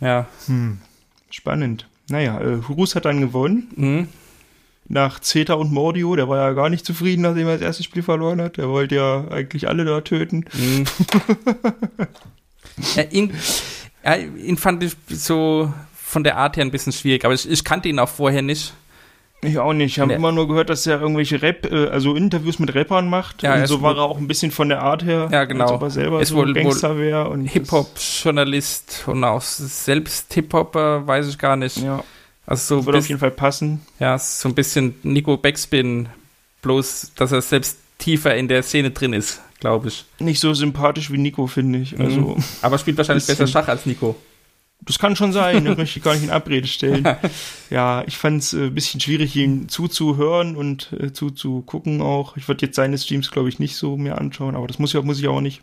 Ja. 0.00 0.26
Hm. 0.46 0.78
Spannend. 1.30 1.88
naja, 2.10 2.38
äh, 2.38 2.54
Rus 2.68 2.94
hat 2.94 3.06
dann 3.06 3.20
gewonnen. 3.20 3.68
Mhm. 3.76 4.08
Nach 4.86 5.18
Zeta 5.20 5.54
und 5.54 5.72
Mordio, 5.72 6.14
der 6.14 6.28
war 6.28 6.36
ja 6.36 6.52
gar 6.52 6.68
nicht 6.68 6.84
zufrieden, 6.84 7.22
nachdem 7.22 7.46
er 7.48 7.54
das 7.54 7.62
erste 7.62 7.82
Spiel 7.82 8.02
verloren 8.02 8.40
hat. 8.42 8.58
Der 8.58 8.68
wollte 8.68 8.96
ja 8.96 9.26
eigentlich 9.28 9.66
alle 9.66 9.84
da 9.86 10.02
töten. 10.02 10.44
Mhm. 10.52 10.84
ja, 12.96 13.02
ihn, 13.10 13.34
ja, 14.04 14.16
ihn 14.16 14.56
fand 14.56 14.82
ich 14.82 14.96
so 15.08 15.72
von 15.94 16.24
der 16.24 16.36
Art 16.36 16.56
her 16.56 16.64
ein 16.64 16.70
bisschen 16.70 16.92
schwierig, 16.92 17.24
aber 17.24 17.34
ich, 17.34 17.48
ich 17.48 17.64
kannte 17.64 17.88
ihn 17.88 17.98
auch 17.98 18.08
vorher 18.08 18.42
nicht. 18.42 18.72
Ich 19.42 19.58
auch 19.58 19.74
nicht. 19.74 19.92
Ich 19.92 19.98
habe 19.98 20.08
Nee. 20.08 20.14
immer 20.14 20.32
nur 20.32 20.48
gehört, 20.48 20.70
dass 20.70 20.86
er 20.86 21.00
irgendwelche 21.02 21.42
Rap, 21.42 21.66
äh, 21.70 21.88
also 21.88 22.14
Interviews 22.14 22.58
mit 22.58 22.74
Rappern 22.74 23.10
macht. 23.10 23.42
Ja, 23.42 23.54
und 23.56 23.66
so 23.66 23.82
war 23.82 23.90
wohl- 23.94 24.00
er 24.00 24.04
auch 24.04 24.16
ein 24.16 24.26
bisschen 24.26 24.50
von 24.50 24.70
der 24.70 24.80
Art 24.80 25.04
her. 25.04 25.28
Ja, 25.30 25.44
genau. 25.44 25.64
Als 25.64 25.72
ob 25.72 25.82
er 25.82 25.90
selber 25.90 26.20
Ist 26.22 26.30
so 26.30 26.36
wohl- 26.36 26.54
Gangster 26.54 26.96
wäre. 26.98 27.28
und 27.28 27.44
Hip-Hop-Journalist 27.46 29.04
und 29.06 29.22
auch 29.24 29.42
selbst 29.42 30.32
Hip-Hopper, 30.34 31.06
weiß 31.06 31.28
ich 31.28 31.38
gar 31.38 31.56
nicht. 31.56 31.76
das- 31.76 31.82
Ja, 31.84 32.02
Also 32.46 32.80
so, 32.80 32.86
würde 32.86 32.98
auf 32.98 33.08
jeden 33.08 33.20
Fall 33.20 33.30
passen. 33.30 33.82
ja, 33.98 34.18
so 34.18 34.48
ein 34.48 34.54
bisschen 34.54 34.94
Nico 35.02 35.36
Backspin, 35.36 36.08
bloß, 36.62 37.12
dass 37.16 37.32
er 37.32 37.42
selbst 37.42 37.78
tiefer 37.98 38.34
in 38.34 38.48
der 38.48 38.62
Szene 38.62 38.90
drin 38.90 39.12
ist, 39.12 39.40
glaube 39.64 39.88
ich. 39.88 40.04
Nicht 40.18 40.40
so 40.40 40.52
sympathisch 40.52 41.10
wie 41.10 41.16
Nico, 41.16 41.46
finde 41.46 41.78
ich. 41.78 41.98
Also, 41.98 42.20
Mhm. 42.20 42.44
Aber 42.60 42.76
spielt 42.76 42.98
wahrscheinlich 42.98 43.26
besser 43.26 43.46
Schach 43.46 43.66
als 43.68 43.86
Nico. 43.86 44.14
das 44.82 44.98
kann 44.98 45.16
schon 45.16 45.32
sein. 45.32 45.64
Da 45.64 45.74
möchte 45.76 45.98
ich 45.98 46.04
gar 46.04 46.12
nicht 46.12 46.24
in 46.24 46.30
Abrede 46.30 46.66
stellen. 46.68 47.08
ja, 47.70 48.04
ich 48.06 48.18
fand 48.18 48.42
es 48.42 48.52
äh, 48.52 48.64
ein 48.66 48.74
bisschen 48.74 49.00
schwierig, 49.00 49.34
ihm 49.36 49.68
zuzuhören 49.70 50.54
und 50.56 50.92
äh, 51.00 51.14
zuzugucken 51.14 52.02
auch. 52.02 52.36
Ich 52.36 52.46
würde 52.46 52.66
jetzt 52.66 52.76
seine 52.76 52.98
Streams, 52.98 53.30
glaube 53.30 53.48
ich, 53.48 53.58
nicht 53.58 53.76
so 53.76 53.96
mehr 53.96 54.18
anschauen, 54.18 54.54
aber 54.54 54.66
das 54.66 54.78
muss, 54.78 54.92
ja, 54.92 55.00
muss 55.00 55.18
ich 55.18 55.28
auch 55.28 55.40
nicht. 55.40 55.62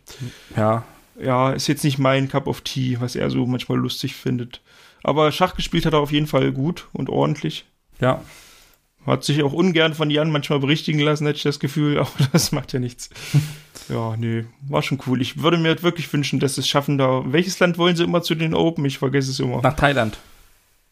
Ja, 0.57 0.83
ja, 1.21 1.51
ist 1.51 1.67
jetzt 1.67 1.83
nicht 1.83 1.99
mein 1.99 2.27
Cup 2.27 2.47
of 2.47 2.61
Tea, 2.61 2.97
was 2.99 3.15
er 3.15 3.29
so 3.29 3.45
manchmal 3.45 3.77
lustig 3.77 4.15
findet. 4.15 4.61
Aber 5.03 5.31
Schach 5.31 5.55
gespielt 5.55 5.85
hat 5.85 5.93
er 5.93 5.99
auf 5.99 6.11
jeden 6.11 6.27
Fall 6.27 6.51
gut 6.51 6.87
und 6.93 7.07
ordentlich. 7.09 7.65
ja. 7.99 8.21
Hat 9.05 9.23
sich 9.23 9.41
auch 9.43 9.53
ungern 9.53 9.93
von 9.95 10.09
Jan 10.11 10.31
manchmal 10.31 10.59
berichtigen 10.59 10.99
lassen, 10.99 11.25
hätte 11.25 11.37
ich 11.37 11.43
das 11.43 11.59
Gefühl, 11.59 11.97
aber 11.99 12.09
das 12.31 12.51
macht 12.51 12.73
ja 12.73 12.79
nichts. 12.79 13.09
Ja, 13.89 14.15
nee, 14.15 14.45
war 14.69 14.83
schon 14.83 14.99
cool. 15.05 15.21
Ich 15.21 15.41
würde 15.41 15.57
mir 15.57 15.81
wirklich 15.83 16.13
wünschen, 16.13 16.39
dass 16.39 16.57
es 16.57 16.65
schaffen 16.65 16.97
da. 16.97 17.23
Welches 17.25 17.59
Land 17.59 17.77
wollen 17.77 17.95
sie 17.97 18.03
immer 18.05 18.21
zu 18.21 18.35
den 18.35 18.53
Open? 18.53 18.85
Ich 18.85 18.99
vergesse 18.99 19.31
es 19.31 19.39
immer. 19.39 19.59
Nach 19.61 19.75
Thailand. 19.75 20.17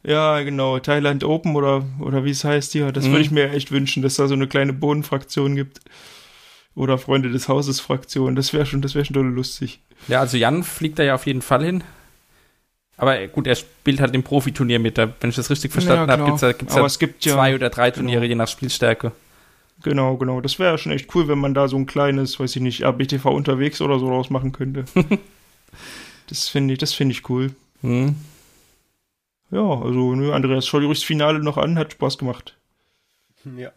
Ja, 0.04 0.42
genau, 0.42 0.80
Thailand 0.80 1.24
Open 1.24 1.56
oder, 1.56 1.86
oder 2.00 2.26
wie 2.26 2.32
es 2.32 2.44
heißt 2.44 2.74
hier. 2.74 2.92
Das 2.92 3.06
Mhm. 3.06 3.12
würde 3.12 3.22
ich 3.22 3.32
mir 3.32 3.52
echt 3.52 3.72
wünschen, 3.72 4.02
dass 4.04 4.16
da 4.16 4.28
so 4.28 4.34
eine 4.34 4.48
kleine 4.48 4.74
Bodenfraktion 4.74 5.56
gibt. 5.56 5.80
Oder 6.76 6.98
Freunde 6.98 7.30
des 7.30 7.48
Hauses 7.48 7.80
Fraktion. 7.80 8.36
Das 8.36 8.52
wäre 8.52 8.66
schon, 8.66 8.82
das 8.82 8.96
wäre 8.96 9.06
schon 9.06 9.14
dolle 9.14 9.30
lustig. 9.30 9.80
Ja, 10.10 10.20
also 10.20 10.36
Jan 10.36 10.64
fliegt 10.64 11.00
da 11.00 11.04
ja 11.04 11.16
auf 11.16 11.26
jeden 11.26 11.42
Fall 11.42 11.64
hin. 11.64 11.84
Aber 13.00 13.28
gut, 13.28 13.48
er 13.48 13.56
spielt 13.56 14.02
halt 14.02 14.14
im 14.14 14.24
Profiturnier 14.24 14.78
mit. 14.80 14.98
Da, 14.98 15.12
wenn 15.22 15.30
ich 15.30 15.36
das 15.38 15.50
richtig 15.50 15.72
verstanden 15.72 16.08
Ja, 16.10 16.12
habe, 16.14 16.24
klar. 16.24 16.26
gibt 16.28 16.36
es 16.36 16.42
da, 16.42 16.52
gibt's 16.52 16.74
Aber 16.74 16.82
da 16.82 16.88
es 16.88 17.00
gibt 17.00 17.26
ja- 17.26 17.34
zwei 17.34 17.56
oder 17.56 17.70
drei 17.70 17.92
Turniere, 17.92 18.22
genau. 18.22 18.30
je 18.30 18.36
nach 18.36 18.48
Spielstärke. 18.48 19.12
Genau, 19.84 20.18
genau. 20.18 20.42
Das 20.42 20.60
wäre 20.60 20.78
schon 20.78 20.92
echt 20.92 21.14
cool, 21.16 21.30
wenn 21.30 21.40
man 21.40 21.54
da 21.54 21.70
so 21.70 21.78
ein 21.78 21.86
kleines, 21.86 22.40
weiß 22.40 22.56
ich 22.58 22.62
nicht, 22.62 22.84
RBTV 22.84 23.26
unterwegs 23.32 23.80
oder 23.82 23.98
so 24.00 24.08
draus 24.10 24.30
machen 24.30 24.52
könnte. 24.52 24.84
das 26.28 26.50
finde 26.50 26.74
ich, 26.74 26.80
das 26.80 26.94
finde 26.94 27.14
ich 27.14 27.30
cool. 27.30 27.56
Hm. 27.82 28.16
Ja, 29.52 29.62
also, 29.62 30.14
nö, 30.16 30.34
Andreas, 30.34 30.68
schau 30.68 30.80
dir 30.80 30.86
ruhig 30.88 31.00
das 31.00 31.06
Finale 31.06 31.40
noch 31.40 31.58
an, 31.58 31.80
hat 31.80 31.94
Spaß 31.94 32.18
gemacht. 32.18 32.58
Ja. 33.58 33.72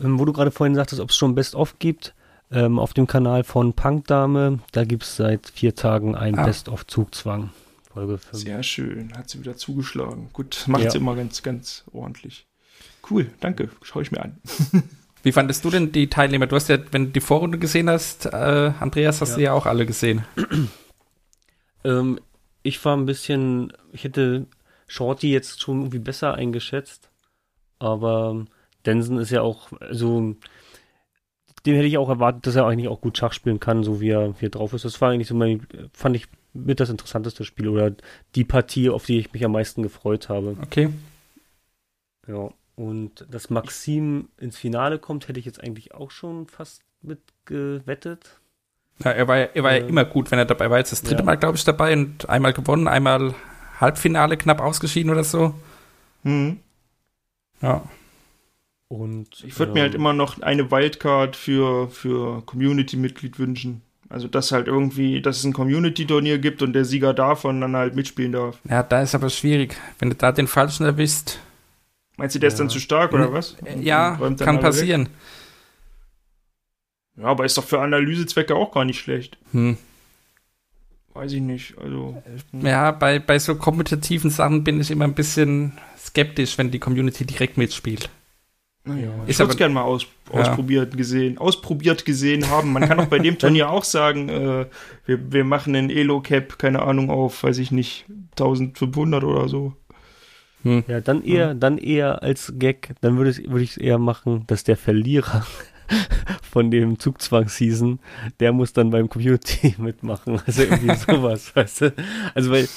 Ähm, 0.00 0.18
wo 0.18 0.24
du 0.26 0.32
gerade 0.34 0.50
vorhin 0.50 0.74
sagtest, 0.74 1.00
ob 1.00 1.10
es 1.10 1.16
schon 1.16 1.34
Best-of 1.34 1.78
gibt, 1.78 2.14
ähm, 2.52 2.78
auf 2.78 2.92
dem 2.94 3.06
Kanal 3.06 3.44
von 3.44 3.72
Punkdame, 3.72 4.60
da 4.72 4.84
gibt 4.84 5.02
es 5.04 5.16
seit 5.16 5.48
vier 5.48 5.74
Tagen 5.74 6.14
ein 6.14 6.38
Ah. 6.38 6.44
Best-of-Zugzwang. 6.44 7.50
Folge 7.92 8.18
5. 8.18 8.42
Sehr 8.42 8.62
schön, 8.62 9.12
hat 9.16 9.28
sie 9.30 9.40
wieder 9.40 9.56
zugeschlagen. 9.56 10.28
Gut, 10.32 10.64
macht 10.66 10.82
Ja. 10.84 10.90
sie 10.90 10.98
immer 10.98 11.14
ganz, 11.16 11.42
ganz 11.42 11.84
ordentlich. 11.92 12.46
Cool, 13.10 13.30
danke, 13.40 13.68
schau 13.82 14.00
ich 14.00 14.12
mir 14.12 14.22
an. 14.22 14.38
Wie 15.24 15.32
fandest 15.32 15.64
du 15.64 15.70
denn 15.70 15.92
die 15.92 16.08
Teilnehmer? 16.08 16.46
Du 16.48 16.56
hast 16.56 16.68
ja, 16.68 16.78
wenn 16.90 17.06
du 17.06 17.10
die 17.12 17.20
Vorrunde 17.20 17.58
gesehen 17.58 17.88
hast, 17.88 18.26
äh, 18.26 18.72
Andreas, 18.80 19.20
hast 19.20 19.30
Ja. 19.30 19.36
du 19.36 19.42
ja 19.42 19.52
auch 19.52 19.66
alle 19.66 19.86
gesehen. 19.86 20.24
Ähm, 21.84 22.20
ich 22.62 22.84
war 22.84 22.96
ein 22.96 23.06
bisschen, 23.06 23.72
ich 23.92 24.04
hätte 24.04 24.46
Shorty 24.86 25.32
jetzt 25.32 25.60
schon 25.60 25.80
irgendwie 25.80 25.98
besser 25.98 26.34
eingeschätzt, 26.34 27.08
aber 27.80 28.44
Denson 28.86 29.18
ist 29.18 29.30
ja 29.30 29.42
auch, 29.42 29.72
also 29.80 30.36
dem 31.66 31.74
hätte 31.76 31.86
ich 31.86 31.98
auch 31.98 32.08
erwartet, 32.08 32.46
dass 32.46 32.56
er 32.56 32.66
eigentlich 32.66 32.88
auch 32.88 33.00
gut 33.00 33.16
Schach 33.18 33.32
spielen 33.32 33.60
kann, 33.60 33.84
so 33.84 34.00
wie 34.00 34.10
er, 34.10 34.34
wie 34.40 34.46
er 34.46 34.50
drauf 34.50 34.72
ist. 34.72 34.84
Das 34.84 35.00
war 35.00 35.10
eigentlich 35.10 35.28
so 35.28 35.34
mein, 35.34 35.66
fand 35.92 36.16
ich 36.16 36.26
mit 36.54 36.80
das 36.80 36.90
interessanteste 36.90 37.44
Spiel 37.44 37.68
oder 37.68 37.92
die 38.34 38.44
Partie, 38.44 38.90
auf 38.90 39.06
die 39.06 39.18
ich 39.18 39.32
mich 39.32 39.44
am 39.44 39.52
meisten 39.52 39.82
gefreut 39.82 40.28
habe. 40.28 40.56
Okay. 40.62 40.90
Ja. 42.26 42.50
Und 42.74 43.26
dass 43.30 43.50
Maxim 43.50 44.28
ins 44.38 44.56
Finale 44.56 44.98
kommt, 44.98 45.28
hätte 45.28 45.38
ich 45.38 45.46
jetzt 45.46 45.62
eigentlich 45.62 45.94
auch 45.94 46.10
schon 46.10 46.46
fast 46.48 46.82
mitgewettet. 47.02 48.40
Ja, 49.04 49.10
er 49.12 49.28
war, 49.28 49.38
ja- 49.38 49.48
er 49.54 49.62
war 49.62 49.72
ja 49.72 49.84
Äh, 49.84 49.88
immer 49.88 50.04
gut, 50.04 50.30
wenn 50.30 50.38
er 50.38 50.44
dabei 50.44 50.70
war. 50.70 50.78
Jetzt 50.78 50.92
das 50.92 51.02
dritte 51.02 51.20
ja. 51.20 51.24
Mal, 51.24 51.36
glaube 51.36 51.56
ich, 51.56 51.64
dabei 51.64 51.92
und 51.92 52.28
einmal 52.28 52.52
gewonnen, 52.52 52.88
einmal 52.88 53.34
Halbfinale 53.80 54.36
knapp 54.36 54.60
ausgeschieden 54.60 55.10
oder 55.10 55.24
so. 55.24 55.54
Hm. 56.22 56.58
Ja. 57.60 57.82
Und 58.92 59.42
Ich 59.46 59.58
würde 59.58 59.72
mir 59.72 59.80
halt 59.80 59.94
ähm, 59.94 60.00
immer 60.00 60.12
noch 60.12 60.42
eine 60.42 60.70
Wildcard 60.70 61.34
für, 61.34 61.88
für 61.88 62.42
Community-Mitglied 62.44 63.38
wünschen. 63.38 63.80
Also, 64.10 64.28
dass 64.28 64.52
halt 64.52 64.66
irgendwie, 64.66 65.22
dass 65.22 65.38
es 65.38 65.44
ein 65.44 65.54
Community-Turnier 65.54 66.36
gibt 66.38 66.60
und 66.60 66.74
der 66.74 66.84
Sieger 66.84 67.14
davon 67.14 67.62
dann 67.62 67.74
halt 67.74 67.94
mitspielen 67.94 68.32
darf. 68.32 68.58
ja, 68.68 68.82
da 68.82 69.00
ist 69.00 69.14
aber 69.14 69.30
schwierig. 69.30 69.74
Wenn 69.98 70.10
du 70.10 70.16
da 70.16 70.30
den 70.32 70.46
Falschen 70.46 70.84
erwischt, 70.84 71.38
Meinst 72.18 72.34
du, 72.34 72.38
der 72.40 72.48
ist 72.48 72.60
dann 72.60 72.66
Ja. 72.66 72.72
zu 72.74 72.80
stark 72.80 73.14
oder 73.14 73.28
Hm, 73.28 73.32
was? 73.32 73.56
äh, 73.64 73.80
ja, 73.80 74.16
Räumt 74.16 74.38
dann 74.40 74.44
kann 74.44 74.56
alle 74.56 74.64
weg? 74.66 74.70
passieren. 74.72 75.08
Ja, 77.16 77.24
aber 77.24 77.46
ist 77.46 77.56
doch 77.56 77.64
für 77.64 77.80
Analysezwecke 77.80 78.54
auch 78.54 78.72
gar 78.72 78.84
nicht 78.84 79.00
schlecht. 79.00 79.38
Hm. 79.52 79.78
Weiß 81.14 81.32
ich 81.32 81.40
nicht. 81.40 81.78
Also, 81.78 82.22
Ja, 82.52 82.90
bei, 82.90 83.18
bei 83.18 83.38
so 83.38 83.54
kompetitiven 83.54 84.30
Sachen 84.30 84.64
bin 84.64 84.78
ich 84.80 84.90
immer 84.90 85.04
ein 85.04 85.14
bisschen 85.14 85.78
skeptisch, 85.98 86.58
wenn 86.58 86.70
die 86.70 86.78
Community 86.78 87.24
direkt 87.24 87.56
mitspielt. 87.56 88.10
Naja. 88.84 89.08
Ich 89.26 89.36
würde 89.38 89.44
aber- 89.44 89.50
es 89.52 89.56
gerne 89.56 89.74
mal 89.74 89.82
aus, 89.82 90.06
Ja. 90.32 90.40
ausprobiert 90.40 90.96
gesehen, 90.96 91.38
ausprobiert 91.38 92.04
gesehen 92.04 92.48
haben. 92.50 92.72
Man 92.72 92.88
kann 92.88 92.98
auch 93.00 93.06
bei 93.06 93.18
dem 93.18 93.38
Turnier 93.38 93.70
auch 93.70 93.84
sagen, 93.84 94.28
äh, 94.28 94.66
wir, 95.06 95.32
wir 95.32 95.44
machen 95.44 95.74
einen 95.76 95.90
Elo-Cap, 95.90 96.58
keine 96.58 96.82
Ahnung, 96.82 97.10
auf, 97.10 97.42
weiß 97.44 97.58
ich 97.58 97.70
nicht, 97.70 98.06
1500 98.32 99.24
oder 99.24 99.48
so. 99.48 99.74
Ja, 100.64 101.00
dann 101.00 101.24
eher, 101.24 101.54
dann 101.54 101.76
eher 101.76 102.22
als 102.22 102.52
Gag, 102.56 102.94
dann 103.00 103.16
würde 103.18 103.30
ich 103.30 103.50
würde 103.50 103.64
ich 103.64 103.72
es 103.72 103.76
eher 103.78 103.98
machen, 103.98 104.44
dass 104.46 104.62
der 104.62 104.76
Verlierer 104.76 105.44
von 106.52 106.70
dem 106.70 107.00
Zugzwang-Season, 107.00 107.98
der 108.38 108.52
muss 108.52 108.72
dann 108.72 108.90
beim 108.90 109.08
Community 109.08 109.74
mitmachen. 109.78 110.40
Also 110.46 110.62
irgendwie 110.62 110.94
sowas, 110.94 111.54
weißt 111.56 111.80
du? 111.80 111.94
Also 112.34 112.52
weil, 112.52 112.68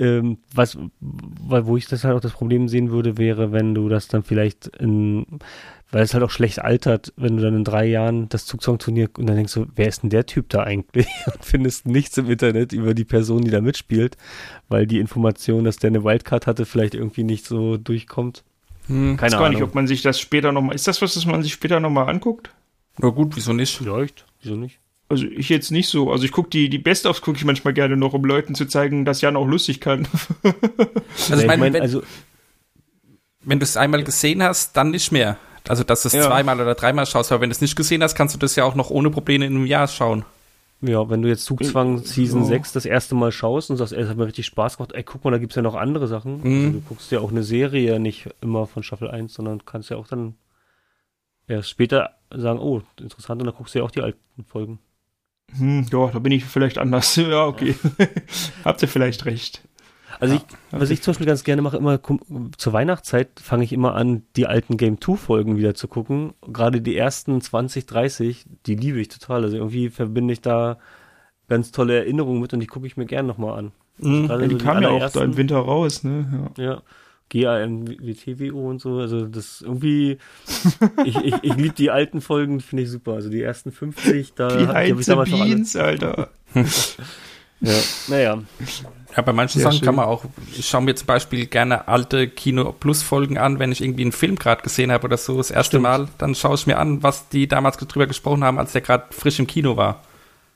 ähm, 0.00 0.38
was, 0.54 0.78
weil, 1.00 1.66
wo 1.66 1.76
ich 1.76 1.86
das 1.86 2.04
halt 2.04 2.16
auch 2.16 2.20
das 2.20 2.32
Problem 2.32 2.68
sehen 2.68 2.90
würde, 2.90 3.18
wäre, 3.18 3.52
wenn 3.52 3.74
du 3.74 3.88
das 3.88 4.08
dann 4.08 4.22
vielleicht 4.22 4.68
in, 4.78 5.26
weil 5.90 6.02
es 6.02 6.14
halt 6.14 6.24
auch 6.24 6.30
schlecht 6.30 6.60
altert, 6.60 7.12
wenn 7.16 7.36
du 7.36 7.42
dann 7.42 7.54
in 7.54 7.64
drei 7.64 7.84
Jahren 7.84 8.28
das 8.30 8.46
Zugzwang-Turnier 8.46 9.10
und 9.18 9.26
dann 9.26 9.36
denkst 9.36 9.52
du, 9.52 9.66
wer 9.76 9.88
ist 9.88 10.02
denn 10.02 10.10
der 10.10 10.24
Typ 10.24 10.48
da 10.48 10.62
eigentlich? 10.62 11.06
Und 11.26 11.44
findest 11.44 11.86
nichts 11.86 12.16
im 12.16 12.30
Internet 12.30 12.72
über 12.72 12.94
die 12.94 13.04
Person, 13.04 13.42
die 13.42 13.50
da 13.50 13.60
mitspielt, 13.60 14.16
weil 14.68 14.86
die 14.86 15.00
Information, 15.00 15.64
dass 15.64 15.76
der 15.76 15.88
eine 15.88 16.02
Wildcard 16.02 16.46
hatte, 16.46 16.64
vielleicht 16.64 16.94
irgendwie 16.94 17.24
nicht 17.24 17.44
so 17.44 17.76
durchkommt. 17.76 18.42
Hm. 18.86 19.16
Keine 19.16 19.16
Ich 19.16 19.22
weiß 19.22 19.32
gar 19.32 19.48
nicht, 19.48 19.56
Ahnung. 19.58 19.68
ob 19.68 19.74
man 19.74 19.86
sich 19.86 20.02
das 20.02 20.18
später 20.18 20.52
nochmal. 20.52 20.74
Ist 20.74 20.88
das 20.88 21.02
was, 21.02 21.14
das 21.14 21.26
man 21.26 21.42
sich 21.42 21.52
später 21.52 21.78
nochmal 21.80 22.08
anguckt? 22.08 22.50
Na 22.98 23.08
gut, 23.08 23.36
wieso 23.36 23.52
nicht? 23.52 23.76
Vielleicht, 23.76 24.24
wieso 24.42 24.56
nicht? 24.56 24.78
Also 25.10 25.26
ich 25.26 25.48
jetzt 25.48 25.70
nicht 25.72 25.88
so. 25.88 26.10
Also 26.12 26.24
ich 26.24 26.32
gucke 26.32 26.48
die, 26.50 26.68
die 26.68 26.78
Best-ofs 26.78 27.20
gucke 27.20 27.36
ich 27.36 27.44
manchmal 27.44 27.74
gerne 27.74 27.96
noch, 27.96 28.12
um 28.14 28.24
Leuten 28.24 28.54
zu 28.54 28.64
zeigen, 28.66 29.04
dass 29.04 29.20
Jan 29.20 29.36
auch 29.36 29.46
lustig 29.46 29.80
kann. 29.80 30.06
Also 31.30 31.42
ich 31.42 31.46
meine, 31.46 31.62
wenn, 31.62 31.82
also 31.82 32.02
wenn 33.42 33.58
du 33.58 33.64
es 33.64 33.76
einmal 33.76 34.02
gesehen 34.04 34.42
hast, 34.42 34.76
dann 34.76 34.90
nicht 34.90 35.10
mehr. 35.12 35.36
Also, 35.68 35.84
dass 35.84 36.02
du 36.02 36.08
es 36.08 36.14
Ja. 36.14 36.22
zweimal 36.26 36.60
oder 36.60 36.74
dreimal 36.74 37.06
schaust, 37.06 37.32
aber 37.32 37.42
wenn 37.42 37.50
du 37.50 37.54
es 37.54 37.60
nicht 37.60 37.76
gesehen 37.76 38.02
hast, 38.02 38.14
kannst 38.14 38.34
du 38.34 38.38
das 38.38 38.56
ja 38.56 38.64
auch 38.64 38.74
noch 38.74 38.90
ohne 38.90 39.10
Probleme 39.10 39.44
in 39.46 39.54
einem 39.56 39.66
Jahr 39.66 39.88
schauen. 39.88 40.24
Ja, 40.80 41.10
wenn 41.10 41.20
du 41.20 41.28
jetzt 41.28 41.44
Zugzwang 41.44 41.98
Season 41.98 42.40
Ja. 42.42 42.46
6 42.48 42.72
das 42.72 42.86
erste 42.86 43.14
Mal 43.14 43.32
schaust 43.32 43.70
und 43.70 43.76
sagst, 43.76 43.92
ey, 43.92 44.00
das 44.00 44.08
hat 44.08 44.16
mir 44.16 44.26
richtig 44.26 44.46
Spaß 44.46 44.78
gemacht, 44.78 44.92
ey, 44.94 45.02
guck 45.02 45.22
mal, 45.24 45.30
da 45.30 45.38
gibt's 45.38 45.56
ja 45.56 45.62
noch 45.62 45.74
andere 45.74 46.06
Sachen. 46.08 46.40
Mhm. 46.42 46.64
Also, 46.66 46.70
du 46.78 46.80
guckst 46.88 47.12
ja 47.12 47.20
auch 47.20 47.30
eine 47.30 47.42
Serie 47.42 48.00
nicht 48.00 48.28
immer 48.40 48.66
von 48.66 48.82
Staffel 48.82 49.10
1, 49.10 49.34
sondern 49.34 49.64
kannst 49.66 49.90
ja 49.90 49.96
auch 49.96 50.06
dann 50.06 50.36
erst 51.46 51.68
später 51.68 52.12
sagen, 52.34 52.58
oh, 52.60 52.80
interessant, 52.98 53.42
und 53.42 53.46
dann 53.46 53.56
guckst 53.56 53.74
du 53.74 53.80
ja 53.80 53.84
auch 53.84 53.90
die 53.90 54.00
alten 54.02 54.44
Folgen. 54.46 54.78
Hm, 55.58 55.86
ja, 55.90 56.06
da 56.08 56.18
bin 56.18 56.32
ich 56.32 56.44
vielleicht 56.44 56.78
anders. 56.78 57.16
Ja, 57.30 57.46
okay. 57.46 57.74
Habt 58.64 58.82
ihr 58.82 58.88
vielleicht 58.88 59.24
recht. 59.26 59.62
Also 60.18 60.34
ich, 60.34 60.42
was 60.70 60.90
ich 60.90 61.00
zum 61.02 61.12
Beispiel 61.12 61.26
ganz 61.26 61.44
gerne 61.44 61.62
mache, 61.62 61.78
immer 61.78 61.98
zur 62.58 62.72
Weihnachtszeit 62.72 63.28
fange 63.40 63.64
ich 63.64 63.72
immer 63.72 63.94
an, 63.94 64.22
die 64.36 64.46
alten 64.46 64.76
Game 64.76 65.00
2 65.00 65.16
Folgen 65.16 65.56
wieder 65.56 65.74
zu 65.74 65.88
gucken. 65.88 66.34
Gerade 66.46 66.82
die 66.82 66.96
ersten 66.96 67.40
20, 67.40 67.86
30, 67.86 68.44
die 68.66 68.74
liebe 68.74 69.00
ich 69.00 69.08
total. 69.08 69.44
Also 69.44 69.56
irgendwie 69.56 69.88
verbinde 69.88 70.32
ich 70.32 70.42
da 70.42 70.78
ganz 71.48 71.72
tolle 71.72 71.96
Erinnerungen 71.96 72.40
mit 72.40 72.52
und 72.52 72.60
die 72.60 72.66
gucke 72.66 72.86
ich 72.86 72.96
mir 72.96 73.06
gern 73.06 73.26
nochmal 73.26 73.58
an. 73.58 73.72
Mhm. 73.98 74.26
Ja, 74.28 74.38
die 74.38 74.50
so 74.50 74.58
kam 74.58 74.82
ja 74.82 74.90
auch 74.90 75.10
da 75.10 75.24
im 75.24 75.36
Winter 75.36 75.58
raus, 75.58 76.04
ne? 76.04 76.52
Ja. 76.56 76.64
Ja. 76.64 76.82
GAMWTWO 77.30 78.68
und 78.70 78.80
so, 78.80 78.98
also 78.98 79.26
das 79.26 79.62
irgendwie, 79.62 80.18
ich, 81.04 81.16
ich, 81.16 81.34
ich 81.42 81.54
liebe 81.56 81.74
die 81.74 81.90
alten 81.90 82.20
Folgen, 82.20 82.60
finde 82.60 82.82
ich 82.84 82.90
super. 82.90 83.12
Also 83.14 83.30
die 83.30 83.42
ersten 83.42 83.72
50, 83.72 84.34
da 84.34 84.48
Die 84.48 84.66
hab 84.66 84.98
ich 84.98 85.06
damals 85.06 85.30
noch 85.30 85.40
alle. 85.40 85.54
Beans, 85.54 85.76
Alter. 85.76 86.30
Ja, 87.62 87.74
naja, 88.08 88.42
Ja, 89.14 89.22
bei 89.22 89.34
manchen 89.34 89.58
Sehr 89.58 89.64
Sachen 89.64 89.80
schön. 89.80 89.84
kann 89.84 89.94
man 89.96 90.06
auch, 90.06 90.24
ich 90.56 90.66
schaue 90.66 90.80
mir 90.80 90.94
zum 90.94 91.06
Beispiel 91.06 91.44
gerne 91.44 91.88
alte 91.88 92.26
Kino 92.26 92.72
Plus 92.72 93.02
Folgen 93.02 93.36
an, 93.36 93.58
wenn 93.58 93.70
ich 93.70 93.82
irgendwie 93.82 94.00
einen 94.00 94.12
Film 94.12 94.36
gerade 94.36 94.62
gesehen 94.62 94.90
habe 94.90 95.04
oder 95.04 95.18
so, 95.18 95.36
das 95.36 95.50
erste 95.50 95.72
Stimmt. 95.72 95.82
Mal, 95.82 96.08
dann 96.16 96.34
schaue 96.34 96.54
ich 96.54 96.66
mir 96.66 96.78
an, 96.78 97.02
was 97.02 97.28
die 97.28 97.48
damals 97.48 97.76
drüber 97.76 98.06
gesprochen 98.06 98.44
haben, 98.44 98.58
als 98.58 98.72
der 98.72 98.80
gerade 98.80 99.04
frisch 99.10 99.38
im 99.38 99.46
Kino 99.46 99.76
war. 99.76 100.02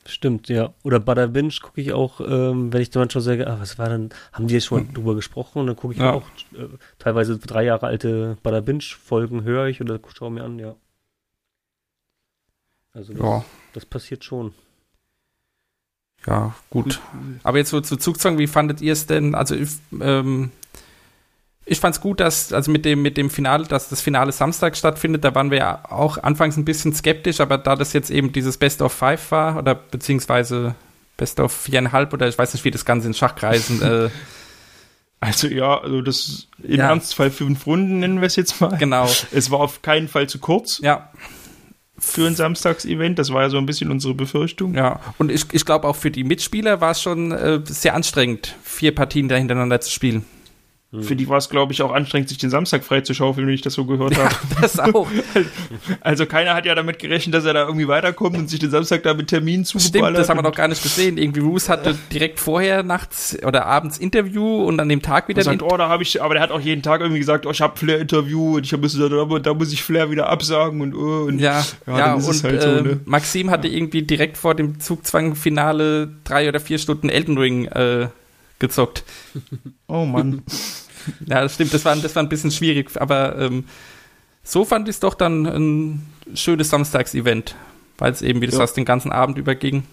Stimmt, 0.07 0.49
ja. 0.49 0.73
Oder 0.83 0.99
Butter 0.99 1.27
Binge 1.27 1.53
gucke 1.61 1.81
ich 1.81 1.91
auch, 1.93 2.19
ähm, 2.21 2.71
wenn 2.73 2.81
ich 2.81 2.89
dann 2.89 3.09
schon 3.09 3.21
sage, 3.21 3.47
ah, 3.47 3.57
was 3.59 3.77
war 3.77 3.89
denn, 3.89 4.09
haben 4.33 4.47
die 4.47 4.53
jetzt 4.55 4.65
schon 4.65 4.93
drüber 4.93 5.15
gesprochen? 5.15 5.59
Und 5.59 5.67
dann 5.67 5.75
gucke 5.75 5.93
ich 5.93 5.99
Ja. 5.99 6.13
auch 6.13 6.27
äh, 6.53 6.67
teilweise 6.99 7.37
drei 7.39 7.63
Jahre 7.63 7.87
alte 7.87 8.37
Butter 8.43 8.61
Binge 8.61 8.83
Folgen 8.83 9.43
höre 9.43 9.67
ich 9.67 9.81
oder 9.81 9.99
schaue 10.15 10.31
mir 10.31 10.43
an, 10.43 10.59
ja. 10.59 10.75
Also 12.93 13.13
das, 13.13 13.21
Ja, 13.21 13.45
das 13.73 13.85
passiert 13.85 14.23
schon. 14.23 14.53
ja, 16.27 16.55
gut. 16.69 17.01
Aber 17.43 17.57
jetzt 17.57 17.69
so 17.69 17.81
zu 17.81 17.97
Zugzwang, 17.97 18.37
wie 18.37 18.47
fandet 18.47 18.81
ihr 18.81 18.93
es 18.93 19.05
denn? 19.05 19.35
Also 19.35 19.53
ich, 19.55 19.69
ähm, 20.01 20.51
ich 21.65 21.79
fand 21.79 21.95
es 21.95 22.01
gut, 22.01 22.19
dass, 22.19 22.53
also 22.53 22.71
mit 22.71 22.85
dem, 22.85 23.01
mit 23.01 23.17
dem 23.17 23.29
Finale, 23.29 23.65
dass 23.65 23.89
das 23.89 24.01
Finale 24.01 24.31
Samstag 24.31 24.77
stattfindet, 24.77 25.23
da 25.23 25.33
waren 25.33 25.49
wir 25.51 25.57
ja 25.57 25.83
auch 25.89 26.17
anfangs 26.21 26.57
ein 26.57 26.65
bisschen 26.65 26.93
skeptisch, 26.93 27.39
aber 27.39 27.57
da 27.57 27.75
das 27.75 27.93
jetzt 27.93 28.11
eben 28.11 28.31
dieses 28.31 28.57
Best 28.57 28.81
of 28.81 28.93
Five 28.93 29.31
war, 29.31 29.57
oder 29.57 29.73
beziehungsweise 29.75 30.75
Best 31.17 31.39
of 31.39 31.51
viereinhalb, 31.51 32.13
oder 32.13 32.27
ich 32.27 32.37
weiß 32.37 32.53
nicht, 32.53 32.65
wie 32.65 32.71
das 32.71 32.85
Ganze 32.85 33.07
in 33.07 33.13
Schachkreisen, 33.13 33.81
äh, 33.81 34.09
Also 35.21 35.47
ja, 35.47 35.79
also 35.79 36.01
das 36.01 36.47
im 36.61 36.77
Ja. 36.79 36.89
Ernstfall 36.89 37.31
fünf 37.31 37.65
Runden 37.65 37.99
nennen 37.99 38.19
wir 38.21 38.27
es 38.27 38.35
jetzt 38.35 38.59
mal. 38.61 38.77
genau, 38.77 39.09
Es 39.31 39.49
war 39.49 39.59
auf 39.59 39.81
keinen 39.81 40.07
Fall 40.07 40.27
zu 40.27 40.37
kurz 40.39 40.79
ja, 40.83 41.09
für 41.97 42.27
ein 42.27 42.35
Samstagsevent. 42.35 43.17
Das 43.17 43.31
war 43.33 43.43
ja 43.43 43.49
so 43.49 43.57
ein 43.57 43.65
bisschen 43.65 43.89
unsere 43.89 44.13
Befürchtung. 44.13 44.75
ja. 44.75 44.99
Und 45.17 45.31
ich, 45.31 45.45
ich 45.53 45.65
glaube 45.65 45.87
auch 45.87 45.95
für 45.95 46.11
die 46.11 46.25
Mitspieler 46.25 46.79
war 46.81 46.91
es 46.91 47.01
schon 47.01 47.31
äh, 47.31 47.61
sehr 47.63 47.95
anstrengend, 47.95 48.55
vier 48.61 48.93
Partien 48.93 49.27
da 49.29 49.35
hintereinander 49.35 49.81
zu 49.81 49.89
spielen. 49.89 50.25
Für 51.01 51.15
die 51.15 51.27
war 51.27 51.37
es, 51.37 51.49
glaube 51.49 51.73
ich, 51.73 51.81
auch 51.81 51.91
anstrengend, 51.91 52.29
sich 52.29 52.37
den 52.37 52.49
Samstag 52.49 52.83
freizuschaufeln, 52.83 53.47
wenn 53.47 53.53
ich 53.53 53.61
das 53.61 53.73
so 53.73 53.85
gehört 53.85 54.17
habe. 54.17 54.33
Das 54.61 54.79
auch. 54.79 55.07
Also 56.01 56.25
keiner 56.25 56.53
hat 56.53 56.65
ja 56.65 56.75
damit 56.75 56.99
gerechnet, 56.99 57.33
dass 57.35 57.45
er 57.45 57.53
da 57.53 57.65
irgendwie 57.65 57.87
weiterkommt 57.87 58.37
und 58.37 58.49
sich 58.49 58.59
den 58.59 58.69
Samstag 58.69 59.03
da 59.03 59.13
mit 59.13 59.27
Terminen 59.27 59.65
Stimmt, 59.65 59.83
zugeballert. 59.83 60.19
das 60.19 60.29
haben 60.29 60.37
wir 60.37 60.43
noch 60.43 60.55
gar 60.55 60.67
nicht 60.67 60.81
gesehen. 60.81 61.17
Irgendwie 61.17 61.41
Roos 61.41 61.67
hatte 61.67 61.95
direkt 62.11 62.39
vorher 62.39 62.83
nachts 62.83 63.37
oder 63.43 63.65
abends 63.65 63.97
Interview 63.97 64.63
und 64.63 64.79
an 64.79 64.87
dem 64.87 65.01
Tag 65.01 65.27
wieder 65.27 65.39
Er 65.39 65.43
sagt, 65.43 65.61
oh, 65.63 65.75
da 65.77 65.89
habe 65.89 66.03
ich, 66.03 66.21
aber 66.21 66.35
der 66.35 66.43
hat 66.43 66.51
auch 66.51 66.59
jeden 66.59 66.81
Tag 66.81 67.01
irgendwie 67.01 67.19
gesagt, 67.19 67.45
oh, 67.45 67.51
ich 67.51 67.61
habe 67.61 67.77
Flair-Interview 67.77 68.57
und 68.57 68.65
ich 68.65 68.77
muss 68.77 68.97
da, 68.97 69.09
da 69.09 69.53
muss 69.53 69.73
ich 69.73 69.83
Flair 69.83 70.09
wieder 70.11 70.29
absagen 70.29 70.81
und, 70.81 70.95
oh, 70.95 71.25
und 71.25 71.39
Ja, 71.39 71.65
Ja, 71.87 71.97
ja, 71.97 72.13
und 72.13 72.43
halt 72.43 72.61
so, 72.61 72.69
äh, 72.69 72.81
ne? 72.81 72.99
Maxim 73.05 73.49
hatte 73.49 73.67
irgendwie 73.67 74.03
direkt 74.03 74.37
vor 74.37 74.55
dem 74.55 74.79
Zugzwang-Finale 74.79 76.09
drei 76.23 76.47
oder 76.47 76.59
vier 76.59 76.77
Stunden 76.77 77.09
Elden 77.09 77.37
Ring 77.37 77.65
äh, 77.65 78.07
gezockt. 78.59 79.03
oh 79.87 80.05
Mann. 80.05 80.43
Ja, 81.27 81.41
das 81.41 81.53
stimmt, 81.53 81.71
das 81.71 81.85
war, 81.85 81.95
das 81.95 82.15
war 82.15 82.23
ein 82.23 82.29
bisschen 82.29 82.49
schwierig, 82.49 82.89
aber 82.99 83.37
ähm, 83.37 83.65
so 84.43 84.65
fand 84.65 84.87
ich 84.89 84.95
es 84.95 84.99
doch 84.99 85.13
dann 85.13 85.45
ein 85.45 86.03
schönes 86.33 86.71
Samstagsevent, 86.71 87.55
weil 87.99 88.11
es 88.11 88.23
eben, 88.23 88.41
wie 88.41 88.47
du 88.47 88.53
Ja. 88.53 88.57
sagst, 88.57 88.75
den 88.75 88.85
ganzen 88.85 89.11
Abend 89.11 89.37
überging. 89.37 89.83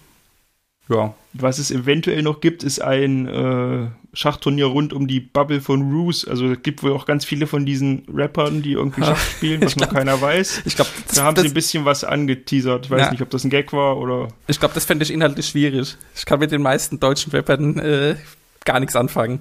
Ja, 0.88 1.14
Was 1.34 1.58
es 1.58 1.70
eventuell 1.70 2.22
noch 2.22 2.40
gibt, 2.40 2.62
ist 2.64 2.80
ein 2.80 3.28
äh, 3.28 3.88
Schachturnier 4.14 4.64
rund 4.66 4.94
um 4.94 5.06
die 5.06 5.20
Bubble 5.20 5.60
von 5.60 5.92
Roos. 5.92 6.26
Also 6.26 6.46
es 6.50 6.62
gibt 6.62 6.82
wohl 6.82 6.92
auch 6.92 7.04
ganz 7.04 7.26
viele 7.26 7.46
von 7.46 7.66
diesen 7.66 8.04
Rappern, 8.12 8.62
die 8.62 8.72
irgendwie 8.72 9.02
Schach 9.02 9.18
spielen, 9.18 9.60
was 9.62 9.76
noch 9.76 9.90
keiner 9.92 10.18
weiß. 10.20 10.62
ich 10.64 10.76
glaube, 10.76 10.90
Da 11.14 11.24
haben 11.24 11.34
das, 11.34 11.42
sie 11.44 11.50
ein 11.50 11.54
bisschen 11.54 11.84
was 11.84 12.04
angeteasert. 12.04 12.86
Ich 12.86 12.90
weiß 12.90 13.00
Ja. 13.02 13.10
nicht, 13.10 13.20
ob 13.22 13.28
das 13.30 13.44
ein 13.44 13.50
Gag 13.50 13.72
war 13.74 13.98
oder. 13.98 14.28
ich 14.46 14.58
glaub, 14.58 14.72
das 14.74 14.86
fände 14.86 15.04
ich 15.04 15.10
inhaltlich 15.12 15.46
schwierig. 15.46 15.96
Ich 16.16 16.24
kann 16.24 16.40
mit 16.40 16.50
den 16.52 16.62
meisten 16.62 16.98
deutschen 16.98 17.30
Rappern 17.32 17.78
äh, 17.78 18.16
gar 18.64 18.80
nichts 18.80 18.96
anfangen. 18.96 19.40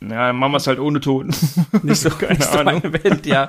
Ja, 0.00 0.32
machen 0.32 0.52
wir 0.52 0.56
es 0.56 0.66
halt 0.66 0.80
ohne 0.80 1.00
Ton. 1.00 1.28
Nicht 1.82 2.00
so, 2.00 2.10
Keine 2.10 2.38
nicht 2.38 2.50
so 2.50 2.64
meine 2.64 2.92
Welt, 2.92 3.24
ja. 3.24 3.48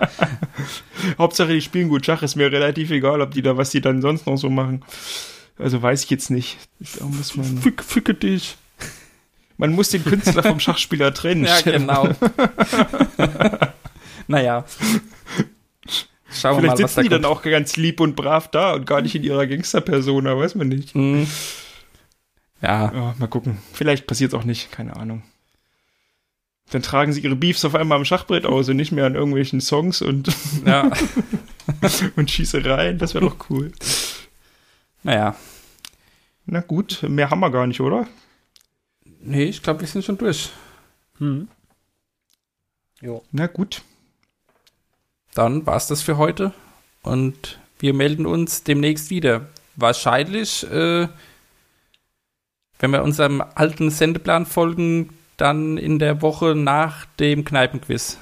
Hauptsache, 1.17 1.51
die 1.51 1.61
spielen 1.61 1.89
gut 1.89 2.05
Schach. 2.05 2.21
Ist 2.21 2.35
mir 2.35 2.51
relativ 2.51 2.91
egal, 2.91 3.21
ob 3.21 3.31
die 3.31 3.41
da, 3.41 3.57
was 3.57 3.71
die 3.71 3.81
dann 3.81 4.01
sonst 4.03 4.27
noch 4.27 4.37
so 4.37 4.51
machen. 4.51 4.83
Also 5.57 5.81
weiß 5.81 6.03
ich 6.03 6.09
jetzt 6.11 6.29
nicht. 6.29 6.57
Da 6.99 7.05
muss 7.05 7.35
man. 7.35 7.57
Fick, 7.57 7.83
ficke 7.83 8.13
dich. 8.13 8.55
Man 9.57 9.71
muss 9.71 9.89
den 9.89 10.03
Künstler 10.03 10.43
vom 10.43 10.59
Schachspieler 10.59 11.13
trennen. 11.13 11.45
Ja, 11.47 11.61
genau. 11.61 12.09
naja. 14.27 14.65
Schauen 16.31 16.57
wir 16.57 16.61
Vielleicht 16.61 16.63
mal, 16.63 16.67
was 16.71 16.79
da 16.79 16.87
sitzen 16.87 17.03
die 17.03 17.09
dann 17.09 17.21
kommt. 17.23 17.37
auch 17.37 17.43
ganz 17.43 17.77
lieb 17.77 17.99
und 17.99 18.15
brav 18.15 18.49
da 18.49 18.73
und 18.73 18.85
gar 18.85 19.01
nicht 19.01 19.15
in 19.15 19.23
ihrer 19.23 19.45
Gangster-Persona, 19.45 20.37
weiß 20.37 20.55
man 20.55 20.67
nicht. 20.69 20.95
Mhm. 20.95 21.27
Ja, 22.63 22.91
Ja, 22.93 23.15
mal 23.19 23.27
gucken. 23.27 23.57
Vielleicht 23.73 24.07
passiert 24.07 24.33
es 24.33 24.39
auch 24.39 24.45
nicht, 24.45 24.71
keine 24.71 24.95
Ahnung. 24.95 25.23
Dann 26.71 26.81
tragen 26.81 27.11
sie 27.11 27.19
ihre 27.19 27.35
Beefs 27.35 27.65
auf 27.65 27.75
einmal 27.75 27.97
am 27.97 28.05
Schachbrett 28.05 28.45
aus 28.45 28.69
und 28.69 28.77
nicht 28.77 28.93
mehr 28.93 29.05
an 29.05 29.15
irgendwelchen 29.15 29.61
Songs 29.61 30.01
und, 30.01 30.29
ja. 30.65 30.89
und 32.15 32.31
Schießereien. 32.31 32.97
Das 32.97 33.13
wäre 33.13 33.25
doch 33.25 33.49
cool. 33.49 33.71
Naja. 35.03 35.35
Na 36.45 36.61
gut, 36.61 37.03
mehr 37.07 37.29
haben 37.29 37.41
wir 37.41 37.51
gar 37.51 37.67
nicht, 37.67 37.81
oder? 37.81 38.07
Nee, 39.19 39.43
ich 39.43 39.61
glaube, 39.61 39.81
wir 39.81 39.87
sind 39.87 40.03
schon 40.03 40.17
durch. 40.17 40.49
Hm. 41.17 41.47
Na 43.31 43.47
gut. 43.47 43.81
Dann 45.33 45.65
war's 45.65 45.87
das 45.87 46.01
für 46.01 46.17
heute. 46.17 46.53
Und 47.01 47.59
wir 47.79 47.93
melden 47.93 48.25
uns 48.25 48.63
demnächst 48.63 49.09
wieder. 49.09 49.49
Wahrscheinlich, 49.75 50.63
äh, 50.71 51.07
wenn 52.79 52.91
wir 52.91 53.03
unserem 53.03 53.41
alten 53.55 53.89
Sendeplan 53.89 54.45
folgen, 54.45 55.09
dann 55.37 55.77
in 55.77 55.99
der 55.99 56.21
Woche 56.21 56.55
nach 56.55 57.05
dem 57.19 57.45
Kneipenquiz. 57.45 58.17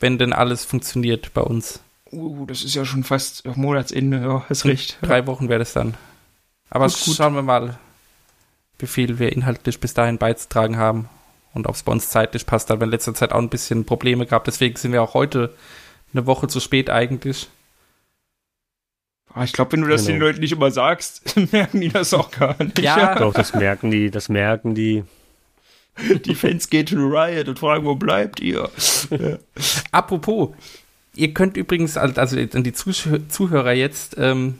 Wenn 0.00 0.18
denn 0.18 0.32
alles 0.32 0.64
funktioniert 0.64 1.32
bei 1.32 1.40
uns. 1.40 1.80
Uh, 2.12 2.46
das 2.46 2.62
ist 2.62 2.74
ja 2.74 2.84
schon 2.84 3.04
fast 3.04 3.46
Monatsende. 3.56 4.20
Ja, 4.20 4.44
hast 4.48 4.64
recht. 4.64 4.98
Drei 5.02 5.26
Wochen 5.26 5.48
wäre 5.48 5.58
das 5.58 5.72
dann. 5.72 5.94
Aber 6.70 6.86
Gut, 6.86 7.04
gut. 7.04 7.16
schauen 7.16 7.34
wir 7.34 7.42
mal, 7.42 7.78
wie 8.78 8.86
viel 8.86 9.18
wir 9.18 9.32
inhaltlich 9.32 9.80
bis 9.80 9.94
dahin 9.94 10.18
beizutragen 10.18 10.76
haben 10.76 11.08
und 11.54 11.66
ob 11.66 11.74
es 11.74 11.82
bei 11.82 11.92
uns 11.92 12.10
zeitlich 12.10 12.46
passt. 12.46 12.68
Da 12.68 12.74
haben 12.74 12.80
wir 12.80 12.86
in 12.86 12.90
letzter 12.90 13.14
Zeit 13.14 13.32
auch 13.32 13.38
ein 13.38 13.48
bisschen 13.48 13.86
Probleme 13.86 14.26
gehabt. 14.26 14.46
Deswegen 14.46 14.76
sind 14.76 14.92
wir 14.92 15.02
auch 15.02 15.14
heute 15.14 15.54
eine 16.12 16.26
Woche 16.26 16.48
zu 16.48 16.60
spät 16.60 16.90
eigentlich. 16.90 17.48
Ah, 19.38 19.44
ich 19.44 19.52
glaube, 19.52 19.72
wenn 19.72 19.82
du 19.82 19.88
das 19.88 20.06
Genau. 20.06 20.14
den 20.14 20.20
Leuten 20.22 20.40
nicht 20.40 20.52
immer 20.52 20.70
sagst, 20.70 21.36
merken 21.52 21.82
die 21.82 21.90
das 21.90 22.14
auch 22.14 22.30
gar 22.30 22.56
nicht. 22.62 22.78
Ja. 22.78 23.14
Doch, 23.18 23.34
das 23.34 23.52
merken 23.54 23.90
die, 23.90 24.10
das 24.10 24.30
merken 24.30 24.74
die. 24.74 25.04
Die 26.24 26.34
Fans 26.34 26.70
gehen 26.70 26.86
to 26.86 26.96
Riot 26.96 27.46
und 27.48 27.58
fragen, 27.58 27.84
wo 27.84 27.94
bleibt 27.94 28.40
ihr? 28.40 28.70
Ja. 29.10 29.38
Apropos, 29.92 30.50
ihr 31.14 31.34
könnt 31.34 31.56
übrigens, 31.58 31.96
also 31.98 32.36
an 32.38 32.64
die 32.64 32.72
Zuh 32.72 32.92
Zuhörer 33.28 33.72
jetzt, 33.72 34.16
ähm, 34.18 34.58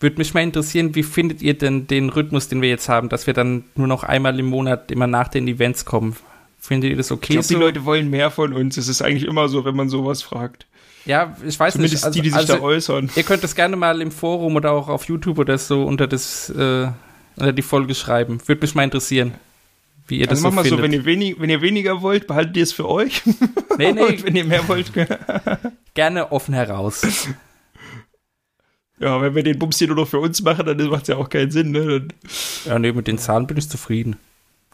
würde 0.00 0.16
mich 0.16 0.32
mal 0.34 0.40
interessieren, 0.42 0.94
wie 0.94 1.02
findet 1.02 1.40
ihr 1.42 1.54
denn 1.54 1.86
den 1.86 2.08
Rhythmus, 2.10 2.48
den 2.48 2.60
wir 2.62 2.68
jetzt 2.70 2.88
haben, 2.90 3.08
dass 3.10 3.26
wir 3.26 3.34
dann 3.34 3.64
nur 3.74 3.86
noch 3.86 4.02
einmal 4.04 4.38
im 4.38 4.46
Monat 4.46 4.90
immer 4.90 5.06
nach 5.06 5.28
den 5.28 5.48
Events 5.48 5.84
kommen? 5.86 6.16
Findet 6.58 6.90
ihr 6.90 6.96
das 6.96 7.06
Ich 7.06 7.12
okay 7.12 7.32
glaube, 7.34 7.48
die 7.48 7.54
so? 7.54 7.60
Leute 7.60 7.84
wollen 7.86 8.08
mehr 8.10 8.30
von 8.30 8.52
uns. 8.52 8.76
Es 8.76 8.88
ist 8.88 9.00
eigentlich 9.02 9.24
immer 9.26 9.48
so, 9.48 9.64
wenn 9.64 9.76
man 9.76 9.88
sowas 9.88 10.22
fragt. 10.22 10.66
Ja, 11.04 11.36
ich 11.46 11.58
weiß 11.58 11.74
Zumindest 11.74 11.94
nicht. 11.94 12.04
Also, 12.04 12.16
die, 12.16 12.22
die 12.22 12.30
sich 12.30 12.38
also, 12.38 12.54
da 12.56 12.60
äußern. 12.60 13.10
Ihr 13.16 13.22
könnt 13.22 13.42
das 13.42 13.54
gerne 13.54 13.76
mal 13.76 14.00
im 14.00 14.10
Forum 14.10 14.56
oder 14.56 14.72
auch 14.72 14.88
auf 14.88 15.04
YouTube 15.04 15.38
oder 15.38 15.58
so 15.58 15.84
unter 15.84 16.06
das 16.06 16.50
äh, 16.50 16.88
unter 17.36 17.52
die 17.52 17.62
Folge 17.62 17.94
schreiben. 17.94 18.40
Würde 18.46 18.60
mich 18.60 18.74
mal 18.74 18.84
interessieren, 18.84 19.34
wie 20.06 20.18
ihr 20.18 20.26
das 20.26 20.38
Also 20.44 20.48
mach 20.48 20.64
so 20.64 20.70
mal 20.70 20.76
so, 20.78 20.82
wenn 20.82 20.92
ihr, 20.92 21.04
wenig, 21.04 21.40
wenn 21.40 21.50
ihr 21.50 21.62
weniger 21.62 22.02
wollt, 22.02 22.26
behaltet 22.26 22.56
ihr 22.56 22.62
es 22.62 22.72
für 22.72 22.88
euch. 22.88 23.22
nee, 23.78 23.92
nee, 23.92 24.02
Und 24.02 24.24
wenn 24.24 24.36
ihr 24.36 24.44
mehr 24.44 24.66
wollt, 24.68 24.92
gerne 25.94 26.32
offen 26.32 26.54
heraus. 26.54 27.02
ja, 28.98 29.20
wenn 29.22 29.34
wir 29.34 29.42
den 29.42 29.58
Bums 29.58 29.78
hier 29.78 29.88
nur 29.88 29.96
noch 29.96 30.08
für 30.08 30.18
uns 30.18 30.42
machen, 30.42 30.66
dann 30.66 30.86
macht 30.88 31.02
es 31.02 31.08
ja 31.08 31.16
auch 31.16 31.28
keinen 31.28 31.50
Sinn. 31.50 31.70
Ne? 31.70 31.86
Dann, 31.86 32.12
ja, 32.66 32.78
nee, 32.78 32.92
mit 32.92 33.06
den 33.06 33.18
Zahlen 33.18 33.46
bin 33.46 33.56
ich 33.56 33.68
zufrieden. 33.68 34.16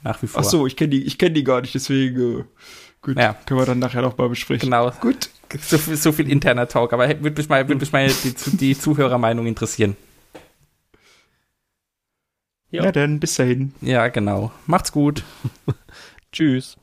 Nach 0.03 0.23
wie 0.23 0.27
vor. 0.27 0.41
ach 0.41 0.45
so, 0.45 0.67
ich 0.67 0.77
kenne 0.77 0.91
die, 0.91 1.05
ich 1.05 1.19
kenn 1.19 1.35
die 1.35 1.45
gar 1.45 1.61
nicht, 1.61 1.75
deswegen 1.75 2.41
äh, 2.41 2.45
gut, 3.01 3.19
Ja. 3.19 3.35
können 3.47 3.61
wir 3.61 3.67
dann 3.67 3.79
nachher 3.79 4.03
noch 4.03 4.17
mal 4.19 4.29
besprechen. 4.29 4.71
Genau. 4.71 4.91
Gut, 5.01 5.31
So, 5.61 5.79
viel- 5.79 5.97
so 5.97 6.13
viel 6.13 6.31
interner 6.31 6.69
Talk, 6.69 6.93
aber 6.93 7.09
würde 7.09 7.41
mich 7.41 7.49
mal, 7.49 7.69
würd 7.69 7.81
mich 7.81 7.93
mal 7.93 8.09
die, 8.09 8.57
die 8.57 8.79
Zuhörermeinung 8.79 9.47
interessieren. 9.47 9.97
Ja. 12.71 12.83
na 12.83 12.93
dann, 12.93 13.21
bis 13.21 13.35
dahin. 13.37 13.73
Ja, 13.81 14.09
genau. 14.09 14.51
Macht's 14.67 14.91
gut. 14.93 15.23
Tschüss. 16.33 16.77